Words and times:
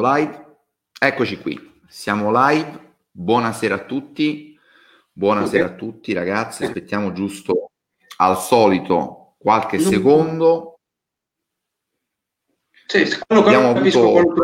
live. 0.00 0.56
Eccoci 0.98 1.38
qui, 1.38 1.80
siamo 1.86 2.30
live. 2.32 2.96
Buonasera 3.10 3.74
a 3.74 3.84
tutti. 3.84 4.58
Buonasera 5.12 5.66
a 5.66 5.74
tutti 5.74 6.12
ragazzi, 6.12 6.64
aspettiamo 6.64 7.12
giusto 7.12 7.70
al 8.16 8.36
solito 8.36 9.36
qualche 9.38 9.78
secondo. 9.78 10.80
Sì, 12.86 13.06
abbiamo 13.28 13.70
avuto... 13.70 14.42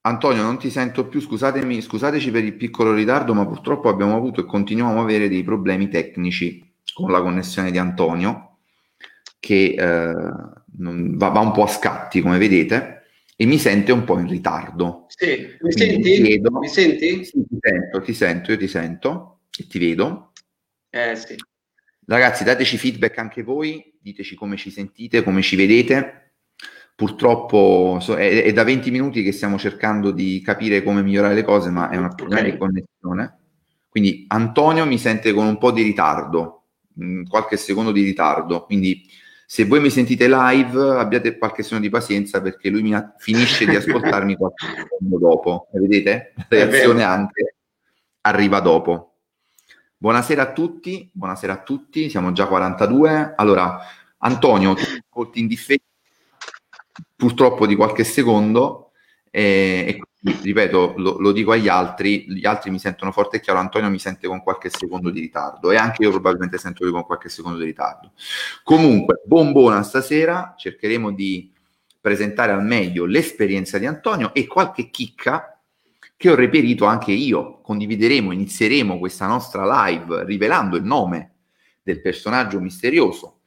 Antonio, 0.00 0.42
non 0.42 0.58
ti 0.58 0.70
sento 0.70 1.06
più, 1.06 1.20
scusatemi, 1.20 1.82
scusateci 1.82 2.30
per 2.30 2.44
il 2.44 2.56
piccolo 2.56 2.94
ritardo, 2.94 3.34
ma 3.34 3.46
purtroppo 3.46 3.90
abbiamo 3.90 4.16
avuto 4.16 4.40
e 4.40 4.46
continuiamo 4.46 4.98
a 4.98 5.02
avere 5.02 5.28
dei 5.28 5.42
problemi 5.44 5.90
tecnici 5.90 6.74
con 6.94 7.10
la 7.10 7.20
connessione 7.20 7.70
di 7.70 7.76
Antonio, 7.76 8.47
che 9.38 9.74
eh, 9.78 10.12
va, 10.12 11.28
va, 11.28 11.40
un 11.40 11.52
po' 11.52 11.64
a 11.64 11.68
scatti, 11.68 12.20
come 12.20 12.38
vedete, 12.38 13.02
e 13.36 13.46
mi 13.46 13.58
sente 13.58 13.92
un 13.92 14.04
po' 14.04 14.18
in 14.18 14.28
ritardo. 14.28 15.06
Sì, 15.08 15.56
mi 15.60 15.72
senti? 15.72 16.20
Vedo, 16.20 16.58
mi 16.58 16.68
senti? 16.68 17.24
Sì, 17.24 17.44
ti 17.46 17.58
sento, 17.60 18.00
ti 18.00 18.14
sento, 18.14 18.52
io 18.52 18.58
ti 18.58 18.68
sento 18.68 19.40
e 19.56 19.66
ti 19.66 19.78
vedo. 19.78 20.32
Eh 20.90 21.16
sì. 21.16 21.36
Ragazzi, 22.06 22.44
dateci 22.44 22.78
feedback 22.78 23.18
anche 23.18 23.42
voi, 23.42 23.94
diteci 24.00 24.34
come 24.34 24.56
ci 24.56 24.70
sentite, 24.70 25.22
come 25.22 25.42
ci 25.42 25.56
vedete 25.56 26.28
purtroppo 26.98 27.98
so, 28.00 28.16
è, 28.16 28.42
è, 28.42 28.52
da 28.52 28.64
20 28.64 28.90
minuti 28.90 29.22
che 29.22 29.30
stiamo 29.30 29.56
cercando 29.56 30.10
di 30.10 30.42
capire 30.44 30.82
come 30.82 31.00
migliorare 31.00 31.34
le 31.34 31.44
cose, 31.44 31.70
ma 31.70 31.90
è 31.90 31.96
una 31.96 32.08
problema 32.08 32.40
okay. 32.40 32.50
di 32.50 32.58
connessione. 32.58 33.38
Quindi 33.88 34.24
Antonio 34.26 34.84
mi 34.84 34.98
sente 34.98 35.32
con 35.32 35.46
un 35.46 35.58
po' 35.58 35.70
di 35.70 35.82
ritardo, 35.82 36.64
mh, 36.94 37.04
mm, 37.04 37.22
qualche 37.26 37.56
secondo 37.56 37.92
di 37.92 38.02
ritardo. 38.02 38.64
Quindi 38.64 39.06
se 39.50 39.64
voi 39.64 39.80
mi 39.80 39.88
sentite 39.88 40.28
live, 40.28 40.98
abbiate 40.98 41.38
qualche 41.38 41.62
secondo 41.62 41.84
di 41.84 41.90
pazienza 41.90 42.42
perché 42.42 42.68
lui 42.68 42.92
ha, 42.92 43.14
finisce 43.16 43.64
di 43.64 43.74
ascoltarmi 43.76 44.36
qualche 44.36 44.66
secondo 44.76 45.18
dopo. 45.18 45.68
vedete? 45.72 46.34
La 46.36 46.44
reazione 46.50 47.02
anche 47.02 47.56
arriva 48.20 48.60
dopo. 48.60 49.14
Buonasera 49.96 50.42
a 50.42 50.52
tutti, 50.52 51.08
buonasera 51.10 51.54
a 51.54 51.62
tutti, 51.62 52.10
siamo 52.10 52.32
già 52.32 52.46
42. 52.46 53.32
Allora, 53.36 53.80
Antonio, 54.18 54.74
tu 54.74 54.82
ascolti 54.82 55.40
in 55.40 55.46
difesa 55.46 55.80
purtroppo 57.16 57.66
di 57.66 57.74
qualche 57.74 58.04
secondo 58.04 58.90
e, 59.30 59.42
e 59.42 59.90
quindi, 59.92 60.07
ripeto, 60.20 60.94
lo, 60.96 61.18
lo, 61.18 61.32
dico 61.32 61.52
agli 61.52 61.68
altri, 61.68 62.24
gli 62.28 62.44
altri 62.44 62.70
mi 62.70 62.78
sentono 62.78 63.12
forte 63.12 63.36
e 63.36 63.40
chiaro, 63.40 63.58
Antonio 63.58 63.88
mi 63.88 63.98
sente 63.98 64.26
con 64.26 64.42
qualche 64.42 64.68
secondo 64.68 65.10
di 65.10 65.20
ritardo 65.20 65.70
e 65.70 65.76
anche 65.76 66.02
io 66.02 66.10
probabilmente 66.10 66.58
sento 66.58 66.84
lui 66.84 66.92
con 66.92 67.04
qualche 67.04 67.28
secondo 67.28 67.58
di 67.58 67.64
ritardo. 67.64 68.12
Comunque, 68.62 69.22
bombona 69.24 69.82
stasera, 69.82 70.54
cercheremo 70.56 71.12
di 71.12 71.52
presentare 72.00 72.52
al 72.52 72.64
meglio 72.64 73.04
l'esperienza 73.04 73.78
di 73.78 73.86
Antonio 73.86 74.34
e 74.34 74.46
qualche 74.46 74.90
chicca 74.90 75.60
che 76.16 76.30
ho 76.30 76.34
reperito 76.34 76.84
anche 76.84 77.12
io. 77.12 77.60
Condivideremo, 77.60 78.32
inizieremo 78.32 78.98
questa 78.98 79.26
nostra 79.26 79.86
live 79.86 80.24
rivelando 80.24 80.76
il 80.76 80.84
nome 80.84 81.32
del 81.82 82.00
personaggio 82.00 82.60
misterioso 82.60 83.38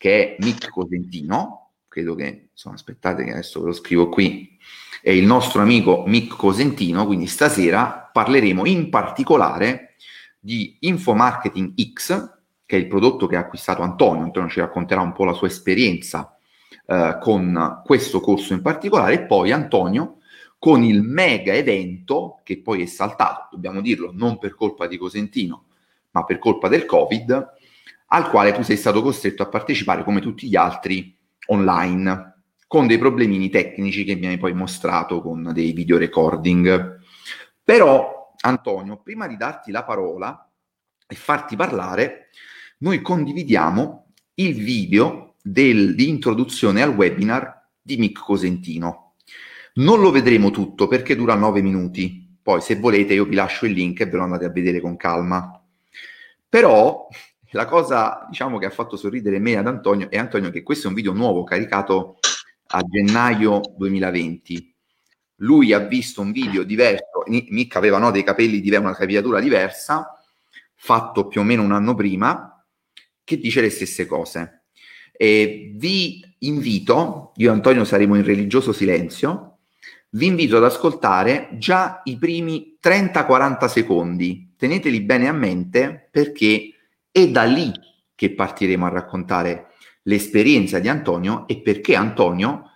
che 0.00 0.36
è 0.36 0.36
Nick 0.38 0.70
Cosentino, 0.70 1.72
credo 1.86 2.14
che, 2.14 2.48
insomma, 2.52 2.76
aspettate 2.76 3.22
che 3.22 3.32
adesso 3.32 3.60
ve 3.60 3.66
lo 3.66 3.72
scrivo 3.74 4.08
qui, 4.08 4.56
è 5.02 5.10
il 5.10 5.24
nostro 5.24 5.62
amico 5.62 6.04
Mick 6.06 6.36
Cosentino, 6.36 7.06
quindi 7.06 7.26
stasera 7.26 8.10
parleremo 8.12 8.66
in 8.66 8.90
particolare 8.90 9.94
di 10.38 10.76
Infomarketing 10.80 11.74
X, 11.92 12.38
che 12.66 12.76
è 12.76 12.78
il 12.78 12.86
prodotto 12.86 13.26
che 13.26 13.36
ha 13.36 13.40
acquistato 13.40 13.82
Antonio, 13.82 14.22
Antonio 14.22 14.48
ci 14.48 14.60
racconterà 14.60 15.00
un 15.00 15.12
po' 15.12 15.24
la 15.24 15.32
sua 15.32 15.48
esperienza 15.48 16.36
eh, 16.86 17.18
con 17.20 17.82
questo 17.84 18.20
corso 18.20 18.52
in 18.52 18.62
particolare, 18.62 19.14
e 19.14 19.22
poi 19.22 19.52
Antonio 19.52 20.18
con 20.58 20.82
il 20.82 21.02
mega 21.02 21.54
evento 21.54 22.40
che 22.44 22.60
poi 22.60 22.82
è 22.82 22.86
saltato, 22.86 23.48
dobbiamo 23.52 23.80
dirlo, 23.80 24.10
non 24.12 24.38
per 24.38 24.54
colpa 24.54 24.86
di 24.86 24.98
Cosentino, 24.98 25.64
ma 26.10 26.24
per 26.24 26.38
colpa 26.38 26.68
del 26.68 26.84
Covid, 26.84 27.48
al 28.08 28.28
quale 28.28 28.52
tu 28.52 28.62
sei 28.62 28.76
stato 28.76 29.00
costretto 29.00 29.42
a 29.42 29.48
partecipare 29.48 30.04
come 30.04 30.20
tutti 30.20 30.48
gli 30.48 30.56
altri 30.56 31.16
online 31.46 32.29
con 32.70 32.86
dei 32.86 32.98
problemini 32.98 33.50
tecnici 33.50 34.04
che 34.04 34.14
mi 34.14 34.28
hai 34.28 34.38
poi 34.38 34.54
mostrato 34.54 35.20
con 35.20 35.50
dei 35.52 35.72
video 35.72 35.98
recording. 35.98 37.00
Però, 37.64 38.32
Antonio, 38.42 39.00
prima 39.02 39.26
di 39.26 39.36
darti 39.36 39.72
la 39.72 39.82
parola 39.82 40.48
e 41.04 41.14
farti 41.16 41.56
parlare, 41.56 42.28
noi 42.78 43.02
condividiamo 43.02 44.12
il 44.34 44.54
video 44.54 45.34
del, 45.42 45.96
di 45.96 46.08
introduzione 46.08 46.80
al 46.80 46.94
webinar 46.94 47.70
di 47.82 47.96
Mick 47.96 48.22
Cosentino. 48.22 49.14
Non 49.74 50.00
lo 50.00 50.12
vedremo 50.12 50.52
tutto 50.52 50.86
perché 50.86 51.16
dura 51.16 51.34
nove 51.34 51.62
minuti. 51.62 52.38
Poi, 52.40 52.60
se 52.60 52.76
volete, 52.76 53.14
io 53.14 53.24
vi 53.24 53.34
lascio 53.34 53.66
il 53.66 53.72
link 53.72 53.98
e 53.98 54.06
ve 54.06 54.16
lo 54.16 54.22
andate 54.22 54.44
a 54.44 54.50
vedere 54.50 54.80
con 54.80 54.94
calma. 54.94 55.60
Però 56.48 57.08
la 57.50 57.64
cosa, 57.64 58.28
diciamo, 58.28 58.58
che 58.58 58.66
ha 58.66 58.70
fatto 58.70 58.96
sorridere 58.96 59.40
me 59.40 59.56
ad 59.56 59.66
Antonio 59.66 60.08
è 60.08 60.18
Antonio 60.18 60.50
che 60.50 60.62
questo 60.62 60.86
è 60.86 60.90
un 60.90 60.94
video 60.94 61.12
nuovo 61.12 61.42
caricato 61.42 62.19
a 62.72 62.82
gennaio 62.82 63.60
2020. 63.76 64.74
Lui 65.36 65.72
ha 65.72 65.78
visto 65.78 66.20
un 66.20 66.32
video 66.32 66.62
diverso, 66.62 67.24
Nick 67.26 67.76
aveva 67.76 67.98
no, 67.98 68.10
dei 68.10 68.22
capelli 68.22 68.60
diversi, 68.60 68.84
una 68.84 68.94
capigliatura 68.94 69.40
diversa, 69.40 70.22
fatto 70.74 71.26
più 71.26 71.40
o 71.40 71.44
meno 71.44 71.62
un 71.62 71.72
anno 71.72 71.94
prima, 71.94 72.64
che 73.24 73.38
dice 73.38 73.60
le 73.60 73.70
stesse 73.70 74.06
cose. 74.06 74.64
E 75.12 75.72
vi 75.74 76.22
invito, 76.40 77.32
io 77.36 77.50
e 77.50 77.52
Antonio 77.52 77.84
saremo 77.84 78.16
in 78.16 78.24
religioso 78.24 78.72
silenzio, 78.72 79.58
vi 80.10 80.26
invito 80.26 80.56
ad 80.56 80.64
ascoltare 80.64 81.50
già 81.52 82.00
i 82.04 82.16
primi 82.18 82.76
30-40 82.82 83.66
secondi. 83.66 84.54
Teneteli 84.56 85.00
bene 85.02 85.28
a 85.28 85.32
mente 85.32 86.08
perché 86.10 86.74
è 87.10 87.28
da 87.28 87.44
lì 87.44 87.72
che 88.14 88.34
partiremo 88.34 88.86
a 88.86 88.90
raccontare 88.90 89.69
l'esperienza 90.02 90.78
di 90.78 90.88
Antonio 90.88 91.46
e 91.46 91.60
perché 91.60 91.94
Antonio 91.94 92.70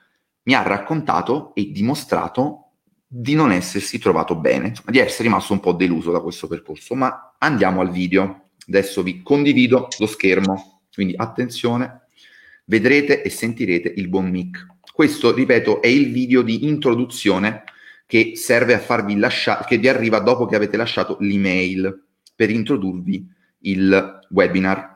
mi 0.45 0.55
ha 0.55 0.63
raccontato 0.63 1.55
e 1.55 1.71
dimostrato 1.71 2.61
di 3.07 3.35
non 3.35 3.53
essersi 3.53 3.99
trovato 3.99 4.35
bene, 4.35 4.69
insomma, 4.69 4.91
di 4.91 4.99
essere 4.99 5.25
rimasto 5.25 5.53
un 5.53 5.61
po' 5.61 5.73
deluso 5.73 6.11
da 6.11 6.21
questo 6.21 6.49
percorso. 6.49 6.95
Ma 6.95 7.35
andiamo 7.39 7.81
al 7.81 7.91
video. 7.91 8.49
Adesso 8.67 9.03
vi 9.03 9.23
condivido 9.23 9.89
lo 9.99 10.07
schermo, 10.07 10.83
quindi 10.93 11.15
attenzione, 11.17 12.07
vedrete 12.65 13.23
e 13.23 13.31
sentirete 13.31 13.93
il 13.97 14.09
buon 14.09 14.31
mic. 14.31 14.67
Questo, 14.93 15.33
ripeto, 15.33 15.83
è 15.83 15.87
il 15.87 16.11
video 16.13 16.43
di 16.43 16.67
introduzione 16.67 17.65
che 18.07 18.33
serve 18.35 18.75
a 18.75 18.79
farvi 18.79 19.17
lasciare, 19.17 19.65
che 19.67 19.79
vi 19.79 19.89
arriva 19.89 20.19
dopo 20.19 20.47
che 20.47 20.57
avete 20.57 20.77
lasciato 20.77 21.17
l'email 21.21 22.05
per 22.35 22.51
introdurvi 22.51 23.27
il 23.61 24.19
webinar. 24.31 24.94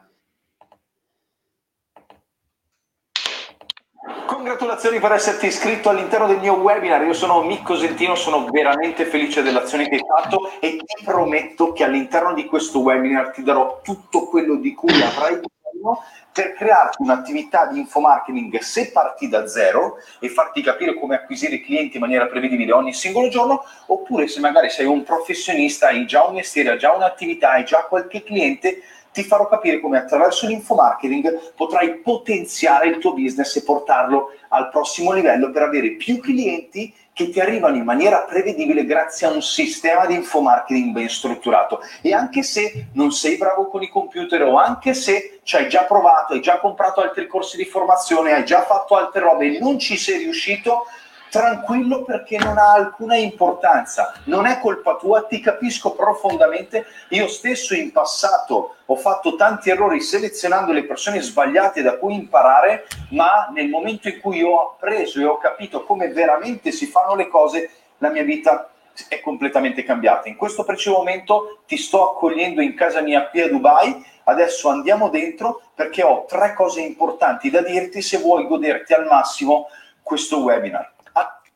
Congratulazioni 4.78 5.00
per 5.00 5.12
esserti 5.12 5.46
iscritto 5.46 5.88
all'interno 5.88 6.28
del 6.28 6.38
mio 6.38 6.54
webinar. 6.54 7.02
Io 7.02 7.12
sono 7.12 7.42
Micco 7.42 7.76
Sentino, 7.76 8.14
sono 8.14 8.46
veramente 8.48 9.06
felice 9.06 9.42
dell'azione 9.42 9.88
che 9.88 9.96
hai 9.96 10.04
fatto 10.06 10.52
e 10.60 10.76
ti 10.76 11.04
prometto 11.04 11.72
che 11.72 11.82
all'interno 11.82 12.32
di 12.32 12.44
questo 12.44 12.78
webinar 12.78 13.32
ti 13.32 13.42
darò 13.42 13.80
tutto 13.82 14.28
quello 14.28 14.54
di 14.54 14.74
cui 14.74 14.92
avrai 15.02 15.40
bisogno 15.40 16.04
per 16.32 16.54
crearti 16.54 17.02
un'attività 17.02 17.66
di 17.66 17.80
infomarketing 17.80 18.58
se 18.60 18.92
parti 18.92 19.28
da 19.28 19.48
zero 19.48 19.96
e 20.20 20.28
farti 20.28 20.62
capire 20.62 20.94
come 20.94 21.16
acquisire 21.16 21.60
clienti 21.60 21.96
in 21.96 22.02
maniera 22.02 22.26
prevedibile 22.26 22.72
ogni 22.72 22.92
singolo 22.92 23.28
giorno, 23.28 23.64
oppure 23.86 24.28
se 24.28 24.38
magari 24.38 24.70
sei 24.70 24.86
un 24.86 25.02
professionista, 25.02 25.88
hai 25.88 26.06
già 26.06 26.24
un 26.24 26.34
mestiere, 26.34 26.70
hai 26.70 26.78
già 26.78 26.94
un'attività, 26.94 27.50
hai 27.50 27.64
già 27.64 27.78
qualche 27.78 28.22
cliente, 28.22 28.80
ti 29.12 29.22
farò 29.22 29.48
capire 29.48 29.80
come 29.80 29.98
attraverso 29.98 30.46
l'infomarketing 30.46 31.52
potrai 31.54 31.96
potenziare 31.96 32.88
il 32.88 32.98
tuo 32.98 33.14
business 33.14 33.56
e 33.56 33.62
portarlo 33.62 34.32
al 34.48 34.70
prossimo 34.70 35.12
livello 35.12 35.50
per 35.50 35.62
avere 35.62 35.92
più 35.92 36.20
clienti 36.20 36.94
che 37.18 37.30
ti 37.30 37.40
arrivano 37.40 37.74
in 37.74 37.82
maniera 37.82 38.20
prevedibile 38.20 38.84
grazie 38.84 39.26
a 39.26 39.30
un 39.30 39.42
sistema 39.42 40.06
di 40.06 40.14
infomarketing 40.14 40.92
ben 40.92 41.08
strutturato. 41.08 41.80
E 42.00 42.14
anche 42.14 42.44
se 42.44 42.90
non 42.92 43.10
sei 43.10 43.36
bravo 43.36 43.66
con 43.66 43.82
i 43.82 43.88
computer 43.88 44.44
o 44.44 44.56
anche 44.56 44.94
se 44.94 45.40
ci 45.42 45.56
hai 45.56 45.68
già 45.68 45.82
provato, 45.82 46.34
hai 46.34 46.40
già 46.40 46.60
comprato 46.60 47.00
altri 47.00 47.26
corsi 47.26 47.56
di 47.56 47.64
formazione, 47.64 48.34
hai 48.34 48.44
già 48.44 48.62
fatto 48.62 48.94
altre 48.94 49.22
robe 49.22 49.56
e 49.56 49.58
non 49.58 49.80
ci 49.80 49.96
sei 49.96 50.18
riuscito, 50.18 50.86
tranquillo 51.30 52.04
perché 52.04 52.38
non 52.38 52.58
ha 52.58 52.72
alcuna 52.72 53.16
importanza, 53.16 54.12
non 54.24 54.46
è 54.46 54.58
colpa 54.60 54.96
tua, 54.96 55.22
ti 55.22 55.40
capisco 55.40 55.92
profondamente, 55.92 56.86
io 57.10 57.28
stesso 57.28 57.74
in 57.74 57.92
passato 57.92 58.76
ho 58.86 58.96
fatto 58.96 59.36
tanti 59.36 59.70
errori 59.70 60.00
selezionando 60.00 60.72
le 60.72 60.84
persone 60.84 61.20
sbagliate 61.20 61.82
da 61.82 61.98
cui 61.98 62.14
imparare, 62.14 62.86
ma 63.10 63.50
nel 63.52 63.68
momento 63.68 64.08
in 64.08 64.20
cui 64.20 64.42
ho 64.42 64.72
appreso 64.72 65.20
e 65.20 65.24
ho 65.24 65.38
capito 65.38 65.84
come 65.84 66.08
veramente 66.08 66.72
si 66.72 66.86
fanno 66.86 67.14
le 67.14 67.28
cose, 67.28 67.70
la 67.98 68.08
mia 68.08 68.22
vita 68.22 68.70
è 69.08 69.20
completamente 69.20 69.84
cambiata. 69.84 70.28
In 70.28 70.36
questo 70.36 70.64
preciso 70.64 70.96
momento 70.96 71.60
ti 71.66 71.76
sto 71.76 72.12
accogliendo 72.12 72.60
in 72.60 72.74
casa 72.74 73.00
mia 73.00 73.28
qui 73.28 73.42
a 73.42 73.48
Dubai, 73.48 74.04
adesso 74.24 74.68
andiamo 74.68 75.08
dentro 75.08 75.62
perché 75.74 76.02
ho 76.02 76.24
tre 76.26 76.54
cose 76.54 76.80
importanti 76.80 77.50
da 77.50 77.60
dirti 77.60 78.02
se 78.02 78.18
vuoi 78.18 78.46
goderti 78.46 78.94
al 78.94 79.06
massimo 79.06 79.68
questo 80.02 80.38
webinar. 80.38 80.92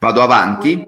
Vado 0.03 0.21
avanti, 0.21 0.85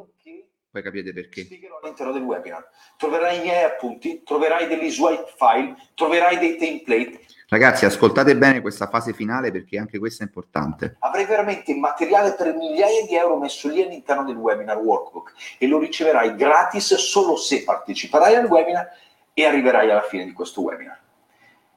poi 0.73 0.83
capite 0.83 1.13
perché. 1.13 1.45
Spiegherò 1.45 1.79
all'interno 1.81 2.11
del 2.11 2.23
webinar. 2.23 2.69
Troverai 2.97 3.39
i 3.39 3.43
miei 3.43 3.63
appunti, 3.63 4.25
troverai 4.25 4.67
degli 4.67 4.91
swipe 4.91 5.33
file, 5.37 5.77
troverai 5.95 6.37
dei 6.37 6.57
template. 6.57 7.21
Ragazzi, 7.49 7.85
ascoltate 7.85 8.37
bene 8.37 8.61
questa 8.61 8.89
fase 8.89 9.13
finale 9.13 9.53
perché 9.53 9.79
anche 9.79 10.01
questa 10.01 10.25
è 10.25 10.27
importante. 10.27 10.97
Avrai 10.99 11.27
veramente 11.27 11.77
materiale 11.77 12.33
per 12.33 12.57
migliaia 12.57 13.07
di 13.07 13.15
euro 13.15 13.39
messo 13.39 13.69
lì 13.69 13.83
all'interno 13.83 14.25
del 14.25 14.35
webinar 14.35 14.79
workbook 14.79 15.33
e 15.59 15.69
lo 15.69 15.79
riceverai 15.79 16.35
gratis 16.35 16.97
solo 16.97 17.37
se 17.37 17.63
parteciperai 17.63 18.35
al 18.35 18.47
webinar 18.47 18.89
e 19.33 19.45
arriverai 19.45 19.93
alla 19.93 20.03
fine 20.03 20.25
di 20.25 20.33
questo 20.33 20.61
webinar. 20.61 20.99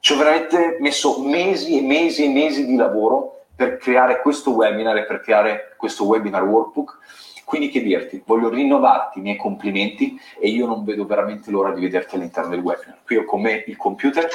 Ci 0.00 0.12
ho 0.12 0.16
veramente 0.16 0.78
messo 0.80 1.22
mesi 1.22 1.78
e 1.78 1.82
mesi 1.82 2.24
e 2.24 2.30
mesi 2.30 2.66
di 2.66 2.74
lavoro 2.74 3.38
per 3.58 3.76
creare 3.78 4.20
questo 4.20 4.52
webinar 4.52 4.96
e 4.98 5.04
per 5.04 5.20
creare 5.20 5.74
questo 5.76 6.04
webinar 6.04 6.44
workbook. 6.44 6.98
Quindi 7.48 7.70
che 7.70 7.82
dirti, 7.82 8.22
voglio 8.26 8.50
rinnovarti 8.50 9.20
i 9.20 9.22
miei 9.22 9.36
complimenti 9.36 10.20
e 10.38 10.50
io 10.50 10.66
non 10.66 10.84
vedo 10.84 11.06
veramente 11.06 11.50
l'ora 11.50 11.72
di 11.72 11.80
vederti 11.80 12.16
all'interno 12.16 12.50
del 12.50 12.60
webinar. 12.60 12.98
Qui 13.06 13.16
ho 13.16 13.24
con 13.24 13.40
me 13.40 13.64
il 13.66 13.76
computer, 13.78 14.28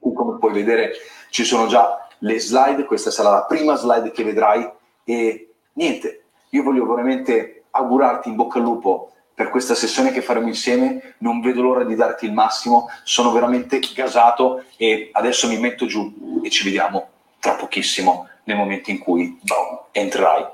come 0.00 0.38
puoi 0.38 0.54
vedere 0.54 0.92
ci 1.28 1.44
sono 1.44 1.66
già 1.66 2.08
le 2.20 2.40
slide, 2.40 2.86
questa 2.86 3.10
sarà 3.10 3.28
la 3.28 3.44
prima 3.44 3.74
slide 3.74 4.12
che 4.12 4.24
vedrai 4.24 4.66
e 5.04 5.52
niente, 5.74 6.24
io 6.48 6.62
voglio 6.62 6.86
veramente 6.86 7.64
augurarti 7.70 8.30
in 8.30 8.36
bocca 8.36 8.56
al 8.56 8.64
lupo 8.64 9.12
per 9.34 9.50
questa 9.50 9.74
sessione 9.74 10.10
che 10.10 10.22
faremo 10.22 10.46
insieme. 10.46 11.16
Non 11.18 11.42
vedo 11.42 11.60
l'ora 11.60 11.84
di 11.84 11.94
darti 11.94 12.24
il 12.24 12.32
massimo, 12.32 12.88
sono 13.02 13.30
veramente 13.30 13.78
gasato 13.94 14.64
e 14.78 15.10
adesso 15.12 15.48
mi 15.48 15.58
metto 15.58 15.84
giù 15.84 16.40
e 16.42 16.48
ci 16.48 16.64
vediamo 16.64 17.08
tra 17.38 17.56
pochissimo 17.56 18.26
nel 18.44 18.56
momento 18.56 18.90
in 18.90 19.00
cui 19.00 19.38
boom, 19.42 19.80
entrerai 19.90 20.46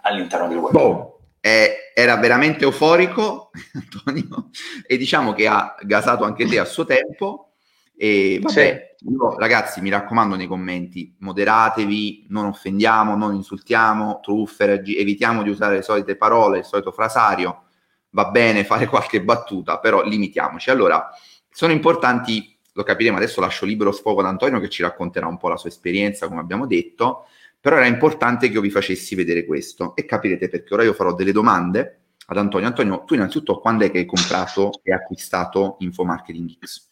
all'interno 0.00 0.48
del 0.48 0.56
web. 0.56 0.72
Boom. 0.72 1.14
Eh, 1.40 1.92
era 1.94 2.16
veramente 2.16 2.64
euforico, 2.64 3.50
Antonio, 3.74 4.50
e 4.86 4.96
diciamo 4.96 5.32
che 5.32 5.46
ha 5.46 5.74
gasato 5.82 6.24
anche 6.24 6.46
te 6.46 6.58
a 6.58 6.64
suo 6.64 6.84
tempo. 6.84 7.52
E 7.96 8.38
vabbè, 8.42 8.96
sì. 8.98 9.08
io, 9.10 9.38
ragazzi, 9.38 9.80
mi 9.80 9.88
raccomando 9.88 10.36
nei 10.36 10.46
commenti, 10.46 11.16
moderatevi, 11.20 12.26
non 12.28 12.46
offendiamo, 12.46 13.16
non 13.16 13.34
insultiamo, 13.34 14.20
trufferaggi, 14.22 14.96
evitiamo 14.96 15.42
di 15.42 15.48
usare 15.48 15.76
le 15.76 15.82
solite 15.82 16.16
parole, 16.16 16.58
il 16.58 16.64
solito 16.64 16.92
frasario 16.92 17.62
va 18.10 18.30
bene 18.30 18.64
fare 18.64 18.86
qualche 18.86 19.22
battuta, 19.22 19.78
però 19.78 20.02
limitiamoci. 20.02 20.70
Allora, 20.70 21.10
sono 21.50 21.72
importanti, 21.72 22.58
lo 22.72 22.82
capiremo, 22.82 23.18
adesso 23.18 23.40
lascio 23.40 23.66
libero 23.66 23.92
sfogo 23.92 24.20
ad 24.20 24.26
Antonio 24.26 24.58
che 24.58 24.70
ci 24.70 24.82
racconterà 24.82 25.26
un 25.26 25.36
po' 25.36 25.48
la 25.48 25.56
sua 25.56 25.68
esperienza, 25.68 26.26
come 26.26 26.40
abbiamo 26.40 26.66
detto, 26.66 27.26
però 27.66 27.78
era 27.78 27.86
importante 27.86 28.46
che 28.46 28.52
io 28.52 28.60
vi 28.60 28.70
facessi 28.70 29.16
vedere 29.16 29.44
questo 29.44 29.96
e 29.96 30.04
capirete 30.04 30.48
perché 30.48 30.72
ora 30.72 30.84
io 30.84 30.92
farò 30.92 31.12
delle 31.14 31.32
domande 31.32 32.02
ad 32.26 32.36
Antonio. 32.36 32.68
Antonio, 32.68 33.02
tu 33.02 33.14
innanzitutto 33.14 33.58
quando 33.58 33.84
è 33.84 33.90
che 33.90 33.98
hai 33.98 34.06
comprato 34.06 34.70
e 34.84 34.92
acquistato 34.92 35.74
Info 35.80 36.04
Marketing 36.04 36.48
X? 36.64 36.88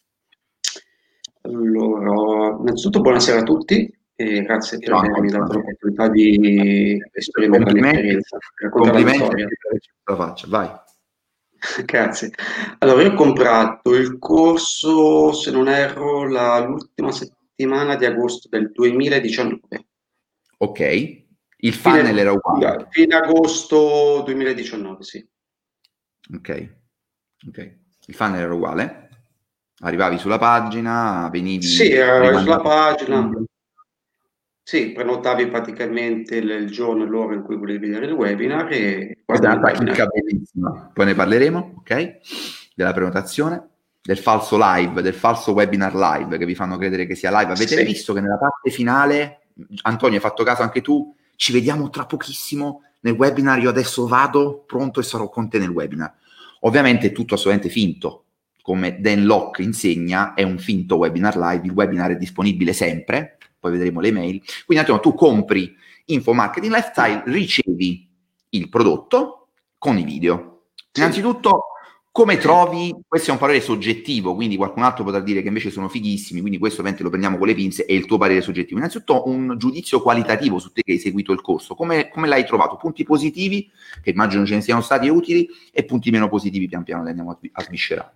Allora, 1.43 2.57
innanzitutto 2.59 2.99
buonasera 2.99 3.39
a 3.39 3.43
tutti 3.43 3.89
e 4.15 4.41
grazie 4.41 4.77
per 4.79 4.91
avermi 4.91 5.29
dato 5.29 5.53
l'opportunità 5.53 6.09
di 6.09 7.01
esprimere 7.13 7.63
la 7.63 7.71
mia 7.71 7.91
esperienza. 7.91 8.37
Complimenti 8.69 9.29
per 9.29 9.47
la 10.03 10.15
faccia, 10.17 10.47
vai. 10.49 10.69
Grazie. 11.85 12.31
Allora, 12.79 13.01
io 13.01 13.13
ho 13.13 13.15
comprato 13.15 13.95
il 13.95 14.19
corso, 14.19 15.31
se 15.31 15.51
non 15.51 15.69
erro, 15.69 16.27
la, 16.27 16.59
l'ultima 16.59 17.13
settimana 17.13 17.95
di 17.95 18.03
agosto 18.03 18.49
del 18.49 18.71
2019. 18.73 19.85
Ok. 20.57 21.23
Il 21.57 21.73
funnel 21.73 22.07
fine, 22.07 22.19
era 22.19 22.31
uguale? 22.31 22.87
Fine 22.89 23.15
agosto 23.15 24.21
2019, 24.25 25.03
sì. 25.03 25.27
Ok. 26.35 26.75
Ok. 27.47 27.77
Il 28.07 28.13
funnel 28.13 28.41
era 28.41 28.53
uguale? 28.53 29.09
Arrivavi 29.79 30.17
sulla 30.17 30.37
pagina, 30.37 31.29
venivi... 31.31 31.63
Sì, 31.63 31.97
arrivavi 31.97 32.43
sulla 32.43 32.61
pagina. 32.61 33.29
Sì, 34.67 34.93
prenotavi 34.93 35.47
praticamente 35.47 36.37
il 36.37 36.71
giorno 36.71 37.03
e 37.03 37.07
l'ora 37.07 37.35
in 37.35 37.43
cui 37.43 37.55
volevi 37.55 37.87
vedere 37.87 38.07
il 38.07 38.13
webinar 38.13 38.71
e... 38.71 39.21
Guarda, 39.23 39.59
clicca 39.73 40.07
bellissima. 40.07 40.89
Poi 40.91 41.05
ne 41.05 41.13
parleremo, 41.13 41.75
ok? 41.77 42.17
Della 42.73 42.93
prenotazione, 42.93 43.69
del 44.01 44.17
falso 44.17 44.57
live, 44.59 45.03
del 45.03 45.13
falso 45.13 45.51
webinar 45.51 45.93
live 45.93 46.37
che 46.39 46.45
vi 46.45 46.55
fanno 46.55 46.77
credere 46.77 47.05
che 47.05 47.13
sia 47.13 47.29
live. 47.29 47.51
Avete 47.51 47.75
sì. 47.75 47.83
visto 47.83 48.13
che 48.13 48.21
nella 48.21 48.37
parte 48.37 48.71
finale, 48.71 49.44
Antonio, 49.83 50.17
hai 50.17 50.21
fatto 50.21 50.43
caso 50.43 50.61
anche 50.61 50.81
tu, 50.81 51.15
ci 51.35 51.51
vediamo 51.51 51.89
tra 51.89 52.05
pochissimo 52.05 52.83
nel 53.01 53.13
webinar, 53.13 53.59
io 53.59 53.69
adesso 53.69 54.07
vado 54.07 54.63
pronto 54.65 54.99
e 54.99 55.03
sarò 55.03 55.29
con 55.29 55.49
te 55.49 55.59
nel 55.59 55.69
webinar. 55.69 56.13
Ovviamente 56.61 57.07
è 57.07 57.11
tutto 57.11 57.35
assolutamente 57.35 57.69
finto, 57.69 58.23
come 58.61 58.99
Dan 58.99 59.25
Locke 59.25 59.61
insegna, 59.61 60.33
è 60.33 60.43
un 60.43 60.57
finto 60.57 60.97
webinar 60.97 61.37
live, 61.37 61.65
il 61.65 61.71
webinar 61.71 62.11
è 62.11 62.17
disponibile 62.17 62.73
sempre, 62.73 63.37
poi 63.59 63.71
vedremo 63.71 63.99
le 63.99 64.11
mail. 64.11 64.41
Quindi 64.65 64.83
attimo, 64.83 64.99
tu 64.99 65.13
compri 65.13 65.75
Info 66.05 66.33
Marketing 66.33 66.73
Lifestyle, 66.73 67.23
ricevi 67.25 68.09
il 68.49 68.69
prodotto 68.69 69.49
con 69.77 69.97
i 69.97 70.03
video. 70.03 70.63
Sì. 70.91 71.01
Innanzitutto, 71.01 71.63
come 72.15 72.37
trovi, 72.37 72.95
questo 73.05 73.31
è 73.31 73.33
un 73.33 73.39
parere 73.39 73.59
soggettivo, 73.59 74.35
quindi 74.35 74.55
qualcun 74.55 74.83
altro 74.83 75.03
potrà 75.03 75.19
dire 75.19 75.41
che 75.41 75.49
invece 75.49 75.69
sono 75.69 75.89
fighissimi, 75.89 76.39
quindi 76.39 76.57
questo 76.57 76.79
ovviamente 76.79 77.03
lo 77.03 77.09
prendiamo 77.09 77.37
con 77.37 77.45
le 77.45 77.53
pinze, 77.53 77.83
è 77.83 77.91
il 77.91 78.05
tuo 78.05 78.17
parere 78.17 78.39
soggettivo. 78.39 78.77
Innanzitutto 78.77 79.27
un 79.27 79.55
giudizio 79.57 80.01
qualitativo 80.01 80.57
su 80.57 80.71
te 80.71 80.81
che 80.81 80.93
hai 80.93 80.97
seguito 80.97 81.33
il 81.33 81.41
corso, 81.41 81.75
come, 81.75 82.07
come 82.07 82.29
l'hai 82.29 82.45
trovato? 82.45 82.77
Punti 82.77 83.03
positivi, 83.03 83.69
che 84.01 84.11
immagino 84.11 84.45
ce 84.45 84.55
ne 84.55 84.61
siano 84.61 84.79
stati 84.79 85.09
utili, 85.09 85.45
e 85.73 85.83
punti 85.83 86.09
meno 86.09 86.29
positivi 86.29 86.69
pian 86.69 86.83
piano 86.83 87.03
li 87.03 87.09
andiamo 87.09 87.31
a, 87.31 87.37
a 87.51 87.63
sviscerare. 87.63 88.13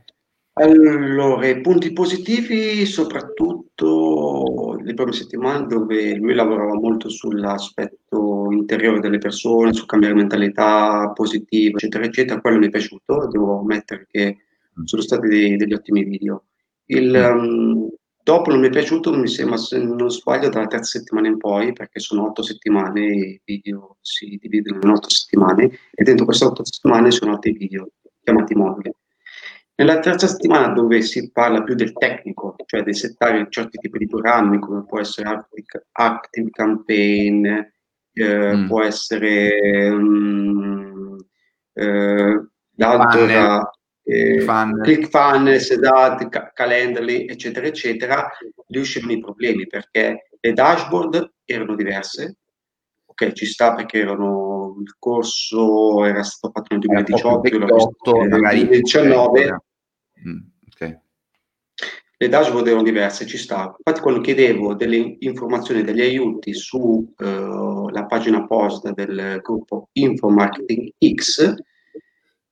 Allora, 0.60 1.48
i 1.48 1.62
punti 1.62 1.94
positivi 1.94 2.86
soprattutto 2.86 4.78
le 4.84 4.94
prime 4.94 5.14
settimane 5.14 5.66
dove 5.68 6.16
lui 6.16 6.34
lavorava 6.34 6.74
molto 6.74 7.08
sull'aspetto 7.08 8.52
interiore 8.52 9.00
delle 9.00 9.20
persone, 9.20 9.72
su 9.72 9.86
cambiare 9.86 10.16
mentalità 10.16 11.14
positiva, 11.16 11.78
eccetera, 11.78 12.04
eccetera, 12.04 12.42
quello 12.42 12.58
mi 12.58 12.68
è 12.68 12.70
piaciuto, 12.70 13.30
devo 13.32 13.60
ammettere 13.60 14.06
che 14.12 14.38
sono 14.84 15.02
stati 15.02 15.30
dei, 15.30 15.56
degli 15.56 15.72
ottimi 15.72 16.04
video. 16.04 16.44
Il, 16.88 17.14
um, 17.16 17.88
dopo 18.22 18.50
non 18.50 18.60
mi 18.60 18.68
è 18.68 18.70
piaciuto, 18.70 19.16
mi 19.16 19.30
sembra, 19.30 19.56
se 19.56 19.82
non 19.82 20.12
sbaglio, 20.12 20.50
dalla 20.50 20.68
terza 20.68 21.00
settimana 21.00 21.30
in 21.30 21.38
poi, 21.38 21.72
perché 21.72 22.02
sono 22.02 22.26
otto 22.26 22.42
settimane, 22.42 23.06
i 23.06 23.42
video 23.46 23.96
si 24.02 24.38
dividono 24.42 24.80
in 24.84 24.90
otto 24.90 25.10
settimane, 25.10 25.72
e 25.94 26.04
dentro 26.04 26.26
queste 26.26 26.44
otto 26.44 26.66
settimane 26.66 27.12
sono 27.12 27.32
altri 27.32 27.54
video 27.54 27.92
chiamati 28.22 28.56
moduli 28.56 28.92
nella 29.80 30.00
terza 30.00 30.28
settimana 30.28 30.74
dove 30.74 31.02
si 31.02 31.32
parla 31.32 31.64
più 31.64 31.74
del 31.74 31.94
tecnico, 31.94 32.54
cioè 32.66 32.84
di 32.84 32.94
settare 32.94 33.48
certi 33.50 33.78
tipi 33.78 34.00
di 34.00 34.08
programmi 34.08 34.60
come 34.60 34.84
può 34.84 35.00
essere 35.00 35.30
Active, 35.30 35.88
Active 35.94 36.50
Campaign, 36.50 37.46
eh, 38.12 38.56
mm. 38.58 38.68
può 38.68 38.84
essere 38.84 39.90
um, 39.90 41.16
eh, 41.72 42.48
l'altro 42.76 43.26
era 43.26 43.72
eh, 44.04 44.46
ClickFunnels, 44.84 45.72
esatto, 45.72 46.28
ca- 46.28 46.52
Calendly, 46.54 47.28
eccetera, 47.28 47.66
eccetera, 47.68 48.30
lì 48.68 48.80
uscivano 48.80 49.14
i 49.14 49.22
problemi 49.22 49.66
perché 49.66 50.28
le 50.42 50.54
dashboard 50.54 51.36
erano 51.46 51.76
diverse, 51.76 52.40
ok, 53.06 53.32
ci 53.32 53.46
sta 53.46 53.76
perché 53.76 54.00
erano, 54.00 54.76
il 54.82 54.94
corso 55.00 56.04
era 56.04 56.22
stato 56.24 56.52
fatto 56.54 56.76
nel 56.76 56.82
2018, 56.82 58.22
nel 58.24 58.30
2019, 58.30 59.58
Mm, 60.28 60.40
okay. 60.72 61.00
Le 62.22 62.28
dashboard 62.28 62.68
erano 62.68 62.84
diverse, 62.84 63.26
ci 63.26 63.38
sta. 63.38 63.74
Infatti 63.78 64.02
quando 64.02 64.20
chiedevo 64.20 64.74
delle 64.74 65.16
informazioni, 65.20 65.84
degli 65.84 66.02
aiuti 66.02 66.54
sulla 66.54 68.02
eh, 68.02 68.06
pagina 68.08 68.46
post 68.46 68.92
del 68.92 69.40
gruppo 69.42 69.88
Info 69.94 70.28
Marketing 70.30 70.92
X, 71.16 71.56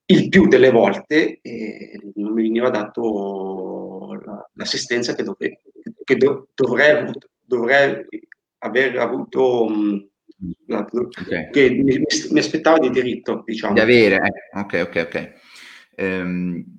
il 0.06 0.28
più 0.30 0.48
delle 0.48 0.70
volte 0.70 1.40
eh, 1.42 2.00
non 2.14 2.32
mi 2.32 2.44
veniva 2.44 2.70
dato 2.70 4.18
la, 4.24 4.50
l'assistenza 4.54 5.14
che, 5.14 5.22
dove, 5.22 5.60
che 6.02 6.16
do, 6.16 6.48
dovrei, 6.54 7.12
dovrei, 7.44 8.06
aver 8.60 8.98
avuto 8.98 9.64
um, 9.64 10.08
la, 10.66 10.88
okay. 10.90 11.50
che 11.50 11.68
mi, 11.70 11.98
mi, 12.30 12.38
aspettavo 12.38 12.78
di 12.78 12.88
diritto, 12.88 13.42
diciamo. 13.44 13.74
Di 13.74 13.80
avere, 13.80 14.16
eh. 14.16 14.58
ok, 14.58 14.86
ok, 14.88 15.06
ok. 15.06 15.32
Um, 15.98 16.77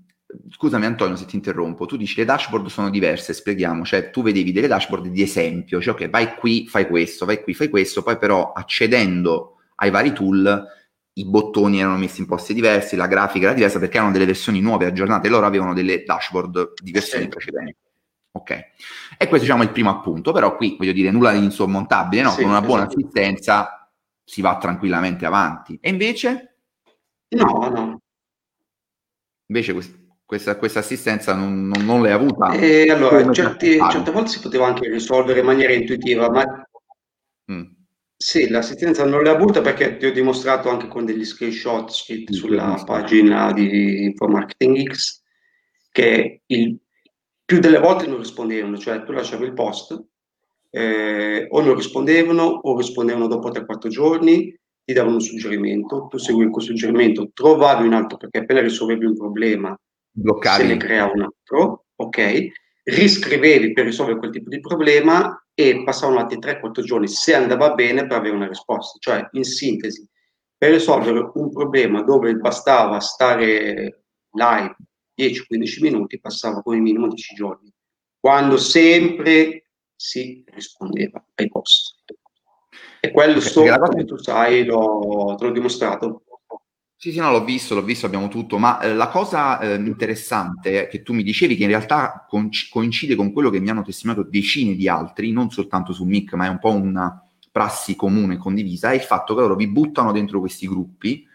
Scusami 0.50 0.86
Antonio 0.86 1.16
se 1.16 1.26
ti 1.26 1.36
interrompo, 1.36 1.88
tu 1.88 1.98
dici 1.98 2.16
le 2.18 2.26
dashboard 2.26 2.68
sono 2.68 2.92
diverse, 2.92 3.34
spieghiamo, 3.34 3.84
cioè 3.84 4.12
tu 4.12 4.22
vedevi 4.22 4.52
delle 4.52 4.68
dashboard 4.68 5.08
di 5.08 5.24
esempio, 5.24 5.82
cioè 5.82 5.94
ok, 5.94 6.10
vai 6.10 6.36
qui, 6.36 6.68
fai 6.68 6.88
questo, 6.88 7.26
vai 7.26 7.42
qui, 7.42 7.56
fai 7.56 7.68
questo, 7.70 8.04
poi 8.04 8.18
però 8.18 8.52
accedendo 8.52 9.56
ai 9.76 9.90
vari 9.90 10.14
tool 10.14 10.68
i 11.14 11.26
bottoni 11.26 11.80
erano 11.80 11.98
messi 11.98 12.22
in 12.22 12.28
posti 12.28 12.54
diversi, 12.54 12.96
la 12.96 13.08
grafica 13.08 13.46
era 13.46 13.56
diversa 13.56 13.80
perché 13.80 13.98
erano 13.98 14.12
delle 14.12 14.26
versioni 14.26 14.62
nuove, 14.62 14.86
aggiornate, 14.86 15.28
e 15.28 15.30
loro 15.32 15.48
avevano 15.48 15.74
delle 15.74 16.04
dashboard 16.04 16.74
di 16.80 16.92
versioni 16.92 17.24
sì. 17.24 17.30
precedenti. 17.30 17.78
Ok, 18.32 18.52
e 19.18 19.28
questo 19.28 19.48
diciamo 19.48 19.64
è 19.64 19.66
il 19.66 19.72
primo 19.72 19.90
appunto, 19.90 20.32
però 20.32 20.56
qui 20.56 20.76
voglio 20.78 20.92
dire 20.92 21.10
nulla 21.10 21.32
di 21.32 21.44
insormontabile, 21.44 22.22
no? 22.22 22.30
Sì, 22.30 22.42
Con 22.42 22.52
una 22.52 22.62
buona 22.62 22.84
esatto. 22.84 23.00
assistenza 23.00 23.92
si 24.24 24.42
va 24.42 24.58
tranquillamente 24.60 25.26
avanti. 25.26 25.80
E 25.82 25.90
invece? 25.90 26.58
No, 27.30 27.70
no. 27.74 28.02
Invece 29.48 29.74
questa, 30.30 30.58
questa 30.58 30.78
assistenza 30.78 31.34
non, 31.34 31.66
non, 31.68 31.84
non 31.84 32.04
l'hai 32.04 32.12
avuta? 32.12 32.52
E 32.52 32.92
allora, 32.92 33.32
certi, 33.32 33.80
certe 33.90 34.12
volte 34.12 34.30
si 34.30 34.40
poteva 34.40 34.68
anche 34.68 34.88
risolvere 34.88 35.40
in 35.40 35.46
maniera 35.48 35.74
intuitiva, 35.74 36.30
ma 36.30 36.70
mm. 37.52 37.64
sì, 38.16 38.48
l'assistenza 38.48 39.06
non 39.06 39.24
l'hai 39.24 39.34
avuta 39.34 39.62
perché 39.62 39.98
ti 39.98 40.06
ho 40.06 40.12
dimostrato 40.12 40.70
anche 40.70 40.88
con 40.88 41.04
degli 41.04 41.26
screenshot 41.26 41.90
scritti 41.90 42.36
sulla 42.36 42.80
pagina 42.86 43.52
di 43.54 44.04
Infomarketing 44.04 44.92
X 44.92 45.24
che 45.92 46.44
il 46.46 46.78
più 47.44 47.58
delle 47.58 47.80
volte 47.80 48.06
non 48.06 48.20
rispondevano, 48.20 48.78
cioè 48.78 49.02
tu 49.02 49.12
lasciavi 49.12 49.46
il 49.46 49.54
post, 49.54 50.00
eh, 50.70 51.48
o 51.50 51.62
non 51.62 51.74
rispondevano 51.74 52.44
o 52.44 52.78
rispondevano 52.78 53.26
dopo 53.26 53.50
3-4 53.50 53.88
giorni, 53.88 54.56
ti 54.86 54.94
davano 54.94 55.16
un 55.16 55.22
suggerimento, 55.22 56.06
tu 56.08 56.18
seguivi 56.20 56.52
quel 56.52 56.66
suggerimento, 56.66 57.32
trovavi 57.34 57.88
un 57.88 57.94
altro 57.94 58.18
perché 58.18 58.38
appena 58.38 58.62
risolvevi 58.62 59.06
un 59.06 59.18
problema 59.18 59.76
Bloccavi. 60.12 60.62
se 60.62 60.68
ne 60.68 60.78
crea 60.78 61.12
un 61.12 61.22
altro, 61.22 61.86
ok? 61.96 62.48
Riscrivevi 62.84 63.74
per 63.74 63.86
risolvere 63.86 64.18
quel 64.18 64.32
tipo 64.32 64.50
di 64.50 64.60
problema 64.60 65.44
e 65.54 65.84
passavano 65.84 66.20
altri 66.20 66.40
3-4 66.40 66.82
giorni 66.82 67.08
se 67.08 67.36
andava 67.36 67.74
bene 67.74 68.08
per 68.08 68.18
avere 68.18 68.36
una 68.36 68.48
risposta. 68.48 68.98
Cioè, 69.00 69.28
in 69.34 69.44
sintesi, 69.44 70.08
per 70.58 70.72
risolvere 70.72 71.32
un 71.34 71.52
problema 71.52 72.02
dove 72.02 72.34
bastava 72.36 73.00
stare 73.00 74.04
live 74.32 74.76
10-15 75.20 75.82
minuti 75.82 76.20
passava 76.20 76.62
come 76.62 76.78
minimo 76.78 77.08
10 77.08 77.36
giorni, 77.36 77.72
quando 78.20 78.58
sempre 78.58 79.72
si 79.96 80.44
rispondeva 80.48 81.24
ai 81.36 81.50
post. 81.50 81.96
E 83.02 83.12
quello 83.12 83.40
sto, 83.40 83.64
come 83.64 84.06
tu 84.06 84.18
sai, 84.18 84.66
l'ho, 84.66 85.36
te 85.38 85.46
l'ho 85.46 85.52
dimostrato. 85.52 86.24
Sì, 87.02 87.14
sì, 87.14 87.20
no, 87.20 87.32
l'ho 87.32 87.46
visto, 87.46 87.76
l'ho 87.76 87.82
visto, 87.82 88.06
abbiamo 88.06 88.28
tutto, 88.28 88.58
ma 88.58 88.78
eh, 88.82 88.94
la 88.94 89.08
cosa 89.08 89.58
eh, 89.62 89.76
interessante 89.76 90.88
che 90.90 91.02
tu 91.02 91.14
mi 91.14 91.24
dicevi, 91.24 91.56
che 91.56 91.64
in 91.64 91.70
realtà 91.70 92.26
coincide 92.70 93.16
con 93.16 93.32
quello 93.32 93.50
che 93.50 93.62
mi 93.62 93.70
hanno 93.70 93.84
testimoniato 93.84 94.28
decine 94.30 94.76
di 94.76 94.90
altri, 94.90 95.32
non 95.32 95.50
soltanto 95.50 95.94
su 95.94 96.04
Mic, 96.04 96.34
ma 96.34 96.46
è 96.48 96.50
un 96.50 96.60
po' 96.60 96.72
una 96.74 97.26
prassi 97.52 97.96
comune 97.96 98.36
condivisa, 98.36 98.92
è 98.92 98.96
il 98.96 99.02
fatto 99.02 99.34
che 99.34 99.40
loro 99.40 99.56
vi 99.56 99.68
buttano 99.70 100.12
dentro 100.12 100.42
questi 100.42 100.68
gruppi, 100.68 101.26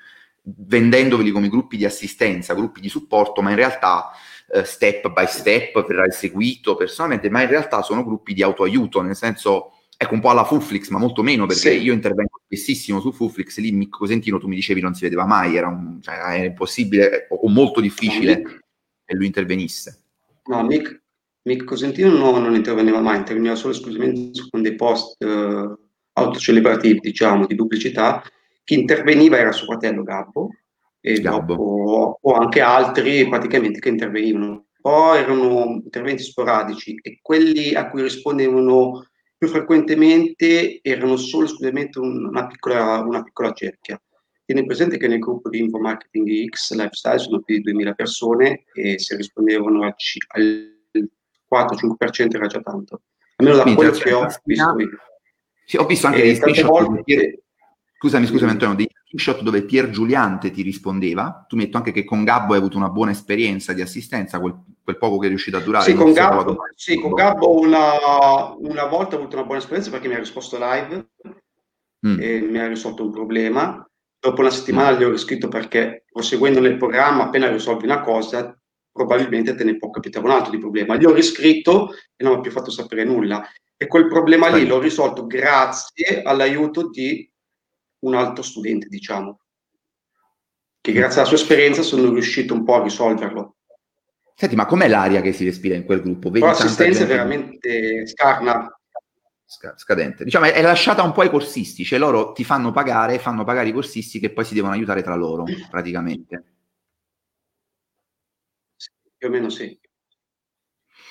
vendendoveli 0.42 1.30
come 1.30 1.48
gruppi 1.48 1.78
di 1.78 1.86
assistenza, 1.86 2.52
gruppi 2.52 2.82
di 2.82 2.90
supporto, 2.90 3.40
ma 3.40 3.48
in 3.48 3.56
realtà 3.56 4.10
eh, 4.52 4.64
step 4.64 5.10
by 5.12 5.26
step 5.26 5.86
verrà 5.86 6.10
seguito 6.10 6.76
personalmente, 6.76 7.30
ma 7.30 7.40
in 7.40 7.48
realtà 7.48 7.80
sono 7.80 8.04
gruppi 8.04 8.34
di 8.34 8.42
autoaiuto, 8.42 9.00
nel 9.00 9.16
senso 9.16 9.73
ecco 9.96 10.14
un 10.14 10.20
po' 10.20 10.30
alla 10.30 10.44
Fuflix, 10.44 10.88
ma 10.88 10.98
molto 10.98 11.22
meno 11.22 11.46
perché 11.46 11.72
sì. 11.72 11.82
io 11.82 11.92
intervengo 11.92 12.40
spessissimo 12.44 13.00
su 13.00 13.12
Fuflix, 13.12 13.58
lì 13.58 13.72
Mick 13.72 13.96
Cosentino 13.96 14.38
tu 14.38 14.48
mi 14.48 14.56
dicevi 14.56 14.80
non 14.80 14.94
si 14.94 15.02
vedeva 15.02 15.26
mai, 15.26 15.56
era, 15.56 15.68
un, 15.68 16.00
cioè, 16.00 16.14
era 16.14 16.44
impossibile 16.44 17.26
o, 17.30 17.36
o, 17.36 17.48
molto 17.48 17.80
difficile 17.80 18.40
no, 18.40 18.48
che 19.04 19.14
lui 19.14 19.26
intervenisse. 19.26 20.02
No, 20.46 20.62
Mick, 20.64 21.02
Mick 21.42 21.64
Cosentino 21.64 22.10
no, 22.10 22.38
non 22.38 22.54
interveniva 22.54 23.00
mai, 23.00 23.18
interveniva 23.18 23.54
solo 23.54 23.72
esclusivamente 23.72 24.46
con 24.50 24.62
dei 24.62 24.74
post 24.74 25.22
eh, 25.22 25.74
autocelebrativi, 26.12 27.00
diciamo, 27.00 27.46
di 27.46 27.54
pubblicità 27.54 28.22
chi 28.64 28.74
interveniva 28.74 29.38
era 29.38 29.52
suo 29.52 29.66
fratello 29.66 30.02
Gabbo 30.02 30.48
e 31.00 31.20
Gabbo. 31.20 31.54
dopo 31.54 32.18
o 32.22 32.32
anche 32.32 32.60
altri 32.62 33.28
praticamente 33.28 33.78
che 33.78 33.90
intervenivano. 33.90 34.66
Poi 34.80 35.18
erano 35.18 35.80
interventi 35.82 36.22
sporadici 36.22 36.98
e 37.00 37.18
quelli 37.22 37.74
a 37.74 37.88
cui 37.88 38.02
rispondevano 38.02 39.06
più 39.36 39.48
frequentemente 39.48 40.80
erano 40.82 41.16
solo 41.16 41.44
esclusivamente 41.46 41.98
una 41.98 42.46
piccola, 42.46 43.00
una 43.00 43.22
piccola 43.22 43.52
cerchia. 43.52 44.00
Tieni 44.44 44.66
presente 44.66 44.98
che 44.98 45.08
nel 45.08 45.18
gruppo 45.18 45.48
di 45.48 45.58
Info 45.58 45.78
Marketing 45.78 46.48
X 46.50 46.74
Lifestyle 46.74 47.18
sono 47.18 47.40
più 47.40 47.56
di 47.56 47.62
2000 47.62 47.92
persone 47.94 48.64
e 48.74 48.98
se 48.98 49.16
rispondevano 49.16 49.84
al, 49.84 49.94
al 50.28 51.10
4-5% 51.50 52.34
era 52.34 52.46
già 52.46 52.60
tanto. 52.60 53.02
Almeno 53.36 53.56
da 53.56 53.62
Quindi, 53.62 53.80
quello 53.80 53.96
che 53.96 54.12
ho 54.12 54.26
visto 54.44 54.78
io. 54.78 54.88
Sì, 55.64 55.76
ho 55.78 55.86
visto 55.86 56.06
anche 56.06 56.20
e 56.20 56.24
dei 56.24 56.34
screenshot 56.36 56.66
volte, 56.66 57.44
Scusami, 58.04 58.26
scusami 58.26 58.50
Antonio, 58.50 58.74
dei 58.74 58.88
screenshot 59.06 59.42
dove 59.42 59.62
Pier 59.62 59.88
Giuliante 59.88 60.50
ti 60.50 60.60
rispondeva, 60.60 61.46
tu 61.48 61.56
metto 61.56 61.78
anche 61.78 61.90
che 61.90 62.04
con 62.04 62.22
Gabbo 62.22 62.52
hai 62.52 62.58
avuto 62.58 62.76
una 62.76 62.90
buona 62.90 63.12
esperienza 63.12 63.72
di 63.72 63.80
assistenza, 63.80 64.40
quel, 64.40 64.54
quel 64.84 64.98
poco 64.98 65.18
che 65.18 65.26
è 65.26 65.28
riuscito 65.30 65.56
a 65.56 65.60
durare. 65.60 65.84
Sì, 65.90 65.94
con 65.94 66.12
Gabbo, 66.12 66.56
sì, 66.76 67.00
con 67.00 67.12
Gabbo 67.12 67.58
una, 67.58 68.54
una, 68.58 68.84
volta 68.84 69.16
ho 69.16 69.18
avuto 69.18 69.36
una 69.36 69.46
buona 69.46 69.60
esperienza 69.60 69.90
perché 69.90 70.08
mi 70.08 70.14
ha 70.14 70.18
risposto 70.18 70.58
live 70.60 71.08
mm. 72.06 72.20
e 72.20 72.40
mi 72.40 72.58
ha 72.58 72.68
risolto 72.68 73.02
un 73.02 73.10
problema. 73.10 73.88
Dopo 74.20 74.40
una 74.42 74.50
settimana 74.50 74.94
mm. 74.94 74.98
gli 74.98 75.04
ho 75.04 75.10
riscritto 75.10 75.48
perché 75.48 76.04
proseguendo 76.12 76.60
nel 76.60 76.76
programma, 76.76 77.24
appena 77.24 77.48
risolvi 77.48 77.86
una 77.86 78.02
cosa, 78.02 78.56
probabilmente 78.92 79.54
te 79.54 79.64
ne 79.64 79.78
può 79.78 79.88
capitare 79.88 80.24
un 80.24 80.32
altro 80.32 80.50
di 80.50 80.58
problema. 80.58 80.96
Gli 80.96 81.06
ho 81.06 81.14
riscritto 81.14 81.92
e 82.14 82.22
non 82.22 82.34
mi 82.34 82.38
ha 82.38 82.42
più 82.42 82.50
fatto 82.50 82.70
sapere 82.70 83.04
nulla. 83.04 83.42
E 83.76 83.86
quel 83.86 84.06
problema 84.06 84.48
lì 84.54 84.66
l'ho 84.66 84.78
risolto 84.78 85.26
grazie 85.26 86.22
all'aiuto 86.22 86.90
di 86.90 87.28
un 88.00 88.14
altro 88.14 88.42
studente, 88.42 88.86
diciamo, 88.88 89.40
che 90.80 90.92
grazie 90.92 91.20
alla 91.20 91.28
sua 91.28 91.38
esperienza 91.38 91.80
sono 91.80 92.12
riuscito 92.12 92.52
un 92.52 92.64
po' 92.64 92.74
a 92.74 92.82
risolverlo. 92.82 93.53
Senti, 94.36 94.56
ma 94.56 94.66
com'è 94.66 94.88
l'aria 94.88 95.20
che 95.20 95.32
si 95.32 95.44
respira 95.44 95.76
in 95.76 95.84
quel 95.84 96.02
gruppo? 96.02 96.30
Vedi 96.30 96.44
l'assistenza 96.44 97.04
è 97.04 97.06
veramente 97.06 98.06
scarna. 98.06 98.68
Scadente. 99.46 100.24
Diciamo, 100.24 100.46
è 100.46 100.62
lasciata 100.62 101.02
un 101.02 101.12
po' 101.12 101.20
ai 101.20 101.30
corsisti, 101.30 101.84
cioè 101.84 101.98
loro 101.98 102.32
ti 102.32 102.42
fanno 102.42 102.72
pagare, 102.72 103.20
fanno 103.20 103.44
pagare 103.44 103.68
i 103.68 103.72
corsisti 103.72 104.18
che 104.18 104.32
poi 104.32 104.44
si 104.44 104.54
devono 104.54 104.72
aiutare 104.72 105.02
tra 105.02 105.14
loro, 105.14 105.44
praticamente. 105.70 106.44
Sì, 108.74 108.90
più 109.16 109.28
o 109.28 109.30
meno 109.30 109.48
sì. 109.48 109.78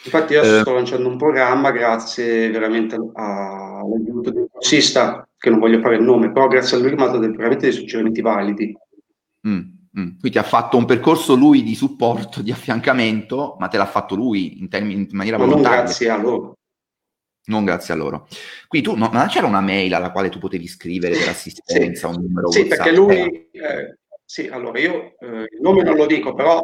Infatti 0.06 0.34
io 0.34 0.42
eh, 0.42 0.60
sto 0.60 0.74
lanciando 0.74 1.08
un 1.08 1.18
programma 1.18 1.72
grazie 1.72 2.50
veramente 2.50 2.96
all'aiuto 2.96 4.32
un 4.32 4.48
corsista 4.52 5.26
che 5.38 5.50
non 5.50 5.60
voglio 5.60 5.80
fare 5.80 5.96
il 5.96 6.02
nome, 6.02 6.32
però 6.34 6.48
grazie 6.48 6.76
a 6.76 6.82
lui 6.82 6.94
mi 6.94 7.02
ha 7.02 7.06
dato 7.06 7.20
veramente 7.20 7.68
dei 7.68 7.72
suggerimenti 7.72 8.22
validi. 8.22 8.78
Mm, 9.48 9.62
mm. 10.00 10.20
Quindi 10.20 10.32
ti 10.32 10.38
ha 10.38 10.44
fatto 10.44 10.78
un 10.78 10.86
percorso 10.86 11.36
lui 11.36 11.64
di 11.64 11.76
supporto, 11.76 12.42
di 12.42 12.52
affiancamento, 12.52 13.56
ma 13.60 13.68
te 13.68 13.78
l'ha 13.78 13.86
fatto 13.86 14.16
lui 14.16 14.60
in, 14.60 14.70
termini, 14.70 15.02
in 15.02 15.08
maniera 15.12 15.38
ma 15.38 15.46
volontaria. 15.46 15.78
Non 15.78 15.86
grazie 15.86 16.10
a 16.10 16.18
loro. 16.18 16.58
Non 17.46 17.66
grazie 17.66 17.94
a 17.94 17.98
loro. 17.98 18.28
Quindi 18.68 18.88
tu, 18.88 18.96
no, 18.96 19.10
non 19.12 19.28
c'era 19.28 19.48
una 19.48 19.62
mail 19.62 19.94
alla 19.94 20.12
quale 20.12 20.30
tu 20.30 20.40
potevi 20.40 20.68
scrivere 20.68 21.18
per 21.18 21.30
assistenza, 21.30 22.10
sì, 22.10 22.16
un 22.16 22.24
numero 22.24 22.52
Sì, 22.52 22.60
WhatsApp, 22.60 22.78
perché 22.78 22.96
lui... 22.96 23.50
Eh, 23.52 23.98
sì, 24.26 24.48
allora 24.48 24.80
io 24.80 25.16
eh, 25.20 25.48
il 25.52 25.60
nome 25.62 25.84
non 25.84 25.96
lo 25.96 26.06
dico, 26.06 26.34
però 26.34 26.64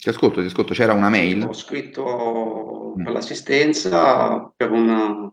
Ti 0.00 0.08
ascolto, 0.10 0.40
ti 0.40 0.46
ascolto, 0.46 0.74
c'era 0.74 0.92
una 0.92 1.08
mail? 1.08 1.42
Ho 1.42 1.52
scritto 1.52 2.94
mm. 2.96 3.06
all'assistenza 3.08 4.52
per 4.56 4.70
una... 4.70 5.28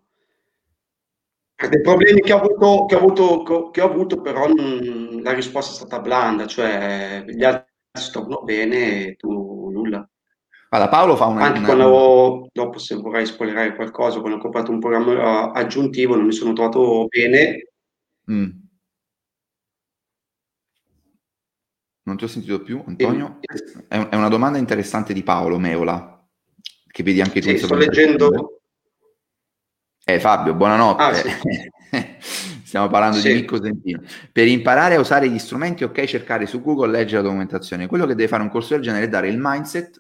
Dei 1.58 1.82
problemi 1.82 2.20
che 2.20 2.34
ho 2.34 2.40
avuto, 2.40 2.86
che 2.86 2.96
ho 2.96 2.98
avuto, 2.98 3.70
che 3.72 3.82
ho 3.82 3.86
avuto 3.86 4.22
però 4.22 4.48
mh, 4.48 5.22
la 5.24 5.32
risposta 5.32 5.72
è 5.72 5.76
stata 5.76 6.02
blanda, 6.02 6.46
cioè 6.46 7.24
gli 7.26 7.44
altri 7.44 7.72
si 7.94 8.12
trovano 8.12 8.42
bene 8.44 9.08
e 9.08 9.16
tu 9.16 9.70
nulla. 9.72 10.08
Allora, 10.70 10.90
Paolo 10.90 11.16
fa 11.16 11.26
una... 11.26 11.46
Anche 11.46 11.60
una... 11.60 11.68
quando 11.68 11.86
ho, 11.88 12.48
dopo 12.52 12.78
se 12.78 12.96
vorrei 12.96 13.26
spoilerare 13.26 13.74
qualcosa, 13.74 14.20
quando 14.20 14.38
ho 14.38 14.42
comprato 14.42 14.72
un 14.72 14.80
programma 14.80 15.54
aggiuntivo 15.54 16.16
non 16.16 16.26
mi 16.26 16.34
sono 16.34 16.52
trovato 16.52 17.06
bene. 17.08 17.70
Mm. 18.30 18.50
Non 22.04 22.18
ti 22.18 22.24
ho 22.26 22.28
sentito 22.28 22.62
più, 22.62 22.84
Antonio. 22.86 23.40
È, 23.88 23.98
è 23.98 24.16
una 24.16 24.28
domanda 24.28 24.58
interessante 24.58 25.14
di 25.14 25.24
Paolo 25.24 25.58
Meola, 25.58 26.22
che 26.92 27.02
vedi 27.02 27.22
anche 27.22 27.40
tu. 27.40 27.48
Sì, 27.48 27.58
sto 27.60 27.76
leggendo. 27.76 28.60
Eh, 30.08 30.20
Fabio, 30.20 30.54
buonanotte. 30.54 31.02
Ah, 31.02 31.14
sì. 31.16 31.30
Stiamo 32.64 32.88
parlando 32.90 33.18
sì. 33.18 33.30
di 33.30 33.34
Mirko 33.34 33.60
Sentino. 33.60 34.04
Per 34.32 34.48
imparare 34.48 34.96
a 34.96 35.00
usare 35.00 35.28
gli 35.28 35.40
strumenti, 35.40 35.84
ok, 35.84 36.04
cercare 36.04 36.46
su 36.46 36.62
Google, 36.62 36.92
leggere 36.92 37.24
la 37.24 37.30
documentazione. 37.30 37.88
Quello 37.88 38.06
che 38.06 38.14
deve 38.14 38.28
fare 38.28 38.44
un 38.44 38.50
corso 38.50 38.76
del 38.76 38.84
genere 38.84 39.06
è 39.06 39.10
dare 39.10 39.30
il 39.30 39.38
mindset 39.40 40.00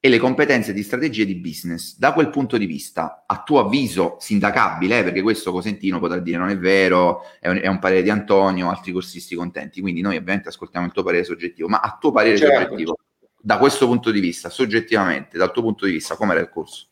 e 0.00 0.08
le 0.08 0.18
competenze 0.18 0.72
di 0.72 0.82
strategia 0.82 1.22
di 1.22 1.36
business. 1.36 1.96
Da 1.96 2.12
quel 2.12 2.28
punto 2.30 2.56
di 2.56 2.66
vista, 2.66 3.22
a 3.24 3.44
tuo 3.44 3.60
avviso 3.60 4.16
sindacabile, 4.18 4.98
eh, 4.98 5.04
perché 5.04 5.22
questo 5.22 5.52
Cosentino 5.52 6.00
potrà 6.00 6.18
dire 6.18 6.38
non 6.38 6.48
è 6.48 6.58
vero, 6.58 7.20
è 7.38 7.48
un, 7.48 7.60
è 7.62 7.68
un, 7.68 7.78
parere 7.78 8.02
di 8.02 8.10
Antonio, 8.10 8.68
altri 8.68 8.90
corsisti 8.90 9.36
contenti, 9.36 9.80
quindi 9.80 10.00
noi 10.00 10.16
ovviamente 10.16 10.48
ascoltiamo 10.48 10.86
il 10.86 10.92
tuo 10.92 11.04
parere 11.04 11.22
soggettivo, 11.22 11.68
ma 11.68 11.78
a 11.78 11.96
tuo 12.00 12.10
parere 12.10 12.36
certo. 12.36 12.62
soggettivo, 12.62 12.98
da 13.40 13.58
questo 13.58 13.86
punto 13.86 14.10
di 14.10 14.18
vista, 14.18 14.50
soggettivamente, 14.50 15.38
dal 15.38 15.52
tuo 15.52 15.62
punto 15.62 15.86
di 15.86 15.92
vista, 15.92 16.16
com'era 16.16 16.40
il 16.40 16.48
corso? 16.48 16.88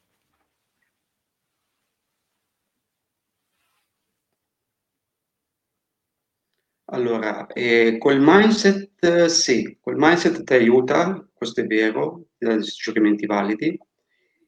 Allora, 6.94 7.48
eh, 7.48 7.96
col 7.98 8.20
mindset 8.20 9.24
sì, 9.24 9.78
col 9.80 9.96
mindset 9.96 10.44
ti 10.44 10.54
aiuta, 10.54 11.28
questo 11.34 11.60
è 11.60 11.66
vero, 11.66 12.28
ti 12.38 12.46
dà 12.46 12.54
dei 12.54 12.62
suggerimenti 12.62 13.26
validi, 13.26 13.76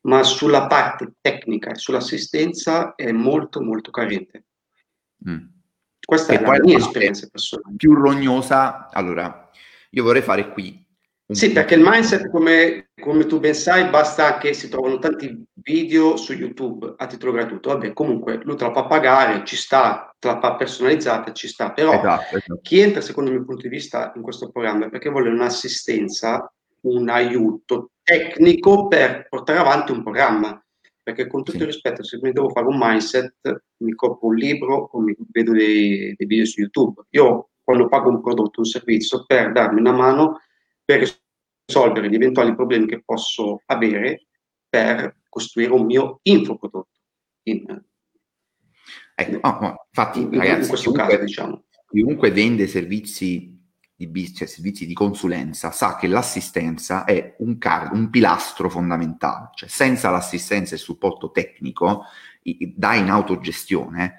ma 0.03 0.23
sulla 0.23 0.69
parte 0.69 1.15
tecnica 1.21 1.71
e 1.71 1.75
sull'assistenza 1.75 2.95
è 2.95 3.11
molto 3.11 3.61
molto 3.61 3.91
carente. 3.91 4.45
Mm. 5.29 5.45
Questa 5.99 6.35
e 6.35 6.39
è 6.39 6.43
la 6.43 6.61
mia 6.63 6.77
esperienza 6.77 7.27
personale. 7.29 7.75
Più 7.77 7.95
rognosa, 7.95 8.91
allora, 8.91 9.51
io 9.91 10.03
vorrei 10.05 10.23
fare 10.23 10.53
qui 10.53 10.86
sì, 11.29 11.51
perché 11.51 11.75
il 11.75 11.83
mindset, 11.85 12.31
come, 12.31 12.91
come, 13.01 13.27
tu 13.27 13.41
ben 13.41 13.55
sai, 13.55 13.91
basta 13.91 14.39
che 14.39 14.53
si 14.53 14.69
trovano 14.69 14.99
tanti 14.99 15.45
video 15.55 16.17
su 16.17 16.33
YouTube 16.33 16.95
a 16.97 17.07
titolo 17.07 17.33
gratuito. 17.33 17.71
Vabbè, 17.71 17.93
comunque 17.93 18.41
lui 18.45 18.57
te 18.57 18.65
la 18.65 18.73
fa 18.73 18.85
pagare, 18.85 19.45
ci 19.45 19.57
sta, 19.57 20.15
te 20.21 20.29
la 20.29 20.39
fa 20.39 20.55
personalizzata, 20.55 21.33
ci 21.33 21.49
sta. 21.49 21.73
Però 21.73 21.93
esatto, 21.93 22.37
esatto. 22.37 22.61
chi 22.63 22.79
entra, 22.79 23.01
secondo 23.01 23.31
il 23.31 23.37
mio 23.37 23.45
punto 23.45 23.63
di 23.63 23.69
vista, 23.69 24.13
in 24.15 24.23
questo 24.23 24.51
programma 24.51 24.87
è 24.87 24.89
perché 24.89 25.11
vuole 25.11 25.31
un'assistenza, 25.31 26.53
un 26.83 27.09
aiuto 27.09 27.91
tecnico 28.05 28.87
per 28.87 29.27
portare 29.29 29.59
avanti 29.59 29.91
un 29.91 30.05
programma. 30.05 30.61
Perché 31.03 31.27
con 31.27 31.43
tutto 31.43 31.59
il 31.59 31.67
rispetto, 31.67 32.05
se 32.05 32.19
mi 32.23 32.33
devo 32.33 32.51
fare 32.51 32.67
un 32.67 32.79
mindset, 32.79 33.35
mi 33.79 33.95
compro 33.95 34.29
un 34.29 34.35
libro 34.37 34.91
o 34.93 35.01
mi 35.01 35.15
vedo 35.33 35.53
dei, 35.53 36.15
dei 36.17 36.27
video 36.27 36.45
su 36.45 36.61
YouTube. 36.61 37.03
Io 37.11 37.51
quando 37.63 37.89
pago 37.89 38.11
un 38.11 38.21
prodotto, 38.21 38.61
un 38.61 38.67
servizio, 38.67 39.25
per 39.25 39.51
darmi 39.51 39.81
una 39.81 39.93
mano 39.93 40.41
per 40.87 41.13
risolvere 41.67 42.09
gli 42.09 42.15
eventuali 42.15 42.55
problemi 42.55 42.87
che 42.87 43.03
posso 43.05 43.61
avere 43.67 44.29
per 44.69 45.17
costruire 45.29 45.73
un 45.73 45.85
mio 45.85 46.21
infoprodotto. 46.23 47.01
In, 47.43 47.83
ecco, 49.15 49.49
oh, 49.49 49.87
infatti, 49.89 50.21
in, 50.21 50.39
ragazzi, 50.39 50.63
in 50.63 50.69
questo 50.69 50.93
chiunque, 50.93 51.15
caso, 51.15 51.25
diciamo. 51.25 51.65
chiunque 51.89 52.31
vende 52.31 52.67
servizi 52.69 53.55
di 53.97 54.07
business, 54.07 54.37
cioè 54.37 54.49
servizi 54.49 54.87
di 54.87 54.95
consulenza, 54.95 55.71
sa 55.73 55.97
che 55.97 56.07
l'assistenza 56.07 57.05
è 57.05 57.35
un, 57.39 57.59
car- 57.59 57.93
un 57.93 58.11
pilastro 58.11 58.69
fondamentale, 58.69 59.51
cioè 59.55 59.69
senza 59.69 60.11
l'assistenza 60.11 60.73
e 60.73 60.77
il 60.77 60.83
supporto 60.83 61.31
tecnico 61.31 62.05
da 62.43 62.95
in 62.95 63.11
autogestione, 63.11 64.19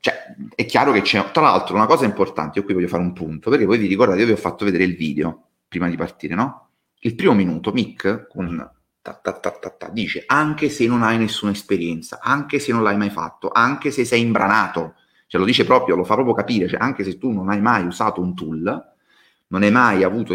cioè, 0.00 0.34
è 0.54 0.64
chiaro 0.64 0.92
che 0.92 1.02
c'è, 1.02 1.30
tra 1.30 1.42
l'altro, 1.42 1.74
una 1.74 1.86
cosa 1.86 2.04
importante, 2.04 2.58
io 2.58 2.64
qui 2.64 2.74
voglio 2.74 2.88
fare 2.88 3.02
un 3.02 3.12
punto, 3.12 3.50
perché 3.50 3.64
voi 3.64 3.78
vi 3.78 3.86
ricordate, 3.86 4.20
io 4.20 4.26
vi 4.26 4.32
ho 4.32 4.36
fatto 4.36 4.64
vedere 4.64 4.84
il 4.84 4.96
video 4.96 5.48
prima 5.68 5.88
di 5.88 5.96
partire, 5.96 6.34
no? 6.34 6.68
Il 7.00 7.14
primo 7.14 7.34
minuto, 7.34 7.72
Mick, 7.72 8.26
con 8.28 8.70
ta, 9.02 9.12
ta, 9.12 9.32
ta, 9.32 9.90
dice, 9.92 10.24
anche 10.26 10.70
se 10.70 10.86
non 10.86 11.02
hai 11.02 11.18
nessuna 11.18 11.52
esperienza, 11.52 12.20
anche 12.22 12.58
se 12.58 12.72
non 12.72 12.82
l'hai 12.82 12.96
mai 12.96 13.10
fatto, 13.10 13.50
anche 13.52 13.90
se 13.90 14.06
sei 14.06 14.22
imbranato, 14.22 14.94
cioè 15.26 15.38
lo 15.38 15.46
dice 15.46 15.64
proprio, 15.64 15.96
lo 15.96 16.04
fa 16.04 16.14
proprio 16.14 16.34
capire, 16.34 16.66
cioè 16.68 16.80
anche 16.80 17.04
se 17.04 17.18
tu 17.18 17.30
non 17.30 17.50
hai 17.50 17.60
mai 17.60 17.84
usato 17.84 18.22
un 18.22 18.34
tool, 18.34 18.92
non 19.48 19.62
hai 19.62 19.70
mai 19.70 20.02
avuto, 20.02 20.34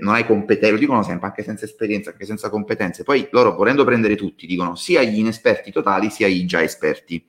non 0.00 0.14
hai 0.14 0.26
competenze, 0.26 0.72
lo 0.72 0.78
dicono 0.78 1.02
sempre, 1.04 1.28
anche 1.28 1.44
senza 1.44 1.64
esperienza, 1.64 2.10
anche 2.10 2.26
senza 2.26 2.50
competenze, 2.50 3.04
poi 3.04 3.28
loro 3.30 3.54
volendo 3.54 3.84
prendere 3.84 4.16
tutti, 4.16 4.46
dicono 4.46 4.74
sia 4.74 5.02
gli 5.04 5.18
inesperti 5.18 5.70
totali, 5.70 6.10
sia 6.10 6.26
i 6.26 6.44
già 6.44 6.60
esperti 6.60 7.24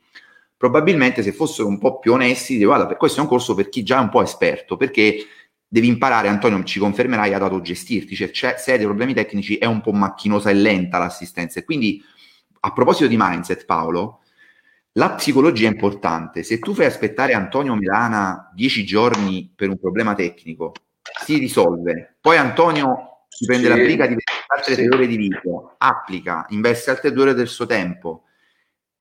probabilmente 0.59 1.23
se 1.23 1.31
fossero 1.31 1.69
un 1.69 1.77
po' 1.77 1.99
più 1.99 2.11
onesti, 2.11 2.57
dico, 2.57 2.75
guarda, 2.75 2.97
questo 2.97 3.19
è 3.19 3.23
un 3.23 3.29
corso 3.29 3.55
per 3.55 3.69
chi 3.69 3.81
già 3.81 3.99
è 3.99 4.01
un 4.01 4.09
po' 4.09 4.21
esperto, 4.21 4.75
perché 4.75 5.25
devi 5.65 5.87
imparare, 5.87 6.27
Antonio 6.27 6.61
ci 6.65 6.79
confermerai, 6.79 7.33
ad 7.33 7.41
autogestirti, 7.43 8.13
cioè 8.13 8.29
c'è, 8.29 8.55
se 8.57 8.73
hai 8.73 8.77
dei 8.77 8.85
problemi 8.85 9.13
tecnici 9.13 9.55
è 9.55 9.63
un 9.63 9.79
po' 9.79 9.93
macchinosa 9.93 10.49
e 10.49 10.55
lenta 10.55 10.97
l'assistenza. 10.97 11.61
E 11.61 11.63
quindi, 11.63 12.03
a 12.59 12.73
proposito 12.73 13.07
di 13.07 13.15
mindset, 13.17 13.63
Paolo, 13.63 14.19
la 14.93 15.11
psicologia 15.11 15.69
è 15.69 15.71
importante. 15.71 16.43
Se 16.43 16.59
tu 16.59 16.73
fai 16.73 16.87
aspettare 16.87 17.31
Antonio 17.31 17.75
Milana 17.75 18.51
dieci 18.53 18.83
giorni 18.83 19.49
per 19.55 19.69
un 19.69 19.79
problema 19.79 20.13
tecnico, 20.13 20.73
si 21.23 21.37
risolve. 21.37 22.17
Poi 22.19 22.35
Antonio 22.35 23.23
si 23.29 23.45
prende 23.45 23.71
sì, 23.71 23.77
la 23.77 23.81
briga 23.81 24.07
di 24.07 24.17
altre 24.47 24.75
sì. 24.75 24.85
tre 24.85 24.93
ore 24.93 25.07
di 25.07 25.15
video, 25.15 25.75
applica, 25.77 26.45
investe 26.49 26.89
altre 26.89 27.13
due 27.13 27.23
ore 27.23 27.33
del 27.33 27.47
suo 27.47 27.65
tempo, 27.65 28.25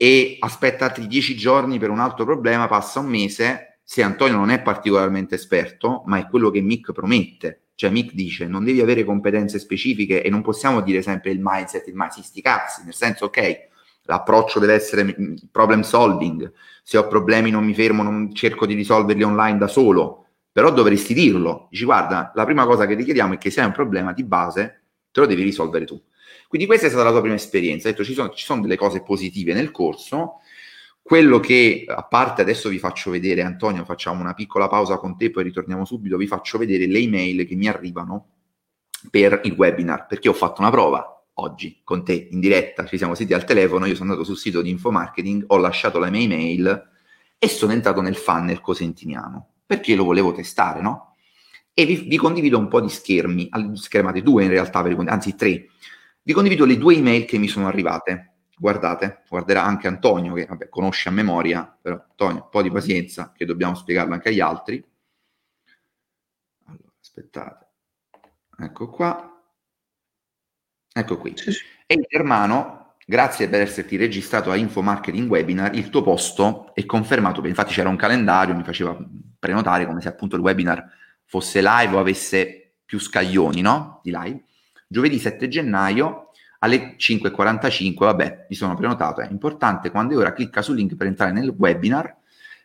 e 0.00 0.36
aspetta 0.38 0.84
altri 0.84 1.08
dieci 1.08 1.34
giorni 1.34 1.80
per 1.80 1.90
un 1.90 1.98
altro 1.98 2.24
problema, 2.24 2.68
passa 2.68 3.00
un 3.00 3.06
mese, 3.06 3.80
se 3.82 4.00
Antonio 4.02 4.36
non 4.36 4.50
è 4.50 4.62
particolarmente 4.62 5.34
esperto, 5.34 6.04
ma 6.06 6.18
è 6.18 6.28
quello 6.28 6.50
che 6.50 6.60
Mick 6.60 6.92
promette, 6.92 7.62
cioè 7.74 7.90
Mick 7.90 8.12
dice 8.14 8.46
non 8.46 8.62
devi 8.62 8.80
avere 8.80 9.02
competenze 9.02 9.58
specifiche 9.58 10.22
e 10.22 10.30
non 10.30 10.40
possiamo 10.42 10.82
dire 10.82 11.02
sempre 11.02 11.32
il 11.32 11.40
mindset, 11.42 11.88
il 11.88 11.94
mindset, 11.96 12.22
sti 12.22 12.40
cazzi, 12.40 12.84
nel 12.84 12.94
senso 12.94 13.24
ok, 13.24 13.68
l'approccio 14.02 14.60
deve 14.60 14.74
essere 14.74 15.16
problem 15.50 15.80
solving, 15.80 16.52
se 16.84 16.96
ho 16.96 17.08
problemi 17.08 17.50
non 17.50 17.64
mi 17.64 17.74
fermo, 17.74 18.04
non 18.04 18.32
cerco 18.32 18.66
di 18.66 18.74
risolverli 18.74 19.24
online 19.24 19.58
da 19.58 19.66
solo, 19.66 20.26
però 20.52 20.72
dovresti 20.72 21.12
dirlo, 21.12 21.66
dici 21.70 21.84
guarda, 21.84 22.30
la 22.36 22.44
prima 22.44 22.64
cosa 22.66 22.86
che 22.86 22.94
ti 22.94 23.02
chiediamo 23.02 23.34
è 23.34 23.38
che 23.38 23.50
se 23.50 23.60
hai 23.60 23.66
un 23.66 23.72
problema 23.72 24.12
di 24.12 24.22
base, 24.22 24.84
te 25.10 25.20
lo 25.20 25.26
devi 25.26 25.42
risolvere 25.42 25.84
tu. 25.84 26.00
Quindi 26.48 26.66
questa 26.66 26.86
è 26.86 26.88
stata 26.88 27.04
la 27.04 27.10
tua 27.10 27.20
prima 27.20 27.36
esperienza. 27.36 27.86
Hai 27.86 27.92
detto 27.92 28.04
ci 28.04 28.14
sono, 28.14 28.30
ci 28.30 28.44
sono 28.44 28.62
delle 28.62 28.76
cose 28.76 29.02
positive 29.02 29.52
nel 29.52 29.70
corso. 29.70 30.40
Quello 31.02 31.40
che, 31.40 31.84
a 31.86 32.04
parte 32.04 32.42
adesso 32.42 32.70
vi 32.70 32.78
faccio 32.78 33.10
vedere, 33.10 33.42
Antonio, 33.42 33.84
facciamo 33.84 34.20
una 34.20 34.34
piccola 34.34 34.66
pausa 34.66 34.96
con 34.96 35.16
te, 35.16 35.30
poi 35.30 35.44
ritorniamo 35.44 35.84
subito, 35.84 36.16
vi 36.16 36.26
faccio 36.26 36.58
vedere 36.58 36.86
le 36.86 36.98
email 36.98 37.46
che 37.46 37.54
mi 37.54 37.68
arrivano 37.68 38.28
per 39.10 39.40
il 39.44 39.52
webinar, 39.52 40.06
perché 40.06 40.28
ho 40.28 40.32
fatto 40.34 40.60
una 40.60 40.70
prova 40.70 41.22
oggi 41.34 41.80
con 41.84 42.04
te 42.04 42.28
in 42.30 42.40
diretta, 42.40 42.84
ci 42.84 42.96
siamo 42.96 43.14
sentiti 43.14 43.38
al 43.38 43.46
telefono, 43.46 43.86
io 43.86 43.94
sono 43.94 44.10
andato 44.10 44.26
sul 44.26 44.36
sito 44.36 44.60
di 44.60 44.70
Infomarketing, 44.70 45.44
ho 45.48 45.56
lasciato 45.58 45.98
la 45.98 46.10
mia 46.10 46.20
email 46.20 46.90
e 47.38 47.48
sono 47.48 47.72
entrato 47.72 48.00
nel 48.00 48.16
funnel 48.16 48.60
cosentiniano, 48.60 49.50
perché 49.64 49.94
lo 49.94 50.04
volevo 50.04 50.32
testare, 50.32 50.80
no? 50.80 51.14
E 51.72 51.86
vi, 51.86 52.06
vi 52.08 52.16
condivido 52.16 52.58
un 52.58 52.68
po' 52.68 52.80
di 52.80 52.88
schermi, 52.88 53.48
schermate 53.74 54.22
due 54.22 54.44
in 54.44 54.50
realtà, 54.50 54.80
anzi 54.80 55.36
tre, 55.36 55.68
vi 56.28 56.34
condivido 56.34 56.66
le 56.66 56.76
due 56.76 56.94
email 56.94 57.24
che 57.24 57.38
mi 57.38 57.48
sono 57.48 57.68
arrivate. 57.68 58.34
Guardate, 58.58 59.22
guarderà 59.30 59.64
anche 59.64 59.86
Antonio, 59.86 60.34
che 60.34 60.44
vabbè, 60.44 60.68
conosce 60.68 61.08
a 61.08 61.12
memoria, 61.12 61.64
però 61.80 61.94
Antonio, 62.06 62.42
un 62.42 62.48
po' 62.50 62.60
di 62.60 62.70
pazienza, 62.70 63.32
che 63.34 63.46
dobbiamo 63.46 63.74
spiegarlo 63.74 64.12
anche 64.12 64.28
agli 64.28 64.40
altri. 64.40 64.84
Allora, 66.66 66.92
aspettate. 67.00 67.66
Ecco 68.58 68.90
qua. 68.90 69.42
Ecco 70.92 71.16
qui. 71.16 71.32
Sì, 71.34 71.50
sì. 71.50 71.64
Germano, 72.06 72.96
grazie 73.06 73.48
per 73.48 73.62
esserti 73.62 73.96
registrato 73.96 74.50
a 74.50 74.56
Info 74.56 74.82
Marketing 74.82 75.30
Webinar. 75.30 75.74
Il 75.74 75.88
tuo 75.88 76.02
posto 76.02 76.74
è 76.74 76.84
confermato. 76.84 77.42
Infatti 77.46 77.72
c'era 77.72 77.88
un 77.88 77.96
calendario, 77.96 78.54
mi 78.54 78.64
faceva 78.64 78.94
prenotare 79.38 79.86
come 79.86 80.02
se 80.02 80.08
appunto 80.08 80.36
il 80.36 80.42
webinar 80.42 80.92
fosse 81.24 81.62
live 81.62 81.96
o 81.96 81.98
avesse 81.98 82.74
più 82.84 83.00
scaglioni 83.00 83.62
no? 83.62 84.00
di 84.02 84.10
live 84.10 84.42
giovedì 84.88 85.18
7 85.18 85.46
gennaio 85.48 86.30
alle 86.60 86.96
5.45, 86.96 87.94
vabbè, 87.98 88.46
mi 88.48 88.56
sono 88.56 88.74
prenotato, 88.74 89.20
è 89.20 89.28
importante, 89.30 89.90
quando 89.90 90.14
è 90.14 90.16
ora 90.16 90.32
clicca 90.32 90.62
sul 90.62 90.76
link 90.76 90.96
per 90.96 91.06
entrare 91.06 91.30
nel 91.32 91.54
webinar, 91.56 92.16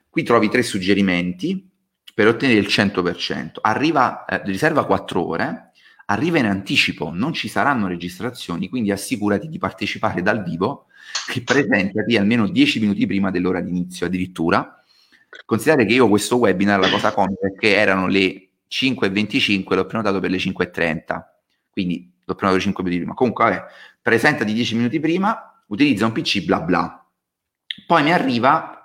qui 0.09 0.23
trovi 0.23 0.49
tre 0.49 0.63
suggerimenti 0.63 1.69
per 2.13 2.27
ottenere 2.27 2.59
il 2.59 2.67
100%, 2.67 3.59
arriva, 3.61 4.25
eh, 4.25 4.41
riserva 4.45 4.85
4 4.85 5.27
ore, 5.27 5.71
arriva 6.05 6.39
in 6.39 6.45
anticipo, 6.45 7.11
non 7.13 7.33
ci 7.33 7.47
saranno 7.47 7.87
registrazioni, 7.87 8.69
quindi 8.69 8.91
assicurati 8.91 9.47
di 9.47 9.57
partecipare 9.57 10.21
dal 10.21 10.43
vivo, 10.43 10.87
che 11.27 11.43
presentati 11.43 12.17
almeno 12.17 12.47
10 12.47 12.79
minuti 12.79 13.05
prima 13.05 13.31
dell'ora 13.31 13.61
di 13.61 13.69
inizio 13.69 14.05
addirittura. 14.05 14.83
Considerate 15.45 15.85
che 15.85 15.93
io 15.93 16.07
questo 16.07 16.37
webinar, 16.37 16.79
la 16.79 16.89
cosa 16.89 17.11
comica 17.11 17.47
è 17.47 17.53
che 17.57 17.75
erano 17.75 18.07
le 18.07 18.49
5.25, 18.69 19.75
l'ho 19.75 19.85
prenotato 19.85 20.19
per 20.19 20.29
le 20.29 20.37
5.30, 20.37 21.21
quindi 21.71 22.12
l'ho 22.33 22.35
prenotato 22.35 22.63
5 22.63 22.83
minuti 22.83 23.01
prima. 23.01 23.15
Comunque, 23.15 23.43
vabbè, 23.43 23.65
presentati 24.01 24.53
10 24.53 24.75
minuti 24.75 24.99
prima, 24.99 25.63
utilizza 25.67 26.05
un 26.05 26.11
PC, 26.11 26.43
bla 26.43 26.61
bla. 26.61 27.05
Poi 27.87 28.03
mi 28.03 28.11
arriva 28.11 28.83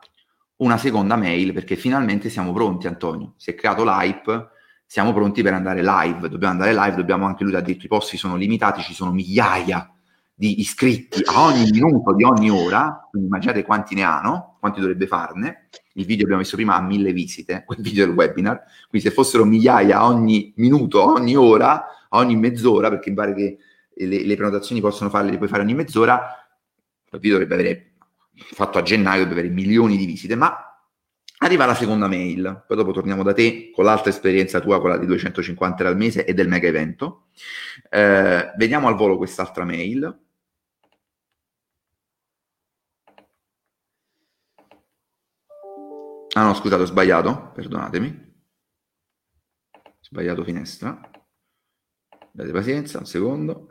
una 0.56 0.76
seconda 0.76 1.16
mail 1.16 1.52
perché 1.52 1.76
finalmente 1.76 2.30
siamo 2.30 2.52
pronti, 2.52 2.86
Antonio. 2.86 3.34
Si 3.36 3.50
è 3.50 3.54
creato 3.54 3.84
l'hype, 3.84 4.48
siamo 4.86 5.12
pronti 5.12 5.42
per 5.42 5.54
andare 5.54 5.82
live. 5.82 6.28
Dobbiamo 6.28 6.52
andare 6.52 6.72
live, 6.72 6.96
dobbiamo 6.96 7.26
anche 7.26 7.44
lui 7.44 7.54
ha 7.54 7.60
detto 7.60 7.84
i 7.84 7.88
posti 7.88 8.16
sono 8.16 8.36
limitati, 8.36 8.82
ci 8.82 8.94
sono 8.94 9.12
migliaia 9.12 9.92
di 10.34 10.60
iscritti 10.60 11.20
a 11.24 11.42
ogni 11.46 11.68
minuto 11.72 12.14
di 12.14 12.22
ogni 12.22 12.48
ora, 12.48 13.08
quindi 13.10 13.26
immaginate 13.26 13.64
quanti 13.64 13.96
ne 13.96 14.02
hanno, 14.02 14.56
quanti 14.60 14.78
dovrebbe 14.78 15.08
farne. 15.08 15.68
Il 15.94 16.04
video 16.06 16.22
abbiamo 16.24 16.42
messo 16.42 16.54
prima 16.54 16.76
a 16.76 16.80
mille 16.80 17.12
visite, 17.12 17.64
quel 17.66 17.80
video 17.80 18.06
del 18.06 18.14
webinar, 18.14 18.62
quindi 18.88 19.08
se 19.08 19.12
fossero 19.12 19.44
migliaia 19.44 20.06
ogni 20.06 20.52
minuto, 20.56 21.02
ogni 21.02 21.34
ora, 21.34 21.84
ogni 22.10 22.36
mezz'ora, 22.36 22.88
perché 22.88 23.10
mi 23.10 23.16
pare 23.16 23.34
che 23.34 23.58
le, 23.94 24.24
le 24.24 24.36
prenotazioni 24.36 24.80
possono 24.80 25.10
farle, 25.10 25.30
le 25.30 25.36
puoi 25.36 25.48
fare 25.48 25.62
ogni 25.62 25.74
mezz'ora, 25.74 26.20
il 27.10 27.18
video 27.18 27.38
dovrebbe 27.38 27.54
avere, 27.54 27.92
fatto 28.32 28.78
a 28.78 28.82
gennaio, 28.82 29.22
dovrebbe 29.22 29.40
avere 29.40 29.54
milioni 29.54 29.96
di 29.96 30.06
visite, 30.06 30.34
ma 30.34 30.68
arriva 31.38 31.66
la 31.66 31.74
seconda 31.74 32.08
mail, 32.08 32.64
poi 32.66 32.76
dopo 32.76 32.92
torniamo 32.92 33.22
da 33.22 33.32
te 33.32 33.70
con 33.70 33.84
l'altra 33.84 34.10
esperienza 34.10 34.60
tua, 34.60 34.80
quella 34.80 34.98
di 34.98 35.06
250 35.06 35.82
euro 35.82 35.92
al 35.92 35.98
mese 35.98 36.24
e 36.24 36.34
del 36.34 36.48
mega 36.48 36.68
evento. 36.68 37.28
Eh, 37.90 38.52
vediamo 38.56 38.88
al 38.88 38.96
volo 38.96 39.16
quest'altra 39.16 39.64
mail. 39.64 40.26
Ah 46.34 46.44
no, 46.44 46.54
scusate, 46.54 46.82
ho 46.82 46.86
sbagliato, 46.86 47.50
perdonatemi. 47.54 48.26
Sbagliato 50.00 50.44
finestra. 50.44 51.00
Avete 52.38 52.52
pazienza, 52.52 52.98
un 52.98 53.06
secondo. 53.06 53.66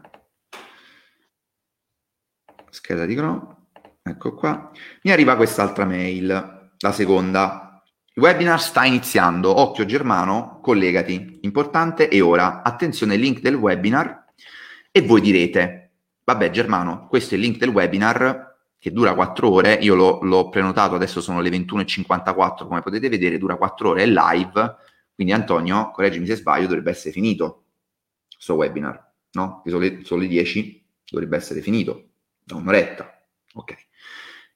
scheda 2.69 3.05
di 3.05 3.15
Chrome, 3.15 3.69
ecco 4.03 4.33
qua, 4.33 4.71
mi 5.03 5.11
arriva 5.11 5.37
quest'altra 5.37 5.85
mail, 5.85 6.71
la 6.77 6.91
seconda. 6.91 7.81
Il 8.13 8.21
webinar 8.21 8.61
sta 8.61 8.83
iniziando, 8.83 9.57
occhio 9.57 9.85
Germano, 9.85 10.59
collegati, 10.61 11.39
importante 11.43 12.09
e 12.09 12.19
ora, 12.19 12.61
attenzione 12.61 13.15
link 13.15 13.39
del 13.39 13.55
webinar 13.55 14.25
e 14.91 15.01
voi 15.01 15.21
direte, 15.21 15.91
vabbè 16.25 16.49
Germano, 16.49 17.07
questo 17.07 17.35
è 17.35 17.37
il 17.37 17.43
link 17.43 17.57
del 17.57 17.69
webinar 17.69 18.57
che 18.77 18.91
dura 18.91 19.15
4 19.15 19.49
ore, 19.49 19.73
io 19.75 19.95
l'ho, 19.95 20.19
l'ho 20.23 20.49
prenotato, 20.49 20.95
adesso 20.95 21.21
sono 21.21 21.39
le 21.39 21.49
21.54 21.49 22.67
come 22.67 22.81
potete 22.81 23.07
vedere, 23.07 23.37
dura 23.37 23.55
4 23.55 23.89
ore, 23.91 24.03
è 24.03 24.07
live, 24.07 24.75
quindi 25.15 25.31
Antonio, 25.31 25.89
correggimi 25.91 26.25
se 26.25 26.35
sbaglio, 26.35 26.67
dovrebbe 26.67 26.91
essere 26.91 27.13
finito 27.13 27.61
questo 28.37 28.53
webinar, 28.53 29.13
no? 29.31 29.61
Che 29.63 29.71
sono 29.71 29.81
le, 29.81 29.99
sono 30.03 30.21
le 30.21 30.27
10, 30.27 30.85
dovrebbe 31.09 31.37
essere 31.37 31.61
finito 31.61 32.09
da 32.43 32.55
un'oretta, 32.55 33.27
ok. 33.53 33.75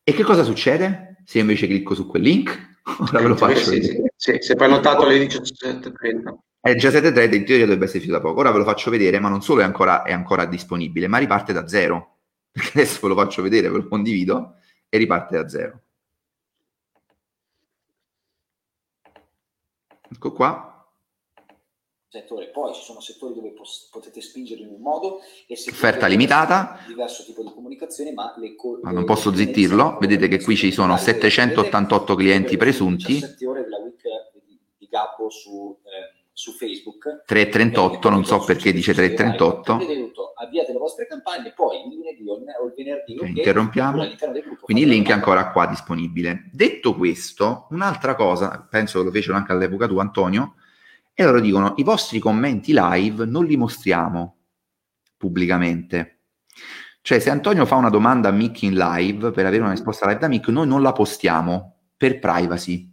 E 0.04 0.14
che 0.14 0.24
cosa 0.24 0.44
succede 0.44 1.18
se 1.26 1.40
invece 1.40 1.66
clicco 1.66 1.96
su 1.96 2.08
quel 2.08 2.22
link? 2.22 2.70
Ora 3.10 3.20
ve 3.20 3.28
lo 3.28 3.36
faccio 3.36 3.72
sì, 3.72 3.80
vedere. 3.80 4.14
Sì, 4.16 4.34
sì, 4.34 4.38
se 4.40 4.56
prenotato 4.56 5.04
alle 5.04 5.26
17.30. 5.26 6.36
È 6.60 6.76
già 6.76 6.90
7.30, 6.90 7.34
in 7.34 7.46
teoria 7.46 7.66
dovrebbe 7.66 7.86
essere 7.86 8.02
finito 8.02 8.20
da 8.20 8.24
poco. 8.24 8.40
Ora 8.40 8.52
ve 8.52 8.60
lo 8.60 8.64
faccio 8.64 8.92
vedere, 8.92 9.20
ma 9.20 9.30
non 9.30 9.42
solo 9.42 9.62
è 9.62 9.64
ancora, 9.64 10.04
è 10.04 10.14
ancora 10.14 10.46
disponibile, 10.46 11.08
ma 11.08 11.18
riparte 11.18 11.54
da 11.54 11.68
zero. 11.68 12.18
Perché 12.52 12.82
adesso 12.82 13.00
ve 13.02 13.08
lo 13.08 13.16
faccio 13.16 13.42
vedere, 13.42 13.70
ve 13.70 13.78
lo 13.78 13.88
condivido 13.88 14.58
e 14.90 14.98
riparte 14.98 15.38
da 15.38 15.50
zero. 15.50 15.82
Ecco 20.14 20.34
qua, 20.34 20.71
settore. 22.12 22.50
Poi 22.50 22.74
ci 22.74 22.82
sono 22.82 23.00
settori 23.00 23.34
dove 23.34 23.52
pos- 23.52 23.88
potete 23.90 24.20
spingere 24.20 24.62
in 24.62 24.68
un 24.68 24.82
modo 24.82 25.22
e 25.48 25.54
offerta 25.54 26.08
limitata, 26.08 26.80
diverso 26.86 27.24
tipo 27.24 27.42
di 27.42 27.52
comunicazione, 27.54 28.12
ma, 28.12 28.34
le 28.38 28.56
co- 28.56 28.80
ma 28.82 28.92
non 28.92 29.06
posso 29.06 29.34
zittirlo. 29.34 29.98
Vedete 29.98 30.28
che 30.28 30.44
qui 30.44 30.58
ci 30.58 30.74
sono 30.74 30.98
788 30.98 32.16
clienti 32.16 32.58
presunti. 32.58 33.14
17 33.14 33.48
ore 33.48 33.64
della 33.64 33.78
week 33.78 34.02
di, 34.46 34.60
di 34.78 34.88
Gabbo 34.90 35.30
su, 35.30 35.78
eh, 35.84 36.26
su 36.34 36.52
Facebook. 36.52 37.24
338, 37.26 38.10
non 38.10 38.26
so 38.26 38.44
perché 38.44 38.74
dice 38.74 38.94
338. 38.94 39.78
Tutto, 39.78 40.34
avviate 40.36 40.74
le 40.74 40.80
vostre 40.80 41.08
campagne, 41.08 41.54
poi 41.56 41.78
il 41.78 41.96
lunedì 41.96 42.28
o 42.28 42.66
il 42.66 42.74
venerdì 42.76 43.38
interrompiamo. 43.38 44.06
Quindi 44.60 44.84
il 44.84 44.90
link 44.90 45.08
è 45.08 45.14
ancora 45.14 45.50
qua 45.50 45.66
disponibile. 45.66 46.50
Detto 46.52 46.94
questo, 46.94 47.68
un'altra 47.70 48.16
cosa, 48.16 48.68
penso 48.70 49.00
che 49.00 49.06
lo 49.06 49.12
fecero 49.12 49.38
anche 49.38 49.54
all'epoca 49.54 49.88
tu 49.88 49.98
Antonio, 49.98 50.56
e 51.14 51.24
loro 51.24 51.40
dicono 51.40 51.74
i 51.78 51.84
vostri 51.84 52.20
commenti 52.20 52.74
live 52.74 53.26
non 53.26 53.46
li 53.46 53.58
mostriamo 53.58 54.38
pubblicamente. 55.18 56.20
Cioè 57.02 57.20
se 57.20 57.30
Antonio 57.30 57.66
fa 57.66 57.76
una 57.76 57.90
domanda 57.90 58.30
a 58.30 58.32
Mick 58.32 58.62
in 58.64 58.76
live 58.76 59.32
per 59.32 59.46
avere 59.46 59.64
una 59.64 59.72
risposta 59.72 60.08
live 60.08 60.20
da 60.20 60.28
Mick, 60.28 60.48
noi 60.50 60.68
non 60.68 60.82
la 60.82 60.92
postiamo 60.92 61.78
per 61.98 62.20
privacy 62.20 62.90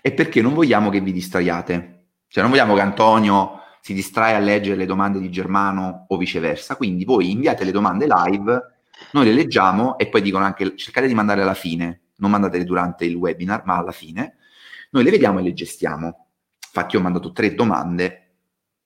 e 0.00 0.12
perché 0.12 0.42
non 0.42 0.54
vogliamo 0.54 0.90
che 0.90 1.00
vi 1.00 1.12
distraiate. 1.12 2.06
Cioè 2.28 2.42
non 2.42 2.52
vogliamo 2.52 2.74
che 2.74 2.80
Antonio 2.80 3.60
si 3.80 3.92
distraia 3.92 4.36
a 4.36 4.40
leggere 4.40 4.76
le 4.76 4.86
domande 4.86 5.20
di 5.20 5.30
Germano 5.30 6.06
o 6.08 6.16
viceversa. 6.16 6.76
Quindi 6.76 7.04
voi 7.04 7.30
inviate 7.30 7.64
le 7.64 7.70
domande 7.70 8.06
live, 8.06 8.60
noi 9.12 9.24
le 9.26 9.32
leggiamo 9.32 9.98
e 9.98 10.08
poi 10.08 10.22
dicono 10.22 10.44
anche 10.44 10.74
cercate 10.76 11.06
di 11.06 11.14
mandarle 11.14 11.42
alla 11.42 11.54
fine, 11.54 12.04
non 12.16 12.30
mandatele 12.30 12.64
durante 12.64 13.04
il 13.04 13.14
webinar, 13.14 13.62
ma 13.66 13.76
alla 13.76 13.92
fine. 13.92 14.36
Noi 14.90 15.04
le 15.04 15.10
vediamo 15.10 15.38
e 15.38 15.42
le 15.42 15.52
gestiamo. 15.52 16.23
Infatti 16.76 16.96
ho 16.96 17.00
mandato 17.00 17.30
tre 17.30 17.54
domande, 17.54 18.32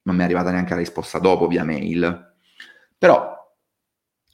non 0.02 0.14
mi 0.14 0.20
è 0.20 0.24
arrivata 0.24 0.50
neanche 0.50 0.74
la 0.74 0.80
risposta 0.80 1.18
dopo 1.18 1.46
via 1.46 1.64
mail. 1.64 2.34
Però 2.98 3.34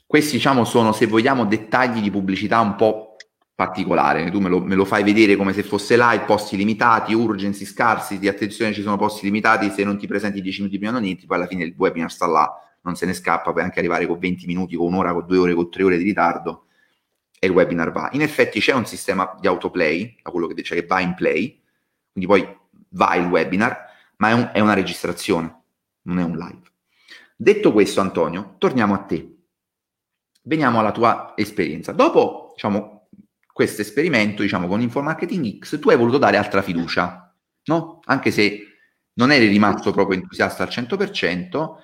questi 0.05 0.33
diciamo 0.33 0.65
sono, 0.65 0.91
se 0.91 1.07
vogliamo, 1.07 1.45
dettagli 1.45 2.01
di 2.01 2.11
pubblicità 2.11 2.59
un 2.59 2.75
po' 2.75 3.15
particolare. 3.55 4.29
Tu 4.33 4.41
me 4.41 4.49
lo, 4.49 4.59
me 4.59 4.75
lo, 4.75 4.85
fai 4.85 5.05
vedere 5.05 5.37
come 5.37 5.53
se 5.53 5.63
fosse 5.63 5.97
live, 5.97 6.25
posti 6.25 6.57
limitati, 6.57 7.15
urgency, 7.15 7.65
scarsity, 7.65 8.27
attenzione 8.27 8.73
ci 8.73 8.83
sono 8.83 8.97
posti 8.97 9.25
limitati, 9.25 9.71
se 9.71 9.85
non 9.85 9.99
ti 9.99 10.09
presenti 10.09 10.41
10 10.41 10.63
minuti 10.63 10.79
prima 10.79 10.93
non 10.93 11.05
entri, 11.05 11.27
poi 11.27 11.37
alla 11.37 11.47
fine 11.47 11.63
il 11.63 11.75
webinar 11.77 12.11
sta 12.11 12.27
là, 12.27 12.53
non 12.83 12.97
se 12.97 13.07
ne 13.07 13.13
scappa, 13.13 13.53
puoi 13.53 13.63
anche 13.63 13.79
arrivare 13.79 14.05
con 14.09 14.19
20 14.19 14.47
minuti, 14.47 14.75
con 14.75 14.87
un'ora, 14.87 15.13
con 15.13 15.27
due 15.29 15.39
ore, 15.39 15.55
con 15.55 15.71
tre 15.71 15.85
ore 15.85 15.97
di 15.97 16.03
ritardo 16.03 16.65
e 17.39 17.47
il 17.47 17.53
webinar 17.53 17.93
va. 17.93 18.09
In 18.15 18.23
effetti 18.23 18.59
c'è 18.59 18.73
un 18.73 18.85
sistema 18.85 19.37
di 19.41 19.47
autoplay, 19.47 20.17
da 20.21 20.33
quello 20.33 20.49
che 20.49 20.55
dice 20.55 20.75
che 20.75 20.85
va 20.85 20.99
in 20.99 21.15
play, 21.15 21.63
quindi 22.11 22.29
poi 22.29 22.63
va 22.95 23.15
il 23.15 23.27
webinar, 23.27 23.87
ma 24.17 24.31
è, 24.31 24.33
un, 24.33 24.51
è 24.53 24.61
una 24.61 24.75
registrazione, 24.75 25.63
non 26.03 26.19
è 26.19 26.25
un 26.25 26.37
live. 26.37 26.63
Detto 27.37 27.73
questo, 27.73 28.01
Antonio, 28.01 28.57
torniamo 28.59 28.95
a 28.95 28.99
te. 28.99 29.29
Veniamo 30.43 30.79
alla 30.79 30.93
tua 30.93 31.35
esperienza. 31.37 31.93
Dopo, 31.93 32.53
diciamo, 32.55 33.09
questo 33.53 33.83
esperimento, 33.83 34.43
diciamo, 34.43 34.67
con 34.67 34.81
Infomarketing 34.81 35.59
X, 35.59 35.79
tu 35.79 35.91
hai 35.91 35.97
voluto 35.97 36.19
dare 36.19 36.37
altra 36.37 36.63
fiducia, 36.63 37.35
no? 37.65 38.01
Anche 38.05 38.31
se 38.31 38.69
non 39.15 39.31
eri 39.31 39.47
rimasto 39.47 39.93
proprio 39.93 40.19
entusiasta 40.19 40.63
al 40.63 40.69
100%, 40.71 41.77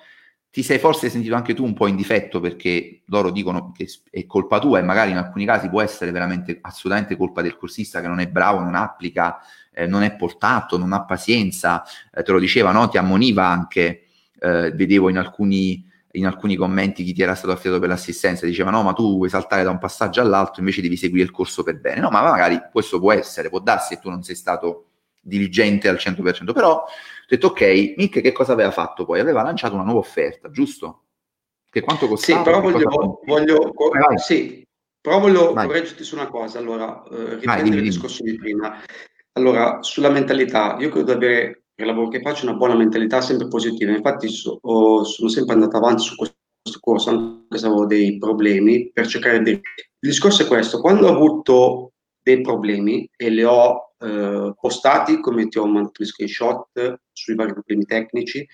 ti 0.49 0.63
sei 0.63 0.79
forse 0.79 1.09
sentito 1.09 1.33
anche 1.33 1.53
tu 1.53 1.63
un 1.63 1.73
po' 1.73 1.87
in 1.87 1.95
difetto 1.95 2.41
perché 2.41 3.03
loro 3.05 3.31
dicono 3.31 3.71
che 3.71 3.87
è 4.09 4.25
colpa 4.25 4.59
tua 4.59 4.79
e 4.79 4.81
magari 4.81 5.11
in 5.11 5.17
alcuni 5.17 5.45
casi 5.45 5.69
può 5.69 5.81
essere 5.81 6.11
veramente 6.11 6.57
assolutamente 6.59 7.15
colpa 7.15 7.41
del 7.41 7.55
corsista 7.55 8.01
che 8.01 8.07
non 8.07 8.19
è 8.19 8.27
bravo, 8.27 8.59
non 8.59 8.75
applica, 8.75 9.39
eh, 9.73 9.87
non 9.87 10.03
è 10.03 10.15
portato, 10.15 10.77
non 10.77 10.93
ha 10.93 11.03
pazienza, 11.03 11.83
eh, 12.13 12.23
te 12.23 12.31
lo 12.31 12.39
diceva, 12.39 12.71
no? 12.71 12.89
ti 12.89 12.97
ammoniva 12.97 13.45
anche, 13.45 14.07
eh, 14.39 14.71
vedevo 14.71 15.09
in 15.09 15.17
alcuni, 15.17 15.85
in 16.13 16.25
alcuni 16.25 16.55
commenti 16.55 17.03
chi 17.03 17.13
ti 17.13 17.21
era 17.21 17.35
stato 17.35 17.53
affidato 17.53 17.79
per 17.79 17.89
l'assistenza, 17.89 18.45
diceva 18.45 18.69
no 18.69 18.83
ma 18.83 18.93
tu 18.93 19.15
vuoi 19.15 19.29
saltare 19.29 19.63
da 19.63 19.69
un 19.69 19.77
passaggio 19.77 20.21
all'altro 20.21 20.59
invece 20.59 20.81
devi 20.81 20.97
seguire 20.97 21.23
il 21.23 21.31
corso 21.31 21.63
per 21.63 21.79
bene, 21.79 22.01
no 22.01 22.09
ma 22.09 22.21
magari 22.21 22.59
questo 22.71 22.99
può 22.99 23.11
essere, 23.13 23.49
può 23.49 23.59
darsi 23.59 23.95
che 23.95 24.01
tu 24.01 24.09
non 24.09 24.23
sei 24.23 24.35
stato 24.35 24.87
diligente 25.21 25.87
al 25.87 25.95
100%, 25.95 26.51
però 26.51 26.71
ho 26.71 26.85
detto 27.27 27.47
ok, 27.47 27.93
Mick 27.97 28.21
che 28.21 28.31
cosa 28.31 28.53
aveva 28.53 28.71
fatto 28.71 29.05
poi? 29.05 29.19
Aveva 29.19 29.41
lanciato 29.41 29.75
una 29.75 29.83
nuova 29.83 29.99
offerta, 29.99 30.49
giusto? 30.49 31.03
Che 31.69 31.81
quanto 31.81 32.07
costava? 32.07 32.39
Sì, 32.39 32.43
però 32.43 32.59
voglio, 32.59 33.21
voglio 33.23 33.71
vai, 33.73 34.17
sì, 34.17 34.67
però 34.99 35.19
voglio 35.19 35.53
correggerti 35.53 36.03
su 36.03 36.15
una 36.15 36.27
cosa, 36.27 36.59
allora, 36.59 37.03
eh, 37.09 37.35
riprendere 37.35 37.77
il 37.77 37.83
discorso 37.83 38.23
di 38.23 38.35
prima. 38.35 38.77
Allora, 39.33 39.81
sulla 39.81 40.09
mentalità, 40.09 40.77
io 40.79 40.89
credo 40.89 41.13
di 41.13 41.25
avere, 41.25 41.63
per 41.73 41.85
il 41.85 41.91
lavoro 41.91 42.09
che 42.09 42.21
faccio, 42.21 42.45
una 42.45 42.57
buona 42.57 42.75
mentalità 42.75 43.21
sempre 43.21 43.47
positiva, 43.47 43.91
infatti 43.91 44.27
so, 44.27 44.59
oh, 44.61 45.03
sono 45.03 45.29
sempre 45.29 45.53
andato 45.53 45.77
avanti 45.77 46.03
su 46.03 46.15
questo 46.15 46.35
corso, 46.79 47.09
anche 47.09 47.57
se 47.57 47.65
avevo 47.65 47.85
dei 47.85 48.17
problemi, 48.17 48.91
per 48.91 49.07
cercare 49.07 49.41
di... 49.41 49.51
Il 49.51 49.61
discorso 50.09 50.43
è 50.43 50.47
questo, 50.47 50.81
quando 50.81 51.07
ho 51.07 51.15
avuto 51.15 51.93
dei 52.21 52.41
problemi 52.41 53.09
e 53.15 53.29
li 53.29 53.43
ho 53.43 53.93
eh, 53.99 54.53
postati, 54.59 55.19
come 55.19 55.47
ti 55.47 55.57
ho 55.57 55.65
mandato 55.65 56.03
gli 56.03 56.07
screenshot 56.07 56.99
sui 57.11 57.35
vari 57.35 57.53
problemi 57.53 57.85
tecnici. 57.85 58.45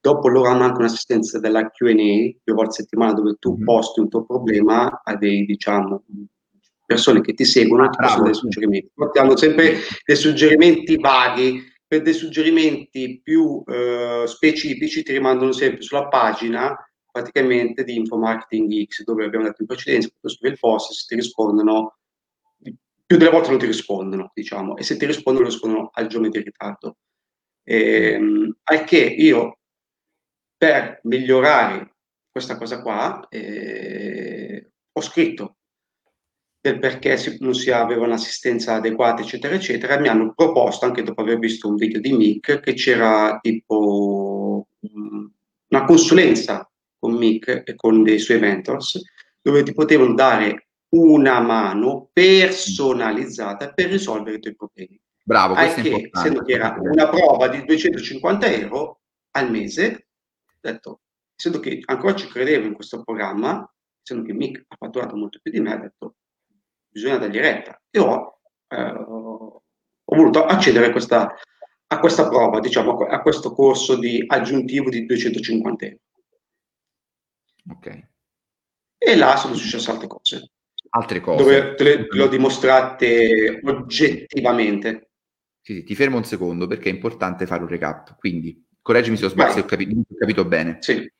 Dopo 0.00 0.28
loro 0.28 0.48
hanno 0.48 0.64
anche 0.64 0.78
un'assistenza 0.78 1.38
della 1.38 1.68
Q&A 1.68 1.92
due 1.92 2.54
volte 2.54 2.70
a 2.70 2.72
settimana 2.72 3.12
dove 3.12 3.36
tu 3.38 3.52
mm-hmm. 3.52 3.64
posti 3.64 4.00
un 4.00 4.08
tuo 4.08 4.24
problema 4.24 5.02
a 5.04 5.16
dei, 5.16 5.44
diciamo, 5.44 6.04
persone 6.92 7.20
che 7.20 7.34
ti 7.34 7.44
seguono 7.44 7.86
e 7.86 7.90
ti 7.90 7.96
possono 7.98 8.24
dei 8.24 8.34
suggerimenti. 8.34 8.90
Ti 9.12 9.18
hanno 9.18 9.36
sempre 9.36 9.78
dei 10.04 10.16
suggerimenti 10.16 10.96
vaghi, 10.96 11.70
per 11.86 12.02
dei 12.02 12.14
suggerimenti 12.14 13.20
più 13.22 13.62
eh, 13.66 14.24
specifici 14.26 15.02
ti 15.02 15.12
rimandano 15.12 15.52
sempre 15.52 15.82
sulla 15.82 16.08
pagina 16.08 16.74
praticamente 17.10 17.84
di 17.84 17.96
Infomarketing 17.96 18.86
X, 18.86 19.04
dove 19.04 19.26
abbiamo 19.26 19.44
detto 19.44 19.60
in 19.60 19.68
precedenza, 19.68 20.08
quando 20.08 20.38
scrivi 20.38 20.54
il 20.54 20.60
post, 20.60 20.92
se 20.92 21.04
ti 21.06 21.14
rispondono 21.14 21.98
più 23.04 23.18
delle 23.18 23.30
volte 23.30 23.50
non 23.50 23.58
ti 23.58 23.66
rispondono, 23.66 24.30
diciamo, 24.32 24.78
e 24.78 24.82
se 24.82 24.96
ti 24.96 25.04
rispondono, 25.04 25.44
rispondono 25.44 25.90
al 25.92 26.06
giorno 26.06 26.30
di 26.30 26.38
ritardo. 26.38 26.96
Ehm, 27.64 28.56
al 28.62 28.84
che 28.84 29.00
io, 29.00 29.58
per 30.56 31.00
migliorare 31.02 31.96
questa 32.30 32.56
cosa 32.56 32.80
qua, 32.80 33.26
eh, 33.28 34.70
ho 34.90 35.00
scritto 35.02 35.56
del 36.62 36.78
perché 36.78 37.18
non 37.40 37.54
si 37.54 37.72
aveva 37.72 38.04
un'assistenza 38.04 38.74
adeguata, 38.74 39.22
eccetera, 39.22 39.56
eccetera, 39.56 39.98
mi 39.98 40.06
hanno 40.06 40.32
proposto, 40.32 40.84
anche 40.84 41.02
dopo 41.02 41.20
aver 41.20 41.40
visto 41.40 41.68
un 41.68 41.74
video 41.74 42.00
di 42.00 42.12
Mick, 42.12 42.60
che 42.60 42.74
c'era 42.74 43.40
tipo 43.42 44.68
una 45.68 45.84
consulenza 45.84 46.70
con 47.00 47.14
Mick 47.14 47.64
e 47.66 47.74
con 47.74 48.04
dei 48.04 48.20
suoi 48.20 48.38
mentors, 48.38 49.02
dove 49.42 49.64
ti 49.64 49.74
potevano 49.74 50.14
dare 50.14 50.68
una 50.90 51.40
mano 51.40 52.10
personalizzata 52.12 53.72
per 53.72 53.90
risolvere 53.90 54.36
i 54.36 54.40
tuoi 54.40 54.54
problemi. 54.54 55.00
Bravo, 55.24 55.54
questo 55.54 55.80
Anche, 55.80 55.90
è 55.90 55.94
importante. 55.94 56.28
Essendo 56.28 56.44
che 56.44 56.52
era 56.52 56.76
una 56.78 57.08
prova 57.08 57.48
di 57.48 57.64
250 57.64 58.46
euro 58.46 59.00
al 59.32 59.50
mese, 59.50 60.06
ho 60.46 60.58
detto, 60.60 61.00
essendo 61.34 61.58
che 61.58 61.82
ancora 61.86 62.14
ci 62.14 62.28
credevo 62.28 62.66
in 62.66 62.74
questo 62.74 63.02
programma, 63.02 63.68
essendo 64.00 64.24
che 64.24 64.32
Mick 64.32 64.64
ha 64.68 64.76
fatturato 64.78 65.16
molto 65.16 65.40
più 65.42 65.50
di 65.50 65.58
me, 65.58 65.74
ho 65.74 65.78
detto, 65.78 66.14
bisogna 66.92 67.16
dargli 67.16 67.38
retta. 67.38 67.80
E 67.90 67.98
ho, 67.98 68.38
eh, 68.68 68.82
ho 68.82 69.62
voluto 70.04 70.44
accedere 70.44 70.86
a 70.86 70.90
questa, 70.92 71.34
a 71.86 71.98
questa 71.98 72.28
prova, 72.28 72.60
diciamo, 72.60 72.98
a 72.98 73.20
questo 73.22 73.52
corso 73.52 73.96
di 73.96 74.22
aggiuntivo 74.26 74.90
di 74.90 75.06
250 75.06 75.86
euro. 75.86 75.98
Ok. 77.70 78.08
e 78.98 79.16
là 79.16 79.36
sono 79.36 79.54
successe 79.54 79.90
altre 79.90 80.08
cose. 80.08 80.50
Altre 80.90 81.20
cose. 81.20 81.42
Dove 81.42 81.74
te 81.74 81.84
le, 81.84 82.06
te 82.06 82.16
le 82.16 82.22
ho 82.22 82.28
dimostrate 82.28 83.60
oggettivamente. 83.62 85.10
Sì, 85.60 85.74
sì, 85.74 85.84
ti 85.84 85.94
fermo 85.94 86.16
un 86.16 86.24
secondo 86.24 86.66
perché 86.66 86.90
è 86.90 86.92
importante 86.92 87.46
fare 87.46 87.62
un 87.62 87.68
recap. 87.68 88.16
Quindi, 88.18 88.66
correggimi 88.80 89.16
se 89.16 89.26
ho 89.26 89.28
sbagliato, 89.28 89.54
se 89.54 89.60
ho 89.60 89.64
capito, 89.64 89.96
ho 89.96 90.16
capito 90.18 90.44
bene. 90.44 90.78
Sì. 90.80 91.10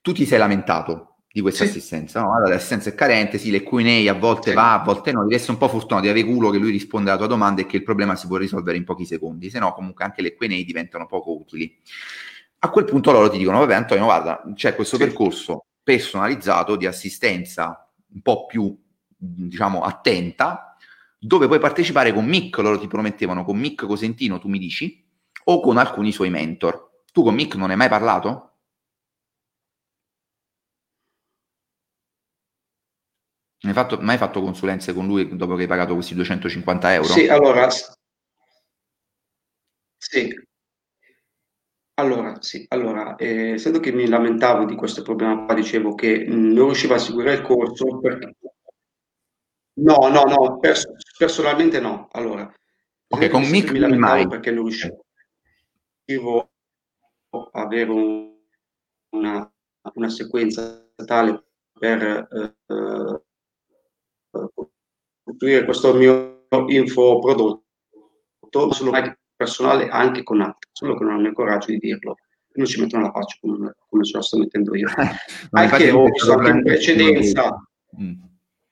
Tu 0.00 0.12
ti 0.12 0.24
sei 0.24 0.38
lamentato 0.38 1.11
di 1.32 1.40
questa 1.40 1.64
Sì. 1.64 1.70
assistenza, 1.70 2.20
no? 2.20 2.34
Allora, 2.34 2.50
l'assistenza 2.50 2.90
è 2.90 2.94
carente, 2.94 3.38
sì, 3.38 3.50
le 3.50 3.62
Q&A 3.62 4.10
a 4.10 4.14
volte 4.14 4.50
Sì. 4.50 4.54
va, 4.54 4.74
a 4.80 4.84
volte 4.84 5.12
no, 5.12 5.22
devi 5.22 5.34
essere 5.34 5.52
un 5.52 5.58
po' 5.58 5.68
fortunato 5.68 6.04
di 6.04 6.10
avere 6.10 6.26
culo 6.26 6.50
che 6.50 6.58
lui 6.58 6.70
risponde 6.70 7.08
alla 7.08 7.18
tua 7.18 7.28
domanda 7.28 7.62
e 7.62 7.66
che 7.66 7.76
il 7.78 7.82
problema 7.82 8.14
si 8.16 8.26
può 8.26 8.36
risolvere 8.36 8.76
in 8.76 8.84
pochi 8.84 9.06
secondi, 9.06 9.48
se 9.48 9.58
no 9.58 9.72
comunque 9.72 10.04
anche 10.04 10.20
le 10.20 10.34
Q&A 10.34 10.62
diventano 10.62 11.06
poco 11.06 11.34
utili. 11.36 11.74
A 12.60 12.70
quel 12.70 12.84
punto 12.84 13.10
loro 13.12 13.30
ti 13.30 13.38
dicono, 13.38 13.58
vabbè 13.60 13.74
Antonio, 13.74 14.04
guarda, 14.04 14.42
c'è 14.54 14.74
questo 14.74 14.96
Sì. 14.96 15.04
percorso 15.04 15.64
personalizzato 15.82 16.76
di 16.76 16.86
assistenza 16.86 17.90
un 18.14 18.20
po' 18.20 18.46
più, 18.46 18.78
diciamo, 19.16 19.80
attenta, 19.82 20.76
dove 21.18 21.46
puoi 21.46 21.58
partecipare 21.58 22.12
con 22.12 22.26
Mick, 22.26 22.58
loro 22.58 22.78
ti 22.78 22.86
promettevano 22.86 23.42
con 23.44 23.56
Mick 23.56 23.86
Cosentino, 23.86 24.38
tu 24.38 24.48
mi 24.48 24.58
dici, 24.58 25.02
o 25.44 25.60
con 25.60 25.78
alcuni 25.78 26.12
suoi 26.12 26.28
mentor. 26.30 26.90
Tu 27.10 27.22
con 27.22 27.34
Mick 27.34 27.56
non 27.56 27.70
hai 27.70 27.76
mai 27.76 27.88
parlato? 27.88 28.51
Hai 33.64 33.72
fatto, 33.72 33.98
mai 34.00 34.18
fatto 34.18 34.40
consulenze 34.42 34.92
con 34.92 35.06
lui 35.06 35.36
dopo 35.36 35.54
che 35.54 35.62
hai 35.62 35.68
pagato 35.68 35.94
questi 35.94 36.14
250 36.14 36.92
euro? 36.94 37.08
Sì, 37.08 37.28
allora, 37.28 37.68
sì. 39.98 40.34
Allora, 41.94 42.36
sì, 42.42 42.66
allora, 42.68 43.16
eh, 43.16 43.52
essendo 43.52 43.80
che 43.80 43.92
mi 43.92 44.06
lamentavo 44.06 44.64
di 44.66 44.74
questo 44.74 45.00
problema 45.02 45.44
qua, 45.46 45.54
dicevo 45.54 45.94
che 45.94 46.26
mh, 46.28 46.52
non 46.52 46.66
riuscivo 46.66 46.94
a 46.94 46.98
seguire 46.98 47.32
il 47.34 47.40
corso 47.42 47.98
perché... 47.98 48.34
No, 49.86 49.96
no, 50.14 50.22
no, 50.24 50.58
pers- 50.60 50.86
personalmente 51.18 51.80
no. 51.80 52.08
Allora, 52.12 52.50
Ok, 53.08 53.28
con 53.28 53.42
mi 53.42 53.50
Mick 53.50 53.70
mi 53.72 53.78
lamentavo 53.78 54.14
mai. 54.14 54.28
perché 54.28 54.50
non 54.50 54.64
riuscivo 54.64 55.00
a 57.30 57.50
avere 57.62 57.90
un- 57.90 58.34
una, 59.10 59.52
una 59.94 60.08
sequenza 60.08 60.86
tale 61.04 61.44
per 61.78 62.02
eh, 62.30 63.22
costruire 65.24 65.64
questo 65.64 65.94
mio 65.94 66.46
infoprodotto, 66.68 67.62
solo 68.70 68.90
mai 68.90 69.14
personale 69.34 69.88
anche 69.88 70.22
con 70.22 70.40
altri, 70.40 70.70
solo 70.72 70.96
che 70.96 71.04
non 71.04 71.14
hanno 71.14 71.28
il 71.28 71.34
coraggio 71.34 71.70
di 71.70 71.78
dirlo. 71.78 72.16
Non 72.54 72.66
ci 72.66 72.80
mettono 72.80 73.04
la 73.04 73.12
faccia 73.12 73.38
come, 73.40 73.74
come 73.88 74.04
ce 74.04 74.16
la 74.16 74.22
sto 74.22 74.38
mettendo 74.38 74.76
io. 74.76 74.88
Anche 75.52 75.90
ho 75.90 76.04
visto 76.04 76.32
anche 76.34 76.50
in 76.50 76.62
precedenza, 76.62 77.66
Mm. 78.00 78.14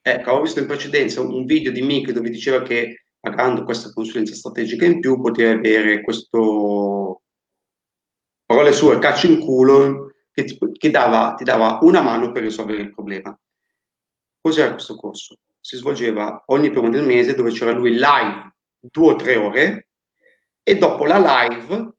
ecco, 0.00 0.30
ho 0.30 0.40
visto 0.40 0.60
in 0.60 0.66
precedenza 0.66 1.20
un 1.20 1.44
video 1.44 1.70
di 1.72 1.82
Mick 1.82 2.10
dove 2.12 2.30
diceva 2.30 2.62
che 2.62 3.02
pagando 3.20 3.64
questa 3.64 3.92
consulenza 3.92 4.34
strategica 4.34 4.86
in 4.86 4.98
più 4.98 5.20
potevi 5.20 5.58
avere 5.58 6.00
questo, 6.00 7.20
parole 8.46 8.72
sue, 8.72 8.98
caccio 8.98 9.26
in 9.26 9.38
culo, 9.38 10.12
che, 10.32 10.44
ti, 10.44 10.58
che 10.72 10.90
dava, 10.90 11.34
ti 11.34 11.44
dava 11.44 11.80
una 11.82 12.00
mano 12.00 12.32
per 12.32 12.44
risolvere 12.44 12.80
il 12.80 12.94
problema. 12.94 13.38
Cos'era 14.40 14.72
questo 14.72 14.96
corso? 14.96 15.36
Si 15.60 15.76
svolgeva 15.76 16.42
ogni 16.46 16.70
primo 16.70 16.88
del 16.88 17.04
mese 17.04 17.34
dove 17.34 17.50
c'era 17.50 17.72
lui 17.72 17.92
live 17.92 18.54
due 18.80 19.12
o 19.12 19.16
tre 19.16 19.36
ore 19.36 19.88
e 20.62 20.76
dopo 20.76 21.04
la 21.04 21.18
live 21.18 21.94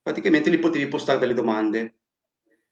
praticamente 0.00 0.50
gli 0.50 0.58
potevi 0.58 0.88
postare 0.88 1.18
delle 1.18 1.34
domande. 1.34 1.98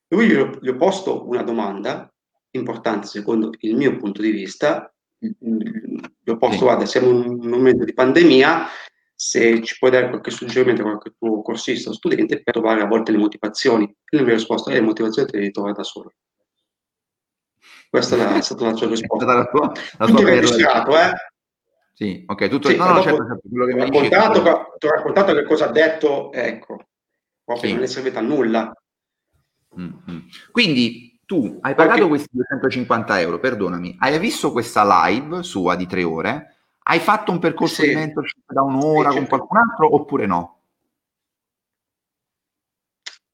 Lui 0.09 0.27
gli 0.27 0.69
ho, 0.69 0.77
posto 0.77 1.29
una 1.29 1.43
domanda 1.43 2.13
importante 2.51 3.07
secondo 3.07 3.53
il 3.61 3.77
mio 3.77 3.97
punto 3.97 4.21
di 4.21 4.31
vista, 4.31 4.93
gli 5.19 6.31
ho 6.31 6.37
posto, 6.37 6.65
guarda, 6.65 6.85
siamo 6.87 7.11
in 7.11 7.29
un 7.29 7.49
momento 7.49 7.85
di 7.85 7.95
pandemia, 7.95 8.67
se 9.15 9.63
ci 9.63 9.77
puoi 9.79 9.91
dare 9.91 10.09
qualche 10.09 10.31
suggerimento 10.31 10.81
a 10.81 10.85
qualche 10.87 11.15
tuo 11.17 11.43
corsista 11.43 11.91
o 11.91 11.93
studente 11.93 12.43
per 12.43 12.55
trovare 12.55 12.81
a 12.81 12.87
volte 12.87 13.13
le 13.13 13.19
motivazioni. 13.19 13.85
E 13.85 14.17
la 14.17 14.23
mia 14.23 14.35
risposta 14.35 14.71
è 14.71 14.75
le 14.75 14.81
motivazioni 14.81 15.29
te 15.29 15.39
le 15.39 15.51
trovare 15.51 15.75
da 15.75 15.85
solo. 15.85 16.13
Questa 17.91 18.37
è, 18.37 18.41
stata 18.41 18.65
la 18.67 18.75
sua 18.75 18.87
risposta. 18.87 19.25
la 19.35 19.45
tua, 19.47 19.73
la 19.99 20.07
Tutto 20.07 20.25
registrato, 20.25 20.97
eh? 20.97 21.11
Sì, 21.93 22.23
ok, 22.25 22.49
tutto 22.49 22.69
Sì, 22.69 22.77
no, 22.77 22.87
no, 22.87 23.03
certo, 23.03 23.27
certo, 23.27 23.49
quello 23.49 23.67
che 23.67 23.73
ti 23.75 23.81
ho 23.81 23.85
mi 23.85 23.91
dici 23.91 24.09
ti 24.09 24.87
ho 24.87 24.91
raccontato 24.91 25.35
che 25.35 25.43
cosa 25.43 25.67
ha 25.67 25.73
detto, 25.73 26.33
ecco, 26.33 26.85
proprio 27.45 27.69
Sì. 27.69 27.75
non 27.75 27.83
è 27.83 27.87
servito 27.87 28.19
a 28.19 28.23
nulla. 28.23 28.73
Mm, 29.79 29.93
mm. 30.11 30.19
Quindi 30.53 31.21
tu 31.27 31.59
hai 31.61 31.75
pagato 31.75 31.95
Perché- 31.95 32.09
questi 32.09 32.29
250 32.31 33.21
euro, 33.21 33.39
perdonami, 33.41 33.97
hai 33.99 34.19
visto 34.21 34.53
questa 34.53 34.85
live 35.07 35.43
sua 35.43 35.75
di 35.75 35.87
tre 35.87 36.05
ore? 36.05 36.57
Hai 36.83 37.01
fatto 37.01 37.33
un 37.33 37.39
percorso 37.41 37.83
Sì. 37.83 37.89
di 37.89 37.95
mentorship 37.97 38.51
da 38.51 38.63
un'ora 38.63 39.11
Sì, 39.11 39.17
con 39.17 39.27
certo. 39.27 39.29
qualcun 39.29 39.57
altro 39.59 39.95
oppure 39.95 40.27
no? 40.27 40.59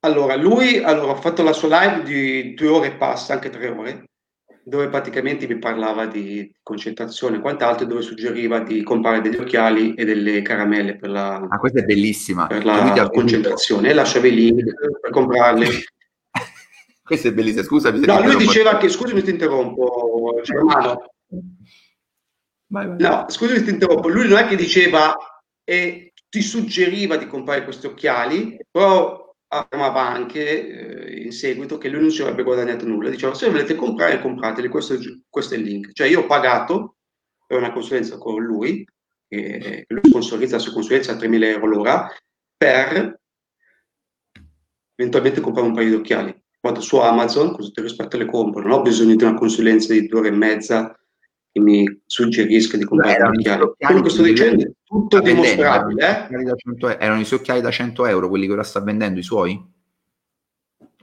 Allora, 0.01 0.35
lui 0.37 0.79
allora, 0.83 1.12
ha 1.12 1.16
fatto 1.21 1.42
la 1.42 1.53
sua 1.53 1.81
live 1.81 2.03
di 2.03 2.55
due 2.55 2.69
ore 2.69 2.87
e 2.88 2.97
passa, 2.97 3.33
anche 3.35 3.51
tre 3.51 3.69
ore, 3.69 4.05
dove 4.69 4.89
praticamente 4.89 5.47
mi 5.47 5.59
parlava 5.59 6.07
di 6.07 6.53
concentrazione 6.61 7.37
e 7.37 7.41
quant'altro, 7.41 7.87
dove 7.87 8.03
suggeriva 8.03 8.59
di 8.59 8.83
comprare 8.83 9.21
degli 9.21 9.37
occhiali 9.37 9.95
e 9.95 10.05
delle 10.05 10.43
caramelle 10.43 10.97
per 10.97 11.11
la, 11.11 11.37
Ah, 11.37 11.59
questa 11.59 11.79
è 11.79 11.85
bellissima. 11.85 12.49
per 12.49 12.65
la 12.65 13.09
concentrazione 13.13 13.91
e 13.91 13.95
lasciavi 13.95 14.35
link 14.35 14.65
per 15.01 15.11
comprarli. 15.13 15.69
Questa 17.07 17.29
è 17.29 17.33
bellissima, 17.33 17.63
scusami 17.63 18.01
se 18.01 18.07
No, 18.07 18.21
lui 18.21 18.35
diceva 18.35 18.77
che, 18.79 18.89
scusami 18.89 19.23
ti 19.23 19.31
interrompo, 19.31 20.41
Germano, 20.43 21.13
Vai, 22.69 22.89
vai. 22.89 22.97
No, 22.99 23.27
scusami, 23.29 23.63
ti 23.63 23.71
interrompo. 23.71 24.09
Lui 24.09 24.27
non 24.27 24.39
è 24.39 24.49
che 24.49 24.57
diceva 24.57 25.15
e 25.63 26.13
ti 26.29 26.43
suggeriva 26.43 27.17
di 27.17 27.29
comprare 27.29 27.63
questi 27.63 27.87
occhiali, 27.87 28.59
però 28.69 29.33
affermava 29.47 30.01
anche 30.09 31.07
eh, 31.07 31.16
in 31.27 31.33
seguito 31.33 31.79
che 31.79 31.89
lui 31.89 32.01
non 32.01 32.11
ci 32.11 32.23
avrebbe 32.23 32.43
guadagnato 32.43 32.87
nulla. 32.87 33.11
Diceva: 33.11 33.35
Se 33.35 33.49
volete 33.49 33.75
comprare, 33.75 34.21
comprateli. 34.21 34.69
Questo, 34.69 34.97
questo 35.29 35.55
è 35.55 35.59
il 35.59 35.65
link. 35.65 35.93
Cioè, 35.93 36.09
io 36.09 36.21
ho 36.21 36.27
pagato 36.27 36.97
per 37.47 37.59
una 37.59 37.73
consulenza 37.73 38.19
con 38.19 38.43
lui, 38.43 38.85
che 39.29 39.85
lui 39.89 40.01
sponsorizza 40.05 40.57
la 40.57 40.62
sua 40.62 40.73
consulenza 40.73 41.12
a 41.12 41.17
3.000 41.17 41.45
euro 41.45 41.67
l'ora, 41.67 42.09
per 42.57 43.21
eventualmente 44.95 45.41
comprare 45.41 45.69
un 45.69 45.75
paio 45.75 45.89
di 45.89 45.95
occhiali. 45.95 46.43
Vado 46.61 46.81
su 46.81 46.97
Amazon, 46.97 47.53
così 47.53 47.71
ti 47.71 47.81
rispetto 47.81 48.17
le 48.17 48.27
compro. 48.27 48.62
Non 48.62 48.73
ho 48.73 48.83
bisogno 48.83 49.15
di 49.15 49.23
una 49.23 49.35
consulenza 49.35 49.93
di 49.93 50.07
due 50.07 50.21
ore 50.21 50.29
e 50.29 50.33
mezza 50.33 50.99
che 51.53 51.61
mi 51.61 51.85
suggerisca 52.05 52.77
di 52.77 52.85
comprare 52.85 53.31
gli 53.33 53.47
i 53.47 53.49
occhiali. 53.49 53.75
Quello 53.79 54.01
che 54.03 54.11
sto 54.11 54.23
dicendo 54.23 54.62
è 54.65 54.71
tutto 54.83 55.21
dimostrabile. 55.21 56.09
eh? 56.09 56.27
suoi 56.27 56.41
occhiali 56.41 56.45
da 56.45 56.57
100 56.57 56.99
Erano 56.99 57.21
i 57.21 57.25
suoi 57.25 57.39
occhiali 57.39 57.61
da 57.61 57.71
100 57.71 58.07
euro, 58.07 58.29
quelli 58.29 58.47
che 58.47 58.53
ora 58.53 58.62
sta 58.62 58.81
vendendo, 58.81 59.21
i 59.21 59.23
suoi? 59.23 59.75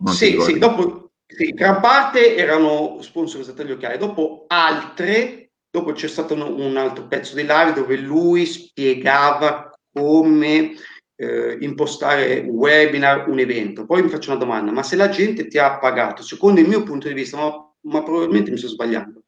Non 0.04 0.14
Sì, 0.14 0.38
sì, 0.42 0.58
dopo 0.58 1.12
sì, 1.26 1.52
gran 1.52 1.80
parte 1.80 2.36
erano 2.36 2.98
sponsorizzate 3.02 3.66
gli 3.66 3.72
occhiali, 3.72 3.98
dopo 3.98 4.44
altre, 4.48 5.52
dopo 5.70 5.94
c'è 5.94 6.10
stato 6.10 6.34
un, 6.34 6.42
un 6.42 6.78
altro 6.78 7.08
pezzo 7.08 7.36
di 7.36 7.42
live 7.42 7.74
dove 7.74 7.96
lui 7.98 8.46
spiegava 8.46 9.72
come 9.94 10.74
eh, 11.16 11.58
impostare 11.62 12.40
un 12.40 12.50
webinar, 12.50 13.30
un 13.30 13.40
evento. 13.40 13.86
Poi 13.86 14.04
mi 14.04 14.10
faccio 14.10 14.32
una 14.32 14.40
domanda, 14.40 14.72
ma 14.72 14.84
se 14.84 14.98
la 14.98 15.08
gente 15.08 15.48
ti 15.48 15.58
ha 15.58 15.78
pagato, 15.80 16.22
secondo 16.22 16.60
il 16.60 16.68
mio 16.68 16.84
punto 16.84 17.08
di 17.08 17.14
vista, 17.14 17.38
ma, 17.38 17.52
ma 17.84 18.04
probabilmente 18.04 18.52
mi 18.52 18.58
sto 18.58 18.68
sbagliando, 18.68 19.24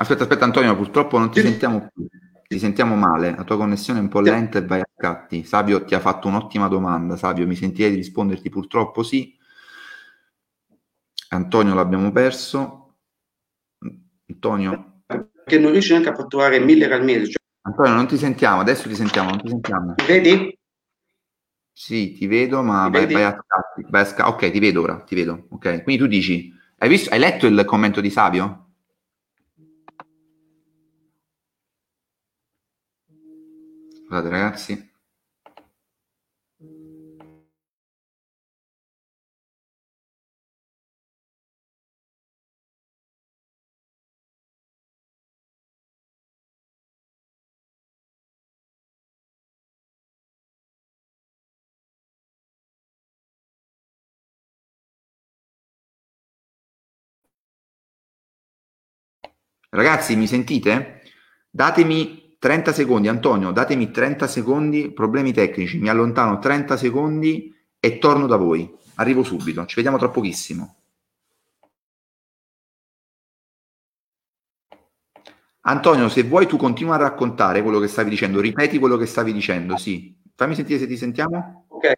Aspetta, 0.00 0.22
aspetta 0.22 0.44
Antonio, 0.44 0.76
purtroppo 0.76 1.18
non 1.18 1.28
ti 1.28 1.40
sentiamo 1.40 1.90
più. 1.92 2.06
Ti 2.48 2.58
sentiamo 2.58 2.96
male, 2.96 3.36
la 3.36 3.44
tua 3.44 3.58
connessione 3.58 3.98
è 3.98 4.02
un 4.02 4.08
po' 4.08 4.22
Sì. 4.22 4.30
lenta 4.30 4.56
e 4.58 4.64
vai 4.64 4.80
a 4.80 4.88
scatti. 4.96 5.44
Sabio 5.44 5.84
ti 5.84 5.94
ha 5.94 6.00
fatto 6.00 6.28
un'ottima 6.28 6.66
domanda. 6.66 7.14
Sabio, 7.18 7.46
mi 7.46 7.54
sentirei 7.54 7.90
di 7.90 7.98
risponderti 7.98 8.48
purtroppo 8.48 9.02
sì. 9.02 9.36
Antonio 11.28 11.74
l'abbiamo 11.74 12.10
perso. 12.10 12.96
Antonio, 14.30 15.02
che 15.44 15.58
non 15.58 15.72
riesce 15.72 15.92
neanche 15.92 16.08
a 16.10 16.14
fatturare 16.14 16.58
1000 16.58 16.84
euro 16.84 16.96
al 16.96 17.04
mese, 17.04 17.26
cioè, 17.26 17.34
Antonio, 17.62 17.92
non 17.92 18.06
ti 18.06 18.16
sentiamo, 18.16 18.60
adesso 18.60 18.88
ti 18.88 18.94
sentiamo, 18.94 19.28
non 19.28 19.40
ti 19.42 19.48
sentiamo. 19.48 19.94
vedi? 20.06 20.58
Sì, 21.70 22.12
ti 22.12 22.26
vedo, 22.26 22.62
ma 22.62 22.86
Mi 22.86 22.90
vai, 22.92 23.12
vai 23.12 23.24
a 23.24 23.30
scatti. 23.32 23.86
vai 23.90 24.02
a 24.02 24.04
sca- 24.04 24.28
ok, 24.28 24.50
ti 24.50 24.58
vedo 24.58 24.82
ora, 24.82 25.00
ti 25.02 25.14
vedo. 25.14 25.46
Ok, 25.50 25.82
quindi 25.82 26.02
tu 26.02 26.08
dici, 26.08 26.50
hai, 26.78 26.88
visto, 26.88 27.10
hai 27.10 27.18
letto 27.18 27.46
il 27.46 27.64
commento 27.66 28.00
di 28.00 28.10
Savio? 28.10 28.67
Guardate 34.08 34.30
ragazzi. 34.30 34.90
Ragazzi, 59.70 60.16
mi 60.16 60.26
sentite? 60.26 61.02
Datemi 61.50 62.27
30 62.38 62.72
secondi, 62.72 63.08
Antonio, 63.08 63.50
datemi 63.50 63.90
30 63.90 64.26
secondi, 64.28 64.92
problemi 64.92 65.32
tecnici, 65.32 65.78
mi 65.78 65.88
allontano 65.88 66.38
30 66.38 66.76
secondi 66.76 67.52
e 67.80 67.98
torno 67.98 68.26
da 68.26 68.36
voi. 68.36 68.72
Arrivo 68.96 69.22
subito, 69.22 69.66
ci 69.66 69.74
vediamo 69.74 69.98
tra 69.98 70.08
pochissimo. 70.08 70.76
Antonio, 75.62 76.08
se 76.08 76.22
vuoi 76.22 76.46
tu 76.46 76.56
continua 76.56 76.94
a 76.94 76.98
raccontare 76.98 77.62
quello 77.62 77.78
che 77.78 77.88
stavi 77.88 78.08
dicendo, 78.08 78.40
ripeti 78.40 78.78
quello 78.78 78.96
che 78.96 79.06
stavi 79.06 79.32
dicendo, 79.32 79.76
sì. 79.76 80.16
Fammi 80.34 80.54
sentire 80.54 80.78
se 80.78 80.86
ti 80.86 80.96
sentiamo. 80.96 81.66
Ok. 81.68 81.92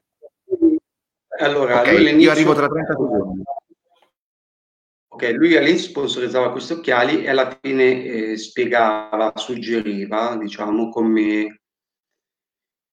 Allora, 1.41 1.81
okay, 1.81 2.19
io 2.19 2.31
arrivo 2.31 2.55
tra 2.55 2.67
30 2.67 2.93
secondi. 2.93 3.43
Ok, 5.21 5.33
lui 5.33 5.55
all'inizio 5.55 5.91
sponsorizzava 5.91 6.51
questi 6.51 6.73
occhiali 6.73 7.25
e 7.25 7.29
alla 7.29 7.59
fine 7.61 8.05
eh, 8.05 8.37
spiegava, 8.39 9.35
suggeriva, 9.37 10.35
diciamo, 10.41 10.89
come 10.89 11.61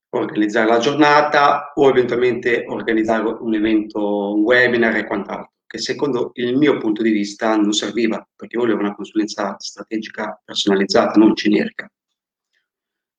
organizzare 0.09 0.67
la 0.67 0.79
giornata 0.79 1.71
o 1.73 1.87
eventualmente 1.87 2.65
organizzare 2.67 3.23
un 3.23 3.53
evento, 3.53 4.33
un 4.33 4.41
webinar 4.41 4.97
e 4.97 5.07
quant'altro, 5.07 5.53
che 5.65 5.77
secondo 5.77 6.31
il 6.33 6.57
mio 6.57 6.77
punto 6.79 7.01
di 7.01 7.11
vista 7.11 7.55
non 7.55 7.71
serviva, 7.71 8.27
perché 8.35 8.57
volevo 8.57 8.79
una 8.79 8.93
consulenza 8.93 9.55
strategica 9.57 10.41
personalizzata, 10.43 11.17
non 11.17 11.33
generica. 11.33 11.89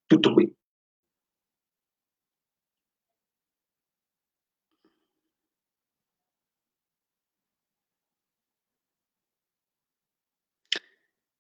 Tutto 0.05 0.35
qui. 0.35 0.55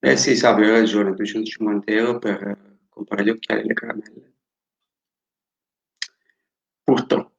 Eh 0.02 0.16
sì, 0.16 0.36
Sabio, 0.36 0.64
hai 0.66 0.70
ragione, 0.80 1.12
250 1.12 1.90
euro 1.90 2.18
per 2.20 2.56
comprare 2.88 3.24
gli 3.24 3.30
occhiali 3.30 3.62
e 3.62 3.64
le 3.66 3.74
caramelle. 3.74 4.32
Purtroppo. 6.84 7.37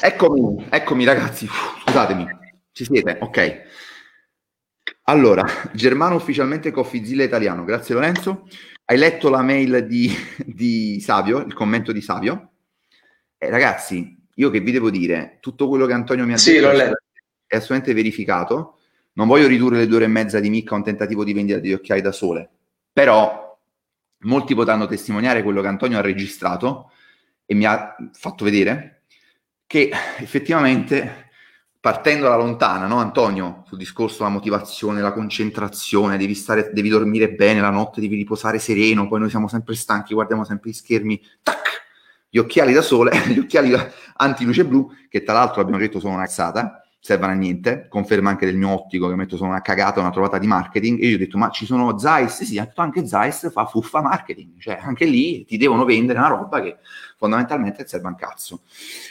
Eccomi, 0.00 0.64
eccomi 0.70 1.04
ragazzi, 1.04 1.48
scusatemi, 1.84 2.24
ci 2.70 2.84
siete? 2.84 3.18
Ok. 3.20 3.62
Allora, 5.04 5.44
Germano 5.72 6.14
ufficialmente 6.14 6.70
Coffeezilla 6.70 7.24
italiano, 7.24 7.64
grazie 7.64 7.94
Lorenzo. 7.94 8.46
Hai 8.84 8.96
letto 8.96 9.28
la 9.28 9.42
mail 9.42 9.86
di, 9.88 10.08
di 10.46 11.00
Savio, 11.00 11.38
il 11.38 11.52
commento 11.52 11.90
di 11.90 12.00
Savio? 12.00 12.50
Eh, 13.38 13.50
ragazzi, 13.50 14.16
io 14.34 14.50
che 14.50 14.60
vi 14.60 14.70
devo 14.70 14.88
dire, 14.88 15.38
tutto 15.40 15.66
quello 15.66 15.84
che 15.84 15.94
Antonio 15.94 16.24
mi 16.24 16.34
ha 16.34 16.36
sì, 16.36 16.52
detto 16.52 16.70
è, 16.70 16.92
è 17.46 17.56
assolutamente 17.56 17.92
verificato. 17.92 18.78
Non 19.14 19.26
voglio 19.26 19.48
ridurre 19.48 19.78
le 19.78 19.86
due 19.88 19.96
ore 19.96 20.04
e 20.04 20.08
mezza 20.08 20.38
di 20.38 20.48
Micca 20.48 20.74
a 20.74 20.76
un 20.76 20.84
tentativo 20.84 21.24
di 21.24 21.32
vendita 21.32 21.58
di 21.58 21.72
occhiali 21.72 22.00
da 22.00 22.12
sole, 22.12 22.48
però 22.92 23.58
molti 24.18 24.54
potranno 24.54 24.86
testimoniare 24.86 25.42
quello 25.42 25.60
che 25.60 25.66
Antonio 25.66 25.98
ha 25.98 26.02
registrato 26.02 26.92
e 27.44 27.54
mi 27.54 27.64
ha 27.64 27.96
fatto 28.12 28.44
vedere 28.44 28.97
che 29.68 29.90
effettivamente 30.16 31.26
partendo 31.78 32.26
da 32.26 32.36
lontana, 32.36 32.86
no 32.86 32.96
Antonio, 33.00 33.64
sul 33.66 33.76
discorso 33.76 34.18
della 34.18 34.30
motivazione, 34.30 35.02
la 35.02 35.12
concentrazione, 35.12 36.16
devi, 36.16 36.34
stare, 36.34 36.70
devi 36.72 36.88
dormire 36.88 37.34
bene 37.34 37.60
la 37.60 37.68
notte, 37.68 38.00
devi 38.00 38.16
riposare 38.16 38.58
sereno, 38.58 39.06
poi 39.06 39.20
noi 39.20 39.28
siamo 39.28 39.46
sempre 39.46 39.74
stanchi, 39.74 40.14
guardiamo 40.14 40.42
sempre 40.44 40.70
gli 40.70 40.72
schermi, 40.72 41.20
tac, 41.42 41.82
gli 42.30 42.38
occhiali 42.38 42.72
da 42.72 42.80
sole, 42.80 43.12
gli 43.28 43.38
occhiali 43.38 43.74
anti-luce 44.16 44.64
blu, 44.64 44.90
che 45.06 45.22
tra 45.22 45.34
l'altro 45.34 45.60
abbiamo 45.60 45.78
detto 45.78 46.00
sono 46.00 46.14
una 46.14 46.24
cazzata, 46.24 46.87
servono 47.00 47.32
a 47.32 47.34
niente, 47.34 47.86
conferma 47.88 48.30
anche 48.30 48.44
del 48.44 48.56
mio 48.56 48.70
ottico 48.70 49.08
che 49.08 49.14
metto 49.14 49.36
sono 49.36 49.50
una 49.50 49.62
cagata, 49.62 50.00
una 50.00 50.10
trovata 50.10 50.38
di 50.38 50.46
marketing, 50.46 51.00
e 51.00 51.06
io 51.06 51.14
ho 51.14 51.18
detto 51.18 51.38
ma 51.38 51.50
ci 51.50 51.64
sono 51.64 51.98
Zeiss, 51.98 52.42
sì, 52.42 52.60
anche 52.74 53.06
Zeiss 53.06 53.50
fa 53.50 53.66
fuffa 53.66 54.02
marketing, 54.02 54.58
cioè 54.58 54.78
anche 54.80 55.04
lì 55.04 55.44
ti 55.44 55.56
devono 55.56 55.84
vendere 55.84 56.18
una 56.18 56.28
roba 56.28 56.60
che 56.60 56.76
fondamentalmente 57.16 57.86
serve 57.86 58.08
un 58.08 58.14
cazzo. 58.16 58.62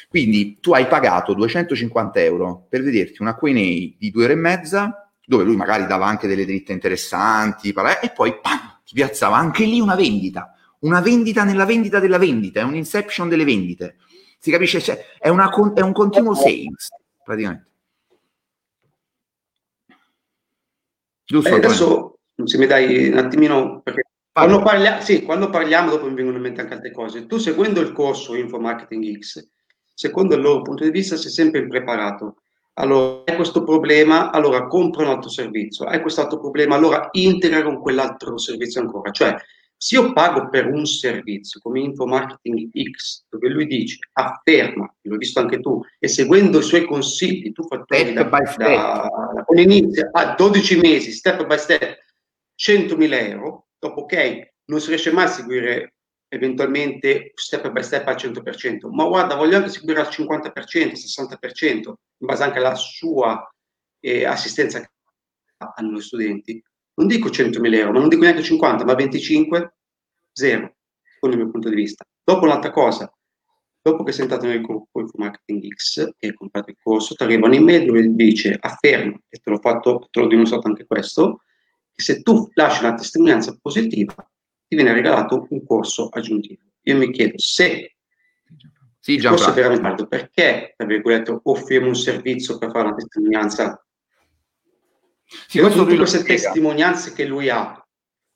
Quindi 0.09 0.59
tu 0.59 0.73
hai 0.73 0.87
pagato 0.87 1.33
250 1.33 2.19
euro 2.21 2.65
per 2.69 2.83
vederti 2.83 3.21
una 3.21 3.35
Q&A 3.35 3.51
di 3.51 4.11
due 4.11 4.25
ore 4.25 4.33
e 4.33 4.37
mezza, 4.37 5.09
dove 5.25 5.43
lui 5.43 5.55
magari 5.55 5.85
dava 5.87 6.05
anche 6.05 6.27
delle 6.27 6.45
dritte 6.45 6.73
interessanti, 6.73 7.73
e 8.01 8.11
poi 8.13 8.39
pam, 8.39 8.79
ti 8.85 8.93
piazzava 8.93 9.35
anche 9.35 9.65
lì 9.65 9.79
una 9.79 9.95
vendita, 9.95 10.53
una 10.79 11.01
vendita 11.01 11.43
nella 11.43 11.65
vendita 11.65 11.99
della 11.99 12.17
vendita, 12.17 12.59
è 12.59 12.63
un 12.63 12.75
inception 12.75 13.27
delle 13.27 13.43
vendite. 13.43 13.97
Si 14.39 14.51
capisce? 14.51 14.79
Cioè, 14.79 15.03
è, 15.17 15.29
una, 15.29 15.49
è 15.73 15.81
un 15.81 15.93
continuo 15.93 16.35
sales, 16.35 16.89
praticamente. 17.23 17.66
Giusto, 21.29 21.49
eh, 21.49 21.55
adesso 21.55 22.19
se 22.45 22.57
mi 22.57 22.67
dai 22.67 23.09
un 23.09 23.17
attimino, 23.17 23.81
perché 23.83 24.03
quando, 24.31 24.61
parlia, 24.61 25.01
sì, 25.01 25.23
quando, 25.23 25.49
parliamo, 25.49 25.89
dopo 25.89 26.07
mi 26.07 26.15
vengono 26.15 26.37
in 26.37 26.43
mente 26.43 26.61
anche 26.61 26.75
altre 26.75 26.91
cose. 26.91 27.25
Tu 27.25 27.37
seguendo 27.37 27.81
il 27.81 27.91
corso 27.91 28.33
Info 28.35 28.59
Marketing 28.59 29.17
X, 29.19 29.45
secondo 29.93 30.35
il 30.35 30.41
loro 30.41 30.61
punto 30.61 30.85
di 30.85 30.89
vista 30.89 31.17
sei 31.17 31.31
sempre 31.31 31.59
impreparato. 31.59 32.37
Allora, 32.75 33.23
hai 33.25 33.35
questo 33.35 33.63
problema, 33.63 34.31
allora 34.31 34.67
compra 34.67 35.03
un 35.03 35.09
altro 35.09 35.29
servizio. 35.29 35.85
Hai 35.85 35.99
questo 35.99 36.21
altro 36.21 36.39
problema, 36.39 36.75
allora 36.75 37.09
integra 37.11 37.61
con 37.61 37.81
quell'altro 37.81 38.37
servizio 38.37 38.79
ancora. 38.79 39.11
Cioè, 39.11 39.35
se 39.79 39.95
io 39.95 40.11
pago 40.11 40.49
per 40.49 40.65
un 40.65 40.85
servizio 40.85 41.59
come 41.61 41.81
Info 41.81 42.07
Marketing 42.07 42.69
X, 42.91 43.25
dove 43.29 43.49
lui 43.49 43.67
dice 43.67 43.99
afferma, 44.13 44.91
l'ho 45.01 45.17
visto 45.17 45.39
anche 45.39 45.59
tu, 45.59 45.81
e 45.99 46.07
seguendo 46.07 46.59
i 46.59 46.63
suoi 46.63 46.85
consigli, 46.85 47.51
tu 47.51 47.63
fattori 47.63 48.13
da, 48.13 48.23
da, 48.23 48.39
da, 48.57 49.43
da 49.47 49.61
inizio 49.61 50.09
a 50.11 50.33
12 50.35 50.79
mesi, 50.79 51.11
step 51.11 51.45
by 51.45 51.57
step, 51.57 51.95
100.000 52.59 53.29
euro, 53.29 53.67
dopo 53.77 54.01
ok, 54.01 54.53
non 54.65 54.81
si 54.81 54.89
riesce 54.89 55.11
mai 55.11 55.25
a 55.25 55.29
seguire 55.29 55.93
eventualmente 56.29 57.31
step 57.35 57.69
by 57.69 57.83
step 57.83 58.07
al 58.07 58.15
100%, 58.15 58.89
ma 58.89 59.05
guarda, 59.05 59.35
voglio 59.35 59.57
anche 59.57 59.69
seguire 59.69 59.99
al 59.99 60.07
50%, 60.07 60.51
60%, 60.93 61.93
in 62.17 62.25
base 62.25 62.43
anche 62.43 62.57
alla 62.57 62.75
sua 62.75 63.47
eh, 63.99 64.25
assistenza 64.25 64.79
che 64.79 64.89
hanno 65.75 65.97
gli 65.97 66.01
studenti, 66.01 66.61
non 66.97 67.07
dico 67.07 67.29
100.000 67.29 67.73
euro, 67.73 67.91
ma 67.91 67.99
non 67.99 68.09
dico 68.09 68.23
neanche 68.23 68.43
50, 68.43 68.83
ma 68.83 68.93
25, 68.95 69.75
zero, 70.31 70.75
secondo 71.13 71.35
il 71.35 71.41
mio 71.41 71.51
punto 71.51 71.69
di 71.69 71.75
vista. 71.75 72.05
Dopo 72.23 72.45
un'altra 72.45 72.71
cosa, 72.71 73.11
dopo 73.81 74.03
che 74.03 74.11
sei 74.11 74.23
entrato 74.23 74.47
nel 74.47 74.61
gruppo 74.61 74.99
Info 74.99 75.17
Marketing 75.17 75.73
X 75.73 76.09
e 76.17 76.27
hai 76.27 76.33
comprato 76.33 76.71
il 76.71 76.77
corso, 76.81 77.13
ti 77.15 77.23
arriva 77.23 77.47
un'email 77.47 77.85
dove 77.85 78.15
dice, 78.15 78.57
afferma, 78.59 79.17
e 79.29 79.37
te 79.37 79.49
l'ho 79.49 79.59
fatto, 79.59 80.07
te 80.09 80.19
l'ho 80.19 80.27
dimostrato 80.27 80.67
anche 80.67 80.85
questo, 80.85 81.43
che 81.93 82.03
se 82.03 82.21
tu 82.21 82.49
lasci 82.53 82.83
una 82.83 82.95
testimonianza 82.95 83.57
positiva, 83.61 84.15
ti 84.67 84.75
viene 84.75 84.93
regalato 84.93 85.45
un 85.49 85.65
corso 85.65 86.09
aggiuntivo. 86.09 86.61
Io 86.81 86.97
mi 86.97 87.11
chiedo 87.11 87.37
se 87.37 87.97
sì, 88.99 89.13
il 89.13 89.25
corso 89.25 89.51
è 89.51 89.53
veramente 89.53 90.05
perché, 90.05 90.73
tra 90.75 90.85
virgolette, 90.85 91.39
offriamo 91.43 91.87
un 91.87 91.95
servizio 91.95 92.57
per 92.57 92.71
fare 92.71 92.87
una 92.87 92.95
testimonianza 92.95 93.86
sì, 95.27 95.59
questo 95.59 95.83
tutte 95.83 95.97
queste 95.97 96.23
testimonianze 96.23 97.13
che 97.13 97.25
lui 97.25 97.49
ha, 97.49 97.85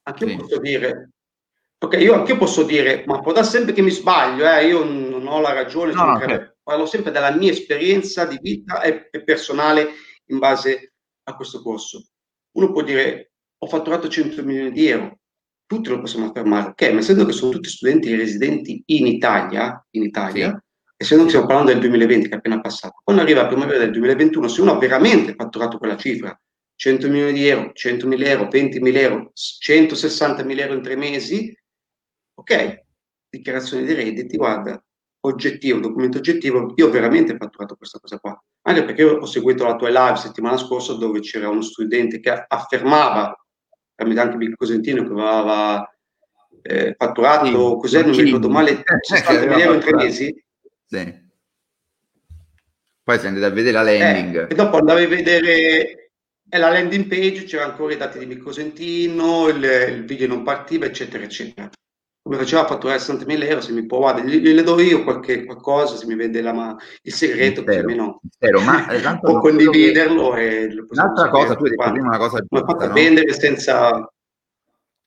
anche 0.04 0.26
io 0.26 0.30
sì. 0.32 0.36
posso 0.38 0.60
dire, 0.60 1.12
ok, 1.78 1.94
io 2.00 2.14
anche 2.14 2.38
posso 2.38 2.64
dire, 2.64 3.04
ma 3.08 3.22
può 3.22 3.32
dare 3.32 3.46
sempre 3.46 3.74
che 3.74 3.82
mi 3.82 3.92
sbaglio, 3.92 4.48
eh, 4.48 4.68
io 4.68 4.84
non 4.84 5.26
ho 5.26 5.40
la 5.40 5.54
ragione, 5.54 5.94
no, 5.94 6.14
okay. 6.14 6.54
parlo 6.62 6.86
sempre 6.86 7.12
della 7.12 7.32
mia 7.32 7.52
esperienza 7.52 8.26
di 8.26 8.38
vita 8.42 8.82
e, 8.82 9.08
e 9.10 9.24
personale 9.24 9.90
in 10.28 10.38
base 10.38 10.94
a 11.24 11.36
questo 11.36 11.62
corso. 11.62 12.04
Uno 12.58 12.72
può 12.72 12.84
dire, 12.84 13.32
ho 13.58 13.68
fatturato 13.68 14.10
100 14.10 14.44
milioni 14.44 14.72
di 14.72 14.88
euro, 14.88 15.20
tutti 15.66 15.90
lo 15.90 16.02
possiamo 16.02 16.28
affermare, 16.28 16.70
ok, 16.70 16.92
ma 16.92 17.00
essendo 17.00 17.26
che 17.26 17.32
sono 17.32 17.52
tutti 17.52 17.70
studenti 17.70 18.14
residenti 18.16 18.82
in 18.88 19.08
Italia, 19.08 19.84
in 19.92 20.04
Italia, 20.04 20.50
sì. 20.50 20.94
essendo 20.98 21.24
che 21.24 21.30
stiamo 21.30 21.48
parlando 21.48 21.72
del 21.72 21.80
2020 21.80 22.28
che 22.28 22.34
è 22.34 22.38
appena 22.38 22.60
passato, 22.60 23.00
quando 23.04 23.22
arriva 23.22 23.44
la 23.44 23.48
primavera 23.48 23.80
del 23.80 23.92
2021, 23.92 24.48
se 24.50 24.62
uno 24.62 24.74
ha 24.74 24.78
veramente 24.78 25.34
fatturato 25.34 25.78
quella 25.78 25.96
cifra, 25.96 26.38
100 26.82 27.10
milioni 27.10 27.34
di 27.34 27.48
euro, 27.48 27.74
100 27.74 28.08
mila 28.08 28.28
euro, 28.28 28.48
20 28.48 28.80
mila 28.80 29.00
euro, 29.02 29.32
160 29.36 30.44
mila 30.44 30.64
euro 30.64 30.74
in 30.74 30.82
tre 30.82 30.96
mesi, 30.96 31.56
ok, 32.34 32.86
dichiarazione 33.30 33.86
dei 33.86 33.94
redditi, 33.94 34.36
guarda, 34.36 34.84
oggettivo, 35.20 35.80
documento 35.80 36.18
oggettivo, 36.18 36.74
io 36.76 36.88
ho 36.88 36.90
veramente 36.90 37.38
fatturato 37.38 37.76
questa 37.76 38.00
cosa 38.00 38.18
qua. 38.18 38.44
Anche 38.64 38.84
perché 38.84 39.04
io 39.04 39.18
ho 39.18 39.28
seguito 39.28 39.64
la 39.64 39.76
tua 39.76 39.90
live 39.90 40.16
settimana 40.16 40.58
scorsa 40.58 40.94
dove 40.94 41.20
c'era 41.20 41.50
uno 41.50 41.62
studente 41.62 42.20
che 42.20 42.46
affermava, 42.48 43.32
tramite 43.94 44.20
anche 44.20 44.38
Bill 44.38 44.56
Cosentino, 44.56 45.04
che 45.04 45.12
aveva 45.12 45.96
eh, 46.64 46.96
fatturato, 46.98 47.46
sì, 47.46 47.52
cos'è, 47.52 48.02
non 48.02 48.16
mi 48.16 48.24
ricordo 48.24 48.50
male, 48.50 48.82
60 49.02 49.60
euro 49.60 49.74
in 49.76 49.82
tre 49.82 49.94
mesi. 49.94 50.44
Sì. 50.88 51.30
Poi 53.04 53.20
si 53.20 53.26
è 53.26 53.28
andato 53.28 53.46
a 53.46 53.50
vedere 53.50 53.74
la 53.74 53.84
landing. 53.84 54.48
Eh, 54.50 54.54
e 54.54 54.56
dopo 54.56 54.78
andavi 54.78 55.04
a 55.04 55.08
vedere 55.08 56.01
eh, 56.54 56.58
la 56.58 56.70
landing 56.70 57.08
page, 57.08 57.46
c'era 57.46 57.64
ancora 57.64 57.94
i 57.94 57.98
dati 57.98 58.20
di 58.20 58.26
Bill 58.26 58.44
Cosentino, 58.44 59.48
il, 59.48 59.64
il 59.64 60.04
video 60.04 60.28
non 60.28 60.44
partiva, 60.44 60.86
eccetera, 60.86 61.24
eccetera. 61.24 61.70
Come 62.22 62.36
faceva 62.36 62.64
a 62.64 62.68
fatturare 62.68 63.00
60.000 63.00 63.48
euro, 63.48 63.62
se 63.62 63.72
mi 63.72 63.86
può, 63.86 64.00
guarda, 64.00 64.22
gliele 64.22 64.62
do 64.62 64.78
io 64.82 65.04
qualche, 65.04 65.46
qualcosa, 65.46 65.96
se 65.96 66.06
mi 66.08 66.16
vede 66.16 66.42
la, 66.42 66.52
ma, 66.52 66.76
il 67.04 67.14
segreto, 67.14 67.62
spero, 67.62 67.84
così 67.84 67.96
no. 67.96 68.20
Spero, 68.30 68.60
ma 68.62 68.86
può 69.22 69.40
condividerlo 69.40 70.32
che... 70.32 70.64
e 70.64 70.86
Un'altra 70.90 71.30
cosa, 71.30 71.56
tu 71.56 71.64
hai 71.64 71.70
detto 71.70 71.92
prima 71.92 72.08
una 72.08 72.18
cosa 72.18 72.40
giusta, 72.46 72.76
Ma 72.76 72.86
no? 72.86 72.94
vendere 72.94 73.34
senza... 73.34 74.14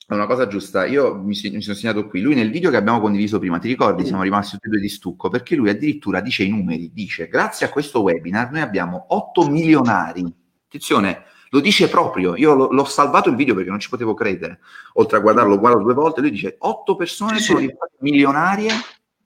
È 0.07 0.15
una 0.15 0.27
cosa 0.27 0.47
giusta, 0.47 0.87
io 0.87 1.15
mi, 1.15 1.39
mi, 1.43 1.61
sono 1.61 1.77
segnato 1.77 2.07
qui, 2.09 2.23
lui 2.23 2.35
nel 2.35 2.51
video 2.51 2.71
che 2.71 2.77
abbiamo 2.77 3.01
condiviso 3.01 3.39
prima, 3.39 3.59
ti 3.59 3.69
ricordi, 3.69 4.03
mm. 4.03 4.07
siamo 4.07 4.23
rimasti 4.23 4.53
tutti 4.53 4.71
due 4.71 4.81
di 4.81 4.89
stucco, 4.89 5.29
perché 5.29 5.57
lui 5.57 5.69
addirittura 5.69 6.21
dice 6.21 6.43
i 6.43 6.49
numeri, 6.49 6.91
dice, 6.91 7.29
grazie 7.29 7.67
a 7.67 7.69
questo 7.69 8.01
webinar 8.01 8.51
noi 8.51 8.63
abbiamo 8.63 9.05
8 9.11 9.47
milionari, 9.49 10.25
attenzione, 10.67 11.25
lo 11.55 11.61
dice 11.61 11.89
proprio, 11.89 12.35
io 12.35 12.53
l'ho, 12.53 12.73
l'ho, 12.73 12.85
salvato 12.85 13.31
il 13.31 13.37
video 13.37 13.55
perché 13.55 13.71
non 13.71 13.79
ci 13.79 13.89
potevo 13.89 14.13
credere, 14.13 14.59
oltre 14.95 15.19
a 15.19 15.21
guardarlo, 15.21 15.57
guardo 15.57 15.85
due 15.85 15.95
volte, 15.95 16.21
lui 16.21 16.33
dice 16.33 16.57
otto 16.59 16.97
persone 16.97 17.39
sono 17.39 17.61
diventate 17.61 17.95
milionarie 18.01 18.73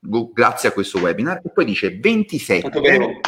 grazie 0.01 0.69
a 0.69 0.73
questo 0.73 0.99
webinar 0.99 1.41
e 1.43 1.51
poi 1.51 1.65
dice 1.65 1.99
27, 1.99 3.21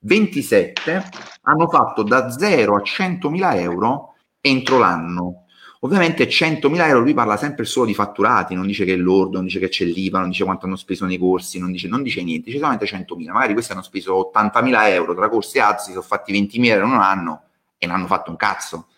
27 0.00 1.08
hanno 1.42 1.68
fatto 1.68 2.02
da 2.02 2.28
0 2.28 2.74
a 2.74 2.82
100.000 2.82 3.58
euro 3.60 4.14
entro 4.40 4.78
l'anno. 4.78 5.44
Ovviamente 5.80 6.26
100.000 6.26 6.86
euro 6.88 7.00
lui 7.00 7.14
parla 7.14 7.36
sempre 7.36 7.64
solo 7.64 7.86
di 7.86 7.94
fatturati, 7.94 8.56
non 8.56 8.66
dice 8.66 8.84
che 8.84 8.94
è 8.94 8.96
lordo, 8.96 9.36
non 9.36 9.44
dice 9.44 9.60
che 9.60 9.68
c'è 9.68 9.84
l'IVA, 9.84 10.18
non 10.18 10.30
dice 10.30 10.42
quanto 10.42 10.66
hanno 10.66 10.74
speso 10.74 11.06
nei 11.06 11.16
corsi, 11.16 11.60
non 11.60 11.70
dice, 11.70 11.86
non 11.86 12.02
dice 12.02 12.24
niente, 12.24 12.46
dice 12.46 12.58
solamente 12.58 12.86
100.000. 12.86 13.30
Magari 13.30 13.52
questi 13.52 13.70
hanno 13.70 13.82
speso 13.82 14.32
80.000 14.34 14.88
euro 14.88 15.14
tra 15.14 15.28
corsi 15.28 15.58
e 15.58 15.60
azzi, 15.60 15.90
sono 15.92 16.02
fatti 16.02 16.32
20.000 16.32 16.64
euro 16.64 16.86
in 16.86 16.92
un 16.92 17.00
anno, 17.00 17.42
e 17.78 17.86
non 17.86 17.96
hanno 17.96 18.06
fatto 18.06 18.30
un 18.30 18.36
cazzo. 18.36 18.88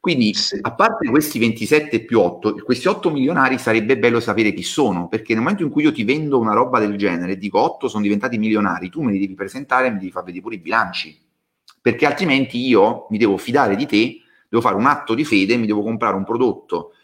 Quindi, 0.00 0.32
sì. 0.32 0.58
a 0.62 0.72
parte 0.72 1.10
questi 1.10 1.38
27 1.38 2.04
più 2.06 2.20
8, 2.20 2.54
questi 2.64 2.88
8 2.88 3.10
milionari 3.10 3.58
sarebbe 3.58 3.98
bello 3.98 4.18
sapere 4.18 4.54
chi 4.54 4.62
sono, 4.62 5.08
perché 5.08 5.34
nel 5.34 5.42
momento 5.42 5.62
in 5.62 5.68
cui 5.68 5.82
io 5.82 5.92
ti 5.92 6.04
vendo 6.04 6.38
una 6.38 6.54
roba 6.54 6.78
del 6.78 6.96
genere 6.96 7.32
e 7.32 7.36
dico 7.36 7.60
8 7.60 7.86
sono 7.86 8.02
diventati 8.02 8.38
milionari, 8.38 8.88
tu 8.88 9.02
me 9.02 9.12
li 9.12 9.18
devi 9.18 9.34
presentare 9.34 9.88
e 9.88 9.90
mi 9.90 9.98
devi 9.98 10.10
far 10.10 10.24
vedere 10.24 10.42
pure 10.42 10.54
i 10.54 10.58
bilanci, 10.58 11.20
perché 11.82 12.06
altrimenti 12.06 12.66
io 12.66 13.08
mi 13.10 13.18
devo 13.18 13.36
fidare 13.36 13.76
di 13.76 13.84
te, 13.84 14.22
devo 14.48 14.62
fare 14.62 14.76
un 14.76 14.86
atto 14.86 15.12
di 15.12 15.24
fede, 15.24 15.58
mi 15.58 15.66
devo 15.66 15.82
comprare 15.82 16.16
un 16.16 16.24
prodotto 16.24 16.94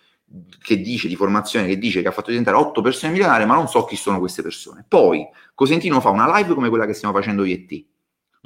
che 0.62 0.80
dice 0.80 1.06
di 1.06 1.16
formazione, 1.16 1.66
che 1.66 1.76
dice 1.76 2.00
che 2.00 2.08
ha 2.08 2.12
fatto 2.12 2.30
diventare 2.30 2.56
8 2.56 2.80
persone 2.80 3.12
milionarie, 3.12 3.44
ma 3.44 3.54
non 3.54 3.68
so 3.68 3.84
chi 3.84 3.96
sono 3.96 4.18
queste 4.18 4.40
persone. 4.40 4.86
Poi 4.88 5.22
Cosentino 5.54 6.00
fa 6.00 6.08
una 6.08 6.34
live 6.38 6.54
come 6.54 6.70
quella 6.70 6.86
che 6.86 6.94
stiamo 6.94 7.14
facendo 7.14 7.44
io 7.44 7.54
e 7.54 7.66
te 7.66 7.86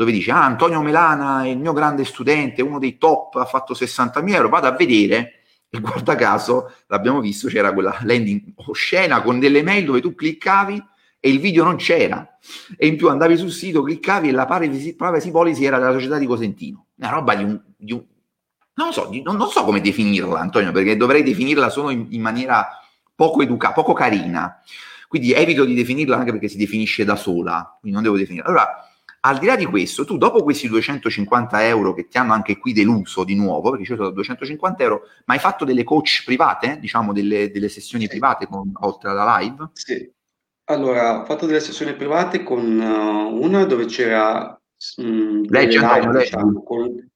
dove 0.00 0.12
dice 0.12 0.30
ah, 0.30 0.44
Antonio 0.44 0.80
Melana 0.80 1.44
è 1.44 1.48
il 1.48 1.58
mio 1.58 1.74
grande 1.74 2.06
studente, 2.06 2.62
uno 2.62 2.78
dei 2.78 2.96
top, 2.96 3.34
ha 3.34 3.44
fatto 3.44 3.74
60.000 3.74 4.32
euro, 4.32 4.48
vado 4.48 4.66
a 4.66 4.70
vedere 4.70 5.42
e 5.68 5.78
guarda 5.78 6.14
caso, 6.14 6.72
l'abbiamo 6.86 7.20
visto, 7.20 7.48
c'era 7.48 7.74
quella 7.74 7.94
landing 8.04 8.54
oscena 8.66 9.20
con 9.20 9.38
delle 9.38 9.62
mail 9.62 9.84
dove 9.84 10.00
tu 10.00 10.14
cliccavi 10.14 10.82
e 11.20 11.28
il 11.28 11.38
video 11.38 11.64
non 11.64 11.76
c'era. 11.76 12.38
E 12.78 12.86
in 12.86 12.96
più 12.96 13.10
andavi 13.10 13.36
sul 13.36 13.50
sito, 13.50 13.82
cliccavi 13.82 14.30
e 14.30 14.32
la 14.32 14.46
privacy, 14.46 14.96
policy 15.30 15.66
era 15.66 15.78
della 15.78 15.92
società 15.92 16.16
di 16.16 16.24
Cosentino, 16.24 16.86
una 16.96 17.10
roba 17.10 17.34
di 17.34 17.44
un, 17.44 17.60
di 17.76 17.92
un 17.92 18.02
non, 18.76 18.94
so, 18.94 19.06
di, 19.10 19.20
non, 19.20 19.36
non, 19.36 19.50
so 19.50 19.64
come 19.64 19.82
definirla 19.82 20.40
Antonio, 20.40 20.72
perché 20.72 20.96
dovrei 20.96 21.22
definirla 21.22 21.68
solo 21.68 21.90
in, 21.90 22.06
in 22.08 22.22
maniera 22.22 22.68
poco 23.14 23.42
educata, 23.42 23.74
poco 23.74 23.92
carina, 23.92 24.62
quindi 25.08 25.34
evito 25.34 25.66
di 25.66 25.74
definirla 25.74 26.16
anche 26.16 26.30
perché 26.30 26.48
si 26.48 26.56
definisce 26.56 27.04
da 27.04 27.16
sola, 27.16 27.76
quindi 27.78 27.98
non 27.98 28.02
devo 28.02 28.16
definirla. 28.16 28.48
Allora, 28.48 28.89
al 29.22 29.38
di 29.38 29.46
là 29.46 29.56
di 29.56 29.66
questo, 29.66 30.04
tu 30.04 30.16
dopo 30.16 30.42
questi 30.42 30.66
250 30.68 31.66
euro 31.66 31.92
che 31.92 32.08
ti 32.08 32.16
hanno 32.16 32.32
anche 32.32 32.56
qui 32.56 32.72
deluso 32.72 33.24
di 33.24 33.34
nuovo, 33.34 33.70
perché 33.70 33.84
ci 33.84 33.94
sono 33.94 34.10
250 34.10 34.82
euro, 34.82 35.02
ma 35.26 35.34
hai 35.34 35.40
fatto 35.40 35.64
delle 35.64 35.84
coach 35.84 36.22
private, 36.24 36.78
diciamo 36.80 37.12
delle, 37.12 37.50
delle 37.50 37.68
sessioni 37.68 38.04
sì. 38.04 38.10
private 38.10 38.46
con, 38.46 38.72
oltre 38.80 39.10
alla 39.10 39.38
live? 39.38 39.70
Sì. 39.74 40.10
Allora, 40.64 41.20
ho 41.20 41.24
fatto 41.24 41.46
delle 41.46 41.60
sessioni 41.60 41.94
private 41.94 42.42
con 42.42 42.78
uh, 42.78 43.42
una 43.42 43.64
dove 43.64 43.86
c'era... 43.86 44.58
Mh, 44.96 45.02
mm, 45.02 45.42
leggi, 45.48 45.76
Antonio, 45.76 46.18
diciamo, 46.18 46.62
con... 46.62 47.08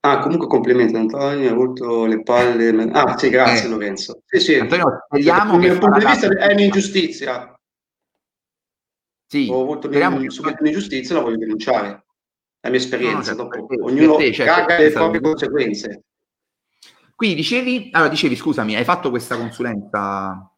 Ah, 0.00 0.20
comunque 0.20 0.46
complimenti 0.46 0.94
Antonio, 0.94 1.48
ha 1.48 1.52
avuto 1.52 2.04
le 2.04 2.22
palle... 2.22 2.70
Ah, 2.92 3.18
sì, 3.18 3.30
grazie 3.30 3.66
eh. 3.66 3.70
Lorenzo. 3.70 4.22
Sì, 4.26 4.38
sì. 4.38 4.54
Antonio, 4.54 5.04
speriamo 5.06 5.52
Dal 5.52 5.60
mio 5.60 5.78
punto 5.78 5.98
di 5.98 6.04
vista 6.04 6.28
è 6.28 6.52
un'ingiustizia 6.52 7.55
sì, 9.26 9.48
ho 9.50 9.62
avuto 9.62 9.88
speriamo... 9.88 10.30
subito 10.30 10.58
un'ingiustizia 10.60 11.14
e 11.14 11.18
la 11.18 11.24
voglio 11.24 11.38
denunciare. 11.38 12.04
La 12.60 12.70
mia 12.70 12.78
esperienza, 12.78 13.34
no, 13.34 13.48
certo, 13.48 13.66
dopo. 13.66 13.84
ognuno 13.84 14.16
te, 14.16 14.32
certo, 14.32 14.52
caga 14.52 14.78
le 14.78 14.90
proprie 14.90 15.20
conseguenze. 15.20 16.04
Quindi 17.14 17.36
dicevi, 17.36 17.88
allora 17.92 18.10
dicevi, 18.10 18.36
scusami, 18.36 18.76
hai 18.76 18.84
fatto 18.84 19.10
questa 19.10 19.36
consulenza? 19.36 20.50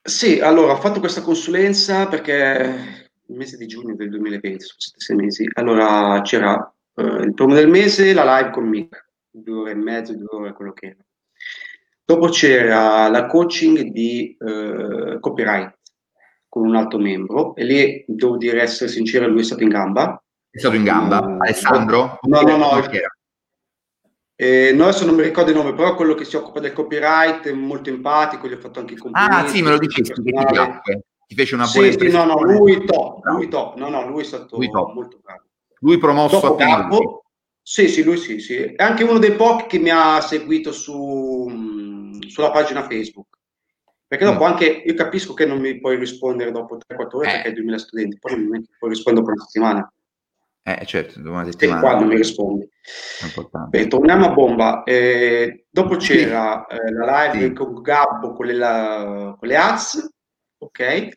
Sì, 0.00 0.40
allora 0.40 0.72
ho 0.72 0.76
fatto 0.76 1.00
questa 1.00 1.20
consulenza 1.22 2.06
perché 2.06 3.10
il 3.26 3.36
mese 3.36 3.56
di 3.56 3.66
giugno 3.66 3.94
del 3.94 4.08
2020, 4.08 4.60
sono 4.60 4.78
stati 4.78 5.04
sei 5.04 5.16
mesi, 5.16 5.48
allora 5.54 6.20
c'era 6.22 6.72
eh, 6.94 7.02
il 7.02 7.34
primo 7.34 7.54
del 7.54 7.68
mese 7.68 8.14
la 8.14 8.38
live 8.38 8.50
con 8.50 8.68
Mick, 8.68 9.10
due 9.30 9.58
ore 9.58 9.70
e 9.72 9.74
mezzo, 9.74 10.14
due 10.14 10.28
ore, 10.30 10.52
quello 10.52 10.72
che 10.72 10.86
era. 10.86 11.04
Dopo 12.04 12.28
c'era 12.28 13.08
la 13.08 13.26
coaching 13.26 13.90
di 13.90 14.34
eh, 14.38 15.18
copyright, 15.20 15.77
con 16.58 16.68
un 16.68 16.76
altro 16.76 16.98
membro 16.98 17.54
e 17.54 17.64
lì 17.64 18.04
devo 18.06 18.36
dire 18.36 18.62
essere 18.62 18.90
sincero 18.90 19.26
lui 19.26 19.40
è 19.40 19.44
stato 19.44 19.62
in 19.62 19.68
gamba 19.68 20.22
è 20.50 20.58
stato 20.58 20.76
in 20.76 20.84
gamba 20.84 21.20
uh, 21.20 21.36
Alessandro? 21.40 22.18
no 22.22 22.40
no 22.42 22.56
no 22.56 22.70
eh, 24.40 24.70
no, 24.72 24.84
adesso 24.84 25.04
non 25.04 25.16
mi 25.16 25.22
ricordo 25.22 25.50
il 25.50 25.56
nome, 25.56 25.74
però 25.74 25.96
quello 25.96 26.14
che 26.14 26.24
si 26.24 26.36
occupa 26.36 26.60
del 26.60 26.72
copyright 26.72 27.48
è 27.48 27.52
molto 27.52 27.90
empatico, 27.90 28.46
gli 28.46 28.52
ho 28.52 28.58
fatto 28.58 28.78
anche 28.78 28.94
i 28.94 28.96
complimenti. 28.96 29.34
Ah, 29.34 29.48
sì, 29.48 29.62
me 29.62 29.70
lo 29.70 29.78
dici, 29.78 30.00
che 30.00 30.12
ti 30.12 30.22
piacque, 30.22 31.06
ti 31.26 31.34
fece 31.34 31.56
una 31.56 31.66
buona 31.66 31.90
Sì, 31.90 31.98
sì, 31.98 32.08
no, 32.08 32.24
no, 32.24 32.42
lui 32.44 32.84
top, 32.84 33.24
lui 33.24 33.48
top, 33.48 33.76
no, 33.78 33.88
no, 33.88 34.08
lui 34.08 34.20
è 34.20 34.24
stato 34.24 34.56
lui 34.56 34.70
molto 34.70 35.18
bravo. 35.20 35.42
Lui 35.80 35.98
promosso 35.98 36.38
Dopo 36.38 36.54
a 36.54 36.56
capo, 36.56 37.24
Sì, 37.60 37.88
sì, 37.88 38.04
lui 38.04 38.16
sì, 38.16 38.38
sì. 38.38 38.58
È 38.58 38.80
anche 38.80 39.02
uno 39.02 39.18
dei 39.18 39.32
pochi 39.32 39.66
che 39.66 39.78
mi 39.80 39.90
ha 39.90 40.20
seguito 40.20 40.70
su, 40.70 41.50
sulla 42.28 42.52
pagina 42.52 42.86
Facebook. 42.86 43.37
Perché 44.08 44.24
dopo 44.24 44.44
mm. 44.44 44.46
anche 44.46 44.64
io 44.64 44.94
capisco 44.94 45.34
che 45.34 45.44
non 45.44 45.60
mi 45.60 45.78
puoi 45.78 45.98
rispondere 45.98 46.50
dopo 46.50 46.78
3-4 46.78 47.16
ore 47.16 47.28
eh. 47.28 47.32
perché 47.32 47.48
hai 47.48 47.54
2000 47.54 47.78
studenti, 47.78 48.18
poi 48.18 48.36
non 48.36 48.48
mi 48.48 48.66
puoi 48.78 48.90
rispondere 48.90 49.26
per 49.26 49.34
una 49.34 49.44
settimana. 49.44 49.92
Eh, 50.62 50.86
certo, 50.86 51.20
dopo 51.20 51.34
una 51.34 51.44
settimana. 51.44 51.78
E 51.78 51.82
quando 51.82 52.04
mi 52.06 52.16
rispondi. 52.16 52.68
Beh, 53.68 53.86
torniamo 53.86 54.26
a 54.26 54.32
bomba. 54.32 54.82
Eh, 54.84 55.66
dopo 55.68 55.96
c'era 55.96 56.66
eh, 56.66 56.90
la 56.90 57.30
live 57.32 57.46
sì. 57.48 57.52
con 57.52 57.82
Gabbo 57.82 58.32
con 58.32 58.46
le, 58.46 58.54
la, 58.54 59.36
con 59.38 59.46
le 59.46 59.56
ads, 59.56 60.08
ok? 60.58 61.08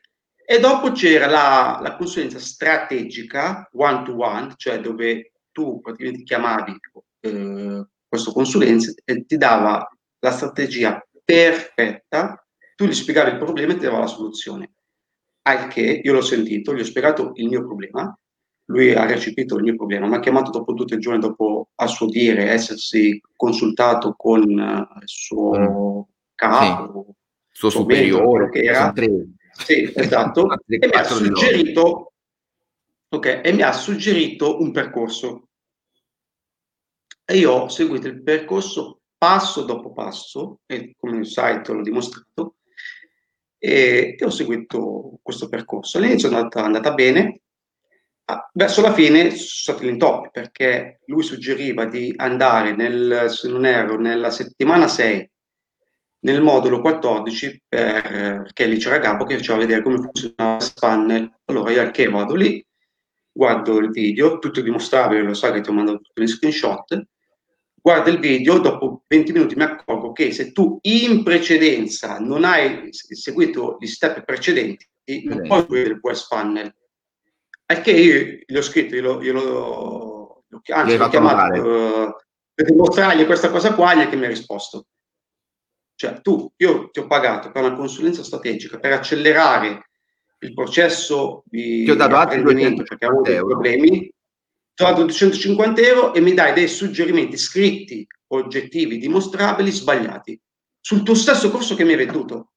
E 0.46 0.60
dopo 0.60 0.92
c'era 0.92 1.28
la, 1.28 1.80
la 1.82 1.96
consulenza 1.96 2.40
strategica 2.40 3.70
one 3.72 4.04
to 4.04 4.18
one, 4.18 4.54
cioè 4.58 4.82
dove 4.82 5.32
tu 5.52 5.80
praticamente 5.80 6.24
chiamavi 6.24 6.78
eh, 7.22 7.86
questo 8.06 8.34
consulenza 8.34 8.92
e 9.06 9.26
ti 9.26 9.38
dava 9.38 9.90
la 10.20 10.32
strategia 10.32 11.02
perfetta 11.24 12.46
tu 12.82 12.88
gli 12.88 12.96
spiegavi 12.96 13.30
il 13.30 13.38
problema 13.38 13.74
e 13.74 13.76
ti 13.76 13.84
dava 13.84 14.00
la 14.00 14.08
soluzione. 14.08 14.72
Al 15.44 15.68
che 15.68 16.02
io 16.04 16.14
l'ho 16.14 16.22
sentito, 16.22 16.74
gli 16.74 16.80
ho 16.80 16.84
spiegato 16.84 17.32
il 17.36 17.48
mio 17.48 17.64
problema, 17.64 18.18
lui 18.66 18.92
ha 18.96 19.06
recepito 19.06 19.58
il 19.58 19.64
mio 19.64 19.76
problema, 19.76 20.08
mi 20.08 20.16
ha 20.16 20.20
chiamato 20.20 20.50
dopo 20.50 20.74
tutto 20.74 20.96
il 20.96 21.00
giorno, 21.00 21.20
dopo 21.20 21.70
a 21.76 21.86
suo 21.86 22.08
dire, 22.08 22.50
essersi 22.50 23.22
consultato 23.36 24.16
con 24.18 24.42
uh, 24.42 25.00
il 25.00 25.04
suo 25.06 25.60
mm. 25.60 26.02
capo, 26.34 27.06
sì. 27.52 27.58
suo, 27.60 27.70
superiore, 27.70 28.50
che 28.50 28.62
era. 28.62 28.92
Sì, 28.96 29.92
esatto, 29.96 30.48
e 30.66 30.88
mi 30.88 30.94
ha 30.94 31.04
suggerito, 31.04 32.14
ok, 33.10 33.42
e 33.44 33.54
mi 33.54 33.62
ha 33.62 33.74
suggerito 33.74 34.60
un 34.60 34.72
percorso. 34.72 35.50
E 37.26 37.38
io 37.38 37.52
ho 37.52 37.68
seguito 37.70 38.08
il 38.08 38.24
percorso 38.24 39.02
passo 39.20 39.62
dopo 39.66 39.94
passo, 39.94 40.62
e 40.66 40.96
come 40.98 41.18
il 41.18 41.28
site 41.28 41.72
l'ho 41.72 41.84
dimostrato, 41.84 42.56
e, 43.64 44.16
e 44.18 44.26
ho 44.26 44.32
seguito 44.32 45.20
questo 45.22 45.48
percorso. 45.48 46.00
All'inizio 46.00 46.30
è 46.30 46.34
andata, 46.34 46.64
andata 46.64 46.94
bene, 46.94 47.42
ah, 48.26 48.50
verso 48.54 48.82
la 48.82 48.92
fine 48.92 49.30
sono 49.30 49.38
stati 49.38 49.86
l'intoppi 49.86 50.30
perché 50.32 51.02
lui 51.06 51.22
suggeriva 51.22 51.86
di 51.86 52.12
andare, 52.18 52.76
nel, 52.76 53.30
se 53.30 53.48
non 53.50 53.66
erro, 53.66 54.00
nella 54.00 54.32
settimana 54.32 54.88
6 54.88 55.30
nel 56.24 56.42
modulo 56.42 56.82
14 56.82 57.64
per, 57.68 58.02
perché 58.44 58.66
lì 58.66 58.78
c'era 58.78 58.98
Gabo 58.98 59.26
che 59.26 59.38
faceva 59.38 59.60
vedere 59.60 59.82
come 59.82 59.98
funzionava 59.98 60.56
il 60.58 60.62
Spanner. 60.62 61.40
Allora 61.46 61.72
io 61.72 61.82
anche 61.82 62.10
vado 62.10 62.36
lì, 62.36 62.66
guardo 63.32 63.78
il 63.78 63.90
video, 63.90 64.40
tutto 64.40 64.62
dimostrabile, 64.62 65.22
lo 65.22 65.34
sai 65.34 65.54
che 65.54 65.62
ti 65.62 65.70
ho 65.70 65.74
mandato 65.74 66.02
tutti 66.02 66.22
gli 66.22 66.28
screenshot, 66.28 67.08
guardo 67.82 68.10
il 68.10 68.20
video, 68.20 68.60
dopo 68.60 69.04
20 69.08 69.32
minuti 69.32 69.56
mi 69.56 69.64
accorgo 69.64 70.12
che 70.12 70.32
se 70.32 70.52
tu 70.52 70.78
in 70.82 71.24
precedenza 71.24 72.20
non 72.20 72.44
hai 72.44 72.90
seguito 72.92 73.78
gli 73.80 73.88
step 73.88 74.24
precedenti, 74.24 74.88
non 75.24 75.48
puoi 75.48 75.66
vedere 75.68 75.96
il 75.96 76.00
web 76.02 76.16
funnel. 76.16 76.76
È 77.66 77.82
che 77.82 77.92
io 77.92 78.40
gli 78.46 78.56
ho 78.56 78.62
scritto, 78.62 78.96
io, 78.96 79.22
io 79.22 79.34
l'ho, 79.34 80.44
anzi, 80.74 80.98
l'ho 80.98 81.10
chiamato 81.10 81.62
uh, 81.62 82.16
per 82.54 82.66
dimostrargli 82.66 83.26
questa 83.26 83.50
cosa 83.50 83.74
qua, 83.74 83.96
gli 83.96 84.08
che 84.08 84.16
mi 84.16 84.26
ha 84.26 84.30
risposto. 84.30 84.88
Cioè, 85.96 86.22
tu, 86.22 86.52
io 86.58 86.90
ti 86.90 87.00
ho 87.00 87.08
pagato 87.08 87.52
per 87.52 87.64
una 87.64 87.76
consulenza 87.76 88.24
strategica 88.24 88.80
per 88.80 88.94
accelerare 88.94 89.90
il 90.40 90.54
processo 90.54 91.44
di 91.46 91.84
ti 91.84 91.92
ho 91.92 91.96
dato 91.96 92.16
altri 92.16 92.42
perché 92.42 93.06
avevo 93.06 93.22
dei 93.22 93.38
problemi, 93.38 94.12
ti 94.74 94.84
ho 94.84 94.86
dato 94.86 95.04
250 95.04 95.82
euro 95.82 96.14
e 96.14 96.22
mi 96.22 96.34
dai 96.34 96.54
dei 96.54 96.68
suggerimenti 96.68 97.38
scritti, 97.38 98.06
oggettivi, 98.28 98.98
dimostrabili, 98.98 99.72
sbagliati, 99.72 100.40
sul 100.80 101.04
tuo 101.04 101.16
stesso 101.16 101.52
corso 101.52 101.76
che 101.76 101.84
mi 101.84 101.92
hai 101.92 101.98
venduto. 101.98 102.52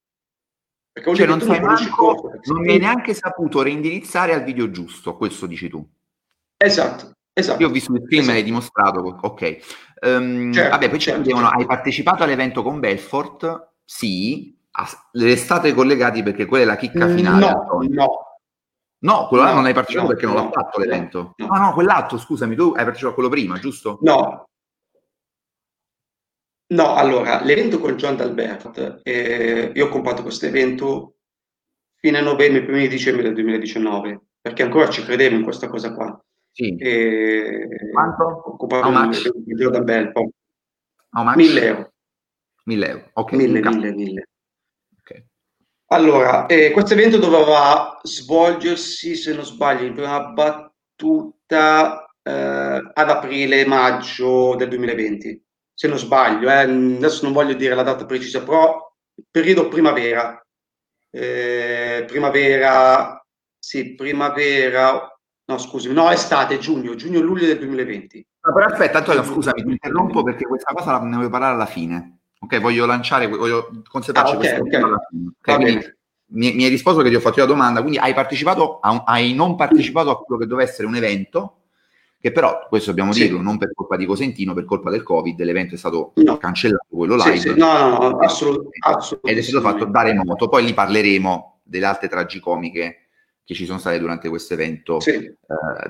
Perché 0.93 1.15
cioè 1.15 1.27
non, 1.27 1.41
sai 1.41 1.61
manco, 1.61 2.31
non 2.45 2.61
mi 2.63 2.73
hai 2.73 2.79
neanche 2.79 3.15
saputo 3.15 3.63
reindirizzare 3.63 4.33
al 4.33 4.45
video 4.45 4.71
giusto, 4.71 5.17
questo 5.17 5.47
dici 5.47 5.69
tu. 5.69 5.85
Esatto, 6.57 7.17
esatto. 7.33 7.61
Io 7.61 7.69
ho 7.69 7.73
visto 7.73 7.93
il 7.93 8.05
film 8.07 8.21
esatto. 8.21 8.31
e 8.31 8.35
l'hai 8.35 8.45
dimostrato, 8.45 9.19
ok. 9.21 9.57
Um, 10.03 10.53
certo, 10.53 10.71
vabbè, 10.71 10.91
poi 10.91 10.99
certo, 11.01 11.31
certo. 11.31 11.47
hai 11.47 11.67
partecipato 11.67 12.23
all'evento 12.23 12.63
con 12.63 12.79
Belfort? 12.79 13.73
Sì. 13.85 14.57
Restate 15.13 15.73
collegati 15.73 16.23
perché 16.23 16.47
quella 16.47 16.65
è 16.65 16.67
la 16.67 16.77
chicca 16.77 17.09
finale. 17.09 17.47
No, 17.47 17.87
no. 17.89 18.34
No, 19.05 19.27
quello 19.29 19.43
no, 19.43 19.49
là 19.51 19.55
non 19.55 19.67
hai 19.67 19.75
partecipato 19.75 20.09
no, 20.09 20.15
perché 20.15 20.27
non 20.27 20.35
no, 20.37 20.45
l'ha 20.45 20.51
fatto 20.51 20.81
l'evento. 20.81 21.35
No, 21.37 21.47
no, 21.47 21.73
quell'altro, 21.75 22.17
scusami, 22.17 22.57
tu 22.57 22.69
hai 22.69 22.85
partecipato 22.85 23.11
a 23.11 23.15
quello 23.15 23.29
prima, 23.29 23.59
giusto? 23.59 23.99
No. 24.01 24.49
No, 26.67 26.95
allora, 26.95 27.43
l'evento 27.43 27.79
con 27.79 27.97
John 27.97 28.17
D'Albert, 28.17 29.01
eh, 29.03 29.73
io 29.75 29.87
ho 29.87 29.89
comprato 29.91 30.23
questo 30.23 30.47
evento 30.47 31.17
fine 31.97 32.23
novembre, 32.23 32.65
primi 32.65 32.81
di 32.81 32.89
dicembre 32.89 33.23
del 33.25 33.35
2019, 33.35 34.21
perché 34.41 34.63
ancora 34.63 34.89
ci 34.89 35.05
credevo 35.05 35.37
in 35.37 35.43
questa 35.43 35.69
cosa 35.69 35.95
qua. 35.95 36.19
Sì. 36.51 36.75
E 36.77 37.69
Quanto? 37.93 38.43
Occupato 38.53 38.89
il 38.89 39.45
video 39.45 39.69
da 39.69 39.81
bel 39.81 40.13
po'. 40.13 40.31
How 41.11 41.25
much? 41.25 41.37
1000 41.37 41.63
euro. 41.63 41.93
1000 42.65 42.89
euro, 42.89 43.11
ok. 43.13 43.33
1000, 43.33 43.61
1000, 43.61 43.93
1000. 43.93 44.29
Allora, 45.89 46.47
eh, 46.47 46.71
questo 46.71 46.95
evento 46.95 47.19
doveva 47.19 48.01
svolgersi, 48.03 49.15
se 49.15 49.35
non 49.35 49.45
sbaglio, 49.45 49.85
in 49.85 49.95
prima 49.95 50.21
battuta 50.25 52.07
eh, 52.23 52.33
ad 52.93 53.11
aprile-maggio 53.11 54.55
del 54.57 54.69
2020, 54.69 55.45
se 55.73 55.89
non 55.89 55.99
sbaglio. 55.99 56.49
Eh. 56.49 56.63
Adesso 56.63 57.25
non 57.25 57.33
voglio 57.33 57.55
dire 57.55 57.75
la 57.75 57.83
data 57.83 58.07
precisa, 58.07 58.43
però 58.43 58.93
periodo 59.31 59.69
primavera. 59.69 60.45
Eh, 61.11 62.05
primavera, 62.07 63.25
sì, 63.59 63.95
primavera, 63.95 65.15
No, 65.47 65.59
scusi, 65.59 65.93
no, 65.93 66.11
estate, 66.11 66.59
giugno, 66.59 66.95
giugno-luglio 66.95 67.47
del 67.47 67.59
2020. 67.59 68.27
No, 68.41 68.53
però 68.55 68.67
aspetta, 68.67 68.99
Antonio, 68.99 69.23
scusami, 69.23 69.63
ti 69.63 69.71
interrompo 69.71 70.23
perché 70.23 70.47
questa 70.47 70.73
cosa 70.73 70.99
ne 71.01 71.17
voglio 71.17 71.29
parlare 71.29 71.55
alla 71.55 71.67
fine. 71.67 72.21
Ok, 72.45 72.61
voglio 72.61 72.87
lanciare, 72.87 73.27
voglio 73.27 73.83
conservarci 73.89 74.35
ah, 74.35 74.39
okay, 74.39 74.61
okay. 74.61 74.83
Okay, 75.41 75.95
mi, 76.27 76.53
mi, 76.55 76.65
hai 76.65 76.71
risposto 76.71 77.03
che 77.03 77.09
ti 77.09 77.15
ho 77.15 77.21
fatto 77.21 77.41
la 77.41 77.47
domanda, 77.47 77.81
quindi 77.81 77.99
hai 77.99 78.15
partecipato, 78.15 78.81
un, 78.83 79.03
hai 79.07 79.35
non 79.35 79.57
partecipato 79.57 80.11
a 80.11 80.19
quello 80.23 80.41
che 80.41 80.47
doveva 80.47 80.69
essere 80.69 80.87
un 80.87 80.97
evento, 80.97 81.61
che 82.21 82.33
però, 82.33 82.67
questo 82.69 82.91
dobbiamo 82.91 83.13
sì. 83.13 83.23
dirlo, 83.23 83.41
non 83.41 83.59
per 83.59 83.73
colpa 83.75 83.97
di 83.97 84.07
Cosentino, 84.07 84.55
per 84.55 84.65
colpa 84.65 84.91
del 84.91 85.03
Covid, 85.03 85.41
l'evento 85.43 85.75
è 85.75 85.79
stato 85.79 86.13
no. 86.17 86.39
cancellato, 86.39 86.87
quello 86.89 87.17
live. 87.17 87.37
Sì, 87.37 87.49
sì. 87.51 87.59
No, 87.59 87.77
no, 87.77 87.99
no, 87.99 88.19
assolut- 88.19 88.69
assolutamente. 88.81 89.31
Ed 89.31 89.39
è 89.39 89.43
stato 89.43 89.61
fatto 89.61 89.85
da 89.85 90.03
remoto, 90.03 90.49
poi 90.49 90.65
lì 90.65 90.73
parleremo 90.73 91.61
delle 91.63 91.87
altre 91.87 92.09
tragicomiche 92.09 93.09
che 93.45 93.55
ci 93.55 93.67
sono 93.67 93.79
state 93.79 93.99
durante 93.99 94.29
questo 94.31 94.55
evento 94.55 95.01
sì. 95.01 95.11
eh, 95.11 95.37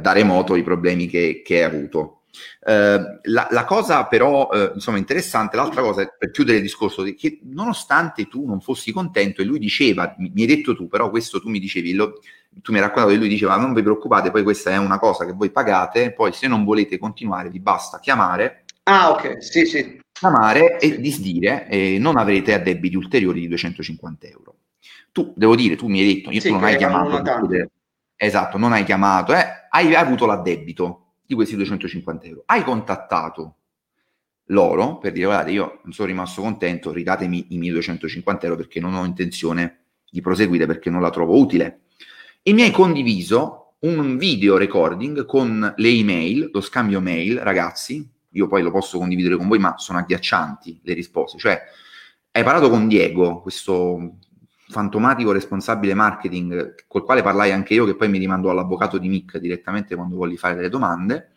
da 0.00 0.12
remoto, 0.12 0.56
i 0.56 0.64
problemi 0.64 1.06
che, 1.06 1.42
che 1.44 1.58
hai 1.58 1.72
avuto. 1.72 2.22
Eh, 2.60 3.20
la, 3.22 3.48
la, 3.50 3.64
cosa 3.64 4.06
però 4.06 4.50
eh, 4.52 4.72
insomma 4.74 4.98
interessante, 4.98 5.56
l'altra 5.56 5.82
cosa 5.82 6.06
per 6.18 6.30
chiudere 6.30 6.58
il 6.58 6.62
discorso, 6.62 7.02
che 7.02 7.40
nonostante 7.44 8.26
tu 8.26 8.46
non 8.46 8.60
fossi 8.60 8.92
contento 8.92 9.40
e 9.42 9.44
lui 9.44 9.58
diceva, 9.58 10.14
mi, 10.18 10.30
mi 10.34 10.42
hai 10.42 10.46
detto 10.48 10.74
tu, 10.74 10.88
però 10.88 11.10
questo 11.10 11.40
tu 11.40 11.48
mi 11.48 11.58
dicevi, 11.58 11.94
lo, 11.94 12.20
tu 12.62 12.72
mi 12.72 12.78
hai 12.78 12.84
raccontato 12.84 13.12
che 13.12 13.18
lui 13.18 13.28
diceva 13.28 13.56
non 13.56 13.72
vi 13.72 13.82
preoccupate, 13.82 14.30
poi 14.30 14.42
questa 14.42 14.70
è 14.70 14.76
una 14.76 14.98
cosa 14.98 15.24
che 15.24 15.32
voi 15.32 15.50
pagate, 15.50 16.12
poi 16.12 16.32
se 16.32 16.46
non 16.48 16.64
volete 16.64 16.98
continuare 16.98 17.48
vi 17.50 17.60
basta 17.60 17.98
chiamare. 17.98 18.64
Ah 18.84 19.10
ok, 19.10 19.42
sì 19.42 19.66
sì. 19.66 20.00
Chiamare 20.12 20.76
sì. 20.78 20.92
e 20.92 21.00
disdire 21.00 21.66
e 21.68 21.98
non 21.98 22.16
avrete 22.16 22.54
addebiti 22.54 22.96
ulteriori 22.96 23.40
di 23.40 23.48
250 23.48 24.26
euro 24.28 24.54
tu, 25.14 25.32
devo 25.36 25.54
dire, 25.54 25.76
tu 25.76 25.86
mi 25.86 26.00
hai 26.00 26.12
detto, 26.12 26.32
io 26.32 26.40
sì, 26.40 26.48
tu 26.48 26.54
non 26.54 26.64
hai 26.64 26.76
chiamato, 26.76 27.22
esatto, 28.16 28.58
non 28.58 28.72
hai 28.72 28.82
chiamato, 28.82 29.32
eh, 29.32 29.46
hai 29.70 29.94
avuto 29.94 30.26
l'addebito 30.26 31.03
di 31.34 31.36
questi 31.36 31.56
250 31.56 32.26
euro, 32.26 32.42
hai 32.46 32.62
contattato 32.62 33.56
loro 34.48 34.98
per 34.98 35.12
dire 35.12 35.26
guardate 35.26 35.50
io 35.52 35.80
non 35.84 35.92
sono 35.92 36.08
rimasto 36.08 36.42
contento, 36.42 36.92
ridatemi 36.92 37.46
i 37.50 37.58
miei 37.58 37.72
250 37.72 38.44
euro 38.46 38.56
perché 38.56 38.80
non 38.80 38.94
ho 38.94 39.04
intenzione 39.04 39.84
di 40.10 40.20
proseguire 40.20 40.66
perché 40.66 40.90
non 40.90 41.00
la 41.00 41.10
trovo 41.10 41.38
utile. 41.38 41.80
E 42.42 42.52
mi 42.52 42.62
hai 42.62 42.70
condiviso 42.70 43.74
un 43.80 44.16
video 44.16 44.56
recording 44.56 45.24
con 45.24 45.74
le 45.76 45.88
email, 45.88 46.50
lo 46.52 46.60
scambio 46.60 47.00
mail, 47.00 47.38
ragazzi, 47.38 48.06
io 48.30 48.46
poi 48.46 48.62
lo 48.62 48.70
posso 48.70 48.98
condividere 48.98 49.36
con 49.36 49.48
voi 49.48 49.58
ma 49.58 49.74
sono 49.78 49.98
agghiaccianti 49.98 50.80
le 50.82 50.94
risposte, 50.94 51.38
cioè 51.38 51.60
hai 52.32 52.42
parlato 52.42 52.68
con 52.68 52.88
Diego, 52.88 53.40
questo 53.40 54.18
fantomatico 54.68 55.32
responsabile 55.32 55.94
marketing 55.94 56.74
col 56.86 57.04
quale 57.04 57.22
parlai 57.22 57.52
anche 57.52 57.74
io, 57.74 57.84
che 57.84 57.96
poi 57.96 58.08
mi 58.08 58.18
rimando 58.18 58.50
all'avvocato 58.50 58.98
di 58.98 59.08
Mick 59.08 59.38
direttamente 59.38 59.94
quando 59.94 60.16
voglio 60.16 60.36
fare 60.36 60.54
delle 60.54 60.68
domande, 60.68 61.30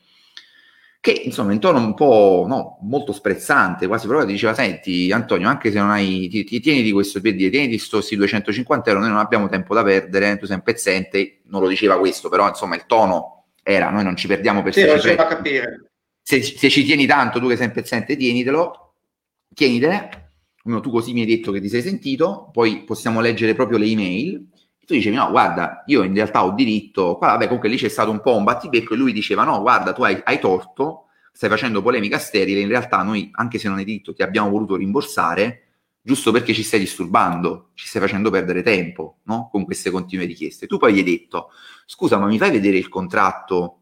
che 1.00 1.12
insomma 1.12 1.54
in 1.54 1.60
tono 1.60 1.80
un 1.80 1.94
po' 1.94 2.46
no, 2.48 2.80
molto 2.82 3.14
sprezzante, 3.14 3.88
quasi 3.88 4.08
proprio 4.08 4.28
diceva, 4.28 4.54
senti 4.54 5.12
Antonio, 5.12 5.48
anche 5.48 5.72
se 5.72 5.80
non 5.80 5.90
hai, 5.90 6.28
ti, 6.30 6.44
ti 6.44 6.60
tieni 6.60 6.82
di 6.82 6.92
questo 6.92 7.22
per 7.22 7.36
dire, 7.36 7.50
tieni 7.50 7.68
di 7.68 7.82
questi 7.90 8.16
250 8.16 8.90
euro, 8.90 9.02
noi 9.02 9.12
non 9.12 9.20
abbiamo 9.20 9.48
tempo 9.48 9.74
da 9.74 9.84
perdere, 9.84 10.38
tu 10.38 10.46
sei 10.46 10.56
un 10.56 10.64
pezzente, 10.64 11.42
non 11.46 11.62
lo 11.62 11.68
diceva 11.68 11.98
questo, 11.98 12.30
però 12.30 12.48
insomma 12.48 12.76
il 12.76 12.86
tono 12.86 13.46
era, 13.64 13.90
noi 13.90 14.04
non 14.04 14.16
ci 14.16 14.28
perdiamo 14.28 14.64
per 14.64 14.74
sì, 14.74 14.82
se. 14.82 14.90
Se, 16.22 16.42
se 16.42 16.70
ci 16.70 16.84
tieni 16.84 17.06
tanto, 17.06 17.40
tu 17.40 17.48
che 17.48 17.56
sei 17.56 17.68
un 17.68 17.72
pezzente, 17.72 18.18
tienitelo, 18.18 18.96
tienitele, 19.54 20.27
almeno 20.68 20.82
tu 20.82 20.92
così 20.92 21.14
mi 21.14 21.22
hai 21.22 21.26
detto 21.26 21.52
che 21.52 21.62
ti 21.62 21.70
sei 21.70 21.82
sentito, 21.82 22.50
poi 22.52 22.84
possiamo 22.84 23.22
leggere 23.22 23.56
proprio 23.56 23.78
le 23.78 23.86
email. 23.86 24.48
E 24.78 24.86
tu 24.86 24.94
dicevi, 24.94 25.16
no, 25.16 25.30
guarda, 25.32 25.84
io 25.88 26.04
in 26.04 26.14
realtà 26.14 26.46
ho 26.46 26.52
diritto, 26.52 27.18
qua, 27.18 27.30
vabbè, 27.30 27.46
comunque 27.46 27.70
lì 27.70 27.78
c'è 27.78 27.88
stato 27.88 28.12
un 28.12 28.22
po' 28.22 28.36
un 28.36 28.44
battibecco 28.44 28.94
e 28.94 28.98
lui 28.98 29.14
diceva, 29.14 29.44
no, 29.44 29.62
guarda, 29.62 29.94
tu 29.94 30.04
hai, 30.04 30.20
hai 30.24 30.40
torto, 30.40 31.06
stai 31.32 31.50
facendo 31.50 31.82
polemica 31.82 32.20
sterile, 32.20 32.60
in 32.60 32.68
realtà 32.68 33.02
noi, 33.02 33.30
anche 33.34 33.58
se 33.58 33.68
non 33.70 33.78
hai 33.78 33.86
diritto, 33.86 34.14
ti 34.14 34.22
abbiamo 34.24 34.50
voluto 34.50 34.76
rimborsare, 34.76 35.64
giusto 36.02 36.32
perché 36.32 36.54
ci 36.54 36.64
stai 36.64 36.80
disturbando, 36.80 37.72
ci 37.74 37.88
stai 37.88 38.02
facendo 38.02 38.30
perdere 38.30 38.62
tempo, 38.62 39.20
no? 39.24 39.50
Con 39.52 39.66
queste 39.66 39.90
continue 39.90 40.26
richieste. 40.26 40.68
Tu 40.68 40.78
poi 40.78 40.94
gli 40.94 41.00
hai 41.00 41.04
detto, 41.04 41.50
scusa, 41.86 42.18
ma 42.18 42.28
mi 42.28 42.38
fai 42.38 42.52
vedere 42.52 42.78
il 42.78 42.90
contratto 42.90 43.80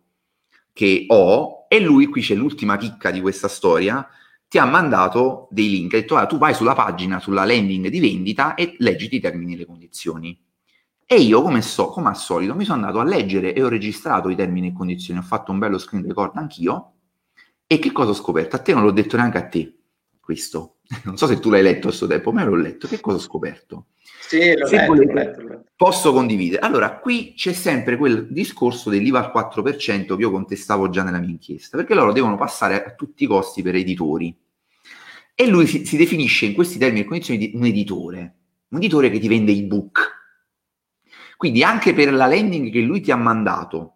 che 0.74 1.06
ho? 1.08 1.66
E 1.68 1.80
lui, 1.80 2.08
qui 2.08 2.22
c'è 2.22 2.36
l'ultima 2.36 2.78
chicca 2.78 3.12
di 3.12 3.22
questa 3.22 3.48
storia, 3.48 4.08
ti 4.48 4.58
ha 4.58 4.66
mandato 4.66 5.48
dei 5.52 5.70
link, 5.70 5.93
ha 5.93 5.98
detto 5.98 6.16
ah, 6.16 6.26
tu 6.26 6.38
vai 6.38 6.54
sulla 6.54 6.74
pagina, 6.74 7.20
sulla 7.20 7.46
landing 7.46 7.88
di 7.88 8.00
vendita 8.00 8.56
e 8.56 8.76
leggiti 8.80 9.18
i 9.18 9.20
termini 9.20 9.54
e 9.54 9.58
le 9.58 9.66
condizioni. 9.66 10.39
E 11.08 11.16
io, 11.18 11.41
come, 11.41 11.62
so, 11.62 11.89
come 11.89 12.10
al 12.10 12.18
solito, 12.18 12.56
mi 12.56 12.66
sono 12.66 12.80
andato 12.82 13.00
a 13.00 13.04
leggere 13.04 13.54
e 13.54 13.64
ho 13.64 13.68
registrato 13.68 14.30
i 14.30 14.36
termini 14.36 14.70
e 14.70 14.74
condizioni, 14.74 15.20
ho 15.20 15.24
fatto 15.24 15.52
un 15.52 15.60
bello 15.60 15.78
screen 15.78 16.06
record 16.06 16.36
anch'io, 16.38 16.93
e 17.68 17.80
che 17.80 17.91
cosa 17.91 18.12
ho 18.12 18.14
scoperto? 18.14 18.56
A 18.56 18.60
te 18.60 18.74
non 18.74 18.84
l'ho 18.84 18.91
detto 18.91 19.18
neanche 19.18 19.38
a 19.38 19.48
te, 19.48 19.78
questo. 20.20 20.74
Non 21.04 21.18
so 21.18 21.28
se 21.28 21.40
tu 21.40 21.50
l'hai 21.50 21.62
letto 21.62 21.88
a 21.88 21.90
questo 21.90 22.08
tempo, 22.08 22.32
ma 22.32 22.44
l'ho 22.44 22.56
letto. 22.56 22.88
Che 22.88 23.00
cosa 23.00 23.18
ho 23.18 23.22
scoperto? 23.22 23.88
Sì, 24.28 24.56
l'ho 24.56 24.68
letto, 24.68 24.86
volete, 24.86 25.14
letto, 25.14 25.42
letto. 25.42 25.64
Posso 25.76 26.14
condividere. 26.14 26.62
Allora, 26.62 26.98
qui 26.98 27.34
c'è 27.36 27.54
sempre 27.54 27.98
quel 27.98 28.28
discorso 28.30 28.90
dell'IVA 28.90 29.32
al 29.32 29.32
4% 29.34 30.16
che 30.16 30.22
io 30.22 30.32
contestavo 30.32 30.90
già 30.90 31.04
nella 31.04 31.20
mia 31.20 31.30
inchiesta, 31.30 31.78
perché 31.78 31.94
loro 31.94 32.12
devono 32.12 32.36
passare 32.36 32.84
a 32.84 32.94
tutti 32.94 33.24
i 33.24 33.28
costi 33.28 33.62
per 33.62 33.76
editori. 33.76 34.36
E 35.34 35.48
lui 35.48 35.68
si, 35.68 35.86
si 35.86 35.98
definisce 35.98 36.46
in 36.46 36.54
questi 36.54 36.78
termini 36.78 37.02
e 37.02 37.06
condizioni 37.06 37.40
di 37.40 37.52
un 37.56 37.66
editore, 37.66 38.36
un 38.70 38.78
editore 38.78 39.10
che 39.10 39.20
ti 39.20 39.28
vende 39.28 39.52
i 39.52 39.64
book. 39.64 40.14
Quindi 41.36 41.64
anche 41.64 41.94
per 41.94 42.14
la 42.14 42.28
landing 42.28 42.72
che 42.72 42.80
lui 42.80 43.02
ti 43.02 43.12
ha 43.12 43.18
mandato, 43.18 43.95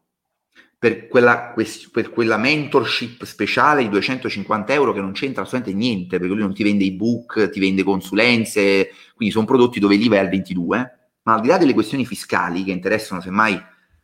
per 0.80 1.10
quella, 1.10 1.54
per 1.92 2.10
quella, 2.10 2.38
mentorship 2.38 3.26
speciale 3.26 3.84
di 3.84 3.90
250 3.90 4.72
euro 4.72 4.94
che 4.94 5.02
non 5.02 5.12
c'entra 5.12 5.44
assolutamente 5.44 5.78
niente, 5.78 6.18
perché 6.18 6.34
lui 6.34 6.42
non 6.42 6.54
ti 6.54 6.64
vende 6.64 6.86
ebook, 6.86 7.50
ti 7.50 7.60
vende 7.60 7.84
consulenze, 7.84 8.90
quindi 9.14 9.34
sono 9.34 9.46
prodotti 9.46 9.82
dove 9.82 9.98
l'IVA 9.98 10.16
è 10.16 10.20
al 10.20 10.30
22, 10.30 11.00
ma 11.24 11.34
al 11.34 11.42
di 11.42 11.48
là 11.48 11.58
delle 11.58 11.74
questioni 11.74 12.06
fiscali 12.06 12.64
che 12.64 12.72
interessano 12.72 13.20
semmai 13.20 13.62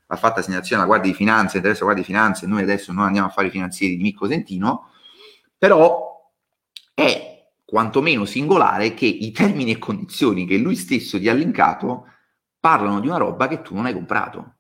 la 0.08 0.16
fatta 0.18 0.42
segnalazione 0.42 0.82
alla 0.82 0.92
Guardia 0.92 1.12
di 1.12 1.18
Finanza, 1.18 1.56
interessa 1.56 1.86
la 1.86 1.94
Guardia 1.94 2.06
di 2.06 2.12
Finanza 2.12 2.46
e 2.46 2.50
noi 2.50 2.62
adesso 2.64 2.92
non 2.92 3.06
andiamo 3.06 3.28
a 3.28 3.32
fare 3.32 3.48
i 3.48 3.52
finanzieri 3.52 3.96
di 3.96 4.04
Micco 4.04 4.28
Sentino, 4.28 4.90
però 5.58 6.30
è 6.94 7.52
quantomeno 7.64 8.26
singolare 8.26 8.94
che 8.94 9.06
i 9.06 9.32
termini 9.32 9.72
e 9.72 9.80
condizioni 9.80 10.46
che 10.46 10.58
lui 10.58 10.76
stesso 10.76 11.18
ti 11.18 11.30
ha 11.30 11.34
linkato 11.34 12.08
parlano 12.60 13.00
di 13.00 13.08
una 13.08 13.18
roba 13.18 13.48
che 13.48 13.62
tu 13.62 13.76
non 13.76 13.86
hai 13.86 13.94
comprato. 13.94 14.55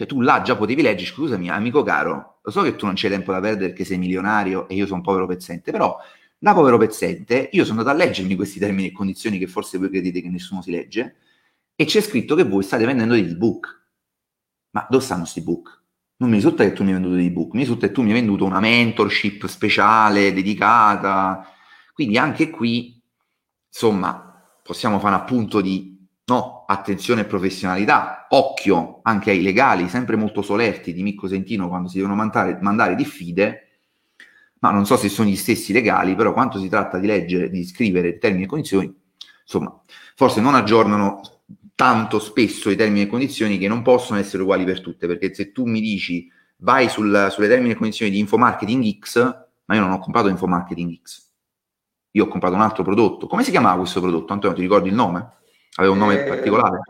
Cioè 0.00 0.08
tu 0.08 0.22
là 0.22 0.40
già 0.40 0.56
potevi 0.56 0.80
leggere, 0.80 1.10
scusami 1.10 1.50
amico 1.50 1.82
caro, 1.82 2.38
lo 2.40 2.50
so 2.50 2.62
che 2.62 2.74
tu 2.74 2.86
non 2.86 2.94
c'hai 2.96 3.10
tempo 3.10 3.32
da 3.32 3.40
perdere 3.40 3.66
perché 3.66 3.84
sei 3.84 3.98
milionario 3.98 4.66
e 4.66 4.74
io 4.74 4.86
sono 4.86 4.96
un 4.96 5.02
povero 5.02 5.26
pezzente, 5.26 5.70
però 5.72 5.94
da 6.38 6.54
povero 6.54 6.78
pezzente 6.78 7.50
io 7.52 7.66
sono 7.66 7.80
andato 7.80 7.98
a 7.98 8.00
leggermi 8.02 8.34
questi 8.34 8.58
termini 8.58 8.88
e 8.88 8.92
condizioni 8.92 9.36
che 9.36 9.46
forse 9.46 9.76
voi 9.76 9.90
credete 9.90 10.22
che 10.22 10.30
nessuno 10.30 10.62
si 10.62 10.70
legge 10.70 11.16
e 11.76 11.84
c'è 11.84 12.00
scritto 12.00 12.34
che 12.34 12.44
voi 12.44 12.62
state 12.62 12.86
vendendo 12.86 13.12
degli 13.12 13.32
ebook. 13.32 13.82
Ma 14.70 14.86
dove 14.88 15.04
stanno 15.04 15.20
questi 15.20 15.40
ebook? 15.40 15.82
Non 16.16 16.30
mi 16.30 16.36
risulta 16.36 16.64
che 16.64 16.72
tu 16.72 16.82
mi 16.82 16.88
hai 16.88 16.94
venduto 16.94 17.16
degli 17.16 17.26
ebook, 17.26 17.52
mi 17.52 17.60
risulta 17.60 17.86
che 17.86 17.92
tu 17.92 18.00
mi 18.00 18.08
hai 18.08 18.14
venduto 18.14 18.46
una 18.46 18.60
mentorship 18.60 19.44
speciale, 19.48 20.32
dedicata. 20.32 21.46
Quindi 21.92 22.16
anche 22.16 22.48
qui, 22.48 22.98
insomma, 23.68 24.42
possiamo 24.62 24.98
fare 24.98 25.14
un 25.14 25.20
appunto 25.20 25.60
di 25.60 26.08
no, 26.24 26.59
attenzione 26.70 27.22
e 27.22 27.24
professionalità, 27.24 28.26
occhio 28.30 29.00
anche 29.02 29.30
ai 29.30 29.42
legali, 29.42 29.88
sempre 29.88 30.14
molto 30.14 30.40
solerti 30.40 30.92
di 30.92 31.02
Micco 31.02 31.26
Sentino 31.26 31.68
quando 31.68 31.88
si 31.88 31.96
devono 31.96 32.14
mandare, 32.14 32.58
mandare 32.60 32.94
diffide, 32.94 33.68
ma 34.60 34.70
non 34.70 34.86
so 34.86 34.96
se 34.96 35.08
sono 35.08 35.28
gli 35.28 35.36
stessi 35.36 35.72
legali, 35.72 36.14
però 36.14 36.32
quando 36.32 36.58
si 36.58 36.68
tratta 36.68 36.98
di 36.98 37.08
leggere, 37.08 37.50
di 37.50 37.64
scrivere 37.64 38.18
termini 38.18 38.44
e 38.44 38.46
condizioni, 38.46 38.94
insomma, 39.42 39.82
forse 40.14 40.40
non 40.40 40.54
aggiornano 40.54 41.20
tanto 41.74 42.20
spesso 42.20 42.70
i 42.70 42.76
termini 42.76 43.02
e 43.02 43.06
condizioni 43.08 43.58
che 43.58 43.66
non 43.66 43.82
possono 43.82 44.20
essere 44.20 44.42
uguali 44.42 44.64
per 44.64 44.80
tutte, 44.80 45.08
perché 45.08 45.34
se 45.34 45.50
tu 45.50 45.64
mi 45.64 45.80
dici 45.80 46.30
vai 46.58 46.88
sul, 46.88 47.28
sulle 47.32 47.48
termini 47.48 47.72
e 47.72 47.76
condizioni 47.76 48.12
di 48.12 48.18
Infomarketing 48.20 48.98
X, 48.98 49.44
ma 49.64 49.74
io 49.74 49.80
non 49.80 49.90
ho 49.90 49.98
comprato 49.98 50.28
Infomarketing 50.28 51.00
X, 51.02 51.30
io 52.12 52.24
ho 52.26 52.28
comprato 52.28 52.54
un 52.54 52.60
altro 52.60 52.84
prodotto. 52.84 53.26
Come 53.26 53.42
si 53.42 53.50
chiamava 53.50 53.78
questo 53.78 54.00
prodotto? 54.00 54.32
Antonio, 54.32 54.54
ti 54.54 54.62
ricordi 54.62 54.88
il 54.88 54.94
nome? 54.94 55.38
Aveva 55.76 55.92
un 55.92 55.98
nome 55.98 56.20
eh, 56.20 56.26
particolare? 56.26 56.80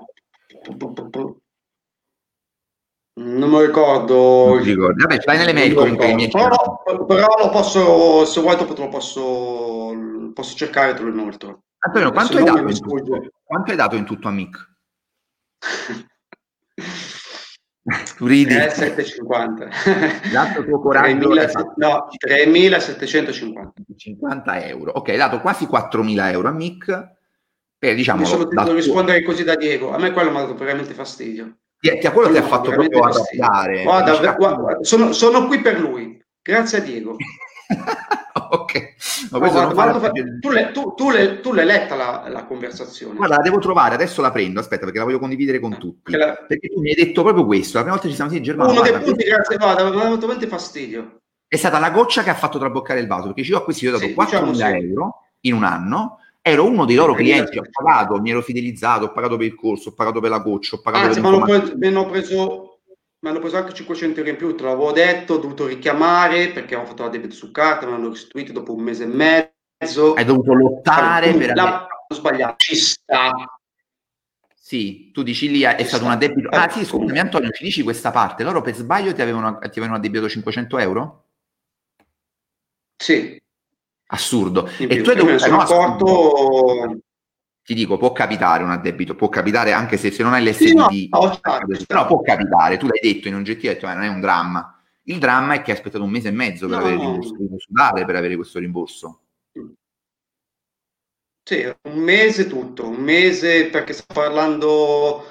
Non 3.13 3.51
me 3.51 3.59
lo 3.59 3.67
ricordo. 3.67 4.47
Non 4.47 4.63
ricordi. 4.63 5.03
Vabbè, 5.03 5.21
vai 5.25 5.37
nelle 5.37 5.53
mail 5.53 5.75
comunque. 5.75 6.29
Però, 6.31 6.83
però 7.07 7.27
lo 7.39 7.51
posso, 7.51 8.25
se 8.25 8.41
vuoi 8.41 8.57
dopo 8.57 8.73
te 8.73 8.83
lo 8.83 8.89
posso, 8.89 9.93
posso 10.33 10.57
cercare 10.57 10.93
e 10.93 10.95
te 10.95 11.03
lo 11.03 11.09
inoltre. 11.09 11.59
Antonio, 11.79 12.13
quanto 12.13 12.37
hai, 12.37 12.45
dato 12.45 12.59
in 12.59 13.31
quanto 13.45 13.71
hai 13.71 13.77
dato 13.77 13.97
in 13.97 14.05
tutto 14.05 14.29
a 14.29 14.31
Mick? 14.31 14.69
tu 18.17 18.27
ridi. 18.27 18.55
3,750. 18.55 19.69
Dato 20.33 20.65
tuo 20.65 20.81
coraggio. 20.81 21.29
3.000, 21.29 21.73
no, 21.77 22.09
3.750. 22.27 23.71
50 23.97 24.65
euro. 24.67 24.93
Ok, 24.93 25.09
hai 25.09 25.17
dato 25.17 25.41
quasi 25.41 25.67
4.000 25.67 26.31
euro 26.31 26.49
a 26.49 26.53
Mick 26.53 27.19
eh, 27.83 27.95
diciamo, 27.95 28.27
solo 28.27 28.45
devo 28.45 28.75
rispondere 28.75 29.23
così 29.23 29.43
da 29.43 29.57
Diego. 29.57 29.93
A 29.93 29.99
me 29.99 30.13
quello 30.13 30.31
mi 30.31 30.37
ha 30.37 30.41
dato 30.41 30.55
veramente 30.55 30.93
fastidio. 30.93 31.57
Ti, 31.81 31.99
ti, 31.99 32.09
quello 32.09 32.31
ti 32.31 32.37
ha 32.37 32.43
fatto 32.43 32.71
proprio 32.71 33.01
arrabbiare. 33.01 33.83
Guarda, 33.85 34.33
guarda, 34.35 34.79
sono, 34.83 35.13
sono 35.13 35.47
qui 35.47 35.61
per 35.63 35.81
lui. 35.81 36.23
Grazie 36.43 36.79
a 36.79 36.81
Diego. 36.83 37.17
ok. 38.51 38.95
No, 39.31 39.39
guarda, 39.39 39.73
guarda, 39.73 40.11
tu, 40.41 40.51
le, 40.51 40.73
tu, 40.73 40.93
tu, 40.95 41.11
le, 41.11 41.41
tu, 41.41 41.55
l'hai 41.55 41.65
letta 41.65 41.95
la, 41.95 42.27
la, 42.29 42.45
conversazione. 42.45 43.17
Guarda, 43.17 43.37
la 43.37 43.43
devo 43.43 43.59
trovare, 43.59 43.95
adesso 43.95 44.21
la 44.21 44.31
prendo, 44.31 44.61
aspetta, 44.61 44.85
perché 44.85 44.99
la 44.99 45.07
voglio 45.07 45.19
condividere 45.19 45.59
con 45.59 45.79
tutti. 45.79 46.15
La... 46.15 46.35
Perché 46.35 46.69
tu 46.69 46.81
mi 46.81 46.91
hai 46.91 47.03
detto 47.03 47.23
proprio 47.23 47.47
questo, 47.47 47.79
la 47.79 47.85
prima 47.85 47.97
volta 47.97 48.11
ci 48.11 48.15
siamo 48.15 48.31
sentiti 48.31 48.51
in 48.51 48.57
Germania. 48.57 48.79
Uno 48.79 48.91
dei 48.91 49.01
punti, 49.03 49.25
grazie, 49.25 49.57
guarda, 49.57 49.85
mi 49.85 49.89
ha 49.89 50.03
dato 50.03 50.17
veramente 50.19 50.47
fastidio. 50.49 51.21
È 51.49 51.57
stata 51.57 51.79
la 51.79 51.91
goccia 51.91 52.23
che 52.23 52.29
ha 52.29 52.35
fatto 52.35 52.59
traboccare 52.59 53.01
il 53.01 53.07
vaso, 53.07 53.33
perché 53.33 53.41
io 53.41 53.57
a 53.57 53.65
questi 53.65 53.87
ho 53.87 53.93
dato 53.93 54.05
sì, 54.05 54.15
4.000 54.15 54.25
diciamo 54.25 54.55
sì. 54.55 54.63
euro 54.63 55.15
in 55.41 55.55
un 55.55 55.65
anno 55.65 56.19
ero 56.43 56.67
uno 56.67 56.85
dei 56.85 56.97
loro 56.97 57.15
clienti, 57.15 57.59
ho 57.59 57.65
pagato, 57.71 58.21
mi 58.21 58.31
ero 58.31 58.43
fidelizzato, 58.43 59.07
ho 59.07 59.13
pagato 59.13 59.37
per 59.37 59.47
il 59.47 59.55
corso, 59.55 59.91
ho 59.91 59.95
pagato 59.95 60.21
per 60.21 60.31
la 60.31 60.39
goccia, 60.39 60.77
ho 60.77 60.81
pagato 60.81 61.07
Anzi, 61.07 61.21
per 61.21 61.31
mi 61.31 61.37
hanno, 61.37 61.73
mi 61.77 61.87
hanno 61.87 62.07
preso 62.07 62.71
mi 63.23 63.29
hanno 63.29 63.39
preso 63.39 63.59
anche 63.59 63.75
500 63.75 64.21
euro 64.21 64.31
in 64.31 64.37
più, 64.37 64.55
te 64.55 64.63
l'avevo 64.63 64.93
detto, 64.93 65.35
ho 65.35 65.39
dovuto 65.39 65.67
richiamare 65.67 66.53
perché 66.53 66.75
ho 66.75 66.87
fatto 66.87 67.03
la 67.03 67.11
debito 67.11 67.35
su 67.35 67.51
carta, 67.51 67.87
mi 67.87 67.93
hanno 67.93 68.09
restituito 68.09 68.53
dopo 68.53 68.75
un 68.75 68.83
mese 68.83 69.05
e 69.05 69.07
mezzo. 69.09 70.15
Hai 70.15 70.25
dovuto 70.25 70.55
lottare 70.55 71.35
per... 71.35 71.55
La... 71.55 71.87
Ho 72.09 72.15
sbagliato, 72.15 72.55
ci 72.57 72.77
sta. 72.77 73.31
Sì, 74.55 75.11
tu 75.13 75.23
dici 75.23 75.51
lì 75.51 75.61
è 75.61 75.85
stato 75.85 76.05
un 76.05 76.13
addebito. 76.13 76.49
Ah 76.49 76.71
sì, 76.71 76.83
scusami 76.83 77.19
Antonio, 77.19 77.51
ci 77.51 77.63
dici 77.63 77.83
questa 77.83 78.11
parte. 78.11 78.43
Loro 78.43 78.63
per 78.63 78.75
sbaglio 78.75 79.13
ti 79.13 79.21
avevano, 79.21 79.59
ti 79.59 79.79
avevano 79.79 79.97
addebito 79.97 80.27
500 80.27 80.79
euro? 80.79 81.25
Sì 82.97 83.39
assurdo. 84.11 84.69
e 84.79 85.01
tu 85.01 85.11
hai 85.11 85.17
dovuto 85.17 85.49
no, 85.49 85.61
accorto... 85.61 87.01
Ti 87.63 87.75
dico, 87.75 87.99
può 87.99 88.11
capitare 88.13 88.65
un 88.65 88.71
addebito, 88.71 89.15
può 89.15 89.29
capitare 89.29 89.73
anche 89.73 89.97
se, 89.97 90.11
se 90.11 90.23
non 90.23 90.33
hai 90.33 90.43
l'SD, 90.43 90.89
sì, 90.89 91.09
no, 91.09 91.21
no, 91.21 91.39
però 91.87 92.07
può 92.07 92.21
capitare, 92.21 92.79
tu 92.79 92.87
l'hai 92.87 92.99
detto 93.01 93.29
in 93.29 93.35
oggettivo, 93.35 93.73
detto, 93.73 93.89
eh, 93.89 93.95
non 93.95 94.03
è 94.03 94.09
un 94.09 94.21
dramma. 94.21 94.83
Il 95.05 95.19
dramma 95.19 95.55
è 95.55 95.63
che 95.63 95.71
hai 95.71 95.77
aspettato 95.77 96.03
un 96.03 96.11
mese 96.11 96.29
e 96.29 96.33
mezzo 96.33 96.67
per 96.67 96.79
avere 96.79 96.95
il 96.95 97.01
rimborso, 97.01 97.37
sudare 97.59 98.05
per 98.05 98.17
avere 98.17 98.35
questo 98.35 98.59
rimborso. 98.59 99.21
Sì, 101.43 101.73
un 101.83 101.99
mese 101.99 102.47
tutto, 102.49 102.89
un 102.89 102.97
mese 102.97 103.67
perché 103.67 103.93
sto 103.93 104.13
parlando 104.13 105.25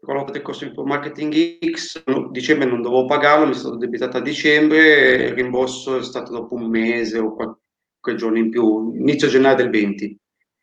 quello 0.00 0.24
del 0.30 0.42
costo 0.42 0.66
di 0.66 0.72
marketing 0.76 1.58
X, 1.70 2.02
dicembre 2.30 2.68
non 2.68 2.82
dovevo 2.82 3.06
pagarlo, 3.06 3.46
mi 3.46 3.54
stato 3.54 3.76
debitato 3.76 4.16
a 4.16 4.20
dicembre, 4.20 5.14
il 5.14 5.34
rimborso 5.34 5.98
è 5.98 6.02
stato 6.02 6.32
dopo 6.32 6.54
un 6.54 6.68
mese 6.68 7.18
o 7.18 7.34
qualche 7.34 7.60
quel 8.00 8.16
giorno 8.16 8.38
in 8.38 8.50
più, 8.50 8.94
inizio 8.96 9.28
gennaio 9.28 9.56
del 9.56 9.70
20 9.70 10.18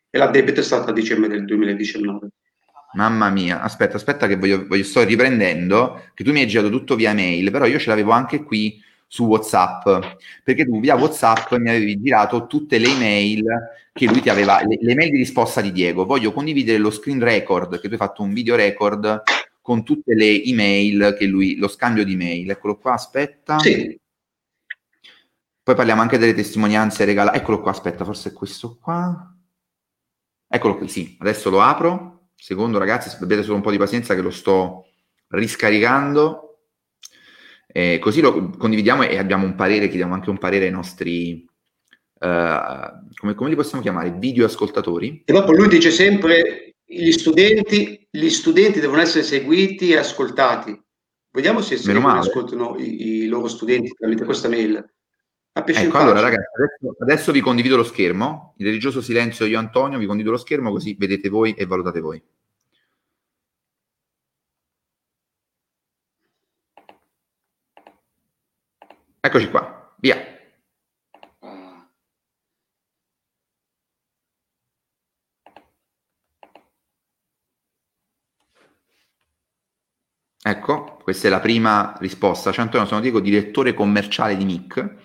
e 0.09 0.17
la 0.17 0.27
debito 0.27 0.59
è 0.59 0.63
stata 0.63 0.89
a 0.89 0.93
dicembre 0.93 1.29
del 1.29 1.45
2019. 1.45 2.29
Mamma 2.93 3.29
mia, 3.29 3.61
aspetta, 3.61 3.97
aspetta 3.97 4.27
che 4.27 4.37
voglio, 4.37 4.65
voglio, 4.65 4.83
sto 4.83 5.03
riprendendo, 5.03 6.09
che 6.13 6.23
tu 6.23 6.31
mi 6.31 6.39
hai 6.39 6.47
girato 6.47 6.69
tutto 6.69 6.95
via 6.95 7.13
mail, 7.13 7.51
però 7.51 7.65
io 7.65 7.79
ce 7.79 7.89
l'avevo 7.89 8.11
anche 8.11 8.43
qui 8.43 8.81
su 9.05 9.25
WhatsApp, 9.25 9.87
perché 10.43 10.65
tu 10.65 10.79
via 10.79 10.95
WhatsApp 10.95 11.53
mi 11.55 11.69
avevi 11.69 12.01
girato 12.01 12.47
tutte 12.47 12.77
le 12.77 12.87
email 12.87 13.45
che 13.93 14.05
lui 14.05 14.21
ti 14.21 14.29
aveva, 14.29 14.61
le, 14.65 14.77
le 14.81 14.95
mail 14.95 15.11
di 15.11 15.17
risposta 15.17 15.61
di 15.61 15.71
Diego. 15.71 16.05
Voglio 16.05 16.31
condividere 16.31 16.77
lo 16.77 16.89
screen 16.89 17.19
record, 17.19 17.79
che 17.79 17.87
tu 17.87 17.93
hai 17.93 17.99
fatto 17.99 18.21
un 18.23 18.33
video 18.33 18.55
record 18.55 19.23
con 19.61 19.83
tutte 19.83 20.15
le 20.15 20.41
email 20.43 21.15
che 21.17 21.25
lui, 21.25 21.57
lo 21.57 21.67
scambio 21.67 22.05
di 22.05 22.15
mail. 22.15 22.49
Eccolo 22.49 22.77
qua, 22.77 22.93
aspetta. 22.93 23.59
Sì. 23.59 23.99
Poi 25.67 25.75
parliamo 25.75 26.01
anche 26.01 26.17
delle 26.17 26.33
testimonianze 26.33 27.03
regalate. 27.03 27.39
Eccolo 27.39 27.59
qua, 27.59 27.71
aspetta, 27.71 28.05
forse 28.05 28.29
è 28.29 28.31
questo 28.31 28.77
qua. 28.81 29.35
Eccolo 30.47 30.77
qui, 30.77 30.87
sì. 30.87 31.17
Adesso 31.19 31.49
lo 31.49 31.59
apro. 31.59 32.29
Secondo, 32.35 32.77
ragazzi, 32.77 33.13
abbiate 33.21 33.43
solo 33.43 33.55
un 33.55 33.61
po' 33.63 33.71
di 33.71 33.77
pazienza 33.77 34.15
che 34.15 34.21
lo 34.21 34.29
sto 34.29 34.87
riscaricando. 35.27 36.59
Eh, 37.67 37.99
così 37.99 38.21
lo 38.21 38.51
condividiamo 38.51 39.03
e 39.03 39.17
abbiamo 39.17 39.43
un 39.43 39.55
parere, 39.55 39.89
chiediamo 39.89 40.13
anche 40.13 40.29
un 40.29 40.37
parere 40.37 40.67
ai 40.67 40.71
nostri... 40.71 41.45
Uh, 42.13 43.05
come, 43.17 43.35
come, 43.35 43.49
li 43.49 43.55
possiamo 43.57 43.83
chiamare? 43.83 44.11
Video 44.11 44.45
ascoltatori. 44.45 45.23
E 45.25 45.33
dopo 45.33 45.51
lui 45.51 45.67
dice 45.67 45.91
sempre 45.91 46.75
gli 46.85 47.11
studenti, 47.11 48.07
gli 48.09 48.29
studenti 48.29 48.79
devono 48.79 49.01
essere 49.01 49.25
seguiti 49.25 49.91
e 49.91 49.97
ascoltati. 49.97 50.81
Vediamo 51.29 51.59
se 51.59 51.75
seguono 51.75 52.19
ascoltano 52.19 52.77
i, 52.77 53.23
i 53.23 53.27
loro 53.27 53.49
studenti 53.49 53.91
tramite 53.91 54.23
questa 54.23 54.47
mail. 54.47 54.95
Ecco, 55.65 55.97
allora 55.97 56.19
ragazzi, 56.19 56.45
adesso, 56.55 56.95
adesso, 56.99 57.31
vi 57.31 57.41
condivido 57.41 57.75
lo 57.75 57.83
schermo, 57.83 58.53
il 58.57 58.65
religioso 58.67 59.01
silenzio 59.01 59.45
io 59.45 59.57
Antonio, 59.57 59.97
vi 59.97 60.05
condivido 60.05 60.31
lo 60.33 60.39
schermo 60.39 60.71
così 60.71 60.95
vedete 60.97 61.29
voi 61.29 61.53
e 61.53 61.65
valutate 61.65 61.99
voi. 61.99 62.21
Eccoci 69.19 69.49
qua, 69.49 69.95
via. 69.99 70.15
Ecco, 80.41 80.97
questa 81.03 81.27
è 81.27 81.29
la 81.29 81.41
prima 81.41 81.95
risposta. 81.99 82.51
Ciao 82.53 82.63
Antonio, 82.63 82.87
sono 82.87 83.01
Diego, 83.01 83.19
direttore 83.19 83.73
commerciale 83.73 84.37
di 84.37 84.45
MIC 84.45 84.95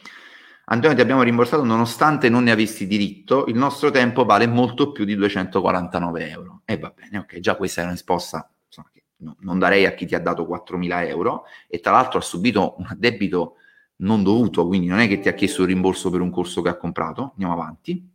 Antonio 0.64 0.94
ti 0.94 1.02
abbiamo 1.02 1.22
rimborsato 1.22 1.64
nonostante 1.64 2.28
non 2.28 2.44
ne 2.44 2.52
avessi 2.52 2.86
diritto, 2.86 3.46
il 3.46 3.56
nostro 3.56 3.90
tempo 3.90 4.24
vale 4.24 4.46
molto 4.46 4.92
più 4.92 5.04
di 5.04 5.16
249 5.16 6.30
euro. 6.30 6.62
E 6.64 6.78
va 6.78 6.92
bene, 6.94 7.18
ok, 7.18 7.40
già 7.40 7.56
questa 7.56 7.80
è 7.80 7.84
una 7.84 7.92
risposta 7.92 8.48
insomma, 8.66 8.88
che 8.92 9.04
no, 9.16 9.36
non 9.40 9.58
darei 9.58 9.86
a 9.86 9.94
chi 9.94 10.06
ti 10.06 10.14
ha 10.14 10.20
dato 10.20 10.44
4.000 10.44 11.06
euro 11.08 11.44
e 11.66 11.80
tra 11.80 11.92
l'altro 11.92 12.18
ha 12.18 12.22
subito 12.22 12.76
un 12.78 12.86
debito 12.96 13.56
non 13.96 14.22
dovuto, 14.22 14.66
quindi 14.66 14.86
non 14.86 14.98
è 14.98 15.08
che 15.08 15.18
ti 15.18 15.28
ha 15.28 15.34
chiesto 15.34 15.62
un 15.62 15.68
rimborso 15.68 16.10
per 16.10 16.20
un 16.20 16.30
corso 16.30 16.62
che 16.62 16.68
ha 16.68 16.76
comprato. 16.76 17.30
Andiamo 17.32 17.52
avanti. 17.52 18.10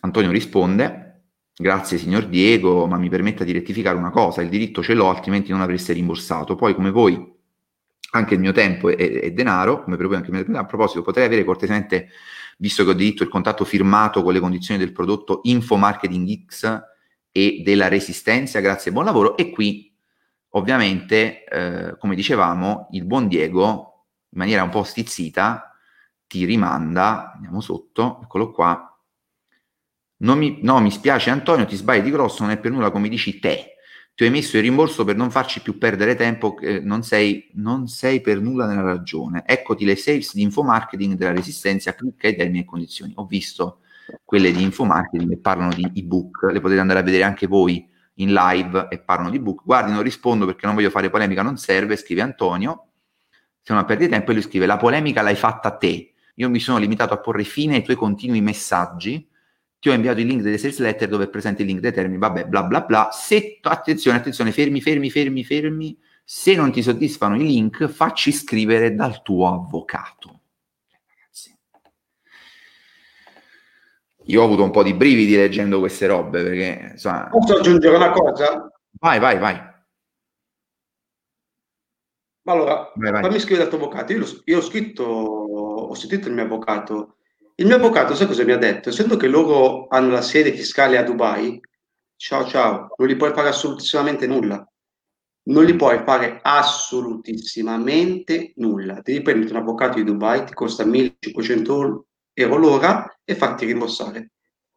Antonio 0.00 0.30
risponde, 0.30 1.30
grazie 1.54 1.98
signor 1.98 2.26
Diego, 2.26 2.86
ma 2.86 2.98
mi 2.98 3.08
permetta 3.08 3.42
di 3.42 3.52
rettificare 3.52 3.96
una 3.96 4.10
cosa, 4.10 4.42
il 4.42 4.48
diritto 4.48 4.82
ce 4.82 4.94
l'ho, 4.94 5.08
altrimenti 5.08 5.50
non 5.50 5.60
avreste 5.60 5.92
rimborsato. 5.92 6.54
Poi 6.54 6.74
come 6.74 6.90
voi 6.90 7.36
anche 8.10 8.34
il 8.34 8.40
mio 8.40 8.52
tempo 8.52 8.88
è, 8.88 8.96
è 8.96 9.30
denaro, 9.32 9.82
come 9.82 9.96
per 9.96 10.06
voi 10.06 10.16
anche 10.16 10.28
il 10.28 10.34
mio 10.34 10.44
tempo. 10.44 10.58
A 10.58 10.64
proposito, 10.64 11.02
potrei 11.02 11.26
avere 11.26 11.44
cortesemente, 11.44 12.08
visto 12.58 12.84
che 12.84 12.90
ho 12.90 12.94
diritto 12.94 13.22
il 13.22 13.28
contatto 13.28 13.64
firmato 13.64 14.22
con 14.22 14.32
le 14.32 14.40
condizioni 14.40 14.78
del 14.78 14.92
prodotto 14.92 15.40
Info 15.44 15.76
Marketing 15.76 16.44
X 16.46 16.80
e 17.30 17.62
della 17.64 17.88
resistenza, 17.88 18.60
grazie, 18.60 18.92
buon 18.92 19.04
lavoro. 19.04 19.36
E 19.36 19.50
qui, 19.50 19.94
ovviamente, 20.50 21.44
eh, 21.44 21.96
come 21.98 22.14
dicevamo, 22.14 22.88
il 22.92 23.04
buon 23.04 23.28
Diego, 23.28 24.06
in 24.30 24.38
maniera 24.38 24.62
un 24.62 24.70
po' 24.70 24.82
stizzita, 24.82 25.74
ti 26.26 26.44
rimanda, 26.44 27.32
andiamo 27.32 27.60
sotto, 27.60 28.20
eccolo 28.22 28.50
qua, 28.50 28.82
mi, 30.18 30.58
no, 30.62 30.80
mi 30.80 30.90
spiace 30.90 31.30
Antonio, 31.30 31.64
ti 31.64 31.76
sbagli 31.76 32.02
di 32.02 32.10
grosso, 32.10 32.42
non 32.42 32.52
è 32.52 32.58
per 32.58 32.72
nulla 32.72 32.90
come 32.90 33.08
dici 33.08 33.38
te 33.38 33.74
ti 34.18 34.24
ho 34.24 34.26
emesso 34.26 34.56
il 34.56 34.64
rimborso 34.64 35.04
per 35.04 35.14
non 35.14 35.30
farci 35.30 35.62
più 35.62 35.78
perdere 35.78 36.16
tempo, 36.16 36.58
eh, 36.58 36.80
non, 36.80 37.04
sei, 37.04 37.50
non, 37.52 37.86
sei, 37.86 38.20
per 38.20 38.40
nulla 38.40 38.66
nella 38.66 38.82
ragione. 38.82 39.44
Eccoti 39.46 39.84
le 39.84 39.94
sales 39.94 40.34
di 40.34 40.42
infomarketing 40.42 41.14
della 41.14 41.30
resistenza, 41.30 41.94
clicca 41.94 42.26
i 42.26 42.34
termini 42.34 42.62
e 42.62 42.64
condizioni. 42.64 43.12
Ho 43.14 43.26
visto 43.26 43.82
quelle 44.24 44.50
di 44.50 44.60
infomarketing 44.60 45.30
che 45.30 45.38
parlano 45.38 45.72
di 45.72 45.88
ebook, 45.94 46.50
le 46.50 46.58
potete 46.58 46.80
andare 46.80 46.98
a 46.98 47.02
vedere 47.04 47.22
anche 47.22 47.46
voi 47.46 47.88
in 48.14 48.32
live 48.32 48.88
e 48.90 48.98
parlano 48.98 49.30
di 49.30 49.36
ebook. 49.36 49.62
Guardi, 49.62 49.92
non 49.92 50.02
rispondo 50.02 50.46
perché 50.46 50.66
non 50.66 50.74
voglio 50.74 50.90
fare 50.90 51.10
polemica, 51.10 51.42
non 51.42 51.56
serve, 51.56 51.94
scrive 51.94 52.20
Antonio. 52.20 52.88
Se 53.62 53.72
non 53.72 53.84
perdi 53.84 54.08
tempo, 54.08 54.32
e 54.32 54.34
lui 54.34 54.42
scrive, 54.42 54.66
la 54.66 54.78
polemica 54.78 55.22
l'hai 55.22 55.36
fatta 55.36 55.76
te. 55.76 56.14
Io 56.34 56.50
mi 56.50 56.58
sono 56.58 56.78
limitato 56.78 57.14
a 57.14 57.18
porre 57.18 57.44
fine 57.44 57.76
ai 57.76 57.84
tuoi 57.84 57.94
continui 57.94 58.40
messaggi 58.40 59.24
ti 59.80 59.88
ho 59.88 59.92
inviato 59.92 60.20
il 60.20 60.26
link 60.26 60.42
delle 60.42 60.58
sales 60.58 60.78
letter 60.80 61.08
dove 61.08 61.24
è 61.24 61.28
presente 61.28 61.62
il 61.62 61.68
link 61.68 61.80
dei 61.80 61.92
termini, 61.92 62.18
vabbè, 62.18 62.46
bla 62.46 62.64
bla 62.64 62.80
bla. 62.80 63.08
Se, 63.12 63.58
attenzione, 63.62 64.18
attenzione, 64.18 64.52
fermi, 64.52 64.80
fermi, 64.80 65.10
fermi, 65.10 65.44
fermi. 65.44 65.98
Se 66.24 66.54
non 66.54 66.70
ti 66.72 66.82
soddisfano 66.82 67.36
i 67.36 67.46
link, 67.46 67.86
facci 67.86 68.32
scrivere 68.32 68.94
dal 68.94 69.22
tuo 69.22 69.48
avvocato. 69.48 70.40
Ragazzi. 70.90 71.56
Io 74.24 74.42
ho 74.42 74.44
avuto 74.44 74.62
un 74.62 74.70
po' 74.70 74.82
di 74.82 74.92
brividi 74.92 75.36
leggendo 75.36 75.78
queste 75.78 76.06
robe 76.06 76.42
perché, 76.42 76.90
insomma... 76.92 77.28
Posso 77.30 77.56
aggiungere 77.56 77.96
una 77.96 78.10
cosa? 78.10 78.70
Vai, 79.00 79.18
vai, 79.18 79.38
vai. 79.38 79.76
Allora, 82.44 82.92
vai, 82.94 83.12
vai. 83.12 83.22
fammi 83.22 83.38
scrivere 83.38 83.64
al 83.64 83.68
tuo 83.70 83.78
avvocato. 83.78 84.12
Io, 84.12 84.26
io 84.44 84.58
ho 84.58 84.62
scritto, 84.62 85.04
ho 85.04 85.94
sentito 85.94 86.28
il 86.28 86.34
mio 86.34 86.44
avvocato 86.44 87.17
il 87.60 87.66
mio 87.66 87.76
avvocato, 87.76 88.14
sai 88.14 88.28
cosa 88.28 88.44
mi 88.44 88.52
ha 88.52 88.56
detto? 88.56 88.90
Essendo 88.90 89.16
che 89.16 89.26
loro 89.26 89.88
hanno 89.88 90.12
la 90.12 90.22
sede 90.22 90.52
fiscale 90.52 90.96
a 90.96 91.02
Dubai, 91.02 91.60
ciao 92.14 92.46
ciao, 92.46 92.94
non 92.96 93.08
gli 93.08 93.16
puoi 93.16 93.32
fare 93.32 93.48
assolutissimamente 93.48 94.28
nulla. 94.28 94.64
Non 95.48 95.64
gli 95.64 95.74
puoi 95.74 96.02
fare 96.04 96.38
assolutissimamente 96.40 98.52
nulla. 98.56 99.00
Devi 99.02 99.22
prendere 99.22 99.50
un 99.50 99.60
avvocato 99.60 99.96
di 99.96 100.04
Dubai, 100.04 100.44
ti 100.44 100.54
costa 100.54 100.84
1500 100.84 102.06
euro 102.34 102.56
l'ora 102.56 103.18
e 103.24 103.34
farti 103.34 103.66
rimborsare. 103.66 104.30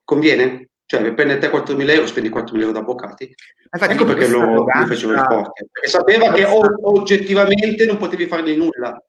Conviene? 0.04 0.70
Cioè, 0.86 1.04
per 1.04 1.14
prendere 1.14 1.40
te 1.40 1.52
4.000 1.52 1.90
euro, 1.90 2.08
spendi 2.08 2.30
4.000 2.30 2.60
euro 2.62 2.72
da 2.72 2.80
avvocati. 2.80 3.32
Infatti, 3.72 3.94
ecco 3.94 4.06
perché 4.06 4.28
lo, 4.28 4.56
lo 4.56 4.66
facevo 4.88 5.14
il 5.14 5.26
forte. 5.30 5.68
Perché 5.72 5.88
sapeva 5.88 6.32
che 6.32 6.46
oggettivamente 6.46 7.86
non 7.86 7.98
potevi 7.98 8.26
fargli 8.26 8.58
nulla 8.58 9.00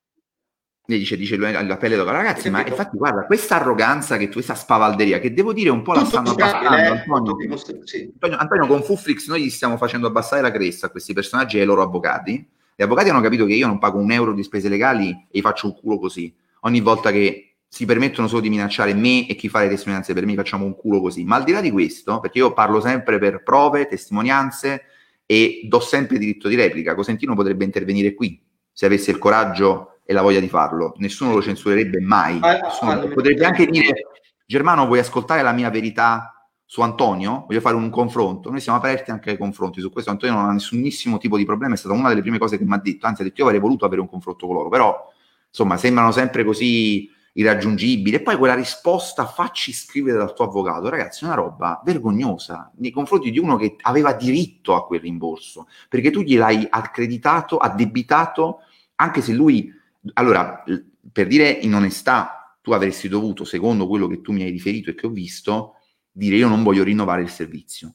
ne 0.93 0.99
dice, 0.99 1.17
dice 1.17 1.37
lui 1.37 1.55
alla 1.55 1.77
pelle 1.77 1.97
d'oca, 1.97 2.11
ragazzi, 2.11 2.51
ma 2.51 2.67
infatti 2.67 2.97
guarda, 2.97 3.25
questa 3.27 3.57
arroganza 3.57 4.17
che 4.17 4.27
tu, 4.27 4.35
questa 4.35 4.55
spavalderia, 4.55 5.19
che 5.19 5.33
devo 5.33 5.53
dire 5.53 5.71
un 5.71 5.83
po' 5.83 5.93
la 5.93 6.05
stanno 6.05 6.31
abbassando, 6.31 6.77
eh, 6.77 6.87
Antonio, 6.87 7.35
Antonio, 7.35 8.37
Antonio, 8.39 8.67
con 8.67 8.83
Fuflix 8.83 9.29
noi 9.29 9.45
gli 9.45 9.51
stiamo 9.51 9.77
facendo 9.77 10.07
abbassare 10.07 10.43
la 10.43 10.51
cresta 10.51 10.87
a 10.87 10.91
questi 10.91 11.13
personaggi 11.13 11.59
e 11.59 11.61
ai 11.61 11.67
loro 11.67 11.83
avvocati, 11.83 12.49
gli 12.75 12.83
avvocati 12.83 13.11
hanno 13.11 13.21
capito 13.21 13.45
che 13.45 13.55
io 13.55 13.67
non 13.67 13.79
pago 13.79 13.99
un 13.99 14.11
euro 14.11 14.33
di 14.33 14.43
spese 14.43 14.69
legali 14.69 15.11
e 15.11 15.39
gli 15.39 15.41
faccio 15.41 15.67
un 15.67 15.75
culo 15.75 15.99
così, 15.99 16.35
ogni 16.61 16.81
volta 16.81 17.11
che 17.11 17.57
si 17.69 17.87
permettono 17.87 18.29
solo 18.29 18.43
di 18.43 18.51
minacciare 18.51 18.93
me 18.93 19.27
e 19.27 19.35
chi 19.35 19.49
fa 19.49 19.61
le 19.61 19.69
testimonianze 19.69 20.13
per 20.13 20.27
me 20.27 20.35
facciamo 20.35 20.65
un 20.65 20.77
culo 20.77 21.01
così, 21.01 21.25
ma 21.25 21.37
al 21.37 21.45
di 21.45 21.53
là 21.53 21.61
di 21.61 21.71
questo, 21.71 22.21
perché 22.21 22.39
io 22.39 22.53
parlo 22.53 22.81
sempre 22.81 23.19
per 23.19 23.43
prove, 23.43 23.87
testimonianze 23.87 24.83
e 25.25 25.63
do 25.65 25.81
sempre 25.81 26.19
diritto 26.19 26.49
di 26.49 26.55
replica, 26.55 26.95
Cosentino 26.95 27.35
potrebbe 27.35 27.65
intervenire 27.65 28.13
qui, 28.13 28.39
se 28.71 28.85
avesse 28.85 29.11
il 29.11 29.19
coraggio 29.19 29.92
e 30.05 30.13
la 30.13 30.23
voglia 30.23 30.41
di 30.41 30.49
farlo. 30.49 30.95
Nessuno 30.97 31.35
lo 31.35 31.43
censurerebbe 31.43 32.01
mai. 32.01 32.39
Ah, 32.41 32.59
ah, 32.81 32.99
potrebbe 33.09 33.45
anche 33.45 33.67
dire, 33.67 34.07
Germano, 34.47 34.87
vuoi 34.87 34.99
ascoltare 34.99 35.43
la 35.43 35.53
mia 35.53 35.71
verità 35.71 36.49
su 36.65 36.81
Antonio? 36.81 37.45
Voglio 37.47 37.61
fare 37.61 37.77
un 37.77 37.91
confronto. 37.91 38.51
Noi 38.51 38.61
siamo 38.61 38.79
aperti 38.79 39.11
anche 39.11 39.31
ai 39.31 39.39
confronti. 39.39 39.81
Su 39.81 39.91
questo 39.91 40.11
Antonio 40.11 40.37
non 40.37 40.49
ha 40.49 40.53
nessunissimo 40.53 41.19
tipo 41.19 41.37
di 41.37 41.45
problema. 41.45 41.75
È 41.75 41.77
stata 41.77 41.95
una 41.95 42.09
delle 42.09 42.23
prime 42.23 42.39
cose 42.39 42.59
che 42.59 42.65
mi 42.65 42.75
ha 42.75 42.79
detto. 42.79 43.07
Anzi, 43.07 43.23
ha 43.23 43.25
detto 43.25 43.41
io 43.41 43.47
avrei 43.47 43.61
voluto 43.61 43.85
avere 43.85 44.01
un 44.01 44.09
confronto 44.09 44.47
con 44.47 44.57
loro. 44.57 44.69
Però, 44.69 45.13
insomma, 45.49 45.77
sembrano 45.77 46.11
sempre 46.13 46.45
così 46.45 47.11
irraggiungibili. 47.35 48.17
E 48.17 48.21
poi 48.21 48.37
quella 48.37 48.55
risposta, 48.55 49.27
facci 49.27 49.73
scrivere 49.73 50.19
dal 50.19 50.35
tuo 50.35 50.47
avvocato. 50.47 50.89
Ragazzi, 50.89 51.25
è 51.25 51.27
una 51.27 51.37
roba 51.37 51.81
vergognosa 51.85 52.71
nei 52.77 52.91
confronti 52.91 53.31
di 53.31 53.39
uno 53.39 53.57
che 53.57 53.77
aveva 53.83 54.13
diritto 54.13 54.75
a 54.75 54.85
quel 54.85 55.01
rimborso. 55.01 55.69
Perché 55.89 56.11
tu 56.11 56.21
gliel'hai 56.21 56.67
accreditato, 56.69 57.59
addebitato, 57.59 58.59
anche 58.97 59.21
se 59.21 59.33
lui 59.33 59.81
allora, 60.15 60.65
per 61.13 61.27
dire 61.27 61.51
in 61.51 61.75
onestà, 61.75 62.57
tu 62.61 62.73
avresti 62.73 63.09
dovuto, 63.09 63.45
secondo 63.45 63.87
quello 63.87 64.07
che 64.07 64.21
tu 64.21 64.33
mi 64.33 64.43
hai 64.43 64.51
riferito 64.51 64.91
e 64.91 64.95
che 64.95 65.07
ho 65.07 65.11
visto, 65.11 65.75
dire 66.11 66.37
io 66.37 66.49
non 66.49 66.63
voglio 66.63 66.85
rinnovare 66.85 67.23
il 67.23 67.29
servizio. 67.29 67.95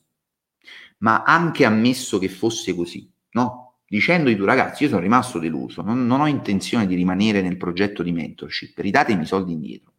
Ma 1.00 1.24
anche 1.24 1.66
ammesso 1.66 2.18
che 2.18 2.30
fosse 2.30 2.74
così, 2.74 3.10
no? 3.32 3.80
Dicendo 3.88 4.30
ai 4.30 4.36
tuoi 4.36 4.48
ragazzi, 4.48 4.84
io 4.84 4.90
sono 4.90 5.02
rimasto 5.02 5.40
deluso, 5.40 5.82
non, 5.82 6.06
non 6.06 6.20
ho 6.20 6.28
intenzione 6.28 6.86
di 6.86 6.96
rimanere 6.96 7.42
nel 7.42 7.56
progetto 7.56 8.04
di 8.04 8.12
mentorship, 8.12 8.78
ridatemi 8.80 9.24
i 9.24 9.26
soldi 9.26 9.54
indietro. 9.54 9.94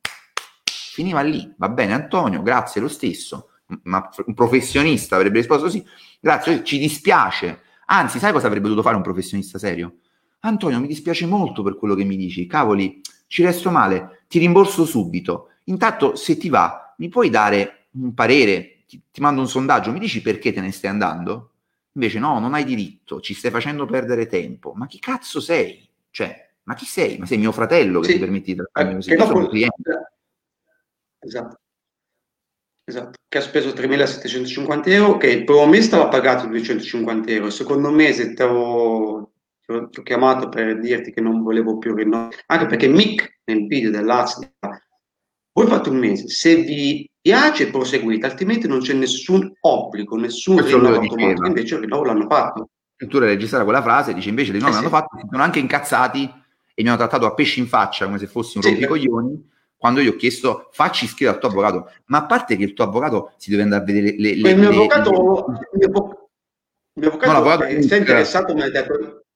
Finiva 0.65 1.23
lì, 1.23 1.55
va 1.57 1.71
bene 1.71 1.95
Antonio, 1.95 2.43
grazie 2.43 2.81
lo 2.83 2.89
stesso, 2.89 3.51
ma 3.85 4.07
un 4.27 4.35
professionista 4.35 5.17
avrebbe 5.17 5.39
risposto 5.39 5.71
sì, 5.71 5.83
grazie, 6.21 6.63
ci 6.65 6.79
dispiace, 6.79 7.63
anzi 7.87 8.19
sai 8.19 8.33
cosa 8.33 8.49
avrebbe 8.49 8.67
dovuto 8.69 8.83
fare 8.83 8.97
un 8.97 9.03
professionista 9.03 9.59
serio? 9.59 10.01
Antonio, 10.41 10.81
mi 10.81 10.87
dispiace 10.87 11.27
molto 11.27 11.63
per 11.63 11.77
quello 11.77 11.95
che 11.95 12.05
mi 12.05 12.17
dici, 12.17 12.47
cavoli, 12.47 13.01
ci 13.27 13.43
resto 13.43 13.71
male, 13.71 14.25
ti 14.29 14.39
rimborso 14.39 14.85
subito. 14.85 15.51
Intanto, 15.65 16.15
se 16.17 16.37
ti 16.37 16.49
va, 16.49 16.95
mi 16.99 17.09
puoi 17.09 17.31
dare 17.31 17.89
un 17.93 18.15
parere, 18.15 18.85
ti, 18.87 19.03
ti 19.11 19.21
mando 19.21 19.41
un 19.41 19.49
sondaggio, 19.49 19.93
mi 19.93 19.99
dici 19.99 20.23
perché 20.23 20.53
te 20.53 20.61
ne 20.61 20.73
stai 20.73 20.91
andando? 20.91 21.53
Invece 21.93 22.19
no, 22.19 22.39
non 22.39 22.55
hai 22.55 22.65
diritto, 22.65 23.21
ci 23.21 23.35
stai 23.35 23.51
facendo 23.51 23.85
perdere 23.85 24.27
tempo. 24.27 24.73
Ma 24.75 24.87
chi 24.87 24.99
cazzo 24.99 25.41
sei? 25.41 25.89
Cioè, 26.11 26.51
ma 26.63 26.75
chi 26.75 26.87
sei? 26.87 27.19
Ma 27.19 27.27
sei 27.27 27.39
mio 27.39 27.53
fratello 27.53 28.01
che 28.01 28.07
sì. 28.09 28.13
ti 28.15 28.19
permetti 28.21 28.53
di 28.53 28.57
trattarmi 28.59 28.95
così? 28.95 29.11
Io 29.11 29.27
sono 29.27 29.39
un 29.39 29.49
cliente. 29.49 30.13
Esatto. 31.19 31.61
Esatto, 32.85 33.19
che 33.29 33.37
ha 33.37 33.43
speso 33.43 33.75
3.750 33.75 34.89
euro, 34.89 35.19
che 35.19 35.27
il 35.27 35.45
primo 35.45 35.67
mese 35.67 35.83
stava 35.83 36.09
pagato 36.09 36.47
250 36.47 37.31
euro, 37.33 37.47
il 37.47 37.53
secondo 37.53 37.91
mese 37.91 38.33
te 38.33 38.45
ho 38.45 39.31
ti 39.91 40.01
ho 40.01 40.03
chiamato 40.03 40.49
per 40.49 40.81
dirti 40.81 41.13
che 41.13 41.21
non 41.21 41.43
volevo 41.43 41.77
più 41.77 41.95
rinnovare, 41.95 42.37
anche 42.47 42.67
perché 42.67 42.89
Mick 42.89 43.41
nel 43.45 43.67
video 43.67 43.91
dell'ASDA, 43.91 44.51
voi 45.53 45.67
fate 45.67 45.89
un 45.91 45.99
mese, 45.99 46.29
se 46.29 46.57
vi 46.57 47.09
piace 47.21 47.69
proseguite, 47.69 48.25
altrimenti 48.25 48.67
non 48.67 48.81
c'è 48.81 48.95
nessun 48.95 49.53
obbligo, 49.61 50.17
nessun 50.17 50.65
rinnovo 50.65 51.01
automatico, 51.01 51.47
invece 51.47 51.75
il 51.75 51.83
rinnovo 51.83 52.05
l'hanno 52.05 52.27
fatto. 52.27 52.71
E 52.97 53.07
tu 53.07 53.19
l'hai 53.19 53.29
registrata 53.29 53.65
quella 53.65 53.83
frase, 53.83 54.15
dice 54.15 54.31
invece 54.31 54.53
di 54.53 54.59
no, 54.59 54.69
eh 54.69 54.71
l'hanno 54.71 54.85
sì. 54.85 54.89
fatto, 54.89 55.19
si 55.19 55.27
sono 55.31 55.43
anche 55.43 55.59
incazzati 55.59 56.33
e 56.75 56.83
mi 56.83 56.89
hanno 56.89 56.99
trattato 56.99 57.27
a 57.27 57.35
pesci 57.35 57.61
in 57.61 57.67
faccia 57.67 58.07
come 58.07 58.19
se 58.19 58.27
fossi 58.27 58.57
un 58.57 58.63
sì, 58.63 58.71
rompicoglioni 58.71 59.57
quando 59.77 60.01
io 60.01 60.13
ho 60.13 60.17
chiesto 60.17 60.69
facci 60.73 61.05
iscrivere 61.05 61.37
al 61.37 61.41
tuo 61.41 61.51
avvocato, 61.51 61.93
ma 62.07 62.19
a 62.19 62.27
parte 62.27 62.57
che 62.57 62.65
il 62.65 62.73
tuo 62.73 62.85
avvocato 62.85 63.33
si 63.37 63.51
deve 63.51 63.63
andare 63.63 63.83
a 63.83 63.85
vedere 63.85 64.17
le... 64.17 64.35
le, 64.35 64.51
il 64.51 64.59
mio 64.59 64.71
avvocato, 64.71 65.47
le... 65.73 65.85
il 65.85 65.91
mio 66.95 67.09
avvocato, 67.11 67.65
no, 67.65 67.83
si 67.83 67.95
è 67.95 67.97
interessato, 67.99 68.55
mi 68.55 68.63
ha 68.63 68.71
detto 68.71 69.27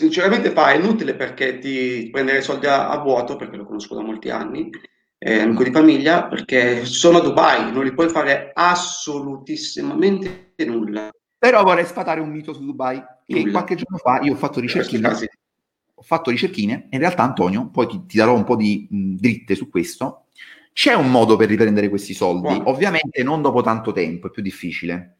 Sinceramente 0.00 0.52
fa, 0.52 0.72
è 0.72 0.76
inutile 0.76 1.14
perché 1.14 1.58
ti 1.58 2.08
prendere 2.10 2.40
soldi 2.40 2.64
a, 2.64 2.88
a, 2.88 3.02
vuoto, 3.02 3.36
perché 3.36 3.58
lo 3.58 3.66
conosco 3.66 3.94
da 3.94 4.00
molti 4.00 4.30
anni, 4.30 4.70
è 5.18 5.40
amico 5.40 5.62
di 5.62 5.70
famiglia, 5.70 6.26
perché 6.26 6.86
sono 6.86 7.18
a 7.18 7.20
Dubai, 7.20 7.70
non 7.70 7.84
gli 7.84 7.92
puoi 7.92 8.08
fare 8.08 8.50
assolutissimamente 8.54 10.54
nulla. 10.64 11.10
Però 11.36 11.62
vorrei 11.62 11.84
sfatare 11.84 12.20
un 12.20 12.30
mito 12.30 12.54
su 12.54 12.64
Dubai, 12.64 12.96
che 13.26 13.40
nulla. 13.40 13.50
qualche 13.50 13.74
giorno 13.74 13.98
fa 13.98 14.20
io 14.22 14.32
ho 14.32 14.36
fatto 14.36 14.58
ricerchine, 14.58 15.06
ho 15.06 16.02
fatto 16.02 16.30
ricerchine, 16.30 16.86
in 16.88 16.98
realtà 16.98 17.22
Antonio, 17.22 17.68
poi 17.68 17.86
ti, 17.86 18.06
ti 18.06 18.16
darò 18.16 18.34
un 18.34 18.44
po' 18.44 18.56
di 18.56 18.88
mh, 18.90 19.16
dritte 19.16 19.54
su 19.54 19.68
questo, 19.68 20.28
c'è 20.72 20.94
un 20.94 21.10
modo 21.10 21.36
per 21.36 21.48
riprendere 21.48 21.90
questi 21.90 22.14
soldi, 22.14 22.54
wow. 22.54 22.68
ovviamente 22.68 23.22
non 23.22 23.42
dopo 23.42 23.60
tanto 23.60 23.92
tempo, 23.92 24.28
è 24.28 24.30
più 24.30 24.40
difficile 24.40 25.18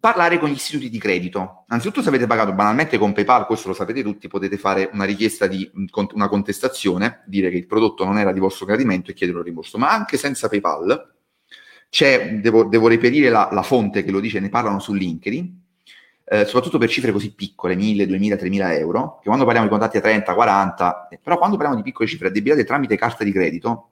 parlare 0.00 0.38
con 0.38 0.48
gli 0.48 0.54
istituti 0.54 0.88
di 0.88 0.98
credito. 0.98 1.64
Anzitutto 1.68 2.02
se 2.02 2.08
avete 2.08 2.26
pagato 2.26 2.52
banalmente 2.52 2.96
con 2.96 3.12
PayPal, 3.12 3.46
questo 3.46 3.68
lo 3.68 3.74
sapete 3.74 4.02
tutti, 4.02 4.28
potete 4.28 4.56
fare 4.56 4.88
una 4.92 5.04
richiesta 5.04 5.46
di 5.46 5.70
una 6.12 6.28
contestazione, 6.28 7.22
dire 7.26 7.50
che 7.50 7.56
il 7.56 7.66
prodotto 7.66 8.04
non 8.04 8.18
era 8.18 8.32
di 8.32 8.40
vostro 8.40 8.64
gradimento 8.64 9.10
e 9.10 9.14
chiedere 9.14 9.38
un 9.38 9.44
rimborso, 9.44 9.76
ma 9.76 9.90
anche 9.90 10.16
senza 10.16 10.48
PayPal 10.48 11.12
c'è, 11.90 12.36
devo, 12.40 12.64
devo 12.64 12.88
reperire 12.88 13.28
la, 13.28 13.48
la, 13.52 13.62
fonte 13.62 14.02
che 14.02 14.10
lo 14.10 14.20
dice, 14.20 14.40
ne 14.40 14.48
parlano 14.48 14.80
su 14.80 14.94
LinkedIn, 14.94 15.62
eh, 16.24 16.44
soprattutto 16.46 16.78
per 16.78 16.88
cifre 16.88 17.12
così 17.12 17.34
piccole, 17.34 17.76
1000, 17.76 18.06
2000, 18.06 18.36
3000 18.36 18.74
euro, 18.78 19.18
che 19.18 19.26
quando 19.26 19.44
parliamo 19.44 19.68
di 19.68 19.72
contatti 19.72 19.98
a 19.98 20.00
30, 20.00 20.34
40, 20.34 21.08
eh, 21.08 21.20
però 21.22 21.36
quando 21.36 21.56
parliamo 21.56 21.80
di 21.80 21.88
piccole 21.88 22.08
cifre 22.08 22.28
addebitate 22.28 22.64
tramite 22.64 22.96
carta 22.96 23.22
di 23.22 23.30
credito, 23.30 23.90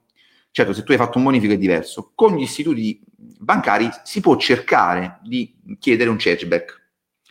certo 0.53 0.71
se 0.71 0.83
tu 0.83 0.91
hai 0.91 0.99
fatto 0.99 1.17
un 1.17 1.23
bonifico 1.23 1.53
è 1.53 1.57
diverso, 1.57 2.11
con 2.13 2.35
gli 2.35 2.43
istituti 2.43 3.01
bancari 3.39 3.89
si 4.03 4.21
può 4.21 4.37
cercare 4.37 5.19
di 5.23 5.51
chiedere 5.79 6.11
un 6.11 6.17
chargeback. 6.19 6.81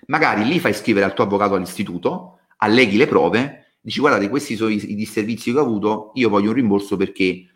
Magari 0.06 0.44
lì 0.44 0.58
fai 0.58 0.74
scrivere 0.74 1.06
al 1.06 1.14
tuo 1.14 1.22
avvocato 1.22 1.54
all'istituto, 1.54 2.40
alleghi 2.56 2.96
le 2.96 3.06
prove, 3.06 3.76
dici 3.80 4.00
guardate 4.00 4.28
questi 4.28 4.56
sono 4.56 4.70
i, 4.70 4.94
disservizi 4.96 5.52
che 5.52 5.58
ho 5.58 5.62
avuto, 5.62 6.10
io 6.14 6.28
voglio 6.28 6.48
un 6.48 6.56
rimborso 6.56 6.96
perché 6.96 7.46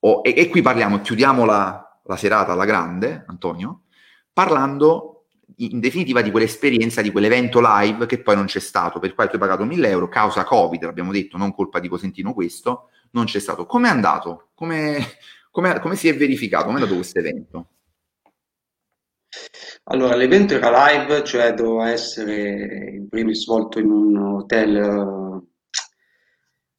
ho... 0.00 0.20
E, 0.22 0.34
e 0.36 0.48
qui 0.50 0.60
parliamo, 0.60 1.00
chiudiamo 1.00 1.46
la, 1.46 2.00
la 2.04 2.16
serata 2.16 2.52
alla 2.52 2.66
grande, 2.66 3.24
Antonio, 3.26 3.84
parlando 4.30 5.13
in 5.56 5.80
definitiva 5.80 6.22
di 6.22 6.30
quell'esperienza, 6.30 7.02
di 7.02 7.10
quell'evento 7.10 7.60
live 7.62 8.06
che 8.06 8.20
poi 8.20 8.36
non 8.36 8.46
c'è 8.46 8.60
stato, 8.60 8.98
per 8.98 9.14
quale 9.14 9.30
tu 9.30 9.36
hai 9.36 9.42
pagato 9.42 9.64
1000 9.64 9.88
euro, 9.88 10.08
causa 10.08 10.44
Covid, 10.44 10.84
l'abbiamo 10.84 11.12
detto, 11.12 11.36
non 11.36 11.54
colpa 11.54 11.80
di 11.80 11.88
Cosentino 11.88 12.34
questo, 12.34 12.90
non 13.12 13.24
c'è 13.24 13.38
stato. 13.38 13.66
Come 13.66 13.88
è 13.88 13.90
andato? 13.90 14.50
Come, 14.54 14.98
come, 15.50 15.80
come 15.80 15.96
si 15.96 16.08
è 16.08 16.16
verificato? 16.16 16.64
Come 16.64 16.78
è 16.78 16.80
andato 16.80 16.96
questo 16.96 17.18
evento? 17.18 17.68
Allora, 19.84 20.14
l'evento 20.14 20.54
era 20.54 20.88
live, 20.88 21.24
cioè 21.24 21.52
doveva 21.52 21.90
essere 21.90 22.94
in 22.94 23.08
primis 23.08 23.42
svolto 23.42 23.78
in 23.78 23.90
un 23.90 24.16
hotel 24.16 25.42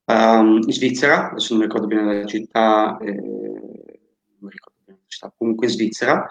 um, 0.05 0.59
in 0.65 0.71
Svizzera, 0.71 1.29
adesso 1.31 1.53
non 1.53 1.59
mi 1.59 1.67
ricordo 1.67 1.87
bene 1.87 2.21
la 2.21 2.25
città, 2.25 2.97
eh, 2.97 3.11
non 3.11 4.49
ricordo 4.49 4.79
bene 4.85 4.99
la 5.01 5.07
città, 5.07 5.33
comunque 5.37 5.67
in 5.67 5.71
Svizzera, 5.71 6.29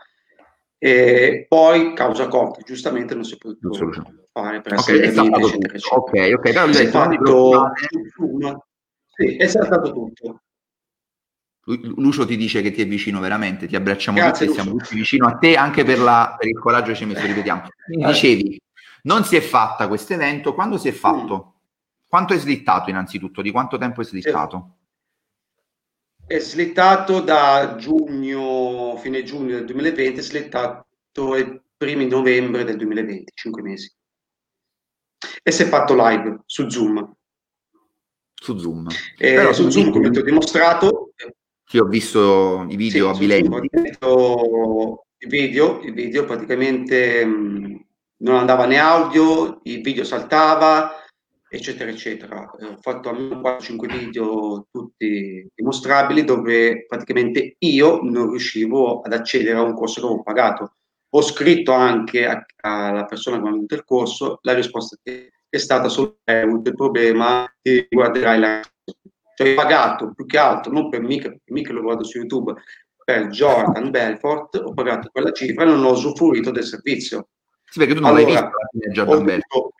e 0.86 1.46
poi 1.48 1.94
causa 1.94 2.28
Covid, 2.28 2.62
giustamente 2.62 3.14
non 3.14 3.24
si 3.24 3.36
è 3.36 3.36
potuto 3.38 3.90
fare 4.30 4.60
per 4.60 4.74
essere 4.74 4.98
okay, 4.98 5.08
eccetera, 5.08 5.74
eccetera. 5.74 5.96
Ok, 5.96 6.12
ok, 6.12 6.40
però 6.40 6.66
lui 6.66 6.76
è 6.76 6.86
fatto... 6.88 7.72
Sì, 9.06 9.36
è 9.36 9.46
stato 9.46 9.92
tutto. 9.92 10.42
Lucio 11.64 12.26
ti 12.26 12.36
dice 12.36 12.60
che 12.60 12.70
ti 12.70 12.82
è 12.82 12.86
vicino 12.86 13.18
veramente, 13.20 13.66
ti 13.66 13.76
abbracciamo 13.76 14.18
Grazie, 14.18 14.44
tutti, 14.44 14.60
siamo 14.60 14.76
tutti 14.76 14.94
vicino 14.94 15.26
a 15.26 15.38
te 15.38 15.54
anche 15.54 15.84
per, 15.84 16.00
la, 16.00 16.36
per 16.38 16.50
il 16.50 16.58
coraggio 16.58 16.90
che 16.90 16.96
ci 16.96 17.04
hai 17.04 17.08
messo, 17.08 17.24
ripetiamo. 17.24 17.62
Quindi 17.86 18.04
dicevi, 18.04 18.60
non 19.04 19.24
si 19.24 19.36
è 19.36 19.40
fatta 19.40 19.88
questo 19.88 20.12
evento, 20.12 20.52
quando 20.52 20.76
si 20.76 20.88
è 20.88 20.92
fatto? 20.92 21.54
Quanto 22.06 22.34
è 22.34 22.38
slittato 22.38 22.90
innanzitutto? 22.90 23.40
Di 23.40 23.50
quanto 23.50 23.78
tempo 23.78 24.02
è 24.02 24.04
slittato? 24.04 24.74
È 26.26 26.38
slittato 26.38 27.20
da 27.20 27.76
giugno, 27.78 28.96
fine 28.96 29.22
giugno 29.24 29.56
del 29.56 29.66
2020, 29.66 30.18
è 30.18 30.22
slittato 30.22 31.32
ai 31.32 31.60
primi 31.76 32.06
novembre 32.06 32.64
del 32.64 32.78
2020, 32.78 33.32
5 33.34 33.62
mesi. 33.62 33.92
E 35.42 35.50
si 35.50 35.62
è 35.62 35.66
fatto 35.66 35.94
live 35.94 36.40
su 36.46 36.70
Zoom. 36.70 37.14
Su 38.34 38.56
Zoom. 38.56 38.88
Eh, 39.18 39.52
su 39.52 39.68
Zoom, 39.68 39.90
come 39.90 40.10
ti 40.10 40.18
ho 40.18 40.22
dimostrato, 40.22 41.12
sì, 41.66 41.78
ho 41.78 41.84
visto 41.84 42.66
i 42.70 42.76
video 42.76 43.12
sì, 43.12 43.16
avvilenti. 43.16 43.68
I 45.18 45.26
video, 45.26 45.80
i 45.82 45.90
video 45.90 46.24
praticamente 46.24 47.24
mh, 47.24 47.86
non 48.18 48.36
andava 48.36 48.64
né 48.64 48.78
audio, 48.78 49.60
il 49.64 49.82
video 49.82 50.04
saltava, 50.04 51.03
eccetera, 51.56 51.90
eccetera. 51.90 52.50
Eh, 52.58 52.66
ho 52.66 52.76
fatto 52.80 53.08
almeno 53.08 53.40
4-5 53.40 53.86
video 53.86 54.66
tutti 54.70 55.46
dimostrabili 55.54 56.24
dove 56.24 56.86
praticamente 56.86 57.56
io 57.58 58.00
non 58.02 58.30
riuscivo 58.30 59.00
ad 59.00 59.12
accedere 59.12 59.58
a 59.58 59.62
un 59.62 59.74
corso 59.74 60.00
che 60.00 60.06
avevo 60.06 60.22
pagato. 60.22 60.74
Ho 61.10 61.22
scritto 61.22 61.72
anche 61.72 62.26
a, 62.26 62.44
alla 62.60 63.04
persona 63.04 63.36
che 63.36 63.42
mi 63.42 63.48
ha 63.48 63.52
avuto 63.52 63.74
il 63.74 63.84
corso, 63.84 64.38
la 64.42 64.54
risposta 64.54 64.96
è 65.02 65.56
stata 65.58 65.88
solo 65.88 66.18
che 66.24 66.32
hai 66.32 66.42
avuto 66.42 66.70
il 66.70 66.76
problema, 66.76 67.48
ti 67.62 67.86
guarderai 67.88 68.38
la 68.38 68.60
cioè 69.36 69.52
ho 69.52 69.54
pagato 69.54 70.12
più 70.14 70.26
che 70.26 70.38
altro, 70.38 70.72
non 70.72 70.88
per 70.88 71.02
Mica, 71.02 71.28
perché 71.28 71.52
Mica 71.52 71.72
lo 71.72 71.82
guardo 71.82 72.04
su 72.04 72.18
YouTube, 72.18 72.54
per 73.04 73.26
Jordan 73.28 73.90
Belfort, 73.90 74.56
ho 74.56 74.72
pagato 74.72 75.10
quella 75.10 75.32
cifra 75.32 75.64
e 75.64 75.66
non 75.66 75.84
ho 75.84 75.90
usufruito 75.90 76.50
del 76.50 76.64
servizio. 76.64 77.28
Sì, 77.64 77.80
perché 77.80 77.94
tu 77.94 78.00
non 78.00 78.10
allora, 78.10 78.24
l'hai 78.24 78.42
visto 78.42 78.90
Jordan 78.92 79.24
Belfort? 79.24 79.72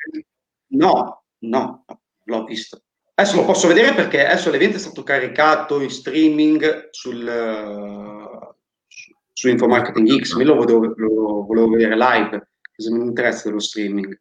No, 0.73 1.24
no, 1.49 1.85
l'ho 2.25 2.45
visto. 2.45 2.83
Adesso 3.15 3.37
lo 3.37 3.45
posso 3.45 3.69
vedere 3.69 3.95
perché 3.95 4.27
adesso 4.27 4.51
l'evento 4.51 4.77
è 4.77 4.81
stato 4.81 5.05
caricato 5.05 5.81
in 5.81 5.91
streaming 5.91 6.89
sul, 6.91 7.23
uh, 7.23 8.55
su 9.33 9.49
Infomarketing 9.49 10.21
X, 10.21 10.35
me 10.35 10.45
lo 10.45 10.57
volevo, 10.57 10.93
lo 10.97 11.45
volevo 11.47 11.69
vedere 11.69 11.97
live, 11.97 12.49
se 12.77 12.91
mi 12.91 13.05
interessa 13.05 13.45
dello 13.45 13.61
streaming. 13.61 14.21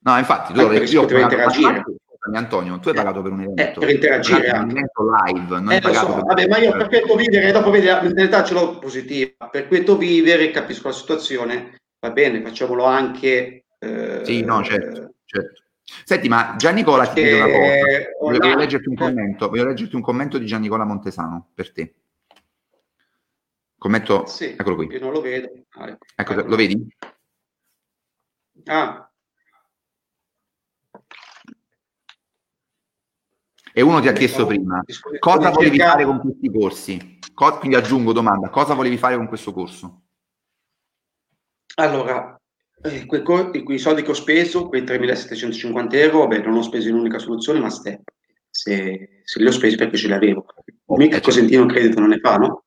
No, 0.00 0.18
infatti, 0.18 0.52
tu 0.52 0.60
allora, 0.60 0.78
io 0.78 1.00
potevo 1.00 1.20
interagire. 1.20 1.84
Antonio, 2.34 2.78
tu 2.78 2.88
hai 2.88 2.94
pagato 2.94 3.22
per 3.22 3.32
un 3.32 3.40
evento. 3.40 3.62
Eh, 3.62 3.86
per 3.86 3.94
interagire 3.94 4.50
un 4.50 4.70
evento 4.70 5.04
live, 5.24 5.60
non 5.60 5.70
eh, 5.70 5.74
hai 5.76 5.80
pagato 5.80 6.06
so. 6.08 6.14
per 6.14 6.24
Vabbè, 6.24 6.48
ma 6.48 6.58
io 6.58 6.76
per 6.76 6.88
questo 6.88 7.16
vivere, 7.16 7.52
dopo 7.52 7.70
vedi 7.70 7.86
la 7.86 8.02
mentalità 8.02 8.44
ce 8.44 8.52
l'ho 8.54 8.78
positiva, 8.78 9.48
per 9.50 9.66
questo 9.68 9.96
vivere 9.96 10.50
capisco 10.50 10.88
la 10.88 10.94
situazione, 10.94 11.80
va 12.00 12.10
bene, 12.10 12.42
facciamolo 12.42 12.84
anche... 12.84 13.64
Eh, 13.78 14.20
sì, 14.24 14.42
no, 14.42 14.62
certo, 14.62 15.14
certo. 15.24 15.62
Senti, 16.04 16.28
ma 16.28 16.54
Giannicola 16.56 17.06
ti 17.06 17.14
chiede 17.14 17.40
una 17.40 17.50
cosa. 17.50 18.40
Voglio, 18.40 18.56
leggerti 18.56 18.88
un 18.88 18.94
commento, 18.94 19.48
voglio 19.48 19.64
leggerti 19.64 19.96
un 19.96 20.02
commento 20.02 20.38
di 20.38 20.46
Giannicola 20.46 20.84
Montesano 20.84 21.50
per 21.54 21.72
te. 21.72 21.94
Commento, 23.78 24.26
sì, 24.26 24.54
eccolo 24.56 24.74
qui. 24.74 24.86
Io 24.86 25.00
non 25.00 25.12
lo 25.12 25.20
vedo. 25.20 25.50
Ah, 25.70 25.88
ecco, 25.88 26.32
ecco, 26.32 26.48
lo 26.48 26.56
vedi? 26.56 26.96
Ah, 28.66 29.08
E 33.72 33.82
uno 33.82 34.00
ti 34.00 34.08
ha 34.08 34.12
chiesto 34.12 34.46
prima, 34.46 34.82
cosa 35.18 35.50
volevi 35.50 35.78
fare 35.78 36.04
con 36.04 36.18
questi 36.20 36.50
corsi? 36.50 37.18
quindi 37.32 37.76
aggiungo 37.76 38.12
domanda, 38.12 38.50
cosa 38.50 38.74
volevi 38.74 38.96
fare 38.96 39.16
con 39.16 39.28
questo 39.28 39.52
corso? 39.52 40.02
Allora, 41.76 42.37
eh, 42.82 43.06
quei, 43.06 43.22
quei, 43.22 43.78
soldi 43.78 44.02
che 44.02 44.10
ho 44.10 44.14
speso, 44.14 44.68
quei 44.68 44.82
3.750 44.82 45.94
euro, 45.94 46.26
beh, 46.26 46.40
non 46.40 46.56
ho 46.56 46.62
speso 46.62 46.88
in 46.88 46.94
un'unica 46.94 47.18
soluzione, 47.18 47.60
ma 47.60 47.70
step. 47.70 48.00
Se, 48.50 49.22
se 49.22 49.38
li 49.40 49.46
ho 49.46 49.52
spesi 49.52 49.76
perché 49.76 49.96
ce 49.96 50.06
li 50.06 50.12
avevo. 50.12 50.46
Oh, 50.86 50.96
Mica 50.96 51.14
certo. 51.14 51.28
Cosentino 51.28 51.66
credito 51.66 52.00
non 52.00 52.08
ne 52.10 52.18
fa, 52.18 52.36
no? 52.36 52.64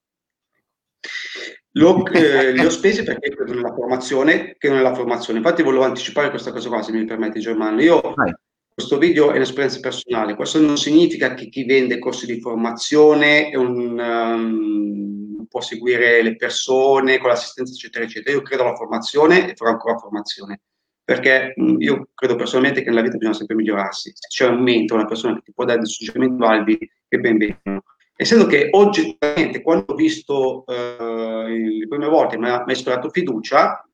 Lo, 1.75 2.05
eh, 2.07 2.51
li 2.51 2.65
ho 2.65 2.69
spesi 2.69 3.03
perché 3.03 3.29
credo 3.29 3.53
nella 3.53 3.73
formazione, 3.73 4.55
che 4.57 4.69
non 4.69 4.79
è 4.79 4.81
la 4.81 4.93
formazione. 4.93 5.39
Infatti 5.39 5.63
volevo 5.63 5.83
anticipare 5.85 6.29
questa 6.29 6.51
cosa 6.51 6.67
qua, 6.67 6.81
se 6.81 6.91
mi 6.91 7.05
permetti 7.05 7.39
Germano. 7.39 7.81
Io 7.81 8.01
Vai 8.15 8.33
questo 8.81 8.97
video 8.97 9.31
è 9.31 9.35
un'esperienza 9.35 9.79
personale, 9.79 10.35
questo 10.35 10.59
non 10.59 10.75
significa 10.75 11.35
che 11.35 11.49
chi 11.49 11.65
vende 11.65 11.99
corsi 11.99 12.25
di 12.25 12.41
formazione 12.41 13.51
un, 13.53 13.99
um, 13.99 15.45
può 15.47 15.61
seguire 15.61 16.23
le 16.23 16.35
persone 16.35 17.19
con 17.19 17.29
l'assistenza, 17.29 17.73
eccetera, 17.73 18.05
eccetera. 18.05 18.35
Io 18.35 18.41
credo 18.41 18.63
alla 18.63 18.75
formazione 18.75 19.51
e 19.51 19.55
farò 19.55 19.69
ancora 19.69 19.99
formazione, 19.99 20.61
perché 21.03 21.53
mh, 21.55 21.75
io 21.77 22.07
credo 22.15 22.35
personalmente 22.35 22.81
che 22.81 22.89
nella 22.89 23.03
vita 23.03 23.17
bisogna 23.17 23.37
sempre 23.37 23.55
migliorarsi. 23.55 24.11
Se 24.15 24.27
c'è 24.27 24.49
un 24.49 24.63
mentore, 24.63 25.01
una 25.01 25.09
persona 25.09 25.35
che 25.35 25.41
ti 25.43 25.53
può 25.53 25.63
dare 25.63 25.77
dei 25.77 25.87
suggerimenti 25.87 26.37
validi, 26.37 26.91
che 27.07 27.19
ben 27.19 27.37
vengono. 27.37 27.83
Essendo 28.15 28.47
che 28.47 28.69
oggettivamente, 28.71 29.61
quando 29.61 29.93
ho 29.93 29.95
visto 29.95 30.63
uh, 30.65 31.45
le 31.45 31.87
prime 31.87 32.07
volte, 32.07 32.39
mi 32.39 32.49
ha 32.49 32.63
ispirato 32.67 33.09
fiducia, 33.11 33.87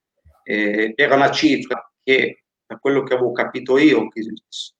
eh, 0.43 0.93
era 0.95 1.15
una 1.15 1.31
cifra 1.31 1.91
che 2.01 2.43
da 2.67 2.77
quello 2.77 3.03
che 3.03 3.13
avevo 3.13 3.31
capito 3.31 3.77
io, 3.77 4.09
che 4.09 4.21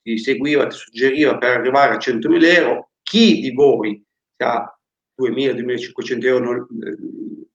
ti 0.02 0.18
seguiva, 0.18 0.68
ti 0.68 0.76
suggeriva 0.76 1.38
per 1.38 1.58
arrivare 1.58 1.96
a 1.96 1.98
100.000 1.98 2.44
euro, 2.44 2.90
chi 3.02 3.40
di 3.40 3.52
voi 3.52 4.04
che 4.36 4.44
ha 4.44 4.78
2.000-2.500 5.20 6.26
euro 6.26 6.68
eh, 6.68 7.48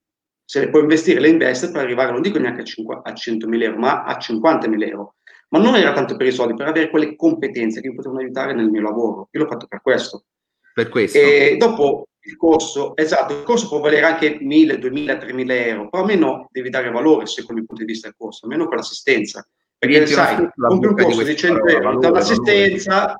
se 0.43 0.59
le 0.59 0.69
può 0.69 0.79
investire, 0.79 1.19
le 1.19 1.29
investe 1.29 1.71
per 1.71 1.81
arrivare, 1.81 2.11
non 2.11 2.21
dico 2.21 2.37
neanche 2.37 2.61
a, 2.61 3.13
100.000 3.13 3.61
euro, 3.61 3.77
ma 3.77 4.03
a 4.03 4.17
50.000 4.17 4.87
euro. 4.87 5.15
Ma 5.49 5.59
non 5.59 5.75
era 5.75 5.93
tanto 5.93 6.15
per 6.15 6.27
i 6.27 6.31
soldi, 6.31 6.55
per 6.55 6.67
avere 6.67 6.89
quelle 6.89 7.15
competenze 7.15 7.79
che 7.79 7.89
mi 7.89 7.95
potevano 7.95 8.21
aiutare 8.21 8.53
nel 8.53 8.69
mio 8.69 8.81
lavoro. 8.81 9.29
Io 9.31 9.41
l'ho 9.41 9.49
fatto 9.49 9.67
per 9.67 9.81
questo. 9.81 10.25
Per 10.73 10.89
questo. 10.89 11.17
E 11.17 11.55
dopo 11.57 12.07
il 12.21 12.35
corso, 12.37 12.95
esatto, 12.95 13.37
il 13.37 13.43
corso 13.43 13.67
può 13.67 13.79
valere 13.79 14.05
anche 14.05 14.39
1.000, 14.39 14.79
2.000, 14.79 15.19
3.000 15.19 15.51
euro, 15.67 15.89
però 15.89 16.03
almeno 16.03 16.47
devi 16.51 16.69
dare 16.69 16.89
valore 16.89 17.25
secondo 17.25 17.61
il 17.61 17.67
punto 17.67 17.83
di 17.83 17.91
vista 17.91 18.07
del 18.07 18.17
corso, 18.17 18.45
almeno 18.45 18.67
con 18.67 18.77
l'assistenza. 18.77 19.47
Perché 19.87 20.07
sai, 20.07 20.49
compri 20.55 20.87
un 20.87 20.95
corso 20.95 21.23
di 21.23 21.35
100 21.35 21.65
euro 21.65 21.99
dall'assistenza, 21.99 23.17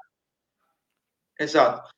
esatto, 1.35 1.89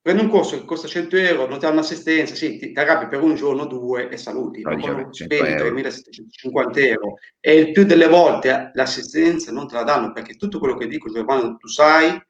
prendi 0.00 0.22
un 0.22 0.30
corso 0.30 0.56
che 0.56 0.64
costa 0.64 0.86
100 0.86 1.16
euro, 1.16 1.48
non 1.48 1.58
ti 1.58 1.66
ha 1.66 1.70
un'assistenza, 1.70 2.34
sì, 2.34 2.58
ti, 2.58 2.72
ti 2.72 2.78
arrabbi 2.78 3.08
per 3.08 3.22
un 3.22 3.34
giorno, 3.34 3.66
due 3.66 4.08
e 4.08 4.16
saluti. 4.16 4.62
Ma 4.62 4.76
quando 4.76 5.12
spendi 5.12 5.82
3.750 5.82 6.84
euro 6.84 7.14
e 7.40 7.54
il 7.54 7.72
più 7.72 7.84
delle 7.84 8.06
volte 8.06 8.70
l'assistenza 8.74 9.50
non 9.50 9.66
te 9.66 9.74
la 9.74 9.82
danno 9.82 10.12
perché 10.12 10.36
tutto 10.36 10.58
quello 10.60 10.76
che 10.76 10.86
dico, 10.86 11.10
Giovanni, 11.10 11.56
tu 11.58 11.66
sai, 11.66 12.20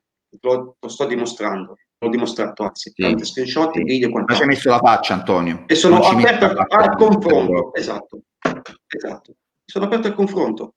lo, 0.41 0.77
lo 0.79 0.89
sto 0.89 1.05
dimostrando 1.05 1.77
l'ho 2.01 2.09
dimostrato 2.09 2.63
anzi, 2.63 2.93
sì, 2.95 3.03
tante 3.03 3.25
screenshot, 3.25 3.73
sì. 3.73 3.83
video, 3.83 4.11
quanto. 4.11 4.33
Ma 4.33 4.37
ci 4.37 4.43
hai 4.43 4.49
messo 4.49 4.71
la 4.71 4.79
faccia, 4.79 5.15
Antonio. 5.15 5.65
E 5.67 5.75
sono 5.75 6.01
aperto 6.01 6.47
al 6.47 6.97
confronto, 6.97 7.75
esatto, 7.75 8.21
esatto. 8.87 9.35
Sono 9.65 9.85
aperto 9.85 10.07
al 10.07 10.15
confronto. 10.15 10.75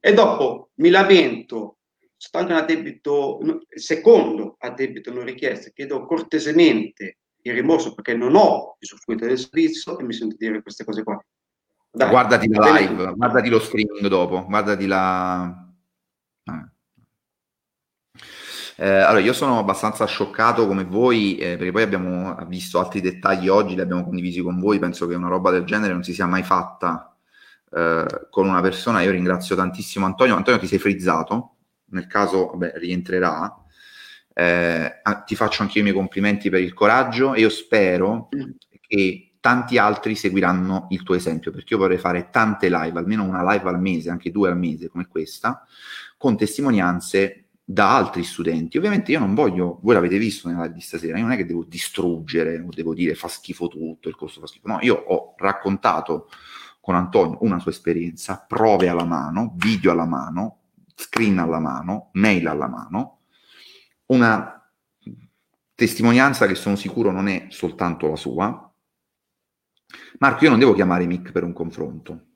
E 0.00 0.14
dopo 0.14 0.70
mi 0.76 0.88
lamento, 0.88 1.76
stando 2.16 2.54
a 2.54 2.62
debito, 2.62 3.38
secondo 3.68 4.56
a 4.58 4.70
debito 4.70 5.12
non 5.12 5.24
richiesto, 5.24 5.70
chiedo 5.74 6.06
cortesemente 6.06 7.18
il 7.42 7.52
rimborso 7.52 7.94
perché 7.94 8.14
non 8.14 8.34
ho 8.34 8.76
usufruito 8.80 9.26
del 9.26 9.38
servizio 9.38 9.98
e 9.98 10.04
mi 10.04 10.14
sento 10.14 10.36
dire 10.38 10.62
queste 10.62 10.84
cose 10.84 11.02
qua. 11.02 11.22
Dai, 11.92 12.08
guardati 12.08 12.48
la 12.48 12.78
live, 12.78 13.12
guardati 13.14 13.48
lo 13.50 13.58
streaming 13.58 14.06
dopo, 14.06 14.44
guardati 14.46 14.86
la... 14.86 15.42
Ah. 15.42 16.72
Eh, 18.76 18.88
allora, 18.88 19.20
io 19.20 19.34
sono 19.34 19.58
abbastanza 19.58 20.06
scioccato 20.06 20.66
come 20.66 20.84
voi, 20.84 21.36
eh, 21.36 21.56
perché 21.58 21.72
poi 21.72 21.82
abbiamo 21.82 22.34
visto 22.46 22.78
altri 22.78 23.02
dettagli 23.02 23.48
oggi, 23.48 23.74
li 23.74 23.82
abbiamo 23.82 24.04
condivisi 24.04 24.40
con 24.40 24.58
voi, 24.58 24.78
penso 24.78 25.06
che 25.06 25.14
una 25.14 25.28
roba 25.28 25.50
del 25.50 25.64
genere 25.64 25.92
non 25.92 26.02
si 26.02 26.14
sia 26.14 26.24
mai 26.24 26.42
fatta 26.42 27.09
eh, 27.70 28.26
con 28.30 28.48
una 28.48 28.60
persona. 28.60 29.02
Io 29.02 29.10
ringrazio 29.10 29.56
tantissimo 29.56 30.06
Antonio. 30.06 30.36
Antonio, 30.36 30.60
ti 30.60 30.66
sei 30.66 30.78
frizzato, 30.78 31.56
nel 31.90 32.06
caso 32.06 32.46
vabbè, 32.48 32.74
rientrerà. 32.76 33.54
Eh, 34.32 34.92
ti 35.26 35.34
faccio 35.34 35.62
anche 35.62 35.80
i 35.80 35.82
miei 35.82 35.94
complimenti 35.94 36.50
per 36.50 36.60
il 36.60 36.72
coraggio 36.72 37.34
e 37.34 37.40
io 37.40 37.48
spero 37.48 38.28
mm. 38.34 38.50
che 38.86 39.32
tanti 39.40 39.78
altri 39.78 40.14
seguiranno 40.14 40.88
il 40.90 41.02
tuo 41.02 41.14
esempio, 41.14 41.50
perché 41.50 41.74
io 41.74 41.80
vorrei 41.80 41.98
fare 41.98 42.28
tante 42.30 42.68
live, 42.68 42.98
almeno 42.98 43.24
una 43.24 43.42
live 43.52 43.68
al 43.68 43.80
mese, 43.80 44.10
anche 44.10 44.30
due 44.30 44.50
al 44.50 44.58
mese 44.58 44.88
come 44.88 45.06
questa, 45.08 45.64
con 46.16 46.36
testimonianze 46.36 47.46
da 47.64 47.94
altri 47.96 48.22
studenti. 48.24 48.76
Ovviamente 48.76 49.12
io 49.12 49.18
non 49.18 49.34
voglio, 49.34 49.78
voi 49.82 49.94
l'avete 49.94 50.18
visto 50.18 50.48
nella 50.48 50.66
di 50.66 50.80
stasera, 50.80 51.16
io 51.16 51.22
non 51.22 51.32
è 51.32 51.36
che 51.36 51.46
devo 51.46 51.64
distruggere 51.64 52.58
o 52.58 52.68
devo 52.70 52.94
dire 52.94 53.14
fa 53.14 53.28
schifo 53.28 53.68
tutto, 53.68 54.08
il 54.08 54.16
corso 54.16 54.40
fa 54.40 54.46
schifo. 54.46 54.68
No, 54.68 54.78
io 54.82 54.94
ho 54.94 55.34
raccontato 55.38 56.28
con 56.80 56.94
Antonio 56.94 57.38
una 57.42 57.58
sua 57.58 57.70
esperienza, 57.70 58.44
prove 58.48 58.88
alla 58.88 59.04
mano, 59.04 59.54
video 59.56 59.92
alla 59.92 60.06
mano, 60.06 60.58
screen 60.94 61.38
alla 61.38 61.58
mano, 61.58 62.10
mail 62.14 62.46
alla 62.46 62.68
mano, 62.68 63.20
una 64.06 64.56
testimonianza 65.74 66.46
che 66.46 66.54
sono 66.54 66.76
sicuro 66.76 67.10
non 67.10 67.28
è 67.28 67.46
soltanto 67.48 68.08
la 68.08 68.16
sua. 68.16 68.72
Marco, 70.18 70.44
io 70.44 70.50
non 70.50 70.58
devo 70.58 70.74
chiamare 70.74 71.06
Mick 71.06 71.32
per 71.32 71.44
un 71.44 71.52
confronto. 71.52 72.26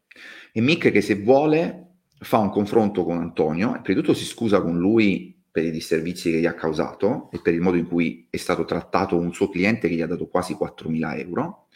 E 0.52 0.60
Mick 0.60 0.90
che 0.90 1.00
se 1.00 1.16
vuole 1.16 1.80
fa 2.18 2.38
un 2.38 2.50
confronto 2.50 3.04
con 3.04 3.18
Antonio 3.18 3.76
e 3.76 3.80
prima 3.80 4.00
di 4.00 4.06
tutto 4.06 4.16
si 4.16 4.24
scusa 4.24 4.62
con 4.62 4.78
lui 4.78 5.42
per 5.50 5.64
i 5.64 5.70
disservizi 5.70 6.30
che 6.30 6.40
gli 6.40 6.46
ha 6.46 6.54
causato 6.54 7.28
e 7.32 7.40
per 7.40 7.54
il 7.54 7.60
modo 7.60 7.76
in 7.76 7.86
cui 7.86 8.26
è 8.30 8.36
stato 8.36 8.64
trattato 8.64 9.16
un 9.16 9.32
suo 9.32 9.50
cliente 9.50 9.88
che 9.88 9.94
gli 9.94 10.00
ha 10.00 10.06
dato 10.06 10.26
quasi 10.26 10.54
4.000 10.54 11.18
euro 11.20 11.68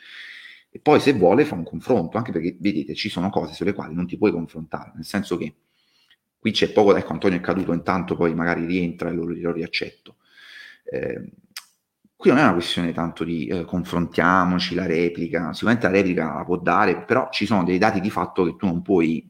e 0.70 0.80
poi 0.80 1.00
se 1.00 1.12
vuole 1.14 1.44
fa 1.44 1.54
un 1.54 1.64
confronto, 1.64 2.18
anche 2.18 2.32
perché 2.32 2.56
vedete 2.60 2.94
ci 2.94 3.08
sono 3.08 3.30
cose 3.30 3.54
sulle 3.54 3.72
quali 3.72 3.94
non 3.94 4.06
ti 4.06 4.16
puoi 4.18 4.32
confrontare, 4.32 4.92
nel 4.94 5.04
senso 5.04 5.36
che 5.36 5.54
qui 6.38 6.50
c'è 6.52 6.72
poco, 6.72 6.94
ecco 6.96 7.12
Antonio 7.12 7.38
è 7.38 7.40
caduto 7.40 7.72
intanto 7.72 8.16
poi 8.16 8.34
magari 8.34 8.64
rientra 8.64 9.08
e 9.10 9.12
lo, 9.12 9.24
lo 9.24 9.52
riaccetto. 9.52 10.16
Eh, 10.84 11.32
qui 12.14 12.30
non 12.30 12.38
è 12.38 12.42
una 12.42 12.52
questione 12.54 12.92
tanto 12.92 13.24
di 13.24 13.46
eh, 13.46 13.64
confrontiamoci, 13.64 14.74
la 14.74 14.86
replica, 14.86 15.52
sicuramente 15.52 15.86
la 15.86 15.92
replica 15.92 16.34
la 16.34 16.44
può 16.44 16.58
dare, 16.58 17.04
però 17.04 17.28
ci 17.30 17.46
sono 17.46 17.64
dei 17.64 17.78
dati 17.78 18.00
di 18.00 18.10
fatto 18.10 18.44
che 18.44 18.56
tu 18.56 18.66
non 18.66 18.82
puoi 18.82 19.28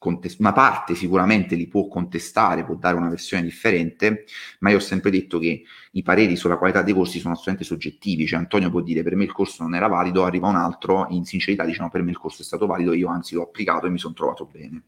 contest- 0.00 0.40
una 0.40 0.54
parte 0.54 0.94
sicuramente 0.94 1.54
li 1.56 1.68
può 1.68 1.86
contestare, 1.86 2.64
può 2.64 2.74
dare 2.74 2.96
una 2.96 3.10
versione 3.10 3.42
differente, 3.42 4.24
ma 4.60 4.70
io 4.70 4.78
ho 4.78 4.80
sempre 4.80 5.10
detto 5.10 5.38
che 5.38 5.62
i 5.92 6.02
pareri 6.02 6.36
sulla 6.36 6.56
qualità 6.56 6.80
dei 6.82 6.94
corsi 6.94 7.18
sono 7.18 7.34
assolutamente 7.34 7.64
soggettivi, 7.64 8.26
cioè 8.26 8.38
Antonio 8.38 8.70
può 8.70 8.80
dire 8.80 9.02
per 9.02 9.14
me 9.14 9.24
il 9.24 9.32
corso 9.32 9.62
non 9.62 9.74
era 9.74 9.88
valido, 9.88 10.24
arriva 10.24 10.48
un 10.48 10.56
altro, 10.56 11.06
in 11.10 11.24
sincerità 11.26 11.64
dice 11.66 11.82
no 11.82 11.90
per 11.90 12.02
me 12.02 12.10
il 12.12 12.18
corso 12.18 12.40
è 12.40 12.44
stato 12.46 12.66
valido, 12.66 12.94
io 12.94 13.08
anzi 13.08 13.34
l'ho 13.34 13.42
applicato 13.42 13.86
e 13.86 13.90
mi 13.90 13.98
sono 13.98 14.14
trovato 14.14 14.48
bene. 14.50 14.82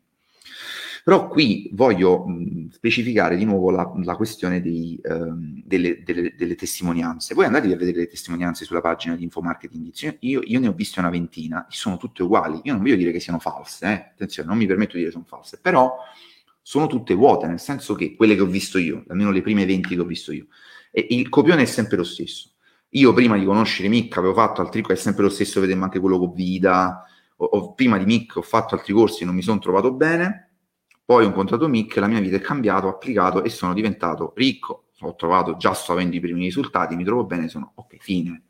Però 1.04 1.28
qui 1.28 1.68
voglio 1.72 2.24
mh, 2.24 2.70
specificare 2.70 3.36
di 3.36 3.44
nuovo 3.44 3.70
la, 3.70 3.92
la 4.04 4.14
questione 4.14 4.60
dei, 4.60 5.00
ehm, 5.02 5.62
delle, 5.64 6.02
delle, 6.04 6.34
delle, 6.36 6.54
testimonianze. 6.54 7.34
Voi 7.34 7.46
andate 7.46 7.72
a 7.72 7.76
vedere 7.76 7.98
le 7.98 8.06
testimonianze 8.06 8.64
sulla 8.64 8.80
pagina 8.80 9.16
di 9.16 9.24
Infomarketing 9.24 10.16
io, 10.20 10.40
io, 10.44 10.60
ne 10.60 10.68
ho 10.68 10.72
viste 10.72 11.00
una 11.00 11.10
ventina, 11.10 11.66
sono 11.70 11.96
tutte 11.96 12.22
uguali. 12.22 12.60
Io 12.64 12.72
non 12.72 12.82
voglio 12.82 12.96
dire 12.96 13.10
che 13.10 13.18
siano 13.18 13.40
false, 13.40 13.86
eh? 13.86 14.10
attenzione, 14.12 14.48
non 14.48 14.58
mi 14.58 14.66
permetto 14.66 14.92
di 14.92 14.98
dire 14.98 15.06
che 15.06 15.12
sono 15.12 15.26
false, 15.26 15.58
però 15.60 15.96
sono 16.60 16.86
tutte 16.86 17.14
vuote, 17.14 17.48
nel 17.48 17.58
senso 17.58 17.94
che 17.94 18.14
quelle 18.14 18.36
che 18.36 18.42
ho 18.42 18.46
visto 18.46 18.78
io, 18.78 19.04
almeno 19.08 19.32
le 19.32 19.42
prime 19.42 19.66
20 19.66 19.94
che 19.96 20.00
ho 20.00 20.04
visto 20.04 20.32
io, 20.32 20.46
e 20.92 21.04
il 21.10 21.28
copione 21.28 21.62
è 21.62 21.66
sempre 21.66 21.96
lo 21.96 22.04
stesso. 22.04 22.50
Io 22.90 23.12
prima 23.12 23.36
di 23.36 23.44
conoscere 23.44 23.88
Mick 23.88 24.16
avevo 24.18 24.34
fatto 24.34 24.60
altri 24.60 24.82
corsi, 24.82 25.00
è 25.00 25.02
sempre 25.04 25.24
lo 25.24 25.30
stesso, 25.30 25.60
vedemmo 25.60 25.84
anche 25.84 25.98
quello 25.98 26.18
con 26.18 26.32
Vida, 26.32 27.04
o, 27.36 27.44
o, 27.44 27.74
prima 27.74 27.98
di 27.98 28.04
Mick 28.04 28.36
ho 28.36 28.42
fatto 28.42 28.76
altri 28.76 28.92
corsi 28.92 29.22
e 29.22 29.26
non 29.26 29.34
mi 29.34 29.42
sono 29.42 29.58
trovato 29.58 29.92
bene, 29.92 30.51
poi 31.04 31.24
ho 31.24 31.26
incontrato 31.26 31.68
Mick, 31.68 31.96
la 31.96 32.06
mia 32.06 32.20
vita 32.20 32.36
è 32.36 32.40
cambiata, 32.40 32.86
ho 32.86 32.90
applicato 32.90 33.42
e 33.42 33.48
sono 33.48 33.74
diventato 33.74 34.32
ricco. 34.36 34.84
Ho 35.00 35.16
trovato, 35.16 35.56
già 35.56 35.72
sto 35.72 35.92
avendo 35.92 36.14
i 36.14 36.20
primi 36.20 36.44
risultati, 36.44 36.94
mi 36.94 37.04
trovo 37.04 37.24
bene, 37.24 37.48
sono 37.48 37.72
ok, 37.74 37.96
fine. 37.98 38.42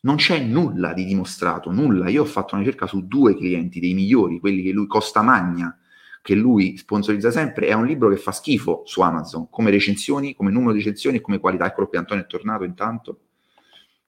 Non 0.00 0.16
c'è 0.16 0.38
nulla 0.38 0.92
di 0.92 1.04
dimostrato, 1.04 1.72
nulla. 1.72 2.08
Io 2.08 2.22
ho 2.22 2.26
fatto 2.26 2.54
una 2.54 2.62
ricerca 2.62 2.86
su 2.86 3.06
due 3.06 3.36
clienti, 3.36 3.80
dei 3.80 3.92
migliori, 3.92 4.38
quelli 4.38 4.62
che 4.62 4.70
lui 4.70 4.86
costa 4.86 5.20
magna, 5.20 5.76
che 6.22 6.36
lui 6.36 6.76
sponsorizza 6.76 7.32
sempre. 7.32 7.66
È 7.66 7.72
un 7.72 7.86
libro 7.86 8.08
che 8.08 8.16
fa 8.16 8.30
schifo 8.30 8.82
su 8.84 9.00
Amazon, 9.00 9.50
come 9.50 9.70
recensioni, 9.70 10.34
come 10.36 10.52
numero 10.52 10.72
di 10.72 10.78
recensioni 10.78 11.16
e 11.16 11.20
come 11.20 11.40
qualità. 11.40 11.66
Eccolo 11.66 11.88
qui, 11.88 11.98
Antonio 11.98 12.22
è 12.22 12.26
tornato 12.28 12.62
intanto. 12.62 13.20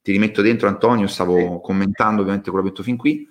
Ti 0.00 0.12
rimetto 0.12 0.40
dentro, 0.40 0.68
Antonio, 0.68 1.08
stavo 1.08 1.60
commentando 1.60 2.20
ovviamente 2.20 2.50
quello 2.50 2.66
che 2.66 2.70
ho 2.70 2.74
detto 2.74 2.84
fin 2.84 2.96
qui. 2.96 3.28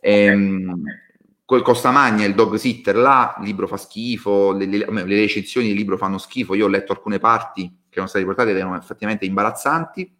Ehm, 0.00 0.70
okay 0.70 1.05
col 1.46 1.62
Costamagna, 1.62 2.26
il 2.26 2.34
dog 2.34 2.56
sitter 2.56 2.96
là, 2.96 3.36
il 3.38 3.46
libro 3.46 3.68
fa 3.68 3.76
schifo, 3.76 4.50
le, 4.50 4.66
le, 4.66 4.84
le, 4.84 5.04
recensioni 5.04 5.68
del 5.68 5.76
libro 5.76 5.96
fanno 5.96 6.18
schifo, 6.18 6.54
io 6.54 6.66
ho 6.66 6.68
letto 6.68 6.90
alcune 6.90 7.20
parti 7.20 7.62
che 7.88 7.92
erano 7.92 8.08
state 8.08 8.24
portate 8.24 8.50
ed 8.50 8.56
erano 8.56 8.76
effettivamente 8.76 9.24
imbarazzanti. 9.26 10.12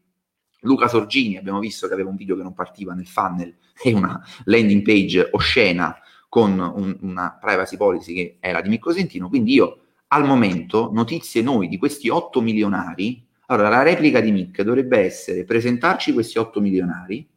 Luca 0.60 0.86
Sorgini, 0.86 1.36
abbiamo 1.36 1.58
visto 1.58 1.88
che 1.88 1.94
aveva 1.94 2.10
un 2.10 2.16
video 2.16 2.36
che 2.36 2.42
non 2.42 2.54
partiva 2.54 2.94
nel 2.94 3.08
funnel 3.08 3.56
e 3.82 3.92
una 3.92 4.24
landing 4.44 4.82
page 4.82 5.28
oscena 5.32 5.98
con 6.28 6.58
un, 6.60 6.96
una 7.00 7.36
privacy 7.40 7.76
policy 7.76 8.14
che 8.14 8.36
era 8.38 8.60
di 8.60 8.68
Mirko 8.68 8.92
Sentino, 8.92 9.28
quindi 9.28 9.54
io 9.54 9.80
al 10.08 10.24
momento 10.24 10.90
notizie 10.92 11.42
noi 11.42 11.66
di 11.66 11.76
questi 11.76 12.08
8 12.08 12.40
milionari, 12.40 13.26
allora 13.46 13.68
la 13.68 13.82
replica 13.82 14.20
di 14.20 14.30
Mick 14.30 14.62
dovrebbe 14.62 15.00
essere 15.00 15.44
presentarci 15.44 16.12
questi 16.12 16.38
8 16.38 16.60
milionari, 16.60 17.28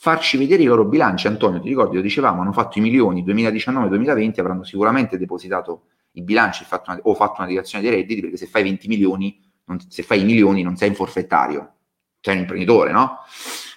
farci 0.00 0.38
vedere 0.38 0.62
i 0.62 0.64
loro 0.64 0.86
bilanci. 0.86 1.26
Antonio, 1.26 1.60
ti 1.60 1.68
ricordi, 1.68 1.96
lo 1.96 2.00
dicevamo, 2.00 2.40
hanno 2.40 2.52
fatto 2.52 2.78
i 2.78 2.80
milioni 2.80 3.22
2019-2020, 3.22 4.40
avranno 4.40 4.64
sicuramente 4.64 5.18
depositato 5.18 5.82
i 6.12 6.22
bilanci 6.22 6.64
fatto 6.64 6.90
una, 6.90 7.00
o 7.02 7.14
fatto 7.14 7.34
una 7.36 7.46
dichiarazione 7.46 7.84
dei 7.84 7.94
redditi, 7.94 8.22
perché 8.22 8.38
se 8.38 8.46
fai 8.46 8.62
20 8.62 8.88
milioni, 8.88 9.38
non, 9.66 9.78
se 9.88 10.02
fai 10.02 10.22
i 10.22 10.24
milioni 10.24 10.62
non 10.62 10.76
sei 10.76 10.88
un 10.88 10.94
forfettario, 10.94 11.72
sei 12.18 12.36
un 12.36 12.40
imprenditore, 12.40 12.92
no? 12.92 13.18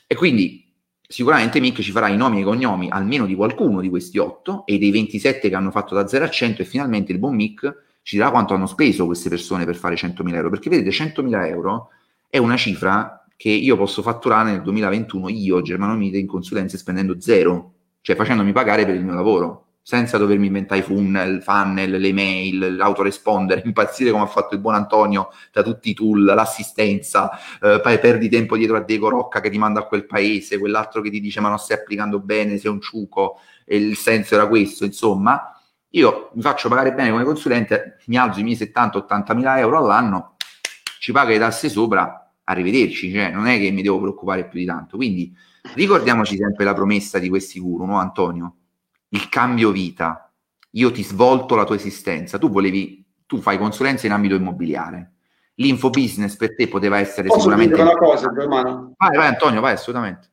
E 0.07 0.15
quindi 0.15 0.65
sicuramente 1.05 1.59
Mick 1.59 1.81
ci 1.81 1.91
farà 1.91 2.07
i 2.07 2.15
nomi 2.15 2.37
e 2.37 2.39
i 2.39 2.43
cognomi 2.43 2.87
almeno 2.89 3.25
di 3.25 3.35
qualcuno 3.35 3.81
di 3.81 3.89
questi 3.89 4.17
8 4.17 4.65
e 4.65 4.77
dei 4.77 4.91
27 4.91 5.49
che 5.49 5.55
hanno 5.55 5.71
fatto 5.71 5.93
da 5.93 6.07
0 6.07 6.23
a 6.23 6.29
100 6.29 6.61
e 6.61 6.65
finalmente 6.65 7.11
il 7.11 7.19
buon 7.19 7.35
Mick 7.35 7.83
ci 8.01 8.15
dirà 8.15 8.31
quanto 8.31 8.53
hanno 8.53 8.65
speso 8.65 9.05
queste 9.05 9.27
persone 9.27 9.65
per 9.65 9.75
fare 9.75 9.95
100.000 9.95 10.33
euro, 10.35 10.49
perché 10.49 10.69
vedete 10.69 10.89
100.000 10.89 11.47
euro 11.47 11.89
è 12.29 12.37
una 12.37 12.55
cifra 12.55 13.22
che 13.35 13.49
io 13.49 13.75
posso 13.75 14.01
fatturare 14.01 14.51
nel 14.51 14.61
2021 14.61 15.29
io, 15.29 15.61
Germano 15.61 15.95
Mite, 15.95 16.17
in 16.17 16.27
consulenze 16.27 16.77
spendendo 16.77 17.19
zero, 17.19 17.73
cioè 18.01 18.15
facendomi 18.15 18.51
pagare 18.51 18.85
per 18.85 18.95
il 18.95 19.03
mio 19.03 19.13
lavoro, 19.13 19.63
senza 19.85 20.17
dovermi 20.17 20.47
inventare 20.47 20.79
i 20.79 20.83
funnel, 20.83 21.43
funnel, 21.43 21.91
le 21.91 22.13
mail, 22.13 22.75
l'autorespondere, 22.77 23.63
impazzire 23.65 24.11
come 24.11 24.23
ha 24.23 24.27
fatto 24.27 24.55
il 24.55 24.61
buon 24.61 24.75
Antonio 24.75 25.29
da 25.51 25.61
tutti 25.61 25.89
i 25.89 25.93
tool, 25.93 26.23
l'assistenza, 26.23 27.31
eh, 27.61 27.81
poi 27.81 27.99
perdi 27.99 28.29
tempo 28.29 28.55
dietro 28.55 28.77
a 28.77 28.81
Diego 28.81 29.09
Rocca 29.09 29.41
che 29.41 29.49
ti 29.49 29.57
manda 29.57 29.81
a 29.81 29.83
quel 29.83 30.05
paese, 30.05 30.57
quell'altro 30.57 31.01
che 31.01 31.09
ti 31.09 31.19
dice 31.19 31.41
ma 31.41 31.49
non 31.49 31.59
stai 31.59 31.77
applicando 31.77 32.19
bene, 32.19 32.57
sei 32.57 32.71
un 32.71 32.79
ciuco, 32.79 33.39
e 33.65 33.75
il 33.75 33.97
senso 33.97 34.35
era 34.35 34.47
questo, 34.47 34.85
insomma. 34.85 35.49
Io 35.95 36.31
mi 36.33 36.41
faccio 36.41 36.69
pagare 36.69 36.93
bene 36.93 37.11
come 37.11 37.23
consulente, 37.23 37.97
mi 38.05 38.17
alzo 38.17 38.39
i 38.39 38.43
miei 38.43 38.55
70-80 38.55 39.35
mila 39.35 39.59
euro 39.59 39.77
all'anno, 39.77 40.37
ci 40.99 41.11
paga 41.11 41.29
le 41.29 41.39
tasse 41.39 41.69
sopra, 41.69 42.22
arrivederci, 42.45 43.11
cioè 43.11 43.31
non 43.31 43.47
è 43.47 43.57
che 43.57 43.71
mi 43.71 43.81
devo 43.81 43.99
preoccupare 43.99 44.47
più 44.47 44.59
di 44.59 44.65
tanto. 44.65 44.97
Quindi 44.97 45.35
ricordiamoci 45.75 46.35
sempre 46.37 46.65
la 46.65 46.73
promessa 46.73 47.19
di 47.19 47.29
questi 47.29 47.59
guru, 47.59 47.85
no 47.85 47.99
Antonio? 47.99 48.55
Il 49.09 49.29
cambio 49.29 49.71
vita. 49.71 50.31
Io 50.71 50.91
ti 50.91 51.03
svolto 51.03 51.55
la 51.55 51.65
tua 51.65 51.75
esistenza. 51.75 52.37
Tu 52.37 52.49
volevi, 52.49 53.05
tu 53.25 53.39
fai 53.39 53.57
consulenza 53.57 54.05
in 54.07 54.13
ambito 54.13 54.35
immobiliare 54.35 55.13
l'info 55.55 55.89
business 55.89 56.35
per 56.35 56.55
te 56.55 56.67
poteva 56.67 56.99
essere 56.99 57.27
Posso 57.27 57.41
sicuramente... 57.41 57.75
dire 57.75 57.87
una 57.87 57.97
cosa, 57.97 58.31
Germano? 58.31 58.93
Vai, 58.97 59.17
vai 59.17 59.27
Antonio, 59.27 59.61
vai 59.61 59.73
assolutamente. 59.73 60.31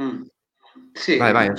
Mm. 0.00 0.22
Sì. 0.92 1.16
Vai, 1.16 1.32
vai. 1.32 1.50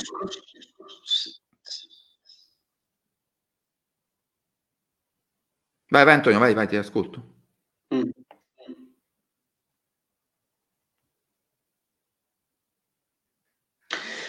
Vai, 5.94 6.04
vai 6.06 6.16
Antonio, 6.16 6.40
vai, 6.40 6.54
vai, 6.56 6.68
ti 6.68 6.76
ascolto. 6.76 7.18
Mm. 7.94 8.10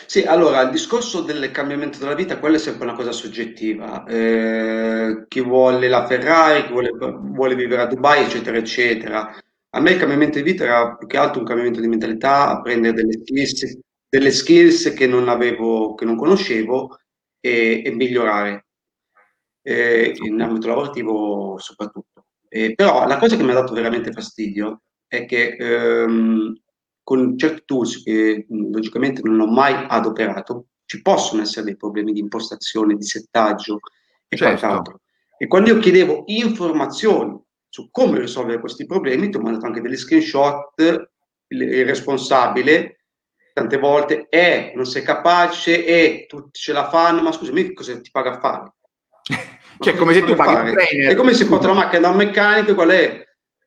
Sì, 0.07 0.23
allora 0.23 0.61
il 0.63 0.71
discorso 0.71 1.23
del 1.23 1.51
cambiamento 1.51 1.99
della 1.99 2.15
vita, 2.15 2.39
quella 2.39 2.57
è 2.57 2.59
sempre 2.59 2.85
una 2.85 2.95
cosa 2.95 3.13
soggettiva. 3.13 4.05
Eh, 4.05 5.25
chi 5.29 5.41
vuole 5.41 5.89
la 5.89 6.07
Ferrari, 6.07 6.65
chi 6.67 6.73
vuole, 6.73 6.91
vuole 6.91 7.55
vivere 7.55 7.83
a 7.83 7.87
Dubai, 7.87 8.25
eccetera, 8.25 8.57
eccetera. 8.57 9.31
A 9.71 9.81
me 9.81 9.91
il 9.93 9.99
cambiamento 9.99 10.39
di 10.39 10.45
vita 10.45 10.65
era 10.65 10.97
più 10.97 11.07
che 11.07 11.17
altro 11.17 11.41
un 11.41 11.47
cambiamento 11.47 11.81
di 11.81 11.89
mentalità, 11.89 12.49
apprendere 12.51 12.95
delle 12.95 13.13
skills, 13.13 13.79
delle 14.09 14.31
skills 14.31 14.93
che 14.95 15.07
non 15.07 15.29
avevo, 15.29 15.95
che 15.95 16.05
non 16.05 16.17
conoscevo 16.17 16.99
e, 17.41 17.83
e 17.85 17.91
migliorare 17.93 18.67
eh, 19.65 20.15
in 20.23 20.41
ambito 20.41 20.69
lavorativo 20.69 21.57
soprattutto. 21.59 22.27
Eh, 22.49 22.75
però 22.75 23.07
la 23.07 23.17
cosa 23.17 23.37
che 23.37 23.43
mi 23.43 23.51
ha 23.51 23.55
dato 23.55 23.73
veramente 23.73 24.13
fastidio 24.13 24.83
è 25.09 25.25
che 25.25 25.57
ehm, 25.59 26.57
con 27.03 27.37
certi 27.37 27.63
tools 27.65 28.03
che 28.03 28.47
logicamente 28.49 29.23
non 29.25 29.41
ho 29.41 29.47
mai 29.47 29.87
adoperato, 29.89 30.67
ci 30.85 31.03
possono 31.03 31.43
essere 31.43 31.65
dei 31.65 31.77
problemi 31.77 32.13
di 32.13 32.21
impostazione, 32.21 32.95
di 32.95 33.05
settaggio 33.05 33.81
e 34.29 34.37
certo. 34.37 34.59
quant'altro. 34.59 35.01
E 35.37 35.47
quando 35.47 35.71
io 35.71 35.79
chiedevo 35.79 36.25
informazioni 36.27 37.41
su 37.69 37.89
come 37.91 38.21
risolvere 38.21 38.61
questi 38.61 38.87
problemi, 38.87 39.31
ti 39.31 39.37
ho 39.37 39.41
mandato 39.41 39.67
anche 39.67 39.81
degli 39.81 39.97
screenshot, 39.97 40.79
il, 41.49 41.63
il 41.63 41.85
responsabile 41.85 42.99
tante 43.53 43.79
volte 43.79 44.27
è, 44.29 44.73
non 44.75 44.85
sei 44.85 45.03
capace, 45.03 45.85
e 45.85 46.27
tutti 46.29 46.59
ce 46.59 46.73
la 46.73 46.89
fanno, 46.89 47.23
ma 47.23 47.33
scusami, 47.33 47.73
cosa 47.73 48.01
ti 48.01 48.11
paga 48.11 48.37
a 48.37 48.41
fare? 48.41 48.73
cioè, 49.81 49.95
come 49.97 50.13
se 50.13 50.23
tu 50.23 50.35
paghi 50.35 50.71
un 50.71 50.77
trainer. 50.77 51.13
È 51.13 51.15
come 51.15 51.35
se 51.35 51.47
porta 51.47 51.69
la 51.69 51.75
macchina 51.75 52.01
da 52.01 52.09
un 52.11 52.17
meccanico 52.17 52.75
qual 52.75 52.91
è? 52.91 53.25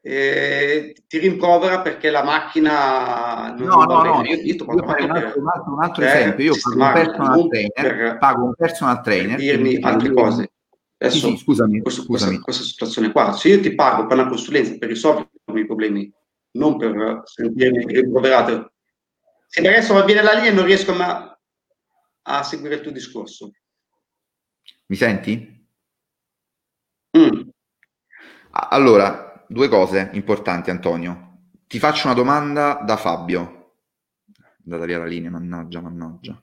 eh, 0.09 0.95
ti 1.05 1.17
rimprovera 1.17 1.81
perché 1.81 2.09
la 2.09 2.23
macchina 2.23 3.53
non 3.57 3.67
no, 3.67 3.83
no, 3.83 4.03
no, 4.03 4.23
io, 4.23 4.35
io, 4.35 4.53
io 4.53 4.65
un, 4.65 4.79
altro, 4.79 5.05
un, 5.05 5.47
altro, 5.49 5.73
un 5.73 5.83
altro 5.83 6.05
esempio. 6.05 6.45
Io 6.45 6.53
pago 6.77 6.85
un 6.85 6.93
personal 6.93 7.47
trainer 7.49 8.17
pago 8.17 8.43
un 8.45 8.53
personal 8.55 9.01
trainer 9.01 9.35
per 9.35 9.37
dirmi 9.37 9.77
altre 9.81 10.13
cose. 10.13 10.51
adesso 10.97 11.27
sì, 11.27 11.35
sì, 11.35 11.43
scusami, 11.43 11.81
questo, 11.81 12.03
scusami. 12.03 12.39
Questa, 12.39 12.41
questa, 12.41 12.63
situazione 12.63 13.11
qua. 13.11 13.33
Se 13.33 13.49
io 13.49 13.59
ti 13.59 13.75
pago 13.75 14.07
per 14.07 14.17
una 14.17 14.29
consulenza 14.29 14.77
per 14.77 14.87
risolvere 14.87 15.27
i 15.55 15.65
problemi 15.65 16.09
non 16.51 16.77
per 16.77 17.21
sentirmi 17.25 17.85
rimproverato 17.85 18.71
se 19.47 19.59
adesso 19.59 19.93
va 19.93 20.03
bene 20.03 20.21
la 20.21 20.33
linea 20.33 20.53
non 20.53 20.65
riesco 20.65 20.93
a, 20.93 21.37
a 22.23 22.43
seguire 22.43 22.75
il 22.75 22.81
tuo 22.81 22.91
discorso 22.91 23.51
mi 24.87 24.95
senti? 24.95 25.55
Mm. 27.17 27.49
allora 28.51 29.43
due 29.47 29.67
cose 29.69 30.09
importanti, 30.13 30.69
Antonio. 30.69 31.39
Ti 31.67 31.79
faccio 31.79 32.07
una 32.07 32.15
domanda 32.15 32.81
da 32.85 32.97
Fabio. 32.97 33.73
Andata 34.65 34.85
via 34.85 34.99
la 34.99 35.05
linea, 35.05 35.29
mannaggia, 35.29 35.81
mannaggia. 35.81 36.41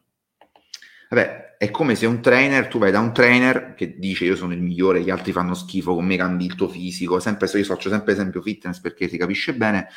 Vabbè, 1.11 1.57
è 1.59 1.70
come 1.70 1.95
se 1.95 2.07
un 2.07 2.20
trainer, 2.20 2.66
tu 2.66 2.78
vai 2.78 2.90
da 2.90 3.01
un 3.01 3.12
trainer 3.12 3.74
che 3.74 3.99
dice 3.99 4.24
io 4.24 4.36
sono 4.36 4.53
il 4.53 4.62
migliore, 4.62 5.03
gli 5.03 5.11
altri 5.11 5.32
fanno 5.32 5.55
schifo, 5.55 5.95
con 5.95 6.05
me 6.05 6.16
cambi 6.16 6.45
il 6.45 6.55
tuo 6.55 6.68
fisico, 6.68 7.20
sempre, 7.20 7.49
io 7.53 7.64
faccio 7.64 7.88
sempre 7.88 8.12
esempio 8.12 8.42
fitness 8.42 8.80
perché 8.80 9.09
si 9.09 9.16
capisce 9.16 9.55
bene, 9.55 9.88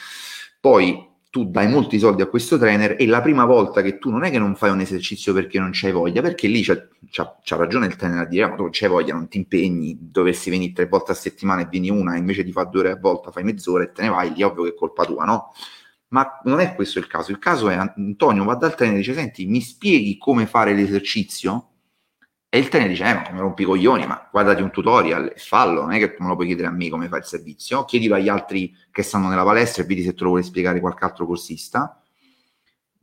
poi 0.59 1.15
tu 1.37 1.45
dai 1.45 1.67
molti 1.67 1.99
soldi 1.99 2.23
a 2.23 2.25
questo 2.25 2.57
trainer 2.57 2.95
e 2.97 3.05
la 3.05 3.21
prima 3.21 3.45
volta 3.45 3.83
che 3.83 3.99
tu 3.99 4.09
non 4.09 4.23
è 4.23 4.31
che 4.31 4.39
non 4.39 4.55
fai 4.55 4.71
un 4.71 4.79
esercizio 4.79 5.33
perché 5.33 5.59
non 5.59 5.69
c'hai 5.71 5.91
voglia, 5.91 6.23
perché 6.23 6.47
lì 6.47 6.63
c'ha, 6.63 6.75
c'ha, 7.11 7.37
c'ha 7.43 7.55
ragione 7.55 7.85
il 7.85 7.95
trainer 7.95 8.21
a 8.21 8.25
dire 8.25 8.47
ma 8.47 8.55
tu 8.55 8.67
c'hai 8.71 8.89
voglia, 8.89 9.13
non 9.13 9.27
ti 9.27 9.37
impegni, 9.37 9.95
dovessi 10.01 10.49
venire 10.49 10.73
tre 10.73 10.87
volte 10.87 11.11
a 11.11 11.15
settimana 11.15 11.61
e 11.61 11.67
vieni 11.69 11.91
una, 11.91 12.17
invece 12.17 12.43
di 12.43 12.51
fare 12.51 12.69
due 12.71 12.79
ore 12.79 12.91
a 12.91 12.97
volta 12.97 13.29
fai 13.29 13.43
mezz'ora 13.43 13.83
e 13.83 13.91
te 13.91 14.01
ne 14.01 14.09
vai, 14.09 14.33
lì 14.33 14.41
ovvio 14.41 14.63
che 14.63 14.69
è 14.69 14.73
colpa 14.73 15.05
tua, 15.05 15.25
no? 15.25 15.53
Ma 16.09 16.41
non 16.45 16.59
è 16.59 16.73
questo 16.73 16.97
il 16.97 17.05
caso, 17.05 17.29
il 17.29 17.37
caso 17.37 17.69
è 17.69 17.75
Antonio 17.75 18.43
va 18.43 18.55
dal 18.55 18.73
trainer 18.73 18.95
e 18.97 18.99
dice 19.01 19.13
senti 19.13 19.45
mi 19.45 19.61
spieghi 19.61 20.17
come 20.17 20.47
fare 20.47 20.73
l'esercizio? 20.73 21.73
E 22.49 22.59
il 22.59 22.69
trainer 22.69 22.89
dice, 22.89 23.03
eh, 23.03 23.13
ma 23.13 23.29
mi 23.31 23.39
rompi 23.39 23.63
i 23.63 23.65
coglioni, 23.65 24.05
ma 24.07 24.29
guardati 24.31 24.61
un 24.61 24.71
tutorial 24.71 25.33
e 25.35 25.37
fallo, 25.37 25.81
non 25.81 25.91
è 25.91 25.97
che 25.99 26.15
me 26.19 26.27
lo 26.27 26.35
puoi 26.35 26.47
chiedere 26.47 26.67
a 26.67 26.71
me 26.71 26.89
come 26.89 27.09
fa 27.09 27.17
il 27.17 27.25
servizio, 27.25 27.83
chiedilo 27.83 28.15
agli 28.15 28.29
altri 28.29 28.73
che 28.89 29.03
stanno 29.03 29.27
nella 29.27 29.43
palestra 29.43 29.83
e 29.83 29.85
vedi 29.85 30.01
se 30.03 30.13
te 30.13 30.23
lo 30.23 30.29
vuole 30.29 30.43
spiegare 30.43 30.79
qualche 30.79 31.03
altro 31.03 31.25
corsista. 31.25 32.01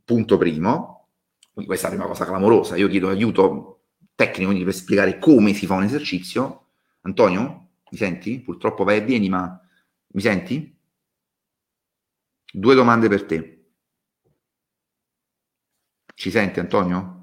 Punto 0.03 0.37
primo, 0.37 1.09
quindi 1.51 1.69
questa 1.69 1.89
è 1.89 1.95
una 1.95 2.05
cosa 2.07 2.25
clamorosa, 2.25 2.75
io 2.75 2.87
chiedo 2.87 3.09
aiuto 3.09 3.75
tecnico 4.15 4.47
quindi 4.49 4.63
per 4.63 4.73
spiegare 4.73 5.19
come 5.19 5.53
si 5.53 5.65
fa 5.67 5.75
un 5.75 5.83
esercizio. 5.83 6.69
Antonio, 7.01 7.69
mi 7.91 7.97
senti? 7.97 8.39
Purtroppo 8.39 8.83
vai 8.83 8.97
e 8.97 9.01
vieni, 9.01 9.29
ma 9.29 9.59
mi 10.07 10.21
senti? 10.21 10.75
Due 12.51 12.75
domande 12.75 13.07
per 13.09 13.25
te. 13.25 13.65
Ci 16.15 16.31
senti 16.31 16.59
Antonio? 16.59 17.14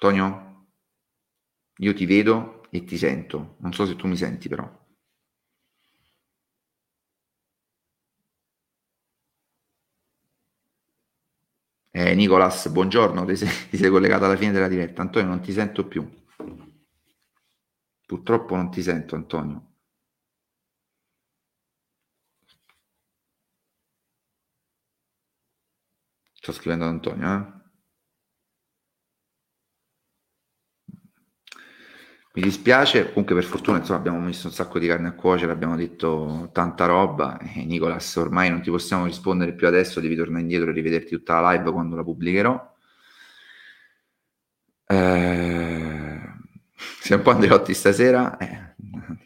Antonio, 0.00 0.26
io 1.80 1.94
ti 1.94 2.06
vedo 2.06 2.62
e 2.70 2.84
ti 2.84 2.96
sento. 2.96 3.56
Non 3.58 3.72
so 3.72 3.84
se 3.84 3.96
tu 3.96 4.06
mi 4.06 4.16
senti 4.16 4.48
però. 4.48 4.70
Eh, 11.92 12.14
Nicolas, 12.16 12.68
buongiorno, 12.68 13.24
ti 13.24 13.36
sei, 13.36 13.48
ti 13.70 13.76
sei 13.76 13.90
collegato 13.90 14.24
alla 14.24 14.36
fine 14.36 14.50
della 14.50 14.66
diretta. 14.66 15.02
Antonio, 15.02 15.28
non 15.28 15.40
ti 15.40 15.52
sento 15.52 15.86
più. 15.86 16.04
Purtroppo 18.06 18.56
non 18.56 18.70
ti 18.70 18.82
sento, 18.82 19.14
Antonio. 19.16 19.72
Sto 26.32 26.50
scrivendo 26.50 26.86
ad 26.86 26.90
Antonio, 26.90 27.32
eh? 27.32 27.59
Mi 32.32 32.42
dispiace, 32.42 33.08
comunque 33.08 33.34
per 33.34 33.42
fortuna 33.42 33.78
insomma, 33.78 33.98
abbiamo 33.98 34.20
messo 34.20 34.46
un 34.46 34.52
sacco 34.52 34.78
di 34.78 34.86
carne 34.86 35.08
a 35.08 35.12
cuocere, 35.14 35.50
abbiamo 35.50 35.74
detto 35.74 36.48
tanta 36.52 36.86
roba 36.86 37.38
e 37.38 37.64
Nicolas 37.64 38.14
ormai 38.16 38.48
non 38.50 38.62
ti 38.62 38.70
possiamo 38.70 39.04
rispondere 39.04 39.52
più 39.52 39.66
adesso, 39.66 39.98
devi 39.98 40.14
tornare 40.14 40.42
indietro 40.42 40.70
e 40.70 40.72
rivederti 40.72 41.16
tutta 41.16 41.40
la 41.40 41.50
live 41.52 41.72
quando 41.72 41.96
la 41.96 42.04
pubblicherò. 42.04 42.74
Eh, 44.86 46.20
sei 47.00 47.16
un 47.16 47.22
po' 47.22 47.30
Andreotti 47.30 47.74
stasera, 47.74 48.36
eh, 48.36 48.74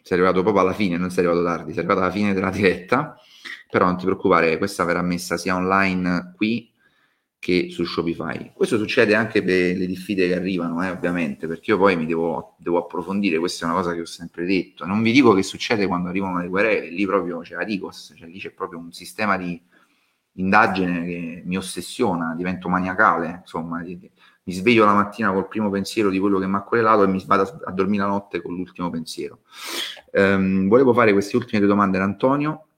sei 0.02 0.18
arrivato 0.18 0.42
proprio 0.42 0.62
alla 0.62 0.72
fine, 0.72 0.96
non 0.96 1.10
sei 1.10 1.26
arrivato 1.26 1.44
tardi, 1.44 1.72
sei 1.72 1.80
arrivato 1.80 2.00
alla 2.00 2.10
fine 2.10 2.32
della 2.32 2.50
diretta, 2.50 3.16
però 3.70 3.84
non 3.84 3.98
ti 3.98 4.04
preoccupare, 4.06 4.56
questa 4.56 4.84
verrà 4.84 5.02
messa 5.02 5.36
sia 5.36 5.54
online 5.56 6.32
qui 6.36 6.73
che 7.44 7.68
su 7.68 7.84
Shopify. 7.84 8.52
Questo 8.54 8.78
succede 8.78 9.14
anche 9.14 9.42
per 9.42 9.76
le 9.76 9.84
diffide 9.84 10.26
che 10.26 10.34
arrivano, 10.34 10.82
eh, 10.82 10.88
ovviamente, 10.88 11.46
perché 11.46 11.72
io 11.72 11.76
poi 11.76 11.94
mi 11.94 12.06
devo, 12.06 12.56
devo, 12.56 12.78
approfondire, 12.78 13.38
questa 13.38 13.66
è 13.66 13.68
una 13.68 13.76
cosa 13.76 13.92
che 13.92 14.00
ho 14.00 14.06
sempre 14.06 14.46
detto. 14.46 14.86
Non 14.86 15.02
vi 15.02 15.12
dico 15.12 15.34
che 15.34 15.42
succede 15.42 15.86
quando 15.86 16.08
arrivano 16.08 16.40
le 16.40 16.48
querele, 16.48 16.88
lì 16.88 17.04
proprio 17.04 17.40
c'è 17.40 17.54
la 17.54 17.64
DICOS, 17.64 18.14
cioè 18.16 18.28
lì 18.28 18.38
c'è 18.38 18.50
proprio 18.52 18.78
un 18.78 18.92
sistema 18.92 19.36
di 19.36 19.60
indagine 20.36 21.04
che 21.04 21.42
mi 21.44 21.58
ossessiona, 21.58 22.34
divento 22.34 22.70
maniacale, 22.70 23.40
insomma, 23.42 23.82
mi 23.82 24.52
sveglio 24.52 24.86
la 24.86 24.94
mattina 24.94 25.30
col 25.30 25.46
primo 25.46 25.68
pensiero 25.68 26.08
di 26.08 26.18
quello 26.18 26.38
che 26.38 26.46
mi 26.46 26.56
ha 26.56 26.62
querelato 26.62 27.02
e 27.02 27.08
mi 27.08 27.22
vado 27.26 27.60
a, 27.62 27.70
dormire 27.72 28.04
la 28.04 28.08
notte 28.08 28.40
con 28.40 28.54
l'ultimo 28.54 28.88
pensiero. 28.88 29.40
Um, 30.12 30.66
volevo 30.66 30.94
fare 30.94 31.12
queste 31.12 31.36
ultime 31.36 31.58
due 31.58 31.68
domande 31.68 31.98
ad 31.98 32.04
Antonio 32.04 32.68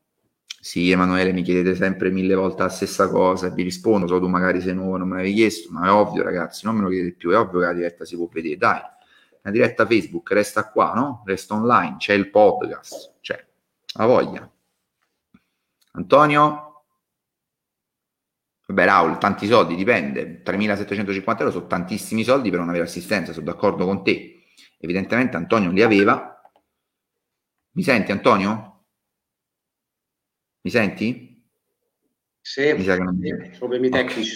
sì, 0.66 0.90
Emanuele, 0.90 1.30
mi 1.32 1.42
chiedete 1.42 1.76
sempre 1.76 2.10
mille 2.10 2.34
volte 2.34 2.64
la 2.64 2.68
stessa 2.68 3.08
cosa 3.08 3.46
e 3.46 3.50
vi 3.52 3.62
rispondo, 3.62 4.08
so 4.08 4.18
tu 4.18 4.26
magari 4.26 4.60
sei 4.60 4.74
nuovo, 4.74 4.96
non 4.96 5.06
me 5.06 5.18
l'avevi 5.18 5.34
chiesto, 5.34 5.70
ma 5.70 5.86
è 5.86 5.92
ovvio 5.92 6.24
ragazzi, 6.24 6.66
non 6.66 6.74
me 6.74 6.82
lo 6.82 6.88
chiedete 6.88 7.14
più, 7.14 7.30
è 7.30 7.38
ovvio 7.38 7.60
che 7.60 7.66
la 7.66 7.72
diretta 7.72 8.04
si 8.04 8.16
può 8.16 8.28
vedere, 8.32 8.56
dai, 8.56 8.80
la 9.42 9.50
diretta 9.52 9.86
Facebook 9.86 10.32
resta 10.32 10.68
qua, 10.68 10.92
no? 10.92 11.22
Resta 11.24 11.54
online, 11.54 11.98
c'è 11.98 12.14
il 12.14 12.30
podcast, 12.30 13.14
c'è, 13.20 13.46
la 13.94 14.06
voglia. 14.06 14.50
Antonio? 15.92 16.82
Vabbè, 18.66 18.84
Raul, 18.86 19.18
tanti 19.18 19.46
soldi, 19.46 19.76
dipende, 19.76 20.42
3.750 20.44 21.38
euro 21.38 21.50
sono 21.52 21.66
tantissimi 21.68 22.24
soldi 22.24 22.50
per 22.50 22.58
non 22.58 22.70
avere 22.70 22.82
assistenza, 22.82 23.32
sono 23.32 23.44
d'accordo 23.44 23.84
con 23.84 24.02
te. 24.02 24.42
Evidentemente 24.78 25.36
Antonio 25.36 25.70
li 25.70 25.82
aveva. 25.82 26.42
Mi 27.70 27.84
senti 27.84 28.10
Antonio? 28.10 28.75
Mi 30.66 30.72
senti? 30.72 31.44
Sì, 32.40 32.72
mi 32.72 32.82
sa 32.82 32.96
che 32.96 33.02
non 33.04 33.16
mi... 33.16 33.32
problemi 33.56 33.88
tecnici. 33.88 34.34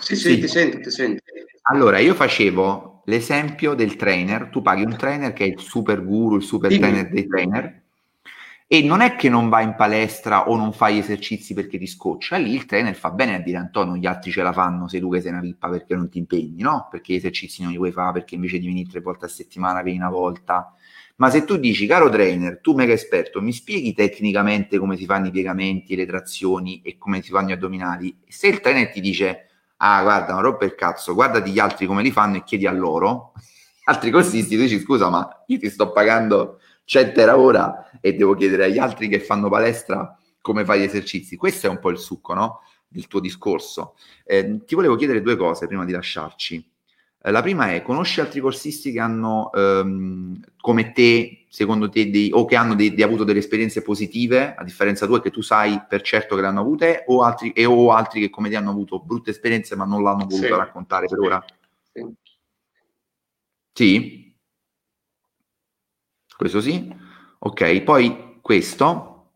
Sì, 0.00 0.16
sì, 0.16 0.16
sì, 0.16 0.40
ti 0.40 0.48
sento, 0.48 0.80
ti 0.80 0.90
sento. 0.90 1.22
Allora, 1.70 2.00
io 2.00 2.12
facevo 2.14 3.02
l'esempio 3.04 3.74
del 3.74 3.94
trainer, 3.94 4.48
tu 4.48 4.62
paghi 4.62 4.82
un 4.82 4.96
trainer 4.96 5.32
che 5.32 5.44
è 5.44 5.46
il 5.46 5.60
super 5.60 6.04
guru, 6.04 6.34
il 6.34 6.42
super 6.42 6.70
Dimmi. 6.70 6.80
trainer 6.80 7.08
dei 7.08 7.28
trainer, 7.28 7.82
e 8.66 8.82
non 8.82 9.00
è 9.00 9.14
che 9.14 9.28
non 9.28 9.48
vai 9.48 9.62
in 9.62 9.76
palestra 9.76 10.48
o 10.48 10.56
non 10.56 10.72
fai 10.72 10.98
esercizi 10.98 11.54
perché 11.54 11.78
ti 11.78 11.86
scoccia, 11.86 12.36
lì 12.36 12.52
il 12.52 12.66
trainer 12.66 12.96
fa 12.96 13.10
bene 13.12 13.36
a 13.36 13.38
dire 13.38 13.58
Antonio, 13.58 13.94
gli 13.94 14.06
altri 14.06 14.32
ce 14.32 14.42
la 14.42 14.52
fanno, 14.52 14.88
sei 14.88 14.98
tu 14.98 15.08
che 15.08 15.20
sei 15.20 15.30
una 15.30 15.40
pippa 15.40 15.68
perché 15.68 15.94
non 15.94 16.08
ti 16.08 16.18
impegni, 16.18 16.62
no? 16.62 16.88
Perché 16.90 17.12
gli 17.12 17.16
esercizi 17.16 17.62
non 17.62 17.70
li 17.70 17.76
vuoi 17.76 17.92
fare, 17.92 18.14
perché 18.14 18.34
invece 18.34 18.58
di 18.58 18.66
venire 18.66 18.90
tre 18.90 18.98
volte 18.98 19.26
a 19.26 19.28
settimana 19.28 19.82
vieni 19.82 20.00
una 20.00 20.10
volta. 20.10 20.74
Ma 21.20 21.30
se 21.30 21.44
tu 21.44 21.56
dici, 21.56 21.86
caro 21.88 22.08
trainer, 22.10 22.60
tu 22.60 22.74
mega 22.74 22.92
esperto, 22.92 23.40
mi 23.42 23.52
spieghi 23.52 23.92
tecnicamente 23.92 24.78
come 24.78 24.96
si 24.96 25.04
fanno 25.04 25.26
i 25.26 25.30
piegamenti, 25.32 25.96
le 25.96 26.06
trazioni 26.06 26.80
e 26.82 26.96
come 26.96 27.22
si 27.22 27.30
fanno 27.30 27.48
gli 27.48 27.52
addominali, 27.52 28.16
se 28.28 28.46
il 28.46 28.60
trainer 28.60 28.88
ti 28.90 29.00
dice, 29.00 29.48
ah 29.78 30.00
guarda, 30.02 30.34
non 30.34 30.42
rompe 30.42 30.66
il 30.66 30.76
cazzo, 30.76 31.14
guardati 31.14 31.50
gli 31.50 31.58
altri 31.58 31.86
come 31.86 32.02
li 32.02 32.12
fanno 32.12 32.36
e 32.36 32.44
chiedi 32.44 32.66
a 32.68 32.72
loro, 32.72 33.32
altri 33.86 34.12
corsisti, 34.12 34.54
tu 34.54 34.62
dici 34.62 34.78
scusa 34.78 35.10
ma 35.10 35.28
io 35.48 35.58
ti 35.58 35.68
sto 35.68 35.90
pagando 35.90 36.60
100 36.84 37.20
euro 37.20 37.40
ora 37.40 37.90
e 38.00 38.14
devo 38.14 38.34
chiedere 38.34 38.66
agli 38.66 38.78
altri 38.78 39.08
che 39.08 39.18
fanno 39.18 39.48
palestra 39.48 40.16
come 40.40 40.64
fai 40.64 40.80
gli 40.80 40.84
esercizi. 40.84 41.36
Questo 41.36 41.66
è 41.66 41.70
un 41.70 41.80
po' 41.80 41.90
il 41.90 41.98
succo, 41.98 42.32
no? 42.34 42.60
Del 42.86 43.08
tuo 43.08 43.18
discorso. 43.18 43.96
Eh, 44.24 44.64
ti 44.64 44.74
volevo 44.76 44.94
chiedere 44.94 45.20
due 45.20 45.36
cose 45.36 45.66
prima 45.66 45.84
di 45.84 45.92
lasciarci. 45.92 46.77
Eh, 47.28 47.30
la 47.30 47.42
prima 47.42 47.74
è, 47.74 47.82
conosci 47.82 48.20
altri 48.20 48.40
corsisti 48.40 48.90
che 48.90 49.00
hanno, 49.00 49.52
ehm, 49.52 50.40
come 50.58 50.92
te, 50.92 51.44
secondo 51.50 51.90
te, 51.90 52.08
dei, 52.08 52.30
o 52.32 52.46
che 52.46 52.56
hanno 52.56 52.74
dei, 52.74 52.94
dei, 52.94 53.04
avuto 53.04 53.22
delle 53.22 53.40
esperienze 53.40 53.82
positive, 53.82 54.54
a 54.54 54.64
differenza 54.64 55.06
tua, 55.06 55.20
che 55.20 55.30
tu 55.30 55.42
sai 55.42 55.82
per 55.86 56.00
certo 56.00 56.34
che 56.34 56.40
le 56.40 56.46
hanno 56.46 56.60
avute, 56.60 57.04
o 57.06 57.22
altri, 57.22 57.52
e, 57.52 57.66
o 57.66 57.92
altri 57.92 58.20
che 58.20 58.30
come 58.30 58.48
te 58.48 58.56
hanno 58.56 58.70
avuto 58.70 59.00
brutte 59.00 59.30
esperienze 59.30 59.76
ma 59.76 59.84
non 59.84 60.02
l'hanno 60.02 60.24
voluto 60.24 60.46
sì. 60.46 60.48
raccontare 60.48 61.06
per 61.06 61.18
ora? 61.18 61.44
Sì. 61.92 62.14
Sì? 63.74 64.36
Questo 66.34 66.60
sì. 66.62 66.94
Ok, 67.40 67.82
poi 67.82 68.38
questo. 68.40 69.32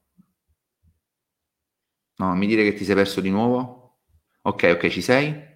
No, 2.16 2.34
mi 2.34 2.46
dire 2.46 2.62
che 2.62 2.72
ti 2.72 2.84
sei 2.84 2.94
perso 2.94 3.20
di 3.20 3.30
nuovo. 3.30 3.98
Ok, 4.42 4.76
ok, 4.76 4.88
ci 4.88 5.02
sei? 5.02 5.51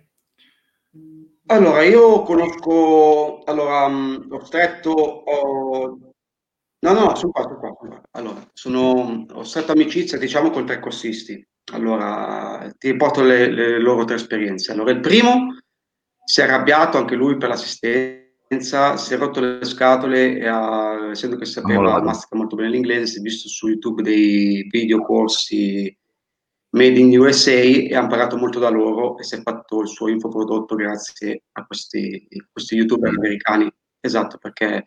Allora, 1.49 1.83
io 1.85 2.23
conosco, 2.23 3.43
allora, 3.45 3.89
mm, 3.89 4.33
ho 4.33 4.45
stretto, 4.45 4.91
ho... 4.91 5.99
no, 6.81 6.93
no, 6.93 7.15
sono 7.15 7.33
qua, 7.33 7.43
sono 7.43 7.59
qua. 7.59 8.01
Allora, 8.13 8.49
sono, 8.53 9.27
ho 9.33 9.45
stretto 9.45 9.73
amicizia, 9.73 10.19
diciamo, 10.19 10.51
con 10.51 10.67
tre 10.67 10.81
corsisti. 10.81 11.45
Allora, 11.73 12.73
ti 12.79 12.91
riporto 12.91 13.23
le, 13.23 13.51
le 13.51 13.79
loro 13.79 14.05
tre 14.05 14.17
esperienze. 14.17 14.73
Allora, 14.73 14.91
il 14.91 15.01
primo 15.01 15.57
si 16.25 16.41
è 16.41 16.45
arrabbiato 16.45 16.99
anche 16.99 17.15
lui 17.15 17.37
per 17.37 17.49
l'assistenza 17.49 18.25
si 18.97 19.15
è 19.15 19.17
rotto 19.17 19.41
le 19.41 19.65
scatole 19.65 20.39
e 20.39 20.47
ha, 20.47 21.11
essendo 21.11 21.37
che 21.37 21.45
sapeva 21.45 22.01
mastica 22.01 22.37
molto 22.37 22.55
bene 22.55 22.71
l'inglese, 22.71 23.07
si 23.07 23.19
è 23.19 23.21
visto 23.21 23.49
su 23.49 23.69
YouTube 23.69 24.03
dei 24.03 24.67
video 24.71 25.03
corsi 25.03 25.97
made 26.77 26.99
in 26.99 27.19
USA 27.19 27.51
e 27.51 27.95
ha 27.95 28.03
imparato 28.03 28.37
molto 28.37 28.59
da 28.59 28.69
loro 28.69 29.19
e 29.19 29.25
si 29.25 29.35
è 29.35 29.41
fatto 29.41 29.81
il 29.81 29.89
suo 29.89 30.09
infoprodotto 30.09 30.75
grazie 30.75 31.45
a 31.53 31.67
questi, 31.67 32.29
questi 32.53 32.77
youtuber 32.77 33.13
americani. 33.17 33.69
Esatto, 33.99 34.39
perché 34.39 34.85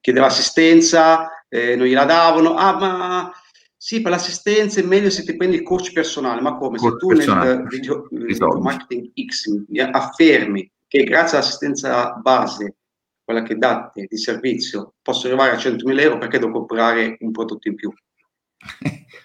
chiedeva 0.00 0.26
assistenza, 0.26 1.44
eh, 1.48 1.76
non 1.76 1.86
gliela 1.86 2.04
davano, 2.04 2.54
ah 2.54 2.78
ma 2.78 3.32
sì, 3.76 4.00
per 4.00 4.12
l'assistenza 4.12 4.80
è 4.80 4.84
meglio 4.84 5.10
se 5.10 5.24
ti 5.24 5.36
prendi 5.36 5.56
il 5.56 5.62
coach 5.64 5.92
personale, 5.92 6.40
ma 6.40 6.56
come? 6.56 6.78
Coach 6.78 6.92
se 6.92 6.98
tu 6.98 7.06
personale. 7.08 7.56
nel 7.56 7.66
video, 7.66 8.06
video 8.10 8.60
marketing 8.60 9.10
X 9.26 9.46
affermi 9.90 10.70
che 10.86 11.02
grazie 11.02 11.38
all'assistenza 11.38 12.12
base 12.22 12.76
quella 13.24 13.42
che 13.42 13.56
date 13.56 14.06
di 14.08 14.16
servizio, 14.16 14.94
posso 15.02 15.26
arrivare 15.26 15.52
a 15.52 15.56
100.000 15.56 16.00
euro 16.00 16.18
perché 16.18 16.38
devo 16.38 16.52
comprare 16.52 17.16
un 17.20 17.30
prodotto 17.32 17.68
in 17.68 17.74
più. 17.74 17.92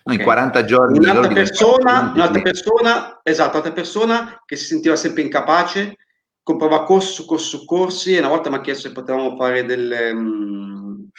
No, 0.04 0.14
in 0.14 0.22
40 0.22 0.66
giorni. 0.66 0.98
Un'altra 0.98 1.34
persona, 1.34 2.12
un'altra 2.14 2.42
persona, 2.42 3.20
esatto, 3.24 3.52
un'altra 3.52 3.74
persona 3.74 4.42
che 4.46 4.56
si 4.56 4.66
sentiva 4.66 4.96
sempre 4.96 5.22
incapace, 5.24 5.98
comprava 6.42 6.84
corsi 6.84 7.14
su 7.14 7.26
corsi 7.26 7.58
su 7.58 7.66
corsi 7.66 8.16
e 8.16 8.20
una 8.20 8.30
volta 8.30 8.50
mi 8.50 8.56
ha 8.56 8.62
chiesto 8.62 8.88
se 8.88 8.94
potevamo 8.94 9.36
fare 9.36 9.66
delle, 9.66 10.12
um, 10.12 11.10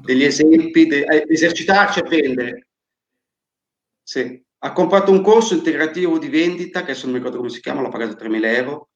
degli 0.00 0.24
esempi, 0.24 0.86
de, 0.86 1.04
eh, 1.04 1.26
esercitarci 1.28 2.00
a 2.00 2.08
vendere. 2.08 2.66
Sì. 4.02 4.44
Ha 4.60 4.72
comprato 4.72 5.12
un 5.12 5.22
corso 5.22 5.54
integrativo 5.54 6.18
di 6.18 6.28
vendita, 6.28 6.80
che 6.80 6.90
adesso 6.90 7.04
non 7.04 7.12
mi 7.12 7.18
ricordo 7.18 7.38
come 7.38 7.50
si 7.50 7.60
chiama, 7.60 7.80
l'ha 7.80 7.88
pagato 7.90 8.16
3.000 8.16 8.56
euro, 8.56 8.88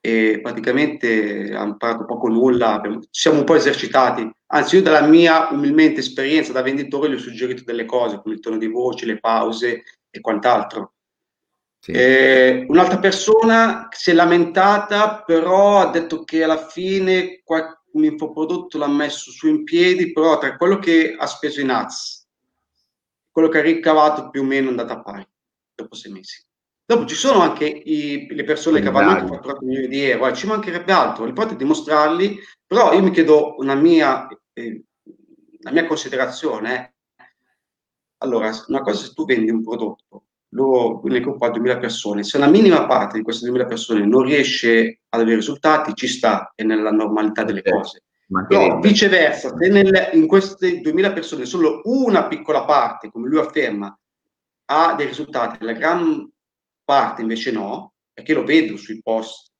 e 0.00 0.40
praticamente 0.42 1.54
ha 1.54 1.64
imparato 1.64 2.04
poco 2.04 2.28
nulla, 2.28 2.80
ci 3.10 3.20
siamo 3.20 3.38
un 3.38 3.44
po' 3.44 3.54
esercitati. 3.54 4.30
Anzi, 4.46 4.76
io 4.76 4.82
dalla 4.82 5.06
mia 5.06 5.48
umilmente 5.50 6.00
esperienza 6.00 6.52
da 6.52 6.62
venditore 6.62 7.10
gli 7.10 7.14
ho 7.14 7.18
suggerito 7.18 7.64
delle 7.64 7.84
cose, 7.84 8.20
come 8.22 8.34
il 8.34 8.40
tono 8.40 8.58
di 8.58 8.68
voce, 8.68 9.06
le 9.06 9.18
pause 9.18 9.82
e 10.10 10.20
quant'altro. 10.20 10.94
Sì. 11.80 11.92
Eh, 11.92 12.64
un'altra 12.68 12.98
persona 12.98 13.88
si 13.90 14.10
è 14.10 14.14
lamentata, 14.14 15.22
però 15.22 15.80
ha 15.80 15.90
detto 15.90 16.24
che 16.24 16.42
alla 16.42 16.66
fine 16.66 17.42
un 17.92 18.04
infoprodotto 18.04 18.78
l'ha 18.78 18.88
messo 18.88 19.30
su 19.30 19.48
in 19.48 19.64
piedi, 19.64 20.12
però 20.12 20.38
tra 20.38 20.56
quello 20.56 20.78
che 20.78 21.16
ha 21.18 21.26
speso 21.26 21.60
in 21.60 21.70
ads, 21.70 22.26
quello 23.30 23.48
che 23.48 23.58
ha 23.58 23.62
ricavato 23.62 24.30
più 24.30 24.42
o 24.42 24.44
meno 24.44 24.66
è 24.66 24.70
andata 24.70 24.94
a 24.94 25.02
pari 25.02 25.26
dopo 25.74 25.94
sei 25.94 26.12
mesi. 26.12 26.47
Dopo 26.90 27.04
ci 27.04 27.16
sono 27.16 27.42
anche 27.42 27.66
i, 27.66 28.26
le 28.30 28.44
persone 28.44 28.80
che 28.80 28.88
vanno 28.88 29.10
anche 29.10 29.26
fatturato 29.26 29.62
milioni 29.62 29.88
di 29.88 30.04
euro, 30.04 30.28
eh, 30.28 30.34
ci 30.34 30.46
mancherebbe 30.46 30.90
altro, 30.90 31.26
l'importante 31.26 31.60
è 31.60 31.62
dimostrarli, 31.62 32.38
però 32.66 32.94
io 32.94 33.02
mi 33.02 33.10
chiedo 33.10 33.56
una 33.58 33.74
mia, 33.74 34.26
eh, 34.54 34.84
una 35.60 35.70
mia 35.70 35.86
considerazione. 35.86 36.94
Eh. 37.14 37.24
Allora, 38.22 38.50
una 38.68 38.80
cosa 38.80 39.04
se 39.04 39.12
tu 39.12 39.26
vendi 39.26 39.50
un 39.50 39.62
prodotto, 39.62 40.28
lo, 40.52 41.02
ne 41.04 41.20
compra 41.20 41.50
2000 41.50 41.76
persone, 41.76 42.24
se 42.24 42.38
una 42.38 42.46
minima 42.46 42.86
parte 42.86 43.18
di 43.18 43.22
queste 43.22 43.44
2000 43.44 43.66
persone 43.66 44.06
non 44.06 44.22
riesce 44.22 45.00
ad 45.10 45.20
avere 45.20 45.36
risultati, 45.36 45.92
ci 45.92 46.08
sta, 46.08 46.54
è 46.54 46.62
nella 46.62 46.90
normalità 46.90 47.44
delle 47.44 47.62
cose. 47.62 48.04
Però 48.48 48.78
viceversa, 48.78 49.54
se 49.54 49.68
nel, 49.68 50.08
in 50.14 50.26
queste 50.26 50.80
2000 50.80 51.12
persone 51.12 51.44
solo 51.44 51.82
una 51.84 52.26
piccola 52.28 52.64
parte, 52.64 53.10
come 53.10 53.28
lui 53.28 53.40
afferma, 53.40 53.94
ha 54.70 54.94
dei 54.94 55.06
risultati, 55.06 55.62
la 55.62 55.72
gran 55.72 56.26
parte 56.88 57.20
invece 57.20 57.52
no, 57.52 57.92
perché 58.14 58.32
lo 58.32 58.44
vedo 58.44 58.78
sui 58.78 59.02
post, 59.02 59.52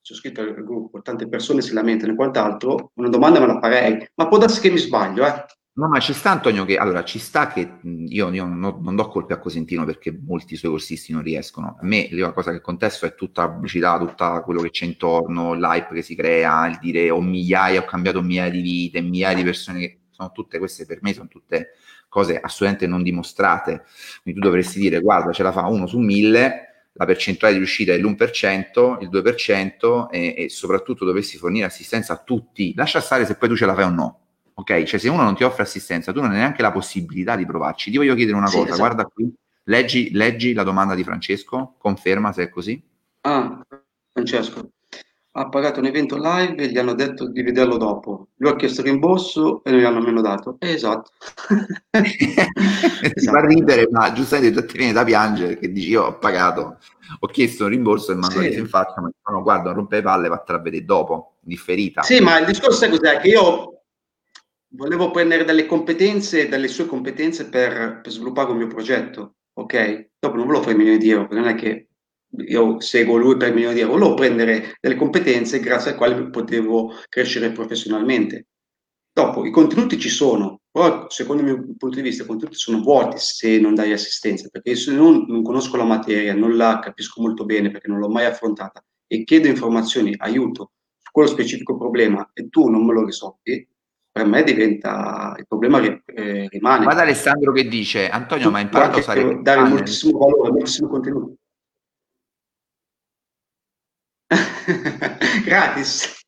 c'è 0.00 0.14
scritto 0.14 0.40
al 0.40 0.64
gruppo, 0.64 1.02
tante 1.02 1.28
persone 1.28 1.60
si 1.60 1.74
lamentano 1.74 2.12
e 2.12 2.16
quant'altro, 2.16 2.92
una 2.94 3.10
domanda 3.10 3.38
me 3.38 3.46
la 3.46 3.60
farei, 3.60 4.08
ma 4.14 4.28
può 4.28 4.38
darsi 4.38 4.62
che 4.62 4.70
mi 4.70 4.78
sbaglio, 4.78 5.26
eh? 5.26 5.44
No, 5.76 5.88
ma 5.88 5.98
ci 5.98 6.14
sta 6.14 6.30
Antonio 6.30 6.64
che, 6.64 6.76
allora, 6.76 7.04
ci 7.04 7.18
sta 7.18 7.48
che 7.48 7.80
io, 7.82 8.32
io 8.32 8.46
non, 8.46 8.78
non, 8.80 8.96
do 8.96 9.08
colpe 9.08 9.34
a 9.34 9.38
Cosentino 9.40 9.84
perché 9.84 10.16
molti 10.16 10.54
suoi 10.54 10.70
corsisti 10.70 11.12
non 11.12 11.22
riescono. 11.22 11.76
A 11.80 11.84
me 11.84 12.08
la 12.12 12.32
cosa 12.32 12.52
che 12.52 12.60
contesto 12.60 13.06
è 13.06 13.14
tutta 13.16 13.42
la 13.42 13.50
pubblicità, 13.50 13.98
tutto 13.98 14.40
quello 14.44 14.60
che 14.60 14.70
c'è 14.70 14.84
intorno, 14.84 15.52
l'hype 15.54 15.94
che 15.94 16.02
si 16.02 16.14
crea, 16.14 16.68
il 16.68 16.78
dire 16.80 17.10
ho 17.10 17.20
migliaia, 17.20 17.80
ho 17.80 17.84
cambiato 17.84 18.22
migliaia 18.22 18.50
di 18.50 18.60
vite, 18.60 19.00
migliaia 19.00 19.34
di 19.34 19.42
persone 19.42 19.78
che 19.80 19.98
sono 20.24 20.32
tutte 20.32 20.58
queste 20.58 20.86
per 20.86 20.98
me, 21.02 21.12
sono 21.12 21.28
tutte 21.28 21.72
cose 22.08 22.38
assolutamente 22.38 22.86
non 22.86 23.02
dimostrate. 23.02 23.84
Quindi 24.22 24.40
tu 24.40 24.46
dovresti 24.46 24.78
dire, 24.78 25.00
guarda, 25.00 25.32
ce 25.32 25.42
la 25.42 25.52
fa 25.52 25.66
uno 25.66 25.86
su 25.86 25.98
mille, 25.98 26.88
la 26.92 27.04
percentuale 27.06 27.54
di 27.54 27.58
riuscita 27.58 27.92
è 27.92 27.98
l'1%, 27.98 28.98
il 29.00 29.08
2% 29.10 30.08
e, 30.10 30.34
e 30.36 30.48
soprattutto 30.48 31.04
dovresti 31.04 31.36
fornire 31.36 31.66
assistenza 31.66 32.12
a 32.12 32.22
tutti. 32.22 32.72
Lascia 32.76 33.00
stare 33.00 33.26
se 33.26 33.34
poi 33.34 33.48
tu 33.48 33.56
ce 33.56 33.66
la 33.66 33.74
fai 33.74 33.84
o 33.84 33.90
no. 33.90 34.18
Ok, 34.54 34.84
cioè 34.84 35.00
se 35.00 35.08
uno 35.08 35.22
non 35.24 35.34
ti 35.34 35.42
offre 35.42 35.64
assistenza, 35.64 36.12
tu 36.12 36.20
non 36.20 36.30
hai 36.30 36.36
neanche 36.36 36.62
la 36.62 36.70
possibilità 36.70 37.34
di 37.34 37.44
provarci. 37.44 37.90
Ti 37.90 37.96
voglio 37.96 38.14
chiedere 38.14 38.36
una 38.36 38.46
sì, 38.46 38.58
cosa, 38.58 38.68
esatto. 38.68 38.80
guarda 38.80 39.04
qui, 39.06 39.34
leggi, 39.64 40.12
leggi 40.12 40.52
la 40.52 40.62
domanda 40.62 40.94
di 40.94 41.02
Francesco, 41.02 41.74
conferma 41.78 42.32
se 42.32 42.44
è 42.44 42.48
così. 42.48 42.80
Ah, 43.22 43.60
Francesco, 44.12 44.70
ha 45.36 45.48
pagato 45.48 45.80
un 45.80 45.86
evento 45.86 46.16
live 46.16 46.62
e 46.62 46.68
gli 46.68 46.78
hanno 46.78 46.94
detto 46.94 47.26
di 47.28 47.42
vederlo 47.42 47.76
dopo. 47.76 48.28
Lui 48.36 48.52
ha 48.52 48.56
chiesto 48.56 48.82
rimborso 48.82 49.64
e 49.64 49.70
non 49.72 49.80
gli 49.80 49.84
hanno 49.84 49.98
nemmeno 49.98 50.20
dato. 50.20 50.56
Eh, 50.60 50.74
esatto. 50.74 51.10
esatto. 51.90 53.30
fa 53.32 53.40
ridere, 53.44 53.88
ma 53.90 54.12
giustamente 54.12 54.64
ti 54.64 54.76
viene 54.76 54.92
da 54.92 55.02
piangere 55.02 55.58
che 55.58 55.72
dici 55.72 55.88
io 55.88 56.04
ho 56.04 56.18
pagato, 56.18 56.78
ho 57.18 57.26
chiesto 57.26 57.64
un 57.64 57.70
rimborso 57.70 58.12
e 58.12 58.14
mi 58.14 58.24
hanno 58.24 58.42
sì. 58.42 58.58
in 58.58 58.68
faccia, 58.68 59.00
ma 59.00 59.10
no, 59.32 59.42
guarda, 59.42 59.72
rompe 59.72 59.96
le 59.96 60.02
palle, 60.02 60.28
vattene 60.28 60.58
a 60.58 60.62
vedere 60.62 60.84
dopo, 60.84 61.34
differita. 61.40 62.02
Sì, 62.02 62.20
ma 62.20 62.38
il 62.38 62.46
discorso 62.46 62.84
è 62.84 62.88
cos'è? 62.88 63.18
Che 63.18 63.28
io 63.28 63.82
volevo 64.68 65.10
prendere 65.10 65.44
delle 65.44 65.66
competenze, 65.66 66.48
dalle 66.48 66.68
sue 66.68 66.86
competenze 66.86 67.48
per, 67.48 68.00
per 68.02 68.12
sviluppare 68.12 68.52
un 68.52 68.58
mio 68.58 68.68
progetto, 68.68 69.34
ok? 69.54 70.10
Dopo 70.20 70.36
non 70.36 70.46
volevo 70.46 70.64
3 70.64 70.74
milioni 70.74 70.98
di 70.98 71.10
euro, 71.10 71.26
perché 71.26 71.42
non 71.42 71.50
è 71.50 71.54
che 71.56 71.88
io 72.46 72.80
seguo 72.80 73.16
lui 73.16 73.36
per 73.36 73.52
milioni 73.52 73.74
di 73.74 73.80
euro, 73.80 73.94
volevo 73.94 74.14
prendere 74.14 74.76
delle 74.80 74.96
competenze 74.96 75.60
grazie 75.60 75.90
alle 75.90 75.98
quali 75.98 76.30
potevo 76.30 76.92
crescere 77.08 77.52
professionalmente. 77.52 78.46
Dopo, 79.12 79.44
i 79.46 79.50
contenuti 79.50 79.98
ci 79.98 80.08
sono, 80.08 80.60
Però 80.72 81.08
secondo 81.08 81.42
il 81.42 81.48
mio 81.48 81.74
punto 81.78 81.94
di 81.94 82.02
vista 82.02 82.24
i 82.24 82.26
contenuti 82.26 82.58
sono 82.58 82.80
vuoti 82.80 83.16
se 83.18 83.60
non 83.60 83.76
dai 83.76 83.92
assistenza, 83.92 84.48
perché 84.50 84.74
se 84.74 84.92
non, 84.92 85.24
non 85.28 85.44
conosco 85.44 85.76
la 85.76 85.84
materia, 85.84 86.34
non 86.34 86.56
la 86.56 86.80
capisco 86.80 87.22
molto 87.22 87.44
bene 87.44 87.70
perché 87.70 87.86
non 87.86 88.00
l'ho 88.00 88.08
mai 88.08 88.24
affrontata 88.24 88.84
e 89.06 89.22
chiedo 89.22 89.46
informazioni, 89.46 90.14
aiuto 90.18 90.72
su 90.98 91.12
quello 91.12 91.28
specifico 91.28 91.76
problema 91.76 92.28
e 92.32 92.48
tu 92.48 92.68
non 92.68 92.84
me 92.84 92.92
lo 92.92 93.04
risolvi, 93.04 93.68
per 94.10 94.26
me 94.26 94.42
diventa 94.42 95.36
il 95.38 95.46
problema 95.46 95.80
che 95.80 96.02
eh, 96.06 96.48
rimane. 96.48 96.82
Guarda 96.82 97.02
Alessandro 97.02 97.52
che 97.52 97.68
dice, 97.68 98.08
Antonio, 98.08 98.50
ma 98.50 98.58
ha 98.58 98.62
imparato 98.62 98.96
a 98.96 99.00
usare... 99.00 99.42
Dare 99.42 99.68
moltissimo 99.68 100.18
valore, 100.18 100.50
moltissimo 100.50 100.88
contenuto. 100.88 101.34
Gratis. 105.44 106.22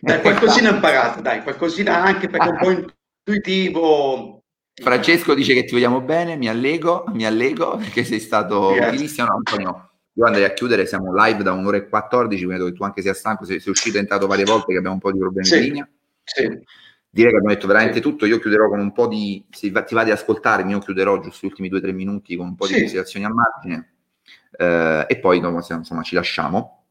Dai, 0.00 0.20
qualcosina 0.20 0.70
ho 0.70 0.74
imparato, 0.74 1.20
dai, 1.20 1.42
qualcosina 1.42 2.02
anche 2.02 2.28
perché 2.28 2.48
è 2.48 2.50
un 2.50 2.58
po' 2.58 2.70
intuitivo. 3.24 4.42
Francesco 4.74 5.34
dice 5.34 5.54
che 5.54 5.64
ti 5.64 5.72
vogliamo 5.72 6.00
bene, 6.00 6.36
mi 6.36 6.48
allego, 6.48 7.04
mi 7.12 7.24
allego 7.24 7.76
perché 7.76 8.04
sei 8.04 8.20
stato 8.20 8.72
utilissimo. 8.72 9.28
No, 9.28 9.34
Antonio, 9.36 9.90
io 10.14 10.24
andrei 10.26 10.44
a 10.44 10.52
chiudere, 10.52 10.86
siamo 10.86 11.14
live 11.14 11.42
da 11.42 11.52
un'ora 11.52 11.76
e 11.76 11.88
14, 11.88 12.44
vedo 12.46 12.66
che 12.66 12.72
tu 12.72 12.82
anche 12.82 13.00
sia 13.00 13.14
stanco, 13.14 13.44
sei, 13.44 13.60
sei 13.60 13.70
uscito 13.70 13.96
e 13.96 14.00
entrato 14.00 14.26
varie 14.26 14.44
volte 14.44 14.72
che 14.72 14.78
abbiamo 14.78 14.96
un 14.96 15.00
po' 15.00 15.12
di 15.12 15.18
problemi 15.18 15.46
sì, 15.46 15.58
di 15.58 15.64
linea. 15.66 15.88
Sì. 16.24 16.42
Direi 17.10 17.30
che 17.30 17.36
abbiamo 17.36 17.54
detto 17.54 17.68
veramente 17.68 17.96
sì. 17.96 18.00
tutto, 18.00 18.26
io 18.26 18.40
chiuderò 18.40 18.68
con 18.68 18.80
un 18.80 18.92
po' 18.92 19.06
di, 19.06 19.44
se 19.50 19.70
ti 19.70 19.94
va 19.94 20.04
di 20.04 20.10
ascoltarmi, 20.10 20.72
io 20.72 20.80
chiuderò 20.80 21.20
giusto 21.20 21.46
gli 21.46 21.50
ultimi 21.50 21.68
due 21.68 21.78
o 21.78 21.80
tre 21.80 21.92
minuti 21.92 22.34
con 22.36 22.48
un 22.48 22.56
po' 22.56 22.66
di 22.66 22.74
considerazioni 22.74 23.24
a 23.24 23.32
margine 23.32 23.94
eh, 24.56 25.06
e 25.08 25.18
poi 25.18 25.38
insomma 25.38 26.02
ci 26.02 26.14
lasciamo. 26.14 26.83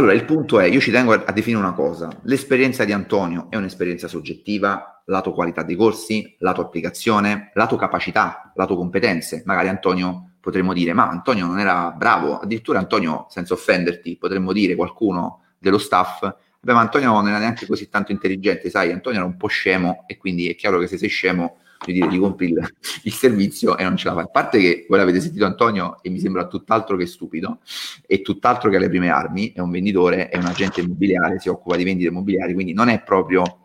Allora, 0.00 0.14
il 0.14 0.24
punto 0.24 0.58
è, 0.58 0.64
io 0.64 0.80
ci 0.80 0.90
tengo 0.90 1.12
a 1.12 1.30
definire 1.30 1.60
una 1.60 1.74
cosa, 1.74 2.08
l'esperienza 2.22 2.86
di 2.86 2.92
Antonio 2.92 3.48
è 3.50 3.56
un'esperienza 3.56 4.08
soggettiva, 4.08 5.02
lato 5.04 5.34
qualità 5.34 5.62
dei 5.62 5.76
corsi, 5.76 6.36
lato 6.38 6.62
applicazione, 6.62 7.50
lato 7.52 7.76
capacità, 7.76 8.50
lato 8.54 8.76
competenze. 8.76 9.42
Magari 9.44 9.68
Antonio 9.68 10.30
potremmo 10.40 10.72
dire, 10.72 10.94
ma 10.94 11.10
Antonio 11.10 11.44
non 11.44 11.58
era 11.58 11.90
bravo, 11.90 12.38
addirittura 12.38 12.78
Antonio, 12.78 13.26
senza 13.28 13.52
offenderti, 13.52 14.16
potremmo 14.16 14.54
dire 14.54 14.74
qualcuno 14.74 15.42
dello 15.58 15.76
staff, 15.76 16.22
beh 16.60 16.72
ma 16.72 16.80
Antonio 16.80 17.12
non 17.12 17.28
era 17.28 17.36
neanche 17.36 17.66
così 17.66 17.90
tanto 17.90 18.10
intelligente, 18.10 18.70
sai, 18.70 18.92
Antonio 18.92 19.18
era 19.18 19.28
un 19.28 19.36
po' 19.36 19.48
scemo 19.48 20.04
e 20.06 20.16
quindi 20.16 20.48
è 20.48 20.54
chiaro 20.54 20.78
che 20.78 20.86
se 20.86 20.96
sei 20.96 21.10
scemo 21.10 21.58
dire, 21.86 22.08
gli 22.08 22.18
compri 22.18 22.50
il, 22.50 22.74
il, 23.04 23.12
servizio 23.12 23.76
e 23.76 23.84
non 23.84 23.96
ce 23.96 24.08
la 24.08 24.14
fa. 24.14 24.20
A 24.22 24.26
parte 24.26 24.58
che 24.58 24.86
voi 24.88 24.98
l'avete 24.98 25.20
sentito 25.20 25.44
Antonio 25.44 25.98
e 26.02 26.10
mi 26.10 26.18
sembra 26.18 26.46
tutt'altro 26.46 26.96
che 26.96 27.06
stupido 27.06 27.60
e 28.06 28.20
tutt'altro 28.22 28.70
che 28.70 28.76
alle 28.76 28.88
prime 28.88 29.08
armi, 29.08 29.52
è 29.52 29.60
un 29.60 29.70
venditore, 29.70 30.28
è 30.28 30.36
un 30.36 30.46
agente 30.46 30.80
immobiliare, 30.80 31.38
si 31.38 31.48
occupa 31.48 31.76
di 31.76 31.84
vendite 31.84 32.10
immobiliari, 32.10 32.54
quindi 32.54 32.72
non 32.72 32.88
è 32.88 33.02
proprio 33.02 33.60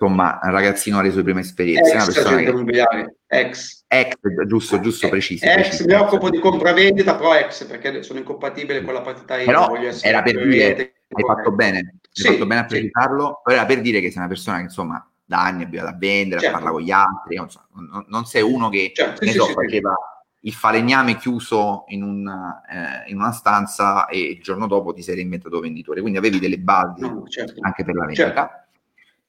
insomma 0.00 0.38
un 0.40 0.50
ragazzino 0.52 1.00
alle 1.00 1.10
sue 1.10 1.24
prime 1.24 1.40
esperienze, 1.40 1.94
ex, 1.94 2.04
persona 2.14 2.36
che... 2.36 2.50
immobiliare, 2.50 3.16
ex. 3.26 3.84
Ex, 3.88 4.14
giusto, 4.46 4.78
giusto, 4.80 5.06
eh, 5.06 5.10
preciso. 5.10 5.44
Ex, 5.44 5.54
preciso, 5.54 5.84
mi 5.86 5.94
occupo 5.94 6.30
di 6.30 6.38
compravendita, 6.38 7.16
però 7.16 7.34
ex, 7.34 7.64
perché 7.64 8.02
sono 8.02 8.20
incompatibile 8.20 8.82
con 8.82 8.94
la 8.94 9.00
partita 9.00 9.36
IVA. 9.36 9.44
Però 9.44 9.74
era 10.02 10.22
per 10.22 10.46
dire, 10.46 10.94
hai 11.08 11.24
fatto 11.24 11.50
bene, 11.50 11.78
hai 11.78 11.98
sì, 12.12 12.28
fatto 12.28 12.46
bene 12.46 12.60
a 12.60 12.64
precisarlo, 12.64 13.42
sì. 13.44 13.52
era 13.52 13.66
per 13.66 13.80
dire 13.80 14.00
che 14.00 14.10
sei 14.10 14.18
una 14.18 14.28
persona 14.28 14.58
che 14.58 14.62
insomma 14.64 15.10
da 15.28 15.42
anni 15.42 15.64
abituato 15.64 15.90
a 15.90 15.96
vendere, 15.96 16.40
certo. 16.40 16.56
a 16.56 16.58
parlare 16.58 16.76
con 16.76 16.86
gli 16.86 16.90
altri, 16.90 17.36
non, 17.36 17.50
so, 17.50 17.66
non, 17.74 18.04
non 18.08 18.24
sei 18.24 18.40
uno 18.40 18.70
che 18.70 18.92
certo, 18.94 19.26
sì, 19.26 19.32
so, 19.32 19.44
sì, 19.44 19.52
faceva 19.52 19.94
il 20.40 20.52
falegname 20.54 21.18
chiuso 21.18 21.84
in, 21.88 22.02
un, 22.02 22.26
eh, 22.26 23.10
in, 23.10 23.16
una 23.16 23.32
stanza 23.32 24.06
e 24.06 24.20
il 24.20 24.40
giorno 24.40 24.66
dopo 24.66 24.94
ti 24.94 25.02
sei 25.02 25.16
reinventato 25.16 25.60
venditore, 25.60 26.00
quindi 26.00 26.16
avevi 26.16 26.38
delle 26.38 26.58
basi 26.58 27.02
no, 27.02 27.24
certo. 27.28 27.60
anche 27.60 27.84
per 27.84 27.94
la 27.94 28.06
vendita. 28.06 28.24
Certo. 28.24 28.50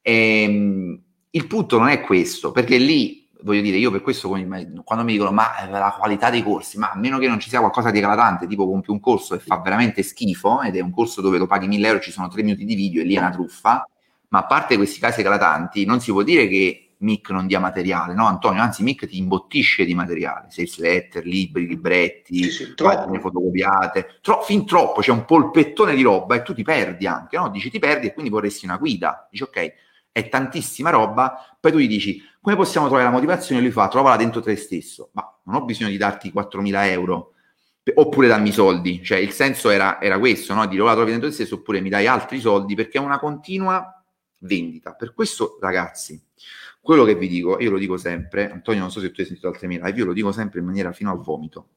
E, 0.02 0.44
ehm, 0.44 1.02
il 1.32 1.48
punto 1.48 1.78
non 1.78 1.90
è 1.90 2.00
questo, 2.00 2.54
perché 2.54 2.78
lì 2.78 3.28
voglio 3.42 3.62
dire, 3.62 3.76
io 3.76 3.92
per 3.92 4.02
questo 4.02 4.30
quando 4.30 5.04
mi 5.04 5.12
dicono 5.12 5.32
ma 5.32 5.50
la 5.70 5.94
qualità 6.00 6.30
dei 6.30 6.44
corsi, 6.44 6.78
ma 6.78 6.92
a 6.92 6.98
meno 6.98 7.18
che 7.18 7.28
non 7.28 7.42
ci 7.42 7.50
sia 7.50 7.60
qualcosa 7.60 7.92
di 7.92 7.98
eclatante, 7.98 8.48
tipo 8.48 8.66
compri 8.66 8.94
un 8.94 9.02
corso 9.02 9.36
e 9.36 9.40
fa 9.40 9.60
veramente 9.60 10.02
schifo 10.02 10.62
ed 10.62 10.78
è 10.78 10.80
un 10.80 10.92
corso 10.92 11.20
dove 11.20 11.38
lo 11.38 11.46
paghi 11.46 11.68
1000 11.68 11.88
euro, 11.88 12.00
ci 12.00 12.12
sono 12.12 12.30
3 12.30 12.42
minuti 12.42 12.64
di 12.64 12.76
video 12.76 13.02
e 13.02 13.06
lì 13.06 13.16
è 13.16 13.20
una 13.20 13.32
truffa, 13.32 13.86
ma 14.30 14.40
a 14.40 14.46
parte 14.46 14.76
questi 14.78 15.00
casi 15.00 15.22
eclatanti, 15.22 15.86
non 15.86 16.00
si 16.00 16.12
può 16.12 16.24
dire 16.24 16.48
che 16.48 16.90
Mic 17.00 17.30
non 17.30 17.48
dia 17.48 17.60
materiale, 17.60 18.14
no 18.14 18.28
Antonio, 18.28 18.62
anzi 18.62 18.84
Mic 18.84 19.08
ti 19.08 19.18
imbottisce 19.18 19.86
di 19.86 19.94
materiale, 19.94 20.48
sales 20.50 20.78
letter, 20.80 21.26
libri, 21.26 21.66
libretti, 21.66 22.44
sì, 22.44 22.52
sì, 22.52 22.74
pagine 22.74 23.20
fotocopiate, 23.20 24.20
tro- 24.22 24.42
fin 24.42 24.66
troppo, 24.66 25.00
c'è 25.00 25.12
un 25.12 25.24
polpettone 25.24 25.96
di 25.96 26.02
roba 26.02 26.36
e 26.36 26.42
tu 26.42 26.54
ti 26.54 26.64
perdi 26.64 27.08
anche, 27.08 27.38
no? 27.38 27.50
Dici 27.50 27.70
ti 27.70 27.80
perdi 27.80 28.08
e 28.08 28.14
quindi 28.14 28.30
vorresti 28.30 28.66
una 28.66 28.78
guida, 28.78 29.28
dici 29.32 29.44
ok, 29.44 29.74
è 30.12 30.28
tantissima 30.28 30.90
roba, 30.90 31.56
poi 31.60 31.72
tu 31.72 31.78
gli 31.78 31.88
dici 31.88 32.22
come 32.42 32.56
possiamo 32.56 32.88
trovare 32.88 33.08
la 33.08 33.14
motivazione, 33.14 33.62
lui 33.62 33.72
fa 33.72 33.88
trovala 33.88 34.18
dentro 34.18 34.42
te 34.42 34.56
stesso, 34.56 35.10
ma 35.14 35.40
non 35.44 35.62
ho 35.62 35.66
bisogno 35.66 35.90
di 35.90 35.98
darti 35.98 36.32
4.000 36.32 36.90
euro. 36.90 37.34
Oppure 37.96 38.28
dammi 38.28 38.52
soldi, 38.52 39.02
cioè 39.04 39.18
il 39.18 39.32
senso 39.32 39.72
era, 39.72 40.00
era 40.00 40.20
questo, 40.20 40.54
no? 40.54 40.68
dire 40.68 40.82
o 40.82 40.86
la 40.86 40.94
trovi 40.94 41.10
dentro 41.10 41.28
te 41.28 41.34
stesso 41.34 41.56
oppure 41.56 41.82
mi 41.82 41.90
dai 41.90 42.06
altri 42.06 42.40
soldi 42.40 42.76
perché 42.76 43.00
è 43.00 43.02
una 43.02 43.18
continua 43.18 43.99
vendita. 44.40 44.94
Per 44.94 45.14
questo, 45.14 45.58
ragazzi, 45.60 46.22
quello 46.82 47.04
che 47.04 47.16
vi 47.16 47.28
dico, 47.28 47.60
io 47.60 47.72
lo 47.72 47.78
dico 47.78 47.98
sempre, 47.98 48.50
Antonio, 48.50 48.82
non 48.82 48.92
so 48.92 49.00
se 49.00 49.12
tu 49.12 49.22
hai 49.22 49.28
sentito 49.28 49.48
altre 49.48 49.68
mie 49.68 49.80
live, 49.80 49.98
io 49.98 50.06
lo 50.06 50.14
dico 50.14 50.32
sempre 50.32 50.60
in 50.60 50.66
maniera 50.66 50.92
fino 50.92 51.12
al 51.12 51.22
vomito. 51.22 51.70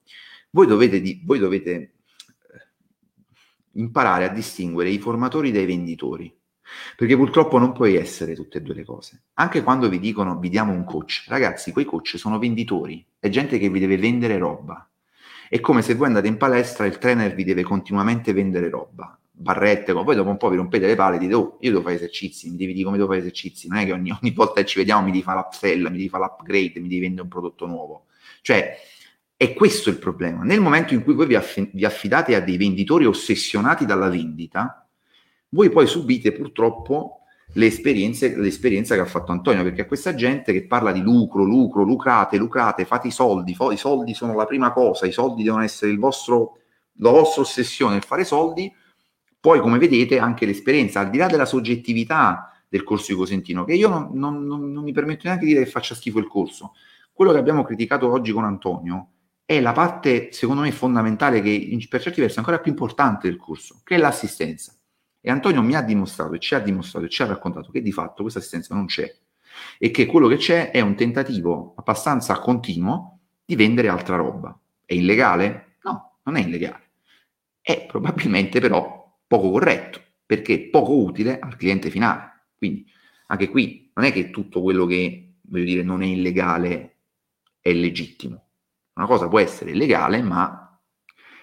Voi 0.50 0.66
dovete, 0.66 1.00
di, 1.00 1.22
voi 1.24 1.38
dovete 1.38 1.72
eh, 1.72 1.92
imparare 3.72 4.24
a 4.24 4.28
distinguere 4.28 4.90
i 4.90 4.98
formatori 4.98 5.50
dai 5.50 5.66
venditori. 5.66 6.34
Perché 6.96 7.16
purtroppo 7.16 7.58
non 7.58 7.72
puoi 7.72 7.96
essere 7.96 8.34
tutte 8.34 8.58
e 8.58 8.62
due 8.62 8.74
le 8.74 8.84
cose. 8.84 9.24
Anche 9.34 9.62
quando 9.62 9.90
vi 9.90 9.98
dicono 9.98 10.38
vi 10.38 10.48
diamo 10.48 10.72
un 10.72 10.84
coach, 10.84 11.26
ragazzi, 11.28 11.72
quei 11.72 11.84
coach 11.84 12.16
sono 12.16 12.38
venditori, 12.38 13.04
è 13.18 13.28
gente 13.28 13.58
che 13.58 13.68
vi 13.68 13.80
deve 13.80 13.98
vendere 13.98 14.38
roba. 14.38 14.88
È 15.48 15.60
come 15.60 15.82
se 15.82 15.94
voi 15.94 16.06
andate 16.06 16.28
in 16.28 16.38
palestra 16.38 16.86
e 16.86 16.88
il 16.88 16.96
trainer 16.96 17.34
vi 17.34 17.44
deve 17.44 17.62
continuamente 17.62 18.32
vendere 18.32 18.70
roba 18.70 19.18
barrette, 19.34 19.92
poi 19.92 20.14
dopo 20.14 20.30
un 20.30 20.36
po' 20.36 20.48
vi 20.50 20.56
rompete 20.56 20.86
le 20.86 20.94
palle 20.94 21.16
e 21.16 21.18
dite, 21.18 21.34
oh, 21.34 21.56
io 21.60 21.70
devo 21.70 21.82
fare 21.82 21.94
esercizi, 21.94 22.50
mi 22.50 22.56
devi 22.56 22.72
dire 22.72 22.84
come 22.84 22.96
devo 22.96 23.08
fare 23.08 23.20
esercizi, 23.20 23.66
non 23.68 23.78
è 23.78 23.84
che 23.84 23.92
ogni, 23.92 24.10
ogni 24.10 24.30
volta 24.30 24.60
che 24.60 24.66
ci 24.66 24.78
vediamo 24.78 25.02
mi 25.02 25.10
devi 25.10 25.22
fare 25.22 25.38
l'upsell, 25.38 25.82
mi 25.82 25.96
devi 25.96 26.08
fare 26.08 26.24
l'upgrade, 26.24 26.80
mi 26.80 26.88
devi 26.88 27.00
vendere 27.00 27.22
un 27.22 27.28
prodotto 27.28 27.66
nuovo. 27.66 28.06
Cioè, 28.42 28.76
è 29.36 29.54
questo 29.54 29.90
il 29.90 29.98
problema. 29.98 30.44
Nel 30.44 30.60
momento 30.60 30.94
in 30.94 31.02
cui 31.02 31.14
voi 31.14 31.26
vi, 31.26 31.34
aff- 31.34 31.70
vi 31.72 31.84
affidate 31.84 32.36
a 32.36 32.40
dei 32.40 32.56
venditori 32.56 33.06
ossessionati 33.06 33.84
dalla 33.84 34.08
vendita, 34.08 34.86
voi 35.48 35.70
poi 35.70 35.86
subite 35.86 36.32
purtroppo 36.32 37.22
le 37.54 37.68
l'esperienza 37.68 38.94
che 38.94 39.00
ha 39.00 39.04
fatto 39.04 39.32
Antonio, 39.32 39.62
perché 39.62 39.82
a 39.82 39.86
questa 39.86 40.14
gente 40.14 40.52
che 40.52 40.66
parla 40.66 40.92
di 40.92 41.00
lucro, 41.00 41.42
lucro, 41.42 41.82
lucrate, 41.82 42.38
lucrate, 42.38 42.84
fate 42.84 43.08
i 43.08 43.10
soldi, 43.10 43.52
i 43.52 43.76
soldi 43.76 44.14
sono 44.14 44.34
la 44.34 44.46
prima 44.46 44.72
cosa, 44.72 45.06
i 45.06 45.12
soldi 45.12 45.42
devono 45.42 45.62
essere 45.62 45.90
il 45.90 45.98
vostro, 45.98 46.58
la 46.98 47.10
vostra 47.10 47.42
ossessione, 47.42 48.00
fare 48.00 48.24
soldi, 48.24 48.72
poi, 49.42 49.58
come 49.58 49.78
vedete, 49.78 50.20
anche 50.20 50.46
l'esperienza, 50.46 51.00
al 51.00 51.10
di 51.10 51.18
là 51.18 51.26
della 51.26 51.46
soggettività 51.46 52.62
del 52.68 52.84
corso 52.84 53.10
di 53.10 53.18
Cosentino, 53.18 53.64
che 53.64 53.74
io 53.74 53.88
non, 53.88 54.10
non, 54.12 54.46
non, 54.46 54.84
mi 54.84 54.92
permetto 54.92 55.22
neanche 55.24 55.44
di 55.44 55.52
dire 55.52 55.64
che 55.64 55.70
faccia 55.70 55.96
schifo 55.96 56.20
il 56.20 56.28
corso, 56.28 56.74
quello 57.12 57.32
che 57.32 57.38
abbiamo 57.38 57.64
criticato 57.64 58.08
oggi 58.08 58.30
con 58.30 58.44
Antonio 58.44 59.08
è 59.44 59.60
la 59.60 59.72
parte, 59.72 60.30
secondo 60.30 60.62
me, 60.62 60.70
fondamentale, 60.70 61.42
che 61.42 61.76
per 61.88 62.00
certi 62.00 62.20
versi 62.20 62.36
è 62.36 62.38
ancora 62.38 62.60
più 62.60 62.70
importante 62.70 63.28
del 63.28 63.36
corso, 63.36 63.80
che 63.82 63.96
è 63.96 63.98
l'assistenza. 63.98 64.76
E 65.20 65.28
Antonio 65.28 65.60
mi 65.60 65.74
ha 65.74 65.82
dimostrato 65.82 66.34
e 66.34 66.38
ci 66.38 66.54
ha 66.54 66.60
dimostrato 66.60 67.06
e 67.06 67.08
ci 67.08 67.22
ha 67.22 67.26
raccontato 67.26 67.72
che 67.72 67.82
di 67.82 67.90
fatto 67.90 68.22
questa 68.22 68.38
assistenza 68.38 68.76
non 68.76 68.86
c'è 68.86 69.12
e 69.76 69.90
che 69.90 70.06
quello 70.06 70.28
che 70.28 70.36
c'è 70.36 70.70
è 70.70 70.80
un 70.80 70.94
tentativo 70.94 71.74
abbastanza 71.76 72.38
continuo 72.38 73.18
di 73.44 73.56
vendere 73.56 73.88
altra 73.88 74.14
roba. 74.14 74.56
È 74.84 74.94
illegale? 74.94 75.78
No, 75.82 76.18
non 76.22 76.36
è 76.36 76.42
illegale. 76.42 76.90
È 77.60 77.86
probabilmente 77.86 78.60
però 78.60 79.01
poco 79.32 79.50
corretto, 79.50 79.98
perché 80.26 80.68
poco 80.68 80.94
utile 80.94 81.38
al 81.38 81.56
cliente 81.56 81.88
finale. 81.88 82.48
Quindi 82.58 82.84
anche 83.28 83.48
qui 83.48 83.90
non 83.94 84.04
è 84.04 84.12
che 84.12 84.28
tutto 84.28 84.60
quello 84.60 84.84
che, 84.84 85.36
voglio 85.40 85.64
dire, 85.64 85.82
non 85.82 86.02
è 86.02 86.06
illegale 86.06 86.98
è 87.58 87.72
legittimo. 87.72 88.48
Una 88.92 89.06
cosa 89.06 89.28
può 89.28 89.38
essere 89.38 89.70
illegale, 89.70 90.20
ma 90.20 90.78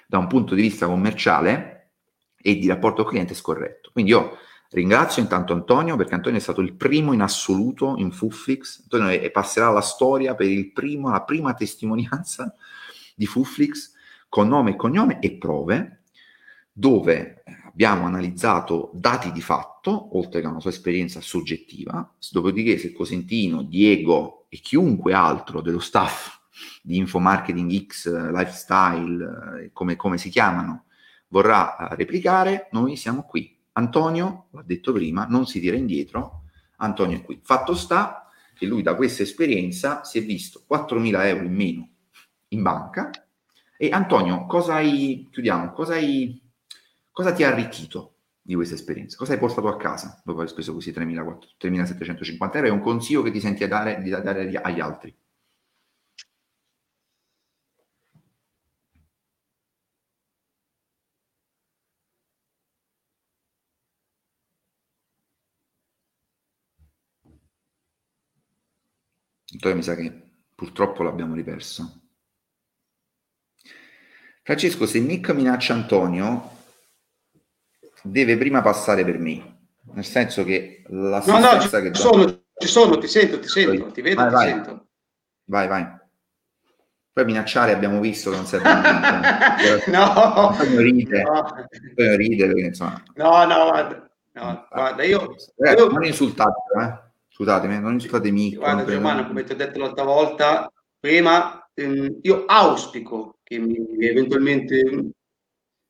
da 0.07 0.19
un 0.19 0.27
punto 0.27 0.53
di 0.53 0.61
vista 0.61 0.85
commerciale 0.85 1.93
e 2.39 2.57
di 2.59 2.67
rapporto 2.67 3.03
cliente 3.05 3.33
è 3.33 3.35
scorretto. 3.35 3.89
Quindi 3.91 4.11
io 4.11 4.37
ringrazio 4.69 5.23
intanto 5.23 5.53
Antonio, 5.53 5.95
perché 5.95 6.13
Antonio 6.13 6.37
è 6.37 6.41
stato 6.43 6.61
il 6.61 6.75
primo 6.75 7.11
in 7.13 7.21
assoluto 7.21 7.95
in 7.97 8.11
Fuflix. 8.11 8.83
Antonio 8.83 9.07
è, 9.07 9.31
passerà 9.31 9.69
alla 9.69 9.81
storia 9.81 10.35
per 10.35 10.71
primo, 10.73 11.09
la 11.09 11.23
prima 11.23 11.55
testimonianza 11.55 12.53
di 13.15 13.25
Fuflix 13.25 13.93
con 14.27 14.47
nome 14.47 14.71
e 14.71 14.75
cognome 14.75 15.19
e 15.19 15.39
prove, 15.39 16.03
dove 16.71 17.41
abbiamo 17.81 18.07
analizzato 18.07 18.91
dati 18.93 19.31
di 19.31 19.39
fatto, 19.39 20.17
oltre 20.17 20.41
che 20.41 20.47
una 20.47 20.59
sua 20.59 20.69
esperienza 20.69 21.21
soggettiva, 21.21 22.13
dopodiché 22.29 22.77
se 22.77 22.91
Cosentino, 22.91 23.63
Diego 23.63 24.47
e 24.49 24.57
chiunque 24.57 25.13
altro 25.13 25.61
dello 25.61 25.79
staff 25.79 26.41
di 26.81 26.97
Infomarketing 26.97 27.85
X, 27.85 28.31
Lifestyle, 28.33 29.61
eh, 29.63 29.71
come, 29.71 29.95
come 29.95 30.17
si 30.17 30.29
chiamano, 30.29 30.87
vorrà 31.29 31.77
eh, 31.77 31.95
replicare, 31.95 32.67
noi 32.73 32.97
siamo 32.97 33.23
qui. 33.23 33.57
Antonio, 33.73 34.47
l'ha 34.51 34.63
detto 34.63 34.91
prima, 34.91 35.25
non 35.29 35.47
si 35.47 35.61
tira 35.61 35.77
indietro, 35.77 36.43
Antonio 36.79 37.19
è 37.19 37.21
qui. 37.23 37.39
Fatto 37.41 37.75
sta 37.75 38.29
che 38.55 38.65
lui 38.65 38.81
da 38.81 38.95
questa 38.95 39.23
esperienza 39.23 40.03
si 40.03 40.17
è 40.17 40.25
visto 40.25 40.65
4.000 40.69 41.25
euro 41.27 41.45
in 41.45 41.53
meno 41.55 41.89
in 42.49 42.61
banca. 42.61 43.09
E 43.77 43.89
Antonio, 43.89 44.45
cosa 44.47 44.73
hai, 44.73 45.29
chiudiamo, 45.31 45.71
cosa, 45.71 45.93
hai, 45.93 46.47
cosa 47.11 47.31
ti 47.33 47.43
ha 47.43 47.49
arricchito 47.49 48.15
di 48.41 48.55
questa 48.55 48.75
esperienza? 48.75 49.17
Cosa 49.17 49.33
hai 49.33 49.39
portato 49.39 49.67
a 49.67 49.77
casa 49.77 50.21
dopo 50.23 50.39
aver 50.39 50.49
speso 50.51 50.73
così 50.73 50.91
3.750 50.91 52.57
euro? 52.57 52.67
È 52.67 52.71
un 52.71 52.81
consiglio 52.81 53.21
che 53.21 53.31
ti 53.31 53.39
senti 53.39 53.63
a 53.63 53.67
dare, 53.67 54.01
di 54.01 54.09
dare 54.09 54.59
agli 54.61 54.79
altri? 54.79 55.15
Antonio 69.51 69.77
mi 69.77 69.83
sa 69.83 69.95
che 69.95 70.11
purtroppo 70.55 71.03
l'abbiamo 71.03 71.35
riperso. 71.35 72.01
Francesco, 74.43 74.85
se 74.85 74.99
Nick 74.99 75.29
minaccia 75.31 75.73
Antonio, 75.73 76.58
deve 78.03 78.37
prima 78.37 78.61
passare 78.61 79.03
per 79.03 79.17
me. 79.17 79.57
Nel 79.93 80.05
senso 80.05 80.43
che 80.43 80.83
l'assistenza 80.87 81.49
no, 81.49 81.55
no, 81.55 81.61
ci 81.61 81.69
che 81.69 81.93
sono, 81.93 82.25
da... 82.25 82.39
ci 82.57 82.67
sono, 82.67 82.97
ti 82.97 83.07
sento, 83.07 83.39
ti 83.39 83.47
sento, 83.47 83.91
ti 83.91 84.01
vedo, 84.01 84.21
vai, 84.21 84.29
ti 84.29 84.35
vai. 84.35 84.47
sento. 84.47 84.87
Vai, 85.45 85.67
vai. 85.67 85.97
Poi 87.11 87.25
minacciare 87.25 87.73
abbiamo 87.73 87.99
visto 87.99 88.29
che 88.29 88.35
non 88.35 88.45
serve 88.45 88.69
a 88.69 89.57
niente. 89.57 89.91
no, 89.91 90.55
ride, 90.77 91.23
no. 91.23 91.67
poi 91.95 92.17
ride 92.17 92.45
perché 92.45 92.61
insomma... 92.61 93.03
No, 93.15 93.45
no, 93.45 93.69
guarda, 93.69 94.09
no, 94.33 94.67
guarda 94.71 95.03
io... 95.03 95.35
Ragazzi, 95.57 95.83
io... 95.83 95.91
Non 95.91 96.03
insultate, 96.05 96.61
eh. 96.81 96.99
Scusatemi, 97.29 97.79
non 97.79 97.93
insultatemi. 97.93 98.55
Guarda, 98.55 98.85
Germano, 98.85 99.27
come 99.27 99.43
ti 99.43 99.51
ho 99.51 99.55
detto 99.55 99.79
l'altra 99.79 100.03
volta, 100.03 100.71
prima, 100.99 101.67
ehm, 101.73 102.19
io 102.21 102.45
auspico 102.45 103.39
che 103.43 103.57
mi, 103.57 103.75
eventualmente... 103.99 105.11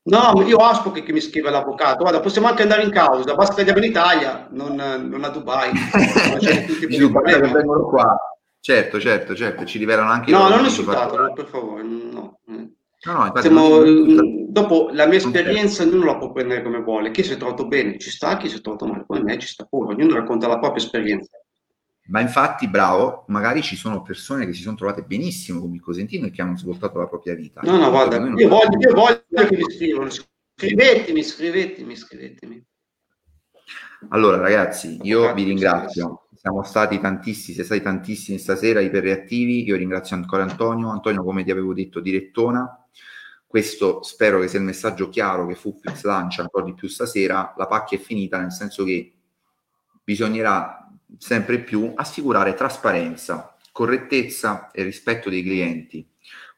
No, 0.02 0.42
io 0.46 0.56
auspico 0.56 1.02
che 1.02 1.12
mi 1.12 1.20
scriva 1.20 1.50
l'avvocato. 1.50 1.98
Guarda, 1.98 2.20
possiamo 2.20 2.48
anche 2.48 2.62
andare 2.62 2.82
in 2.82 2.90
causa, 2.90 3.34
basta 3.34 3.54
che 3.54 3.60
andiamo 3.60 3.84
in 3.84 3.90
Italia, 3.90 4.48
non, 4.50 4.74
non 4.74 5.24
a 5.24 5.28
Dubai. 5.28 5.70
non 5.76 6.38
che 6.78 6.86
vengono 6.86 7.84
qua. 7.86 8.16
Certo, 8.60 9.00
certo, 9.00 9.34
certo, 9.34 9.64
ci 9.64 9.78
rivelano 9.78 10.10
anche... 10.10 10.30
No, 10.30 10.48
non 10.48 10.64
insultatelo, 10.64 11.32
per 11.32 11.46
favore, 11.46 11.82
no. 11.82 12.40
No, 13.02 13.32
no, 13.32 13.32
Siamo, 13.40 13.78
non... 13.78 14.52
dopo 14.52 14.90
la 14.92 15.06
mia 15.06 15.16
esperienza 15.16 15.82
ognuno 15.82 16.04
la 16.04 16.18
può 16.18 16.32
prendere 16.32 16.62
come 16.62 16.82
vuole. 16.82 17.10
Chi 17.10 17.22
si 17.22 17.32
è 17.32 17.36
trovato 17.38 17.66
bene 17.66 17.98
ci 17.98 18.10
sta, 18.10 18.36
chi 18.36 18.50
si 18.50 18.58
è 18.58 18.60
trovato 18.60 18.84
male 18.84 19.04
come 19.06 19.22
me 19.22 19.38
ci 19.38 19.46
sta 19.46 19.64
pure. 19.64 19.94
Ognuno 19.94 20.16
racconta 20.16 20.46
la 20.46 20.58
propria 20.58 20.84
esperienza. 20.84 21.39
Ma 22.06 22.20
infatti, 22.20 22.66
bravo, 22.66 23.24
magari 23.28 23.62
ci 23.62 23.76
sono 23.76 24.02
persone 24.02 24.44
che 24.44 24.52
si 24.52 24.62
sono 24.62 24.76
trovate 24.76 25.02
benissimo 25.02 25.60
con 25.60 25.72
il 25.72 25.80
Cosentino 25.80 26.26
e 26.26 26.30
che 26.30 26.42
hanno 26.42 26.56
svoltato 26.56 26.98
la 26.98 27.06
propria 27.06 27.34
vita. 27.34 27.60
No, 27.62 27.76
no, 27.76 27.90
guarda, 27.90 28.16
io 28.16 28.48
voglio, 28.48 28.78
io 28.78 28.94
voglio 28.94 29.22
che 29.28 29.56
mi 29.56 29.70
scrivano. 29.70 30.10
Scrivetemi, 30.10 31.22
scrivetemi, 31.22 31.96
scrivetemi. 31.96 32.64
Allora, 34.08 34.38
ragazzi, 34.38 34.98
io 35.02 35.32
vi 35.34 35.44
ringrazio. 35.44 36.26
Siamo 36.34 36.62
stati 36.64 36.98
tantissimi, 36.98 37.54
siete 37.54 37.64
stati 37.64 37.82
tantissimi 37.82 38.38
stasera, 38.38 38.80
iperreattivi. 38.80 39.64
Io 39.64 39.76
ringrazio 39.76 40.16
ancora 40.16 40.42
Antonio. 40.42 40.88
Antonio, 40.88 41.22
come 41.22 41.44
ti 41.44 41.50
avevo 41.50 41.74
detto, 41.74 42.00
direttona. 42.00 42.86
Questo 43.46 44.02
spero 44.02 44.40
che 44.40 44.48
sia 44.48 44.58
il 44.58 44.64
messaggio 44.64 45.08
chiaro 45.08 45.46
che 45.46 45.54
Fuffix 45.54 46.02
lancia 46.04 46.42
ancora 46.42 46.64
di 46.64 46.74
più 46.74 46.88
stasera. 46.88 47.54
La 47.56 47.66
pacchia 47.66 47.98
è 47.98 48.00
finita, 48.00 48.38
nel 48.38 48.52
senso 48.52 48.84
che 48.84 49.12
bisognerà 50.02 50.89
sempre 51.18 51.60
più 51.60 51.92
assicurare 51.94 52.54
trasparenza, 52.54 53.56
correttezza 53.72 54.70
e 54.70 54.82
rispetto 54.82 55.30
dei 55.30 55.42
clienti 55.42 56.06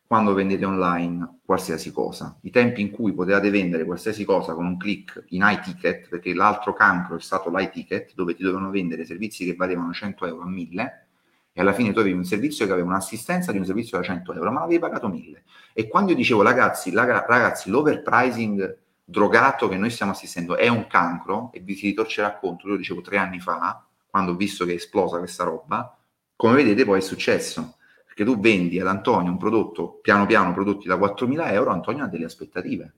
quando 0.07 0.35
vendete 0.35 0.65
online 0.65 1.39
qualsiasi 1.45 1.91
cosa. 1.91 2.39
I 2.43 2.51
tempi 2.51 2.83
in 2.83 2.91
cui 2.91 3.15
potevate 3.15 3.49
vendere 3.49 3.85
qualsiasi 3.85 4.25
cosa 4.25 4.53
con 4.53 4.67
un 4.67 4.77
click 4.77 5.25
in 5.29 5.43
iTicket, 5.43 6.09
perché 6.09 6.35
l'altro 6.35 6.75
cancro 6.75 7.17
è 7.17 7.21
stato 7.21 7.51
l'iTicket, 7.51 8.13
dove 8.15 8.35
ti 8.35 8.43
dovevano 8.43 8.71
vendere 8.71 9.07
servizi 9.07 9.47
che 9.47 9.55
valevano 9.55 9.93
100 9.93 10.27
euro 10.27 10.43
a 10.43 10.47
1000 10.47 11.07
e 11.55 11.61
alla 11.61 11.75
fine 11.75 11.93
tu 11.93 11.99
avevi 11.99 12.17
un 12.17 12.25
servizio 12.25 12.65
che 12.65 12.73
aveva 12.73 12.89
un'assistenza 12.89 13.53
di 13.53 13.59
un 13.59 13.67
servizio 13.67 13.99
da 13.99 14.05
100 14.05 14.33
euro, 14.35 14.51
ma 14.53 14.61
l'avevi 14.61 14.79
pagato 14.79 15.09
1000. 15.09 15.43
E 15.75 15.87
quando 15.87 16.11
io 16.11 16.17
dicevo, 16.17 16.43
ragazzi, 16.43 16.91
la, 16.91 17.05
ragazzi, 17.05 17.69
l'overpricing 17.69 18.79
drogato 19.05 19.69
che 19.69 19.77
noi 19.77 19.91
stiamo 19.91 20.13
assistendo 20.13 20.57
è 20.57 20.69
un 20.69 20.87
cancro, 20.87 21.51
e 21.53 21.61
vi 21.61 21.75
si 21.75 21.89
ritorcerà 21.89 22.37
conto, 22.37 22.67
io 22.67 22.73
lo 22.73 22.79
dicevo 22.79 23.03
tre 23.03 23.19
anni 23.19 23.39
fa, 23.39 23.85
quando 24.13 24.33
ho 24.33 24.37
visto 24.37 24.67
che 24.67 24.73
è 24.73 24.75
esplosa 24.75 25.17
questa 25.17 25.45
roba, 25.45 25.99
come 26.37 26.55
vedete 26.55 26.85
poi 26.85 26.99
è 26.99 27.01
successo, 27.01 27.79
perché 28.05 28.27
tu 28.27 28.39
vendi 28.39 28.79
ad 28.79 28.87
Antonio 28.87 29.31
un 29.31 29.39
prodotto, 29.39 30.01
piano 30.03 30.27
piano 30.27 30.53
prodotti 30.53 30.87
da 30.87 30.97
4.000 30.97 31.51
euro, 31.55 31.71
Antonio 31.71 32.05
ha 32.05 32.09
delle 32.09 32.27
aspettative 32.27 32.93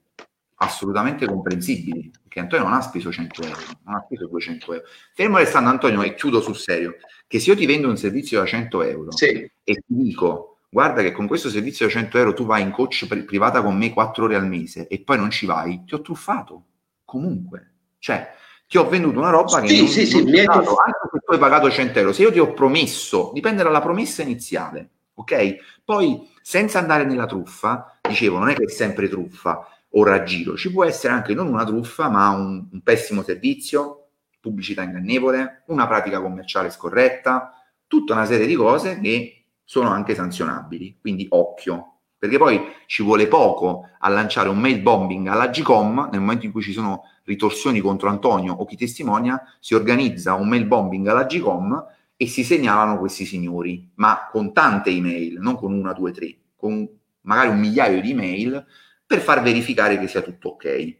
assolutamente 0.56 1.24
comprensibili, 1.26 2.10
perché 2.20 2.40
Antonio 2.40 2.64
non 2.64 2.74
ha 2.74 2.80
speso 2.80 3.12
100 3.12 3.42
euro, 3.42 3.60
non 3.84 3.94
ha 3.94 4.02
speso 4.04 4.26
200 4.26 4.72
euro. 4.72 4.86
Fermo 5.14 5.38
restando 5.38 5.70
Antonio, 5.70 6.02
e 6.02 6.14
chiudo 6.14 6.40
sul 6.40 6.56
serio, 6.56 6.96
che 7.28 7.38
se 7.38 7.50
io 7.50 7.56
ti 7.56 7.64
vendo 7.64 7.88
un 7.88 7.96
servizio 7.96 8.40
da 8.40 8.46
100 8.46 8.82
euro 8.82 9.12
sì. 9.12 9.26
e 9.26 9.52
ti 9.62 9.82
dico 9.86 10.58
guarda 10.68 11.02
che 11.02 11.12
con 11.12 11.28
questo 11.28 11.48
servizio 11.48 11.86
da 11.86 11.92
100 11.92 12.18
euro 12.18 12.34
tu 12.34 12.44
vai 12.44 12.62
in 12.62 12.72
coach 12.72 13.06
privata 13.24 13.62
con 13.62 13.76
me 13.76 13.92
4 13.92 14.24
ore 14.24 14.34
al 14.34 14.48
mese 14.48 14.88
e 14.88 15.00
poi 15.00 15.16
non 15.16 15.30
ci 15.30 15.46
vai, 15.46 15.84
ti 15.84 15.94
ho 15.94 16.00
truffato 16.00 16.64
comunque. 17.04 17.70
Cioè, 18.00 18.34
ti 18.74 18.80
ho 18.80 18.88
venduto 18.88 19.20
una 19.20 19.30
roba 19.30 19.60
che 19.60 19.68
sì, 19.68 19.78
non, 19.78 19.88
sì, 19.88 20.20
non 20.24 20.34
sì, 20.34 20.42
dato, 20.42 20.74
anche 20.74 21.08
se 21.12 21.20
tu 21.24 21.32
hai 21.32 21.38
pagato 21.38 21.70
100 21.70 21.96
euro. 22.00 22.12
Se 22.12 22.22
io 22.22 22.32
ti 22.32 22.40
ho 22.40 22.52
promesso, 22.54 23.30
dipende 23.32 23.62
dalla 23.62 23.80
promessa 23.80 24.22
iniziale, 24.22 24.90
ok? 25.14 25.56
Poi, 25.84 26.28
senza 26.42 26.80
andare 26.80 27.04
nella 27.04 27.26
truffa, 27.26 28.00
dicevo, 28.00 28.38
non 28.38 28.48
è 28.48 28.54
che 28.54 28.64
è 28.64 28.68
sempre 28.68 29.08
truffa 29.08 29.64
o 29.90 30.02
raggiro, 30.02 30.56
ci 30.56 30.72
può 30.72 30.84
essere 30.84 31.12
anche 31.12 31.34
non 31.34 31.46
una 31.46 31.64
truffa, 31.64 32.08
ma 32.08 32.30
un, 32.30 32.66
un 32.72 32.80
pessimo 32.82 33.22
servizio, 33.22 34.08
pubblicità 34.40 34.82
ingannevole, 34.82 35.62
una 35.66 35.86
pratica 35.86 36.20
commerciale 36.20 36.68
scorretta, 36.68 37.52
tutta 37.86 38.14
una 38.14 38.24
serie 38.24 38.48
di 38.48 38.56
cose 38.56 38.98
che 38.98 39.44
sono 39.62 39.90
anche 39.90 40.16
sanzionabili, 40.16 40.98
quindi 41.00 41.28
occhio, 41.30 41.93
perché 42.24 42.38
poi 42.38 42.58
ci 42.86 43.02
vuole 43.02 43.26
poco 43.26 43.90
a 43.98 44.08
lanciare 44.08 44.48
un 44.48 44.58
mail 44.58 44.80
bombing 44.80 45.26
alla 45.26 45.48
GCOM 45.48 46.08
nel 46.10 46.20
momento 46.20 46.46
in 46.46 46.52
cui 46.52 46.62
ci 46.62 46.72
sono 46.72 47.02
ritorsioni 47.24 47.80
contro 47.80 48.08
Antonio 48.08 48.54
o 48.54 48.64
chi 48.64 48.76
testimonia, 48.76 49.42
si 49.60 49.74
organizza 49.74 50.32
un 50.32 50.48
mail 50.48 50.64
bombing 50.64 51.06
alla 51.06 51.26
GCOM 51.26 51.84
e 52.16 52.26
si 52.26 52.42
segnalano 52.42 52.98
questi 52.98 53.26
signori, 53.26 53.90
ma 53.96 54.26
con 54.32 54.54
tante 54.54 54.88
email, 54.88 55.38
non 55.38 55.54
con 55.54 55.74
una, 55.74 55.92
due, 55.92 56.12
tre, 56.12 56.34
con 56.56 56.88
magari 57.22 57.50
un 57.50 57.58
migliaio 57.58 58.00
di 58.00 58.12
email 58.12 58.64
per 59.04 59.20
far 59.20 59.42
verificare 59.42 59.98
che 59.98 60.08
sia 60.08 60.22
tutto 60.22 60.48
ok. 60.50 60.96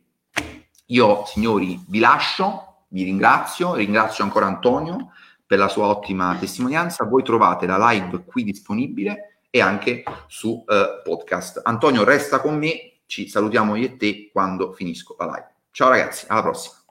Io, 0.89 1.25
signori, 1.25 1.83
vi 1.89 2.01
lascio, 2.01 2.85
vi 2.89 3.03
ringrazio, 3.03 3.77
ringrazio 3.77 4.25
ancora 4.25 4.45
Antonio 4.45 5.13
per 5.47 5.57
la 5.57 5.69
sua 5.69 5.87
ottima 5.87 6.37
testimonianza. 6.39 7.05
Voi 7.07 7.23
trovate 7.23 7.65
la 7.65 7.79
live 7.79 8.25
qui 8.27 8.45
disponibile 8.45 9.34
e 9.55 9.61
anche 9.61 10.03
su 10.27 10.65
uh, 10.67 11.01
podcast. 11.05 11.61
Antonio 11.63 12.03
resta 12.03 12.41
con 12.41 12.59
me, 12.59 13.03
ci 13.07 13.29
salutiamo 13.29 13.77
io 13.77 13.87
e 13.87 13.97
te 13.97 14.31
quando 14.33 14.73
finisco 14.73 15.15
la 15.17 15.27
live. 15.27 15.55
Ciao 15.71 15.91
ragazzi, 15.91 16.25
alla 16.27 16.43
prossima. 16.43 16.84